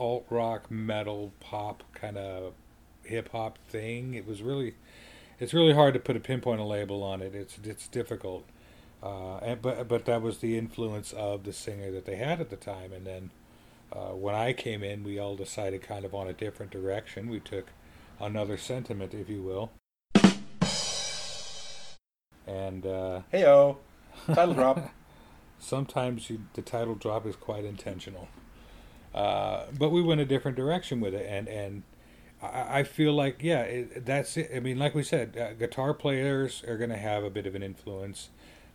alt 0.00 0.24
rock 0.30 0.70
metal 0.70 1.32
pop 1.40 1.84
kind 1.92 2.16
of 2.16 2.54
hip 3.04 3.28
hop 3.32 3.58
thing. 3.68 4.14
It 4.14 4.26
was 4.26 4.42
really 4.42 4.74
it's 5.38 5.54
really 5.54 5.74
hard 5.74 5.94
to 5.94 6.00
put 6.00 6.16
a 6.16 6.20
pinpoint 6.20 6.60
a 6.60 6.64
label 6.64 7.02
on 7.02 7.20
it. 7.22 7.34
It's 7.34 7.58
it's 7.62 7.86
difficult. 7.86 8.44
Uh, 9.02 9.36
and, 9.38 9.62
but 9.62 9.86
but 9.86 10.06
that 10.06 10.22
was 10.22 10.38
the 10.38 10.58
influence 10.58 11.12
of 11.12 11.44
the 11.44 11.52
singer 11.52 11.90
that 11.92 12.06
they 12.06 12.16
had 12.16 12.40
at 12.40 12.50
the 12.50 12.56
time. 12.56 12.92
And 12.92 13.06
then 13.06 13.30
uh, 13.92 14.14
when 14.14 14.34
I 14.34 14.52
came 14.52 14.82
in, 14.82 15.04
we 15.04 15.18
all 15.18 15.36
decided 15.36 15.82
kind 15.82 16.04
of 16.04 16.14
on 16.14 16.26
a 16.26 16.32
different 16.32 16.72
direction. 16.72 17.28
We 17.28 17.40
took 17.40 17.68
another 18.18 18.56
sentiment, 18.56 19.14
if 19.14 19.28
you 19.28 19.42
will. 19.42 19.70
And 22.50 22.84
uh, 22.84 23.20
Heyo, 23.32 23.76
title 24.26 24.54
drop. 24.54 24.90
sometimes 25.60 26.28
you, 26.30 26.40
the 26.54 26.62
title 26.62 26.94
drop 26.94 27.26
is 27.26 27.36
quite 27.36 27.64
intentional. 27.64 28.28
Uh, 29.14 29.66
but 29.78 29.90
we 29.90 30.02
went 30.02 30.20
a 30.20 30.24
different 30.24 30.56
direction 30.56 31.00
with 31.00 31.14
it, 31.14 31.26
and 31.28 31.48
and 31.48 31.82
I, 32.42 32.80
I 32.80 32.82
feel 32.82 33.12
like 33.12 33.38
yeah, 33.40 33.62
it, 33.62 34.06
that's 34.06 34.36
it. 34.36 34.50
I 34.54 34.60
mean, 34.60 34.78
like 34.78 34.94
we 34.94 35.02
said, 35.02 35.36
uh, 35.36 35.52
guitar 35.54 35.94
players 35.94 36.64
are 36.66 36.76
going 36.76 36.90
to 36.90 36.96
have 36.96 37.22
a 37.24 37.30
bit 37.30 37.46
of 37.46 37.54
an 37.54 37.62
influence. 37.62 38.30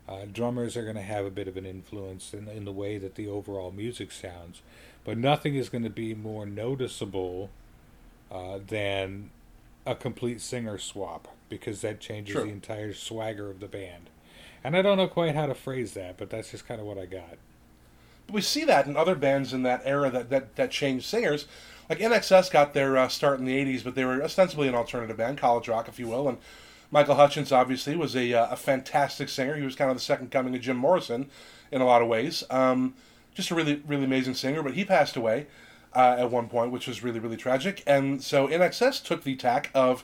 Uh, 0.08 0.26
drummers 0.32 0.78
are 0.78 0.84
going 0.84 0.96
to 0.96 1.02
have 1.02 1.26
a 1.26 1.32
bit 1.32 1.48
of 1.48 1.58
an 1.58 1.66
influence 1.66 2.34
in, 2.34 2.48
in 2.48 2.64
the 2.64 2.72
way 2.72 3.00
that 3.00 3.16
the 3.16 3.28
overall 3.28 3.72
music 3.72 4.12
sounds, 4.12 4.62
but 5.04 5.18
nothing 5.18 5.56
is 5.56 5.68
going 5.68 5.84
to 5.84 5.90
be 5.90 6.14
more 6.14 6.46
noticeable 6.46 7.50
uh, 8.32 8.60
than 8.68 9.32
a 9.86 9.96
complete 9.96 10.42
singer 10.42 10.78
swap 10.78 11.28
because 11.50 11.82
that 11.82 12.00
changes 12.00 12.36
the 12.36 12.44
entire 12.44 12.94
swagger 12.94 13.50
of 13.50 13.60
the 13.60 13.68
band. 13.68 14.10
And 14.64 14.76
I 14.76 14.82
don't 14.82 14.98
know 14.98 15.08
quite 15.08 15.36
how 15.36 15.46
to 15.46 15.54
phrase 15.54 15.94
that, 15.94 16.18
but 16.18 16.30
that's 16.30 16.52
just 16.52 16.68
kind 16.68 16.82
of 16.82 16.88
what 16.88 16.98
I 16.98 17.06
got. 17.06 17.38
But 18.26 18.34
we 18.34 18.42
see 18.42 18.64
that 18.66 18.88
in 18.88 18.98
other 18.98 19.14
bands 19.14 19.54
in 19.54 19.62
that 19.64 19.84
era 19.86 20.10
that, 20.10 20.30
that, 20.32 20.56
that 20.56 20.72
changed 20.72 21.06
singers. 21.06 21.46
Like 21.88 22.00
INXS 22.00 22.52
got 22.52 22.74
their 22.74 22.98
uh, 22.98 23.08
start 23.08 23.40
in 23.40 23.46
the 23.46 23.56
80s, 23.56 23.84
but 23.84 23.94
they 23.94 24.04
were 24.06 24.24
ostensibly 24.24 24.68
an 24.68 24.74
alternative 24.74 25.18
band, 25.18 25.38
college 25.38 25.68
rock, 25.68 25.88
if 25.88 26.00
you 26.00 26.08
will. 26.08 26.28
And 26.28 26.40
Michael 26.90 27.16
Hutchence, 27.16 27.52
obviously, 27.52 27.96
was 27.96 28.16
a, 28.16 28.34
uh, 28.34 28.48
a 28.52 28.56
fantastic 28.56 29.30
singer. 29.30 29.56
He 29.56 29.64
was 29.64 29.76
kind 29.76 29.92
of 29.92 29.98
the 29.98 30.02
second 30.02 30.32
coming 30.32 30.56
of 30.56 30.62
Jim 30.62 30.78
Morrison 30.78 31.30
in 31.72 31.82
a 31.82 31.86
lot 31.86 32.02
of 32.02 32.08
ways. 32.08 32.44
Um, 32.50 32.96
just 33.36 33.52
a 33.52 33.56
really, 33.56 33.84
really 33.86 34.06
amazing 34.06 34.34
singer, 34.34 34.64
but 34.64 34.74
he 34.74 34.84
passed 34.84 35.16
away 35.16 35.46
uh, 35.96 36.16
at 36.20 36.30
one 36.32 36.48
point, 36.48 36.72
which 36.72 36.88
was 36.88 37.04
really, 37.04 37.20
really 37.20 37.38
tragic. 37.38 37.82
And 37.88 38.22
so 38.24 38.48
INXS 38.48 39.04
took 39.04 39.24
the 39.24 39.36
tack 39.36 39.70
of 39.74 40.04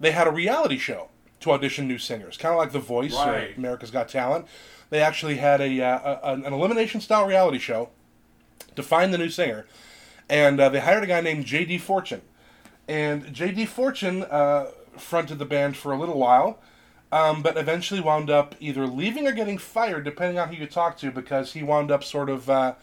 they 0.00 0.12
had 0.12 0.26
a 0.26 0.30
reality 0.30 0.78
show 0.78 1.08
to 1.40 1.52
audition 1.52 1.86
new 1.86 1.98
singers, 1.98 2.36
kind 2.36 2.52
of 2.52 2.58
like 2.58 2.72
The 2.72 2.78
Voice 2.78 3.14
Right. 3.14 3.50
or 3.50 3.54
America's 3.56 3.90
Got 3.90 4.08
Talent. 4.08 4.46
They 4.90 5.00
actually 5.00 5.36
had 5.36 5.60
a, 5.60 5.80
uh, 5.82 6.18
a 6.22 6.32
an 6.34 6.52
elimination 6.52 7.00
style 7.00 7.26
reality 7.26 7.58
show 7.58 7.90
to 8.76 8.82
find 8.82 9.12
the 9.12 9.18
new 9.18 9.28
singer, 9.30 9.66
and 10.28 10.60
uh, 10.60 10.68
they 10.68 10.80
hired 10.80 11.02
a 11.04 11.06
guy 11.06 11.20
named 11.20 11.44
J.D. 11.44 11.78
Fortune, 11.78 12.22
and 12.88 13.32
J.D. 13.32 13.66
Fortune 13.66 14.22
uh, 14.24 14.66
fronted 14.96 15.38
the 15.38 15.44
band 15.44 15.76
for 15.76 15.92
a 15.92 15.98
little 15.98 16.18
while, 16.18 16.58
um, 17.10 17.42
but 17.42 17.56
eventually 17.56 18.00
wound 18.00 18.30
up 18.30 18.54
either 18.60 18.86
leaving 18.86 19.26
or 19.26 19.32
getting 19.32 19.58
fired, 19.58 20.04
depending 20.04 20.38
on 20.38 20.48
who 20.48 20.56
you 20.56 20.66
talk 20.66 20.96
to, 20.98 21.10
because 21.10 21.52
he 21.54 21.62
wound 21.62 21.90
up 21.90 22.04
sort 22.04 22.28
of 22.30 22.48
uh, 22.48 22.74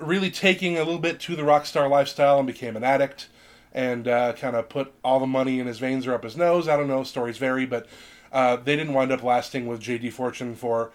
really 0.00 0.30
taking 0.30 0.76
a 0.76 0.80
little 0.80 0.98
bit 0.98 1.20
to 1.20 1.36
the 1.36 1.44
rock 1.44 1.66
star 1.66 1.88
lifestyle 1.88 2.38
and 2.38 2.46
became 2.46 2.76
an 2.76 2.84
addict 2.84 3.28
and 3.72 4.06
uh, 4.06 4.32
kind 4.34 4.56
of 4.56 4.68
put 4.68 4.92
all 5.02 5.18
the 5.20 5.26
money 5.26 5.58
in 5.58 5.66
his 5.66 5.78
veins 5.78 6.06
or 6.06 6.14
up 6.14 6.24
his 6.24 6.36
nose. 6.36 6.68
I 6.68 6.76
don't 6.76 6.88
know, 6.88 7.02
stories 7.02 7.38
vary, 7.38 7.66
but 7.66 7.86
uh, 8.32 8.56
they 8.56 8.76
didn't 8.76 8.94
wind 8.94 9.12
up 9.12 9.22
lasting 9.22 9.66
with 9.66 9.80
JD 9.80 10.12
Fortune 10.12 10.54
for 10.54 10.92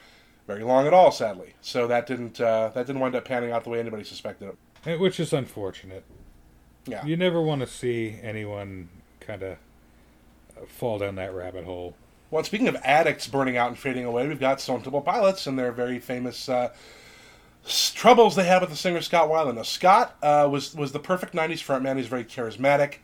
very 0.47 0.63
long 0.63 0.87
at 0.87 0.93
all, 0.93 1.11
sadly. 1.11 1.53
So 1.61 1.87
that 1.87 2.07
didn't 2.07 2.41
uh, 2.41 2.69
that 2.73 2.87
didn't 2.87 3.01
wind 3.01 3.15
up 3.15 3.25
panning 3.25 3.51
out 3.51 3.63
the 3.63 3.69
way 3.69 3.79
anybody 3.79 4.03
suspected 4.03 4.49
it. 4.49 4.57
Eh, 4.85 4.95
Which 4.95 5.19
is 5.19 5.33
unfortunate. 5.33 6.03
Yeah. 6.85 7.05
You 7.05 7.17
never 7.17 7.41
want 7.41 7.61
to 7.61 7.67
see 7.67 8.17
anyone 8.23 8.89
kind 9.19 9.43
of 9.43 9.57
fall 10.67 10.99
down 10.99 11.15
that 11.15 11.33
rabbit 11.33 11.65
hole. 11.65 11.95
Well, 12.31 12.43
speaking 12.43 12.67
of 12.67 12.75
addicts 12.83 13.27
burning 13.27 13.57
out 13.57 13.69
and 13.69 13.77
fading 13.77 14.05
away, 14.05 14.27
we've 14.27 14.39
got 14.39 14.61
Stone 14.61 14.83
Temple 14.83 15.01
Pilots 15.01 15.47
and 15.47 15.57
their 15.57 15.71
very 15.71 15.99
famous 15.99 16.47
uh, 16.47 16.71
troubles 17.69 18.35
they 18.35 18.45
had 18.45 18.61
with 18.61 18.69
the 18.69 18.75
singer 18.75 19.01
Scott 19.01 19.29
Weiland. 19.29 19.55
Now, 19.55 19.63
Scott 19.63 20.15
uh, 20.21 20.47
was 20.51 20.75
was 20.75 20.91
the 20.91 20.99
perfect 20.99 21.33
'90s 21.33 21.63
frontman. 21.63 21.97
He's 21.97 22.07
very 22.07 22.25
charismatic. 22.25 22.95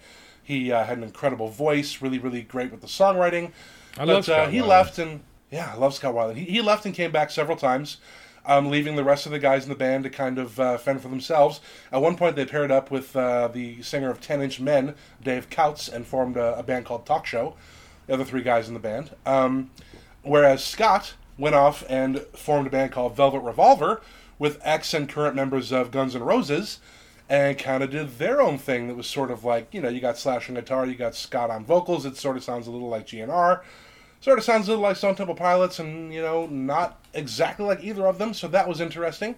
He 0.44 0.72
uh, 0.72 0.84
had 0.84 0.98
an 0.98 1.04
incredible 1.04 1.50
voice, 1.50 2.02
really, 2.02 2.20
really 2.20 2.42
great 2.42 2.72
with 2.72 2.82
the 2.82 2.88
songwriting. 2.88 3.52
I 3.98 4.06
but 4.06 4.08
love 4.08 4.18
uh, 4.18 4.22
Scott 4.24 4.52
he 4.52 4.60
Weiland. 4.60 4.68
left 4.68 5.00
and 5.00 5.20
yeah, 5.52 5.72
I 5.74 5.78
love 5.78 5.94
Scott 5.94 6.14
Weiland. 6.14 6.36
He, 6.36 6.46
he 6.46 6.62
left 6.62 6.86
and 6.86 6.94
came 6.94 7.12
back 7.12 7.32
several 7.32 7.58
times, 7.58 7.98
um, 8.46 8.70
leaving 8.70 8.96
the 8.96 9.04
rest 9.04 9.26
of 9.26 9.32
the 9.32 9.40
guys 9.40 9.64
in 9.64 9.70
the 9.70 9.76
band 9.76 10.04
to 10.04 10.10
kind 10.10 10.38
of 10.38 10.60
uh, 10.60 10.78
fend 10.78 11.02
for 11.02 11.08
themselves. 11.08 11.62
At 11.92 12.02
one 12.02 12.16
point, 12.16 12.36
they 12.36 12.46
paired 12.46 12.72
up 12.72 12.92
with 12.92 13.16
uh, 13.16 13.48
the 13.48 13.82
singer 13.82 14.10
of 14.10 14.20
Ten 14.22 14.42
Inch 14.42 14.60
Men, 14.60 14.96
Dave 15.24 15.50
Coutts, 15.50 15.88
and 15.88 16.06
formed 16.06 16.38
a, 16.38 16.58
a 16.60 16.64
band 16.64 16.86
called 16.86 17.06
Talk 17.06 17.26
Show. 17.26 17.56
The 18.08 18.14
other 18.14 18.26
three 18.26 18.44
guys 18.44 18.68
in 18.68 18.76
the 18.76 18.80
band. 18.80 19.16
Um, 19.26 19.72
whereas 20.22 20.64
Scott 20.64 21.16
went 21.38 21.56
off 21.56 21.84
and 21.90 22.20
formed 22.34 22.68
a 22.68 22.70
band 22.70 22.92
called 22.92 23.16
Velvet 23.16 23.40
Revolver 23.40 24.02
with 24.38 24.60
ex 24.64 24.94
and 24.94 25.08
current 25.08 25.36
members 25.36 25.72
of 25.72 25.92
Guns 25.92 26.16
N' 26.16 26.24
Roses 26.24 26.80
and 27.28 27.58
kind 27.58 27.84
of 27.84 27.90
did 27.90 28.20
their 28.20 28.42
own 28.42 28.58
thing 28.58 28.88
that 28.88 28.96
was 28.96 29.08
sort 29.08 29.32
of 29.32 29.44
like, 29.44 29.74
you 29.74 29.82
know, 29.82 29.90
you 29.90 30.00
got 30.00 30.18
Slash 30.18 30.48
on 30.50 30.56
guitar, 30.56 30.86
you 30.86 30.96
got 30.96 31.16
Scott 31.16 31.50
on 31.50 31.66
vocals, 31.66 32.06
it 32.06 32.18
sort 32.18 32.38
of 32.38 32.44
sounds 32.44 32.68
a 32.68 32.72
little 32.72 32.90
like 32.90 33.08
GNR, 33.08 33.62
sort 34.22 34.38
of 34.38 34.44
sounds 34.44 34.68
a 34.68 34.72
little 34.72 34.84
like 34.84 34.96
Stone 34.96 35.16
Temple 35.16 35.36
Pilots, 35.36 35.80
and, 35.80 36.14
you 36.14 36.22
know, 36.22 36.46
not 36.46 37.00
exactly 37.14 37.66
like 37.66 37.84
either 37.84 38.06
of 38.06 38.20
them, 38.20 38.34
so 38.34 38.48
that 38.50 38.68
was 38.68 38.80
interesting. 38.80 39.36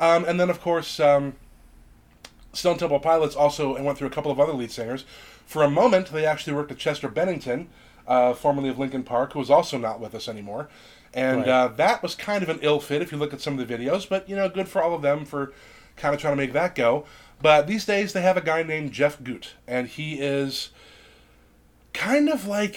Um, 0.00 0.24
and 0.24 0.40
then, 0.40 0.50
of 0.50 0.60
course, 0.60 0.98
um, 0.98 1.34
Stone 2.52 2.78
Temple 2.78 2.98
Pilots 2.98 3.36
also 3.36 3.80
went 3.80 3.96
through 3.96 4.08
a 4.08 4.12
couple 4.12 4.32
of 4.32 4.40
other 4.40 4.52
lead 4.52 4.72
singers. 4.72 5.04
For 5.46 5.62
a 5.62 5.70
moment, 5.70 6.08
they 6.08 6.26
actually 6.26 6.54
worked 6.54 6.70
with 6.70 6.78
Chester 6.78 7.08
Bennington, 7.08 7.68
uh, 8.08 8.34
formerly 8.34 8.70
of 8.70 8.78
Linkin 8.78 9.04
Park, 9.04 9.34
who 9.34 9.40
is 9.40 9.50
also 9.50 9.78
not 9.78 10.00
with 10.00 10.14
us 10.16 10.28
anymore. 10.28 10.68
And 11.12 11.38
Right. 11.40 11.48
uh, 11.48 11.68
that 11.68 12.02
was 12.02 12.14
kind 12.14 12.42
of 12.42 12.48
an 12.48 12.60
ill 12.62 12.80
fit 12.80 13.02
if 13.02 13.10
you 13.10 13.18
look 13.18 13.32
at 13.32 13.40
some 13.40 13.58
of 13.58 13.66
the 13.66 13.74
videos, 13.74 14.08
but 14.08 14.28
you 14.28 14.36
know, 14.36 14.48
good 14.48 14.68
for 14.68 14.82
all 14.82 14.94
of 14.94 15.02
them 15.02 15.24
for 15.24 15.52
kind 15.96 16.14
of 16.14 16.20
trying 16.20 16.32
to 16.32 16.36
make 16.36 16.52
that 16.52 16.74
go. 16.74 17.04
But 17.42 17.66
these 17.66 17.84
days, 17.84 18.12
they 18.12 18.22
have 18.22 18.36
a 18.36 18.42
guy 18.42 18.62
named 18.62 18.92
Jeff 18.92 19.22
Gutt, 19.22 19.54
and 19.66 19.88
he 19.88 20.20
is 20.20 20.70
kind 21.92 22.28
of 22.28 22.46
like 22.46 22.76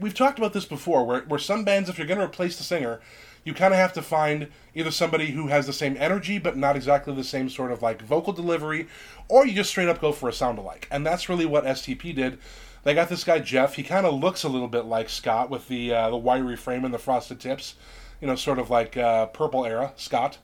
we've 0.00 0.14
talked 0.14 0.38
about 0.38 0.52
this 0.52 0.64
before, 0.64 1.04
where, 1.04 1.20
where 1.22 1.38
some 1.38 1.64
bands, 1.64 1.88
if 1.88 1.98
you're 1.98 2.06
going 2.06 2.20
to 2.20 2.24
replace 2.26 2.56
the 2.56 2.64
singer, 2.64 3.00
you 3.44 3.54
kind 3.54 3.72
of 3.72 3.78
have 3.78 3.92
to 3.92 4.02
find 4.02 4.48
either 4.74 4.90
somebody 4.90 5.26
who 5.26 5.46
has 5.48 5.66
the 5.66 5.72
same 5.72 5.96
energy 5.98 6.38
but 6.38 6.56
not 6.56 6.76
exactly 6.76 7.14
the 7.14 7.24
same 7.24 7.48
sort 7.48 7.70
of 7.70 7.82
like 7.82 8.02
vocal 8.02 8.32
delivery, 8.32 8.88
or 9.28 9.46
you 9.46 9.54
just 9.54 9.70
straight 9.70 9.88
up 9.88 10.00
go 10.00 10.12
for 10.12 10.28
a 10.28 10.32
sound 10.32 10.58
alike. 10.58 10.88
And 10.90 11.06
that's 11.06 11.28
really 11.28 11.46
what 11.46 11.64
STP 11.64 12.14
did. 12.14 12.38
They 12.86 12.94
got 12.94 13.08
this 13.08 13.24
guy 13.24 13.40
Jeff. 13.40 13.74
He 13.74 13.82
kind 13.82 14.06
of 14.06 14.14
looks 14.14 14.44
a 14.44 14.48
little 14.48 14.68
bit 14.68 14.84
like 14.84 15.08
Scott 15.08 15.50
with 15.50 15.66
the 15.66 15.92
uh, 15.92 16.08
the 16.08 16.16
wiry 16.16 16.54
frame 16.54 16.84
and 16.84 16.94
the 16.94 16.98
frosted 16.98 17.40
tips, 17.40 17.74
you 18.20 18.28
know, 18.28 18.36
sort 18.36 18.60
of 18.60 18.70
like 18.70 18.96
uh, 18.96 19.26
purple 19.26 19.66
era 19.66 19.92
Scott. 19.96 20.38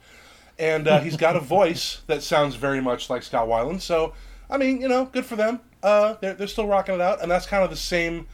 And 0.58 0.88
uh, 0.88 0.98
he's 0.98 1.16
got 1.16 1.36
a 1.36 1.40
voice 1.58 2.02
that 2.08 2.20
sounds 2.20 2.56
very 2.56 2.80
much 2.80 3.08
like 3.08 3.22
Scott 3.22 3.46
Weiland. 3.46 3.80
So, 3.80 4.14
I 4.50 4.56
mean, 4.56 4.80
you 4.80 4.88
know, 4.88 5.04
good 5.04 5.24
for 5.24 5.36
them. 5.36 5.60
Uh, 5.84 6.16
they're, 6.20 6.34
they're 6.34 6.48
still 6.48 6.66
rocking 6.66 6.96
it 6.96 7.00
out, 7.00 7.22
and 7.22 7.30
that's 7.30 7.46
kind 7.46 7.62
of 7.62 7.70
the 7.70 7.76
same 7.76 8.26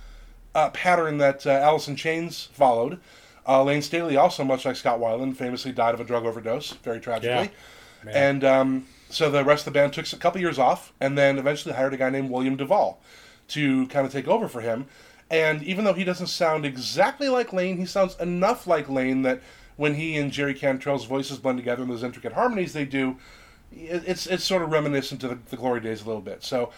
uh, 0.55 0.71
pattern 0.71 1.19
that 1.19 1.47
uh, 1.47 1.79
in 1.87 1.95
Chains 1.95 2.49
followed. 2.55 3.01
Uh, 3.47 3.63
Layne 3.63 3.83
Staley, 3.83 4.17
also 4.17 4.43
much 4.43 4.65
like 4.65 4.77
Scott 4.77 5.01
Weiland, 5.01 5.37
famously 5.37 5.73
died 5.73 5.93
of 5.93 6.01
a 6.01 6.05
drug 6.05 6.25
overdose, 6.25 6.73
very 6.83 6.99
tragically. 6.99 7.51
Man. 8.05 8.15
And 8.15 8.45
um, 8.45 8.87
so 9.11 9.31
the 9.31 9.45
rest 9.45 9.67
of 9.67 9.75
the 9.75 9.79
band 9.79 9.93
took 9.93 10.11
a 10.11 10.17
couple 10.17 10.41
years 10.41 10.59
off, 10.59 10.95
and 10.99 11.19
then 11.19 11.39
eventually 11.39 11.75
hired 11.75 11.93
a 11.93 11.99
guy 11.99 12.09
named 12.09 12.31
William 12.31 12.57
Duvall 12.57 13.03
to 13.49 13.87
kind 13.89 14.07
of 14.07 14.13
take 14.13 14.29
over 14.29 14.49
for 14.49 14.61
him. 14.61 14.87
And 15.31 15.63
even 15.63 15.85
though 15.85 15.93
he 15.93 16.05
doesn't 16.05 16.29
sound 16.29 16.65
exactly 16.65 17.29
like 17.29 17.53
Lane, 17.53 17.77
he 17.77 17.85
sounds 17.85 18.19
enough 18.19 18.67
like 18.67 18.89
Lane 18.89 19.23
that 19.23 19.41
when 19.77 19.95
he 19.95 20.17
and 20.17 20.33
Jerry 20.33 20.55
Cantrell's 20.55 21.05
voices 21.05 21.39
blend 21.39 21.59
together 21.59 21.83
in 21.83 21.89
those 21.89 22.03
intricate 22.03 22.33
harmonies 22.33 22.73
they 22.73 22.85
do, 22.85 23.17
it's 23.71 24.27
it's 24.27 24.45
sort 24.45 24.63
of 24.63 24.71
reminiscent 24.71 25.21
to 25.21 25.29
the, 25.29 25.39
the 25.51 25.57
glory 25.57 25.81
days 25.81 26.03
a 26.03 26.07
little 26.07 26.23
bit. 26.23 26.43
So 26.43 26.73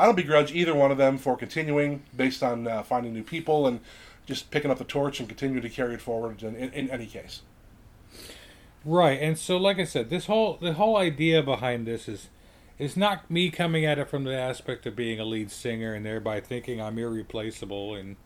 I 0.00 0.06
don't 0.06 0.16
begrudge 0.16 0.50
either 0.52 0.74
one 0.74 0.90
of 0.90 0.96
them 0.96 1.18
for 1.18 1.36
continuing 1.36 2.02
based 2.16 2.42
on 2.42 2.66
uh, 2.66 2.82
finding 2.82 3.12
new 3.12 3.22
people 3.22 3.66
and 3.66 3.80
just 4.24 4.50
picking 4.50 4.70
up 4.70 4.78
the 4.78 4.84
torch 4.84 5.20
and 5.20 5.28
continue 5.28 5.60
to 5.60 5.68
carry 5.68 5.92
it 5.94 6.00
forward 6.00 6.42
in, 6.42 6.56
in, 6.56 6.72
in 6.72 6.90
any 6.90 7.04
case. 7.04 7.42
Right, 8.82 9.20
and 9.20 9.36
so 9.36 9.58
like 9.58 9.78
I 9.78 9.84
said, 9.84 10.08
this 10.08 10.24
whole 10.24 10.56
the 10.56 10.72
whole 10.72 10.96
idea 10.96 11.42
behind 11.42 11.86
this 11.86 12.08
is 12.08 12.28
is 12.78 12.96
not 12.96 13.30
me 13.30 13.50
coming 13.50 13.84
at 13.84 13.98
it 13.98 14.08
from 14.08 14.24
the 14.24 14.34
aspect 14.34 14.86
of 14.86 14.96
being 14.96 15.20
a 15.20 15.24
lead 15.24 15.50
singer 15.50 15.92
and 15.92 16.06
thereby 16.06 16.40
thinking 16.40 16.80
I'm 16.80 16.96
irreplaceable 16.96 17.94
and 17.94 18.16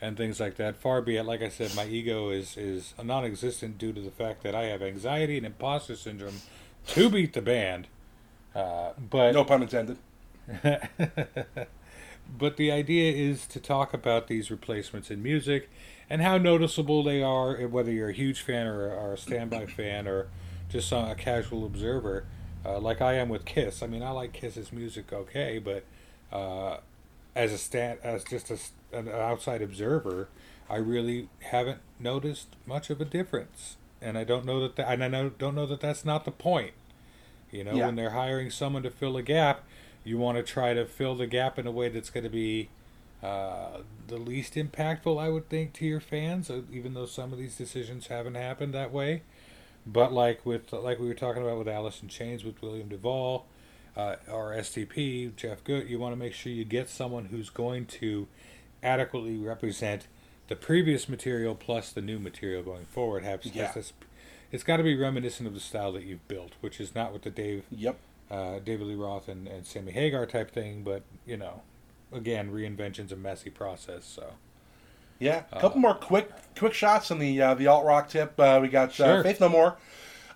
and 0.00 0.16
things 0.16 0.40
like 0.40 0.56
that. 0.56 0.76
Far 0.76 1.00
be 1.00 1.16
it. 1.16 1.22
Like 1.22 1.42
I 1.42 1.48
said, 1.48 1.76
my 1.76 1.86
ego 1.86 2.30
is 2.30 2.56
is 2.56 2.92
non-existent 3.00 3.78
due 3.78 3.92
to 3.92 4.00
the 4.00 4.10
fact 4.10 4.42
that 4.42 4.56
I 4.56 4.64
have 4.64 4.82
anxiety 4.82 5.36
and 5.36 5.46
imposter 5.46 5.94
syndrome 5.94 6.40
to 6.88 7.08
beat 7.08 7.34
the 7.34 7.42
band. 7.42 7.86
Uh, 8.52 8.94
but 8.98 9.32
No 9.32 9.44
pun 9.44 9.62
intended. 9.62 9.98
but 12.38 12.56
the 12.56 12.70
idea 12.70 13.12
is 13.12 13.46
to 13.46 13.60
talk 13.60 13.92
about 13.94 14.28
these 14.28 14.50
replacements 14.50 15.10
in 15.10 15.22
music 15.22 15.68
and 16.10 16.22
how 16.22 16.38
noticeable 16.38 17.02
they 17.02 17.22
are, 17.22 17.56
whether 17.68 17.90
you're 17.90 18.10
a 18.10 18.14
huge 18.14 18.40
fan 18.40 18.66
or, 18.66 18.90
or 18.90 19.14
a 19.14 19.18
standby 19.18 19.66
fan 19.66 20.06
or 20.06 20.28
just 20.68 20.90
a, 20.92 21.12
a 21.12 21.14
casual 21.14 21.64
observer, 21.66 22.24
uh, 22.64 22.78
like 22.78 23.00
I 23.00 23.14
am 23.14 23.28
with 23.28 23.44
Kiss. 23.44 23.82
I 23.82 23.86
mean, 23.86 24.02
I 24.02 24.10
like 24.10 24.32
Kiss's 24.32 24.72
music 24.72 25.12
okay, 25.12 25.58
but 25.58 25.84
uh, 26.32 26.78
as 27.34 27.52
a 27.52 27.58
stand, 27.58 27.98
as 28.02 28.24
just 28.24 28.50
a, 28.50 28.58
an 28.96 29.08
outside 29.08 29.62
observer, 29.62 30.28
I 30.68 30.76
really 30.76 31.28
haven't 31.40 31.80
noticed 32.00 32.56
much 32.66 32.88
of 32.90 33.00
a 33.00 33.04
difference, 33.04 33.76
and 34.00 34.16
I 34.16 34.24
don't 34.24 34.46
know 34.46 34.60
that, 34.60 34.76
that 34.76 34.88
and 34.90 35.04
I 35.04 35.08
know, 35.08 35.28
don't 35.30 35.54
know 35.54 35.66
that 35.66 35.80
that's 35.80 36.04
not 36.04 36.24
the 36.24 36.30
point. 36.30 36.72
You 37.50 37.64
know, 37.64 37.74
Yeah. 37.74 37.86
when 37.86 37.96
they're 37.96 38.10
hiring 38.10 38.50
someone 38.50 38.82
to 38.82 38.90
fill 38.90 39.16
a 39.16 39.22
gap, 39.22 39.64
you 40.04 40.18
want 40.18 40.36
to 40.38 40.42
try 40.42 40.74
to 40.74 40.84
fill 40.86 41.14
the 41.14 41.26
gap 41.26 41.58
in 41.58 41.66
a 41.66 41.70
way 41.70 41.88
that's 41.88 42.10
going 42.10 42.24
to 42.24 42.30
be 42.30 42.68
uh, 43.22 43.78
the 44.06 44.16
least 44.18 44.54
impactful, 44.54 45.18
I 45.20 45.30
would 45.30 45.48
think, 45.48 45.72
to 45.74 45.86
your 45.86 46.00
fans. 46.00 46.50
uh, 46.50 46.60
Even 46.70 46.94
though 46.94 47.06
some 47.06 47.32
of 47.32 47.38
these 47.38 47.56
decisions 47.56 48.08
haven't 48.08 48.34
happened 48.34 48.74
that 48.74 48.92
way, 48.92 49.22
but 49.86 50.12
like 50.12 50.44
with 50.44 50.72
like 50.72 50.98
we 50.98 51.06
were 51.08 51.14
talking 51.14 51.42
about 51.42 51.58
with 51.58 51.68
Alice 51.68 52.00
in 52.02 52.08
Chains 52.08 52.44
with 52.44 52.60
William 52.62 52.88
Duvall, 52.88 53.46
uh, 53.96 54.16
or 54.30 54.52
STP 54.52 55.34
Jeff 55.36 55.62
Gutt, 55.64 55.86
you 55.86 55.98
want 55.98 56.12
to 56.12 56.16
make 56.16 56.34
sure 56.34 56.52
you 56.52 56.64
get 56.64 56.88
someone 56.90 57.26
who's 57.26 57.48
going 57.50 57.86
to 57.86 58.26
adequately 58.82 59.36
represent 59.38 60.06
the 60.48 60.56
previous 60.56 61.08
material 61.08 61.54
plus 61.54 61.90
the 61.92 62.02
new 62.02 62.18
material 62.18 62.62
going 62.62 62.84
forward. 62.86 63.24
Have 63.24 63.44
Yeah. 63.46 63.72
it's, 63.74 63.92
it's 64.52 64.62
got 64.64 64.76
to 64.76 64.82
be 64.82 64.94
reminiscent 64.96 65.46
of 65.46 65.54
the 65.54 65.60
style 65.60 65.92
that 65.92 66.04
you've 66.04 66.26
built, 66.28 66.52
which 66.60 66.80
is 66.80 66.94
not 66.94 67.12
what 67.12 67.22
the 67.22 67.30
Dave 67.30 67.64
Yep. 67.70 67.96
Uh, 68.34 68.58
David 68.58 68.88
Lee 68.88 68.94
Roth 68.94 69.28
and, 69.28 69.46
and 69.46 69.64
Sammy 69.64 69.92
Hagar 69.92 70.26
type 70.26 70.50
thing, 70.50 70.82
but 70.82 71.02
you 71.24 71.36
know, 71.36 71.62
again, 72.12 72.50
reinvention's 72.50 73.12
a 73.12 73.16
messy 73.16 73.50
process. 73.50 74.04
So 74.04 74.24
Yeah, 75.18 75.44
a 75.52 75.60
couple 75.60 75.80
more 75.80 75.94
quick 75.94 76.30
quick 76.56 76.74
shots 76.74 77.10
on 77.10 77.18
the 77.18 77.40
uh, 77.40 77.54
the 77.54 77.66
alt 77.68 77.84
rock 77.84 78.08
tip. 78.08 78.38
Uh, 78.38 78.58
we 78.60 78.68
got 78.68 78.88
uh, 78.88 78.92
Sure. 78.92 79.22
Faith 79.22 79.40
No 79.40 79.48
More, 79.48 79.76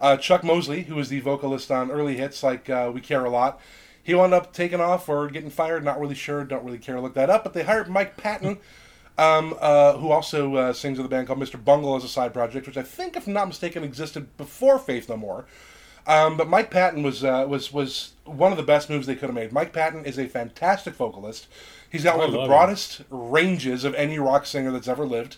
uh, 0.01 0.17
Chuck 0.17 0.45
Mosley, 0.45 0.83
who 0.83 0.95
was 0.95 1.09
the 1.09 1.21
vocalist 1.21 1.71
on 1.71 1.91
early 1.91 2.17
hits 2.17 2.43
like 2.43 2.71
uh, 2.71 2.91
We 2.95 3.01
Care 3.01 3.25
a 3.25 3.31
Lot. 3.31 3.61
He 4.03 4.15
wound 4.15 4.33
up 4.33 4.53
taking 4.55 4.81
off 4.81 5.09
or 5.09 5.29
getting 5.29 5.51
fired. 5.51 5.85
Not 5.85 6.01
really 6.01 6.15
sure. 6.15 6.43
Don't 6.45 6.65
really 6.65 6.79
care 6.79 6.95
to 6.95 7.01
look 7.01 7.15
that 7.15 7.29
up. 7.29 7.45
But 7.45 7.53
they 7.53 7.65
hired 7.65 7.91
Mike 7.91 8.17
Patton, 8.17 8.59
um, 9.19 9.55
uh, 9.61 9.99
who 9.99 10.11
also 10.11 10.55
uh, 10.55 10.73
sings 10.73 10.97
with 10.97 11.05
a 11.05 11.11
band 11.11 11.27
called 11.27 11.39
Mr. 11.39 11.63
Bungle 11.63 11.95
as 11.95 12.05
a 12.05 12.09
side 12.09 12.33
project, 12.33 12.67
which 12.67 12.79
I 12.79 12.83
think, 12.83 13.17
if 13.17 13.27
I'm 13.27 13.35
not 13.35 13.49
mistaken, 13.49 13.85
existed 13.85 14.35
before 14.39 14.79
Faith 14.79 15.11
No 15.11 15.19
More. 15.19 15.45
Um, 16.09 16.39
but 16.39 16.49
Mike 16.49 16.71
Patton 16.71 17.03
was 17.03 17.23
uh, 17.23 17.45
was 17.47 17.71
was 17.71 18.15
one 18.25 18.51
of 18.51 18.57
the 18.57 18.65
best 18.65 18.89
moves 18.89 19.07
they 19.07 19.15
could 19.15 19.29
have 19.29 19.35
made. 19.35 19.53
Mike 19.53 19.75
Patton 19.75 20.07
is 20.07 20.19
a 20.19 20.27
fantastic 20.27 20.95
vocalist. 20.95 21.47
He's 21.91 22.03
got 22.03 22.17
oh, 22.17 22.23
I 22.23 22.25
one 22.25 22.35
of 22.35 22.41
the 22.41 22.47
broadest 22.47 22.99
him. 22.99 23.07
ranges 23.11 23.85
of 23.85 23.95
any 23.95 24.19
rock 24.19 24.47
singer 24.47 24.71
that's 24.71 24.89
ever 24.89 25.05
lived. 25.05 25.37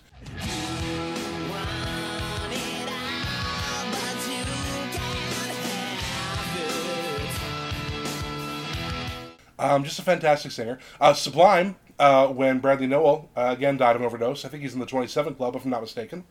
Um, 9.58 9.84
just 9.84 9.98
a 9.98 10.02
fantastic 10.02 10.52
singer. 10.52 10.78
Uh, 11.00 11.12
Sublime, 11.12 11.76
uh, 11.98 12.28
when 12.28 12.60
Bradley 12.60 12.86
Nowell 12.86 13.28
uh, 13.36 13.54
again 13.56 13.76
died 13.76 13.94
of 13.94 14.02
overdose, 14.02 14.44
I 14.44 14.48
think 14.48 14.62
he's 14.62 14.72
in 14.72 14.80
the 14.80 14.86
27 14.86 15.34
Club, 15.34 15.54
if 15.54 15.64
I'm 15.64 15.70
not 15.70 15.82
mistaken. 15.82 16.24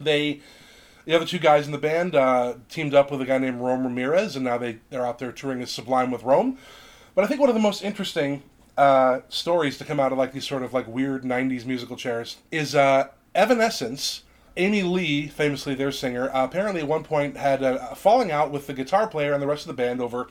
They 0.00 0.40
the 1.08 1.16
other 1.16 1.24
two 1.24 1.38
guys 1.38 1.64
in 1.64 1.72
the 1.72 1.78
band, 1.78 2.14
uh, 2.14 2.52
teamed 2.68 2.92
up 2.92 3.10
with 3.10 3.22
a 3.22 3.24
guy 3.24 3.38
named 3.38 3.62
Rome 3.62 3.82
Ramirez, 3.82 4.36
and 4.36 4.44
now 4.44 4.58
they 4.58 4.80
they're 4.90 5.06
out 5.06 5.18
there 5.18 5.32
touring 5.32 5.62
as 5.62 5.70
Sublime 5.70 6.10
with 6.10 6.22
Rome. 6.22 6.58
But 7.14 7.24
I 7.24 7.26
think 7.26 7.40
one 7.40 7.48
of 7.48 7.54
the 7.54 7.62
most 7.62 7.82
interesting 7.82 8.42
uh, 8.76 9.20
stories 9.30 9.78
to 9.78 9.86
come 9.86 9.98
out 9.98 10.12
of 10.12 10.18
like 10.18 10.34
these 10.34 10.46
sort 10.46 10.62
of 10.62 10.74
like 10.74 10.86
weird 10.86 11.24
90s 11.24 11.64
musical 11.64 11.96
chairs 11.96 12.36
is 12.50 12.74
uh, 12.74 13.08
Evanescence. 13.34 14.24
Amy 14.58 14.82
Lee, 14.82 15.28
famously 15.28 15.74
their 15.74 15.92
singer, 15.92 16.28
uh, 16.28 16.44
apparently 16.44 16.82
at 16.82 16.88
one 16.88 17.04
point 17.04 17.38
had 17.38 17.62
a, 17.62 17.94
falling 17.94 18.30
out 18.30 18.50
with 18.50 18.66
the 18.66 18.74
guitar 18.74 19.06
player 19.06 19.32
and 19.32 19.40
the 19.40 19.46
rest 19.46 19.62
of 19.62 19.68
the 19.68 19.82
band 19.82 20.02
over 20.02 20.28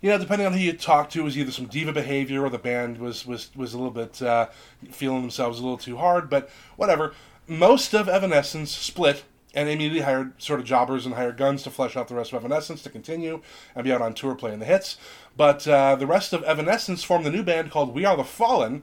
you 0.00 0.08
know, 0.08 0.16
depending 0.16 0.46
on 0.46 0.52
who 0.52 0.60
you 0.60 0.72
talk 0.72 1.10
to, 1.10 1.20
it 1.20 1.24
was 1.24 1.36
either 1.36 1.50
some 1.50 1.66
diva 1.66 1.92
behavior 1.92 2.44
or 2.44 2.48
the 2.48 2.56
band 2.56 2.96
was 2.98 3.26
was 3.26 3.50
was 3.54 3.74
a 3.74 3.76
little 3.76 3.92
bit 3.92 4.22
uh, 4.22 4.46
feeling 4.90 5.20
themselves 5.20 5.58
a 5.58 5.62
little 5.62 5.76
too 5.76 5.98
hard. 5.98 6.30
But 6.30 6.48
whatever. 6.76 7.12
Most 7.50 7.94
of 7.94 8.10
Evanescence 8.10 8.70
split 8.70 9.24
and 9.54 9.68
immediately 9.68 10.00
hired 10.00 10.40
sort 10.40 10.60
of 10.60 10.66
jobbers 10.66 11.06
and 11.06 11.14
hired 11.14 11.36
guns 11.36 11.62
to 11.62 11.70
flesh 11.70 11.96
out 11.96 12.08
the 12.08 12.14
rest 12.14 12.32
of 12.32 12.44
Evanescence 12.44 12.82
to 12.82 12.90
continue 12.90 13.40
and 13.74 13.84
be 13.84 13.92
out 13.92 14.02
on 14.02 14.14
tour 14.14 14.34
playing 14.34 14.58
the 14.58 14.66
hits. 14.66 14.96
But 15.36 15.66
uh, 15.66 15.96
the 15.96 16.06
rest 16.06 16.32
of 16.32 16.42
Evanescence 16.44 17.02
formed 17.02 17.26
a 17.26 17.30
new 17.30 17.42
band 17.42 17.70
called 17.70 17.94
We 17.94 18.04
Are 18.04 18.16
the 18.16 18.24
Fallen. 18.24 18.82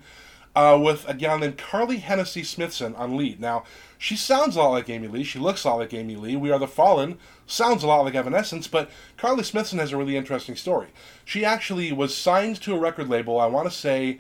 Uh, 0.58 0.80
with 0.82 1.06
a 1.10 1.14
gal 1.14 1.38
named 1.38 1.58
Carly 1.58 1.98
Hennessy 1.98 2.42
Smithson 2.42 2.96
on 2.96 3.18
lead. 3.18 3.42
Now, 3.42 3.66
she 3.98 4.16
sounds 4.16 4.56
a 4.56 4.60
lot 4.60 4.70
like 4.70 4.90
Amy 4.90 5.10
Lee. 5.10 5.26
She 5.26 5.38
looks 5.38 5.66
a 5.66 5.70
lot 5.70 5.80
like 5.80 5.94
Amy 5.94 6.16
Lee. 6.16 6.38
We 6.38 6.50
Are 6.50 6.58
the 6.58 6.66
Fallen 6.66 7.18
sounds 7.46 7.84
a 7.84 7.88
lot 7.88 8.06
like 8.06 8.16
Evanescence, 8.16 8.68
but 8.68 8.90
Carly 9.18 9.44
Smithson 9.44 9.80
has 9.80 9.92
a 9.92 9.98
really 9.98 10.16
interesting 10.16 10.56
story. 10.56 10.88
She 11.26 11.44
actually 11.44 11.92
was 11.92 12.16
signed 12.16 12.62
to 12.62 12.74
a 12.74 12.80
record 12.80 13.10
label, 13.10 13.38
I 13.38 13.48
want 13.48 13.70
to 13.70 13.76
say 13.76 14.20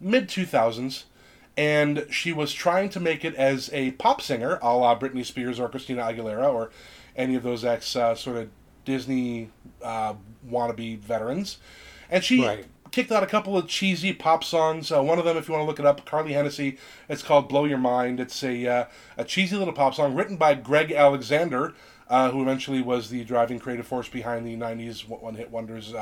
mid 0.00 0.28
2000s, 0.28 1.04
and 1.56 2.06
she 2.10 2.32
was 2.32 2.52
trying 2.52 2.88
to 2.90 3.00
make 3.00 3.24
it 3.24 3.34
as 3.34 3.70
a 3.72 3.92
pop 3.92 4.22
singer, 4.22 4.58
a 4.62 4.74
la 4.76 4.98
Britney 4.98 5.24
Spears 5.24 5.58
or 5.60 5.68
Christina 5.68 6.02
Aguilera 6.02 6.52
or 6.52 6.70
any 7.16 7.34
of 7.34 7.42
those 7.42 7.64
ex 7.64 7.94
uh, 7.96 8.14
sort 8.14 8.36
of 8.36 8.48
Disney 8.84 9.50
uh, 9.82 10.14
wannabe 10.48 10.98
veterans. 10.98 11.58
And 12.10 12.24
she 12.24 12.44
Right. 12.44 12.64
kicked 12.90 13.12
out 13.12 13.22
a 13.22 13.26
couple 13.26 13.56
of 13.56 13.68
cheesy 13.68 14.12
pop 14.12 14.42
songs. 14.42 14.90
Uh, 14.90 15.02
one 15.02 15.18
of 15.18 15.24
them, 15.24 15.36
if 15.36 15.48
you 15.48 15.54
want 15.54 15.62
to 15.62 15.66
look 15.66 15.78
it 15.78 15.86
up, 15.86 16.04
Carly 16.06 16.32
Hennessy. 16.32 16.78
It's 17.08 17.22
called 17.22 17.48
"Blow 17.48 17.64
Your 17.64 17.78
Mind." 17.78 18.18
It's 18.20 18.42
a 18.42 18.66
uh, 18.66 18.84
a 19.16 19.24
cheesy 19.24 19.56
little 19.56 19.74
pop 19.74 19.94
song 19.94 20.14
written 20.14 20.36
by 20.36 20.54
Greg 20.54 20.90
Alexander, 20.92 21.74
uh, 22.08 22.30
who 22.30 22.42
eventually 22.42 22.82
was 22.82 23.10
the 23.10 23.22
driving 23.24 23.58
creative 23.60 23.86
force 23.86 24.08
behind 24.08 24.46
the 24.46 24.56
'90s 24.56 25.06
one 25.08 25.34
hit 25.36 25.50
wonders. 25.50 25.94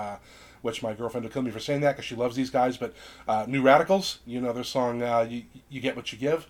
Which 0.62 0.82
my 0.82 0.93
girlfriend 0.93 1.24
will 1.24 1.32
kill 1.32 1.43
me 1.43 1.51
for 1.51 1.60
saying 1.60 1.80
that 1.82 1.93
because 1.93 2.05
she 2.05 2.14
loves 2.14 2.36
these 2.36 2.51
guys. 2.51 2.76
But 2.76 2.94
uh, 3.26 3.44
New 3.48 3.62
Radicals, 3.62 4.18
you 4.26 4.40
know 4.40 4.52
their 4.52 4.64
song 4.64 5.02
uh, 5.02 5.26
you, 5.28 5.44
"You 5.68 5.80
Get 5.80 5.97
What 5.97 6.12
You 6.12 6.18
Give." 6.18 6.47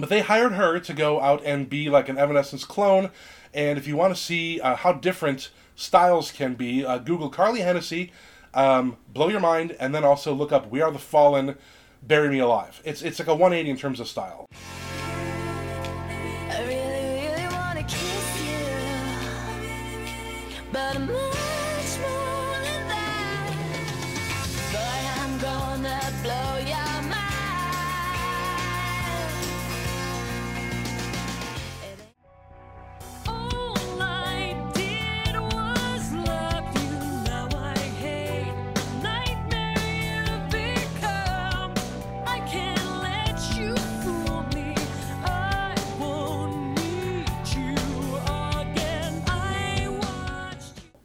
But 0.00 0.08
they 0.08 0.20
hired 0.20 0.52
her 0.52 0.80
to 0.80 0.94
go 0.94 1.20
out 1.20 1.44
and 1.44 1.68
be 1.68 1.90
like 1.90 2.08
an 2.08 2.16
Evanescence 2.16 2.64
clone. 2.64 3.10
And 3.52 3.78
if 3.78 3.86
you 3.86 3.96
want 3.96 4.14
to 4.14 4.20
see 4.20 4.58
uh, 4.60 4.74
how 4.76 4.94
different 4.94 5.50
styles 5.76 6.32
can 6.32 6.54
be, 6.54 6.84
uh, 6.84 6.96
Google 6.98 7.28
Carly 7.28 7.60
Hennessy, 7.60 8.10
um, 8.54 8.96
blow 9.12 9.28
your 9.28 9.40
mind, 9.40 9.76
and 9.78 9.94
then 9.94 10.02
also 10.02 10.32
look 10.32 10.52
up 10.52 10.70
"We 10.70 10.80
Are 10.80 10.90
the 10.90 10.98
Fallen," 10.98 11.56
"Bury 12.02 12.30
Me 12.30 12.38
Alive." 12.38 12.80
It's 12.84 13.02
it's 13.02 13.18
like 13.18 13.28
a 13.28 13.34
180 13.34 13.70
in 13.70 13.76
terms 13.76 14.00
of 14.00 14.08
style. 14.08 14.46
But 20.72 20.96
I'm 20.96 21.29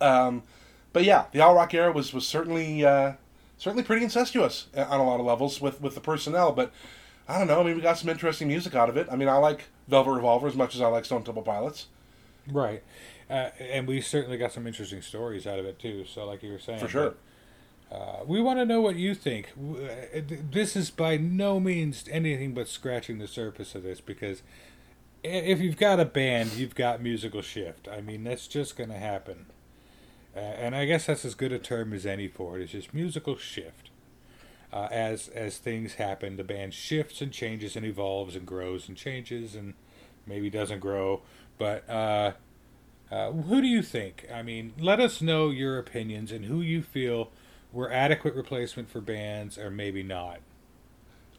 Um, 0.06 0.44
but 0.94 1.04
yeah, 1.04 1.26
the 1.32 1.42
All 1.42 1.56
Rock 1.56 1.74
era 1.74 1.92
was 1.92 2.14
was 2.14 2.28
certainly 2.28 2.86
uh, 2.86 3.14
certainly 3.58 3.84
pretty 3.84 4.04
incestuous 4.04 4.68
on 4.76 5.00
a 5.00 5.04
lot 5.04 5.20
of 5.20 5.26
levels 5.26 5.60
with 5.60 5.82
with 5.82 5.96
the 5.96 6.02
personnel. 6.02 6.52
But 6.52 6.72
I 7.28 7.38
don't 7.38 7.48
know. 7.48 7.60
I 7.60 7.64
mean, 7.64 7.76
we 7.76 7.82
got 7.82 7.98
some 7.98 8.10
interesting 8.10 8.48
music 8.48 8.76
out 8.76 8.90
of 8.90 8.98
it. 8.98 9.08
I 9.12 9.16
mean, 9.16 9.28
I 9.28 9.38
like 9.38 9.66
Velvet 9.88 10.12
Revolver 10.12 10.48
as 10.48 10.56
much 10.56 10.76
as 10.76 10.82
I 10.82 10.88
like 10.88 11.06
Stone 11.06 11.24
Temple 11.24 11.44
Pilots. 11.44 11.88
Right. 12.52 12.84
Uh, 13.30 13.50
and 13.60 13.88
we 13.88 14.02
certainly 14.02 14.38
got 14.38 14.52
some 14.52 14.68
interesting 14.68 15.02
stories 15.02 15.48
out 15.48 15.58
of 15.58 15.66
it 15.66 15.80
too. 15.80 16.06
So, 16.06 16.26
like 16.26 16.44
you 16.44 16.52
were 16.52 16.60
saying, 16.60 16.80
For 16.80 16.88
sure. 16.88 17.16
Uh, 17.92 18.24
we 18.26 18.42
want 18.42 18.60
to 18.60 18.66
know 18.66 18.82
what 18.82 18.96
you 18.96 19.16
think. 19.16 19.54
Uh, 19.58 20.22
This 20.52 20.76
is 20.76 20.90
by 20.92 21.18
no 21.18 21.60
means 21.60 22.06
anything 22.12 22.54
but 22.54 22.68
scratching 22.68 23.20
the 23.20 23.28
surface 23.28 23.76
of 23.76 23.84
this 23.84 24.02
because 24.02 24.44
if 25.24 25.60
you've 25.60 25.78
got 25.78 26.00
a 26.00 26.06
band, 26.06 26.54
you've 26.54 26.76
got 26.76 27.02
musical 27.02 27.42
shift. 27.42 27.88
I 27.88 28.02
mean, 28.02 28.24
that's 28.24 28.48
just 28.48 28.76
going 28.78 28.90
to 28.90 28.98
happen. 28.98 29.48
Uh, 30.36 30.40
and 30.40 30.76
I 30.76 30.86
guess 30.86 31.06
that's 31.06 31.24
as 31.24 31.34
good 31.36 31.52
a 31.54 31.60
term 31.60 31.94
as 31.94 32.06
any 32.06 32.28
for 32.28 32.58
it. 32.60 32.64
It's 32.64 32.72
just 32.74 32.94
musical 32.94 33.38
shift. 33.38 33.90
Uh, 34.74 34.88
as 34.92 35.30
as 35.30 35.58
things 35.58 35.94
happen, 35.94 36.36
the 36.36 36.44
band 36.44 36.74
shifts 36.74 37.22
and 37.22 37.32
changes 37.32 37.76
and 37.78 37.86
evolves 37.86 38.36
and 38.36 38.46
grows 38.46 38.90
and 38.90 38.98
changes 38.98 39.56
and 39.56 39.74
maybe 40.28 40.50
doesn't 40.50 40.80
grow. 40.80 41.22
But 41.58 41.90
uh, 41.90 42.34
uh, 43.10 43.32
who 43.32 43.62
do 43.62 43.68
you 43.68 43.82
think? 43.82 44.26
I 44.34 44.42
mean, 44.42 44.74
let 44.78 45.00
us 45.00 45.22
know 45.22 45.50
your 45.50 45.78
opinions 45.78 46.32
and 46.34 46.46
who 46.46 46.60
you 46.62 46.82
feel 46.82 47.32
were 47.72 47.90
adequate 47.92 48.36
replacement 48.36 48.90
for 48.90 49.00
bands 49.00 49.58
or 49.58 49.70
maybe 49.70 50.04
not. 50.04 50.40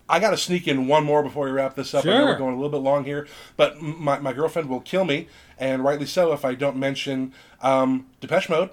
I 0.08 0.20
got 0.20 0.30
to 0.30 0.36
sneak 0.36 0.68
in 0.68 0.86
one 0.86 1.04
more 1.04 1.22
before 1.22 1.46
we 1.46 1.50
wrap 1.50 1.74
this 1.74 1.92
up. 1.92 2.04
I 2.06 2.10
know 2.10 2.16
Sure. 2.18 2.26
we're 2.26 2.38
going 2.38 2.54
a 2.54 2.56
little 2.56 2.70
bit 2.70 2.84
long 2.84 3.04
here, 3.04 3.26
but 3.56 3.82
my, 3.82 4.20
my 4.20 4.32
girlfriend 4.32 4.68
will 4.68 4.80
kill 4.80 5.04
me, 5.04 5.26
and 5.58 5.82
rightly 5.82 6.06
so, 6.06 6.32
if 6.32 6.44
I 6.44 6.54
don't 6.54 6.76
mention 6.76 7.32
um, 7.60 8.06
Depeche 8.20 8.48
Mode. 8.48 8.70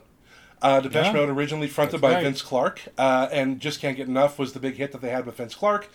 Uh, 0.64 0.80
Depeche 0.80 1.08
Yeah. 1.08 1.12
Mode, 1.14 1.30
originally 1.30 1.68
fronted 1.68 1.96
That's 1.96 2.02
by 2.02 2.14
right. 2.16 2.24
Vince 2.24 2.42
Clarke, 2.42 2.82
uh, 2.98 3.28
and 3.32 3.60
Just 3.60 3.82
Can't 3.82 3.98
Get 3.98 4.08
Enough 4.08 4.40
was 4.40 4.54
the 4.54 4.60
big 4.60 4.76
hit 4.78 4.94
that 4.94 5.02
they 5.02 5.10
had 5.10 5.26
with 5.26 5.36
Vince 5.36 5.54
Clarke. 5.54 5.90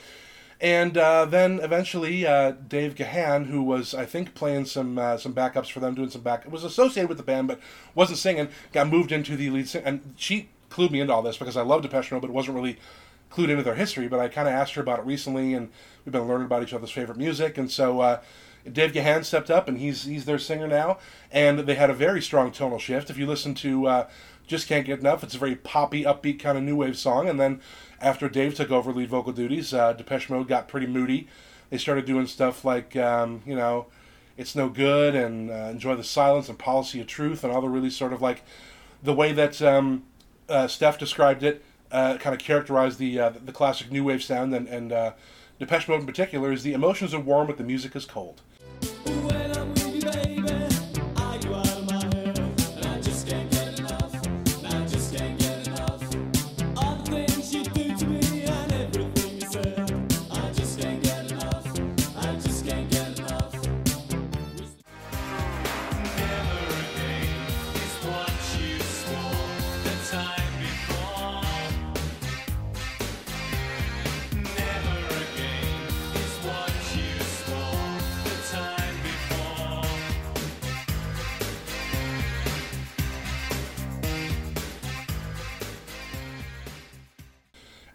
And 0.61 0.99
uh, 0.99 1.25
then 1.25 1.61
eventually, 1.63 2.27
uh, 2.27 2.51
Dave 2.51 2.97
Gahan, 2.97 3.47
who 3.47 3.63
was, 3.63 3.95
I 3.95 4.05
think, 4.05 4.35
playing 4.35 4.67
some 4.67 4.99
uh, 4.99 5.17
some 5.17 5.33
backups 5.33 5.71
for 5.71 5.81
them, 5.81 5.95
doing 5.95 6.11
some 6.11 6.21
back, 6.23 6.51
was 6.51 6.65
associated 6.65 7.09
with 7.09 7.17
the 7.17 7.25
band 7.25 7.49
but 7.49 7.61
wasn't 7.95 8.19
singing, 8.19 8.49
got 8.73 8.89
moved 8.89 9.13
into 9.13 9.37
the 9.37 9.51
lead 9.51 9.69
sing. 9.69 9.83
And 9.85 10.15
she 10.17 10.49
clued 10.69 10.91
me 10.91 11.01
into 11.01 11.15
all 11.15 11.23
this 11.23 11.39
because 11.39 11.57
I 11.57 11.63
love 11.63 11.83
Depeche 11.83 12.11
Mode, 12.11 12.23
but 12.23 12.31
wasn't 12.31 12.57
really 12.57 12.77
clued 13.31 13.51
into 13.51 13.63
their 13.63 13.77
history. 13.77 14.09
But 14.09 14.19
I 14.21 14.29
kind 14.29 14.49
of 14.49 14.55
asked 14.55 14.75
her 14.75 14.83
about 14.83 14.99
it 14.99 15.07
recently, 15.07 15.55
and 15.55 15.71
we've 16.05 16.13
been 16.13 16.27
learning 16.27 16.47
about 16.47 16.65
each 16.65 16.75
other's 16.75 16.91
favorite 16.91 17.19
music. 17.19 17.57
And 17.57 17.71
so 17.71 18.01
uh, 18.01 18.21
Dave 18.71 18.93
Gahan 18.93 19.23
stepped 19.25 19.51
up, 19.53 19.69
and 19.69 19.79
he's 19.79 20.05
he's 20.05 20.25
their 20.25 20.41
singer 20.41 20.67
now. 20.67 20.99
And 21.31 21.61
they 21.61 21.77
had 21.77 21.89
a 21.89 21.95
very 21.95 22.21
strong 22.21 22.51
tonal 22.51 22.81
shift. 22.81 23.11
If 23.11 23.17
you 23.17 23.27
listen 23.27 23.55
to 23.55 23.87
uh, 23.87 24.09
Just 24.49 24.67
Can't 24.67 24.87
Get 24.87 24.99
Enough, 24.99 25.23
it's 25.23 25.35
a 25.35 25.39
very 25.39 25.55
poppy, 25.55 26.03
upbeat 26.05 26.41
kind 26.41 26.59
of 26.59 26.65
new 26.65 26.75
wave 26.75 26.99
song. 26.99 27.29
And 27.29 27.39
then 27.39 27.61
after 28.01 28.29
Dave 28.29 28.55
took 28.55 28.71
over 28.71 28.93
lead 28.93 29.11
vocal 29.11 29.33
duties, 29.33 29.73
uh, 29.73 29.93
Depeche 29.93 30.31
Mode 30.31 30.49
got 30.49 30.67
pretty 30.67 30.87
moody. 30.87 31.29
They 31.71 31.79
started 31.79 32.07
doing 32.07 32.27
stuff 32.27 32.65
like 32.65 32.97
um, 32.97 33.43
you 33.47 33.55
know. 33.55 33.87
It's 34.39 34.55
no 34.55 34.69
good, 34.69 35.17
and 35.17 35.51
uh, 35.51 35.69
enjoy 35.73 35.97
the 35.97 36.05
silence, 36.05 36.49
and 36.49 36.57
policy 36.57 37.01
of 37.01 37.09
truth, 37.09 37.43
and 37.43 37.53
all 37.53 37.61
the 37.61 37.69
really 37.69 37.91
sort 37.91 38.13
of 38.13 38.23
like 38.23 38.45
the 39.03 39.13
way 39.13 39.33
that 39.33 39.61
um, 39.61 40.05
uh, 40.49 40.69
Steph 40.69 40.97
described 40.97 41.43
it, 41.43 41.65
uh, 41.91 42.19
kind 42.19 42.35
of 42.35 42.41
characterized 42.41 43.01
the 43.01 43.19
uh, 43.19 43.31
the 43.31 43.51
classic 43.51 43.91
new 43.91 44.05
wave 44.05 44.23
sound, 44.23 44.55
and, 44.55 44.69
and 44.69 44.93
uh, 44.93 45.13
Depeche 45.59 45.89
Mode 45.89 46.01
in 46.01 46.07
particular 46.07 46.53
is 46.53 46.63
the 46.63 46.73
emotions 46.73 47.13
are 47.13 47.21
warm, 47.21 47.49
but 47.49 47.59
the 47.59 47.65
music 47.65 47.97
is 47.97 48.07
cold. 48.07 48.41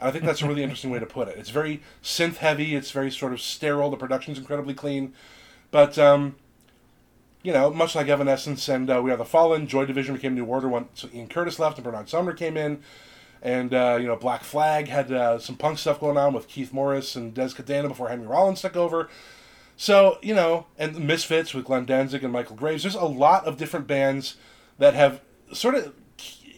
I 0.04 0.12
think 0.12 0.26
that's 0.26 0.42
a 0.42 0.48
really 0.48 0.64
interesting 0.64 0.92
way 0.92 1.00
to 1.00 1.06
put 1.06 1.28
it. 1.28 1.38
It's 1.38 1.50
very 1.50 1.82
synth 2.04 2.38
heavy. 2.38 2.76
It's 2.76 2.92
very 2.92 3.10
sort 3.10 3.34
of 3.34 3.42
sterile. 3.42 3.90
The 3.90 3.98
production's 3.98 4.38
incredibly 4.38 4.74
clean, 4.74 5.14
but 5.72 5.98
um, 5.98 6.36
you 7.44 7.52
know, 7.52 7.72
much 7.72 7.94
like 7.94 8.08
Evanescence 8.08 8.70
and 8.70 8.90
uh, 8.90 9.02
We 9.04 9.12
Are 9.12 9.18
the 9.18 9.26
Fallen, 9.26 9.68
Joy 9.68 9.86
Division 9.86 10.16
became 10.16 10.34
New 10.34 10.46
Order 10.46 10.70
once 10.70 11.06
Ian 11.14 11.28
Curtis 11.28 11.60
left 11.60 11.78
and 11.78 11.84
Bernard 11.84 12.10
Sumner 12.10 12.34
came 12.34 12.56
in. 12.58 12.82
And, 13.42 13.74
uh, 13.74 13.98
you 14.00 14.08
know, 14.08 14.16
Black 14.16 14.46
Flag 14.46 14.88
had 14.88 15.12
uh, 15.12 15.38
some 15.38 15.58
punk 15.58 15.78
stuff 15.78 16.00
going 16.00 16.18
on 16.18 16.34
with 16.34 16.48
Keith 16.48 16.72
Morris 16.72 17.18
and 17.18 17.34
Dez 17.34 17.54
Cadena 17.54 17.90
before 17.90 18.08
Henry 18.08 18.26
Rollins 18.26 18.62
took 18.62 18.78
over. 18.78 19.10
So, 19.76 20.18
you 20.22 20.34
know, 20.34 20.68
and 20.78 20.98
Misfits 21.06 21.54
with 21.54 21.66
Glenn 21.66 21.84
Danzig 21.84 22.24
and 22.24 22.32
Michael 22.32 22.56
Graves. 22.56 22.84
There's 22.84 22.96
a 22.96 23.04
lot 23.04 23.46
of 23.46 23.58
different 23.58 23.86
bands 23.86 24.38
that 24.80 24.94
have 24.94 25.20
sort 25.52 25.76
of 25.76 25.94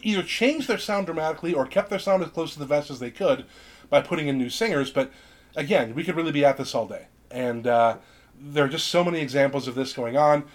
either 0.05 0.23
changed 0.23 0.67
their 0.67 0.77
sound 0.77 1.07
dramatically 1.07 1.53
or 1.53 1.65
kept 1.65 1.89
their 1.89 1.99
sound 1.99 2.23
as 2.23 2.29
close 2.29 2.53
to 2.53 2.59
the 2.59 2.65
vest 2.65 2.91
as 2.91 2.99
they 2.99 3.11
could 3.11 3.43
by 3.89 4.01
putting 4.01 4.27
in 4.27 4.37
new 4.37 4.49
singers. 4.49 4.91
But 4.91 5.11
again, 5.55 5.95
we 5.95 6.03
could 6.03 6.15
really 6.15 6.31
be 6.31 6.45
at 6.45 6.57
this 6.57 6.75
all 6.75 6.87
day. 6.87 7.07
And 7.31 7.65
uh, 7.65 7.97
there 8.39 8.65
are 8.65 8.69
just 8.69 8.87
so 8.87 9.03
many 9.03 9.19
examples 9.19 9.67
of 9.67 9.75
this 9.75 9.93
going 9.93 10.15
on. 10.15 10.45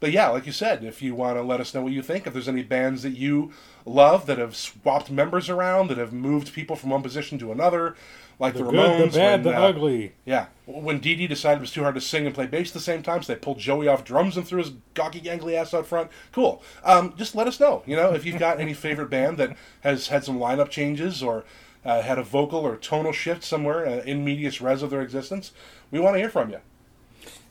But 0.00 0.12
yeah, 0.12 0.28
like 0.28 0.46
you 0.46 0.52
said, 0.52 0.82
if 0.82 1.02
you 1.02 1.14
want 1.14 1.36
to 1.36 1.42
let 1.42 1.60
us 1.60 1.74
know 1.74 1.82
what 1.82 1.92
you 1.92 2.02
think, 2.02 2.26
if 2.26 2.32
there's 2.32 2.48
any 2.48 2.62
bands 2.62 3.02
that 3.02 3.16
you 3.16 3.52
love 3.84 4.26
that 4.26 4.38
have 4.38 4.56
swapped 4.56 5.10
members 5.10 5.48
around, 5.48 5.88
that 5.88 5.98
have 5.98 6.12
moved 6.12 6.52
people 6.52 6.76
from 6.76 6.90
one 6.90 7.02
position 7.02 7.38
to 7.38 7.52
another, 7.52 7.96
like 8.38 8.54
the, 8.54 8.64
The 8.64 8.70
Ramones, 8.70 8.98
good, 8.98 9.12
the 9.12 9.18
bad, 9.18 9.44
when, 9.44 9.54
the 9.54 9.60
uh, 9.60 9.68
ugly. 9.68 10.12
yeah, 10.24 10.46
when 10.66 10.98
Dee 10.98 11.14
Dee 11.14 11.26
decided 11.26 11.58
it 11.58 11.60
was 11.62 11.70
too 11.72 11.82
hard 11.82 11.94
to 11.94 12.00
sing 12.00 12.26
and 12.26 12.34
play 12.34 12.46
bass 12.46 12.68
at 12.68 12.74
the 12.74 12.80
same 12.80 13.02
time, 13.02 13.22
so 13.22 13.32
they 13.32 13.38
pulled 13.38 13.58
Joey 13.58 13.88
off 13.88 14.04
drums 14.04 14.36
and 14.36 14.46
threw 14.46 14.58
his 14.58 14.72
gawky 14.94 15.20
gangly 15.20 15.54
ass 15.54 15.72
out 15.72 15.86
front. 15.86 16.10
Cool. 16.32 16.62
Um, 16.84 17.14
just 17.16 17.34
let 17.34 17.46
us 17.46 17.58
know. 17.60 17.82
You 17.86 17.96
know, 17.96 18.12
if 18.12 18.24
you've 18.24 18.38
got 18.38 18.60
any 18.60 18.74
favorite 18.86 19.10
band 19.10 19.38
that 19.38 19.56
has 19.80 20.08
had 20.08 20.24
some 20.24 20.38
lineup 20.38 20.70
changes 20.70 21.22
or 21.22 21.44
uh, 21.84 22.02
had 22.02 22.18
a 22.18 22.22
vocal 22.22 22.60
or 22.60 22.76
tonal 22.76 23.12
shift 23.12 23.44
somewhere 23.44 23.86
uh, 23.86 24.02
in 24.02 24.24
medias 24.24 24.60
res 24.60 24.82
of 24.82 24.90
their 24.90 25.02
existence, 25.02 25.52
we 25.90 26.00
want 26.00 26.14
to 26.14 26.18
hear 26.20 26.30
from 26.30 26.50
you. 26.50 26.58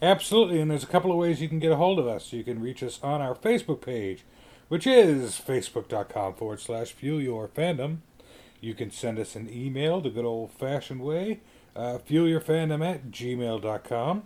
Absolutely, 0.02 0.60
and 0.60 0.70
there's 0.70 0.84
a 0.84 0.88
couple 0.88 1.12
of 1.12 1.18
ways 1.18 1.41
you 1.41 1.49
can 1.49 1.60
get 1.60 1.72
a 1.72 1.78
hold 1.78 1.99
of 1.99 2.07
us. 2.07 2.34
You 2.34 2.44
can 2.44 2.62
reach 2.62 2.84
us 2.84 2.99
on 3.02 3.22
our 3.22 3.34
Facebook 3.34 3.82
page, 3.82 4.24
which 4.68 4.86
is 4.86 5.41
facebook.com 5.45 6.34
forward 6.36 6.60
slash 6.60 6.91
fuel 6.91 7.22
your 7.22 7.48
fandom. 7.48 7.99
You 8.65 8.73
can 8.73 8.89
send 8.89 9.19
us 9.19 9.35
an 9.35 9.47
email 9.47 10.01
the 10.01 10.09
good 10.09 10.25
old 10.25 10.49
fashioned 10.49 11.01
way, 11.01 11.41
uh, 11.75 11.99
fuelyourfandom 11.99 12.83
at 12.83 13.11
gmail.com. 13.11 14.23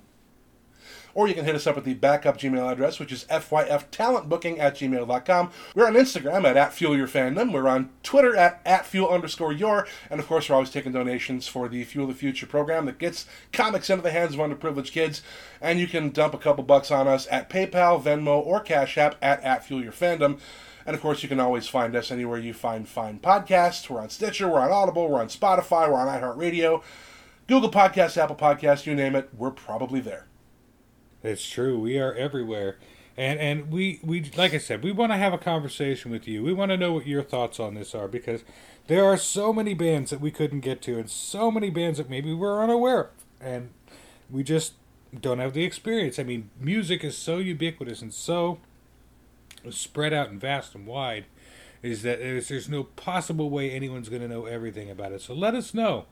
Or 1.13 1.27
you 1.27 1.33
can 1.33 1.43
hit 1.43 1.55
us 1.55 1.67
up 1.67 1.75
at 1.75 1.83
the 1.83 1.95
backup 1.95 2.37
Gmail 2.37 2.71
address, 2.71 2.99
which 2.99 3.11
is 3.11 3.25
fyftalentbooking 3.25 4.59
at 4.59 4.75
gmail.com. 4.75 5.51
We're 5.75 5.87
on 5.87 5.95
Instagram 5.95 6.45
at, 6.45 6.55
at 6.55 6.71
FuelYourFandom. 6.71 7.51
We're 7.51 7.67
on 7.67 7.89
Twitter 8.01 8.33
at, 8.37 8.61
at 8.65 8.85
Fuel 8.85 9.09
underscore 9.09 9.51
your. 9.51 9.85
And 10.09 10.21
of 10.21 10.27
course, 10.27 10.47
we're 10.47 10.55
always 10.55 10.69
taking 10.69 10.93
donations 10.93 11.49
for 11.49 11.67
the 11.67 11.83
Fuel 11.83 12.07
the 12.07 12.13
Future 12.13 12.45
program 12.45 12.85
that 12.85 12.97
gets 12.97 13.25
comics 13.51 13.89
into 13.89 14.03
the 14.03 14.11
hands 14.11 14.35
of 14.35 14.39
underprivileged 14.39 14.93
kids. 14.93 15.21
And 15.59 15.81
you 15.81 15.87
can 15.87 16.11
dump 16.11 16.33
a 16.33 16.37
couple 16.37 16.63
bucks 16.63 16.91
on 16.91 17.09
us 17.09 17.27
at 17.29 17.49
PayPal, 17.49 18.01
Venmo, 18.01 18.39
or 18.39 18.61
Cash 18.61 18.97
App 18.97 19.15
at, 19.21 19.43
at 19.43 19.67
FuelYourFandom. 19.67 20.39
And 20.89 20.95
of 20.95 21.03
course, 21.03 21.21
you 21.21 21.29
can 21.29 21.39
always 21.39 21.67
find 21.67 21.95
us 21.95 22.09
anywhere 22.09 22.39
you 22.39 22.51
find 22.51 22.89
fine 22.89 23.19
podcasts. 23.19 23.87
We're 23.91 24.01
on 24.01 24.09
Stitcher, 24.09 24.49
we're 24.49 24.59
on 24.59 24.71
Audible, 24.71 25.07
we're 25.07 25.19
on 25.19 25.27
Spotify, 25.27 25.87
we're 25.87 25.99
on 25.99 26.07
iHeartRadio, 26.07 26.81
Google 27.45 27.69
Podcasts, 27.69 28.17
Apple 28.17 28.35
Podcasts, 28.35 28.87
you 28.87 28.95
name 28.95 29.15
it, 29.15 29.29
we're 29.37 29.51
probably 29.51 29.99
there. 29.99 30.25
It's 31.21 31.47
true. 31.47 31.79
We 31.79 31.99
are 31.99 32.15
everywhere. 32.15 32.79
And 33.15 33.39
and 33.39 33.71
we, 33.71 33.99
we 34.01 34.31
like 34.35 34.55
I 34.55 34.57
said, 34.57 34.81
we 34.81 34.91
want 34.91 35.11
to 35.11 35.17
have 35.19 35.31
a 35.31 35.37
conversation 35.37 36.09
with 36.09 36.27
you. 36.27 36.41
We 36.43 36.53
want 36.53 36.71
to 36.71 36.77
know 36.77 36.93
what 36.93 37.05
your 37.05 37.21
thoughts 37.21 37.59
on 37.59 37.75
this 37.75 37.93
are 37.93 38.07
because 38.07 38.43
there 38.87 39.05
are 39.05 39.15
so 39.15 39.53
many 39.53 39.75
bands 39.75 40.09
that 40.09 40.21
we 40.21 40.31
couldn't 40.31 40.61
get 40.61 40.81
to 40.83 40.97
and 40.97 41.07
so 41.07 41.51
many 41.51 41.69
bands 41.69 41.99
that 41.99 42.09
maybe 42.09 42.33
we're 42.33 42.63
unaware 42.63 43.01
of. 43.01 43.09
And 43.39 43.69
we 44.27 44.41
just 44.41 44.73
don't 45.21 45.37
have 45.37 45.53
the 45.53 45.65
experience. 45.65 46.17
I 46.17 46.23
mean, 46.23 46.49
music 46.59 47.03
is 47.03 47.15
so 47.15 47.37
ubiquitous 47.37 48.01
and 48.01 48.11
so 48.11 48.57
spread 49.69 50.13
out 50.13 50.29
and 50.29 50.39
vast 50.39 50.75
and 50.75 50.85
wide 50.85 51.25
is 51.81 52.03
that 52.03 52.19
there's, 52.19 52.49
there's 52.49 52.69
no 52.69 52.83
possible 52.83 53.49
way 53.49 53.71
anyone's 53.71 54.09
going 54.09 54.21
to 54.21 54.27
know 54.27 54.45
everything 54.45 54.89
about 54.89 55.11
it. 55.11 55.21
So 55.21 55.33
let 55.33 55.55
us 55.55 55.73
know 55.73 56.05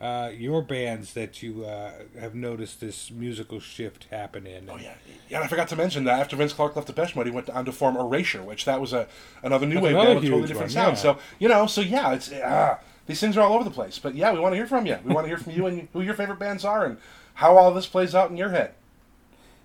uh, 0.00 0.30
your 0.36 0.62
bands 0.62 1.14
that 1.14 1.42
you 1.42 1.64
uh, 1.64 1.92
have 2.20 2.34
noticed 2.34 2.80
this 2.80 3.10
musical 3.10 3.60
shift 3.60 4.04
happen 4.10 4.46
in. 4.46 4.68
Oh 4.68 4.76
yeah, 4.76 4.94
yeah. 5.28 5.38
And 5.38 5.44
I 5.44 5.48
forgot 5.48 5.68
to 5.68 5.76
mention 5.76 6.04
that 6.04 6.20
after 6.20 6.36
Vince 6.36 6.52
Clarke 6.52 6.76
left 6.76 6.86
the 6.88 6.92
Depeche 6.92 7.16
Mode, 7.16 7.26
he 7.26 7.32
went 7.32 7.48
on 7.48 7.64
to 7.64 7.72
form 7.72 7.96
Erasure, 7.96 8.42
which 8.42 8.64
that 8.66 8.80
was 8.80 8.92
a 8.92 9.08
another 9.42 9.66
new 9.66 9.74
That's 9.74 9.84
wave 9.84 9.92
another 9.94 10.08
band 10.08 10.20
with 10.20 10.28
totally 10.28 10.48
different 10.48 10.74
one, 10.74 10.96
sound. 10.96 10.96
yeah. 10.96 11.02
So 11.02 11.18
you 11.38 11.48
know, 11.48 11.66
so 11.66 11.80
yeah, 11.80 12.12
it's 12.12 12.30
ah, 12.44 12.78
these 13.06 13.20
things 13.20 13.36
are 13.36 13.40
all 13.40 13.54
over 13.54 13.64
the 13.64 13.70
place. 13.70 13.98
But 13.98 14.14
yeah, 14.14 14.32
we 14.32 14.40
want 14.40 14.52
to 14.52 14.56
hear 14.56 14.66
from 14.66 14.84
you. 14.84 14.98
We 15.02 15.14
want 15.14 15.24
to 15.24 15.28
hear 15.28 15.38
from 15.38 15.52
you 15.52 15.66
and 15.66 15.88
who 15.92 16.02
your 16.02 16.14
favorite 16.14 16.38
bands 16.38 16.64
are 16.64 16.84
and 16.84 16.98
how 17.34 17.56
all 17.56 17.72
this 17.72 17.86
plays 17.86 18.14
out 18.14 18.30
in 18.30 18.36
your 18.36 18.50
head. 18.50 18.74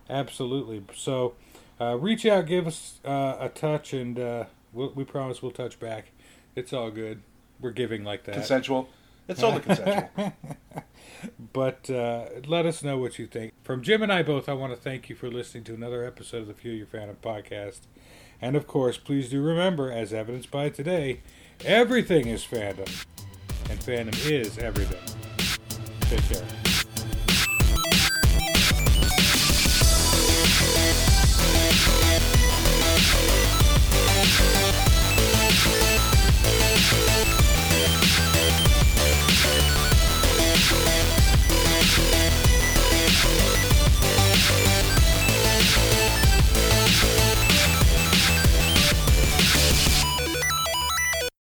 Absolutely. 0.10 0.84
So 0.95 1.34
uh, 1.81 1.95
reach 1.95 2.25
out, 2.25 2.45
give 2.45 2.67
us 2.67 2.99
uh, 3.03 3.37
a 3.39 3.49
touch, 3.49 3.93
and 3.93 4.19
uh, 4.19 4.45
we'll, 4.71 4.91
we 4.93 5.03
promise 5.03 5.41
we'll 5.41 5.51
touch 5.51 5.79
back. 5.79 6.11
It's 6.55 6.73
all 6.73 6.91
good. 6.91 7.21
We're 7.59 7.71
giving 7.71 8.03
like 8.03 8.25
that. 8.25 8.35
Consensual. 8.35 8.89
It's 9.27 9.39
totally 9.39 9.61
consensual. 9.61 10.33
But 11.53 11.89
uh, 11.89 12.25
let 12.47 12.65
us 12.65 12.83
know 12.83 12.97
what 12.97 13.19
you 13.19 13.27
think. 13.27 13.53
From 13.63 13.83
Jim 13.83 14.01
and 14.01 14.11
I 14.11 14.23
both, 14.23 14.49
I 14.49 14.53
want 14.53 14.73
to 14.73 14.79
thank 14.79 15.09
you 15.09 15.15
for 15.15 15.29
listening 15.29 15.63
to 15.65 15.73
another 15.73 16.03
episode 16.03 16.43
of 16.43 16.47
the 16.47 16.53
Fuel 16.53 16.75
Your 16.75 16.87
Fandom 16.87 17.17
podcast. 17.17 17.81
And 18.41 18.55
of 18.55 18.65
course, 18.65 18.97
please 18.97 19.29
do 19.29 19.41
remember, 19.41 19.91
as 19.91 20.13
evidenced 20.13 20.49
by 20.49 20.69
today, 20.69 21.21
everything 21.63 22.27
is 22.27 22.43
fandom. 22.43 23.05
And 23.69 23.79
fandom 23.79 24.29
is 24.29 24.57
everything. 24.57 24.97
Take 26.09 26.23
care. 26.29 26.60
Thank 36.83 37.10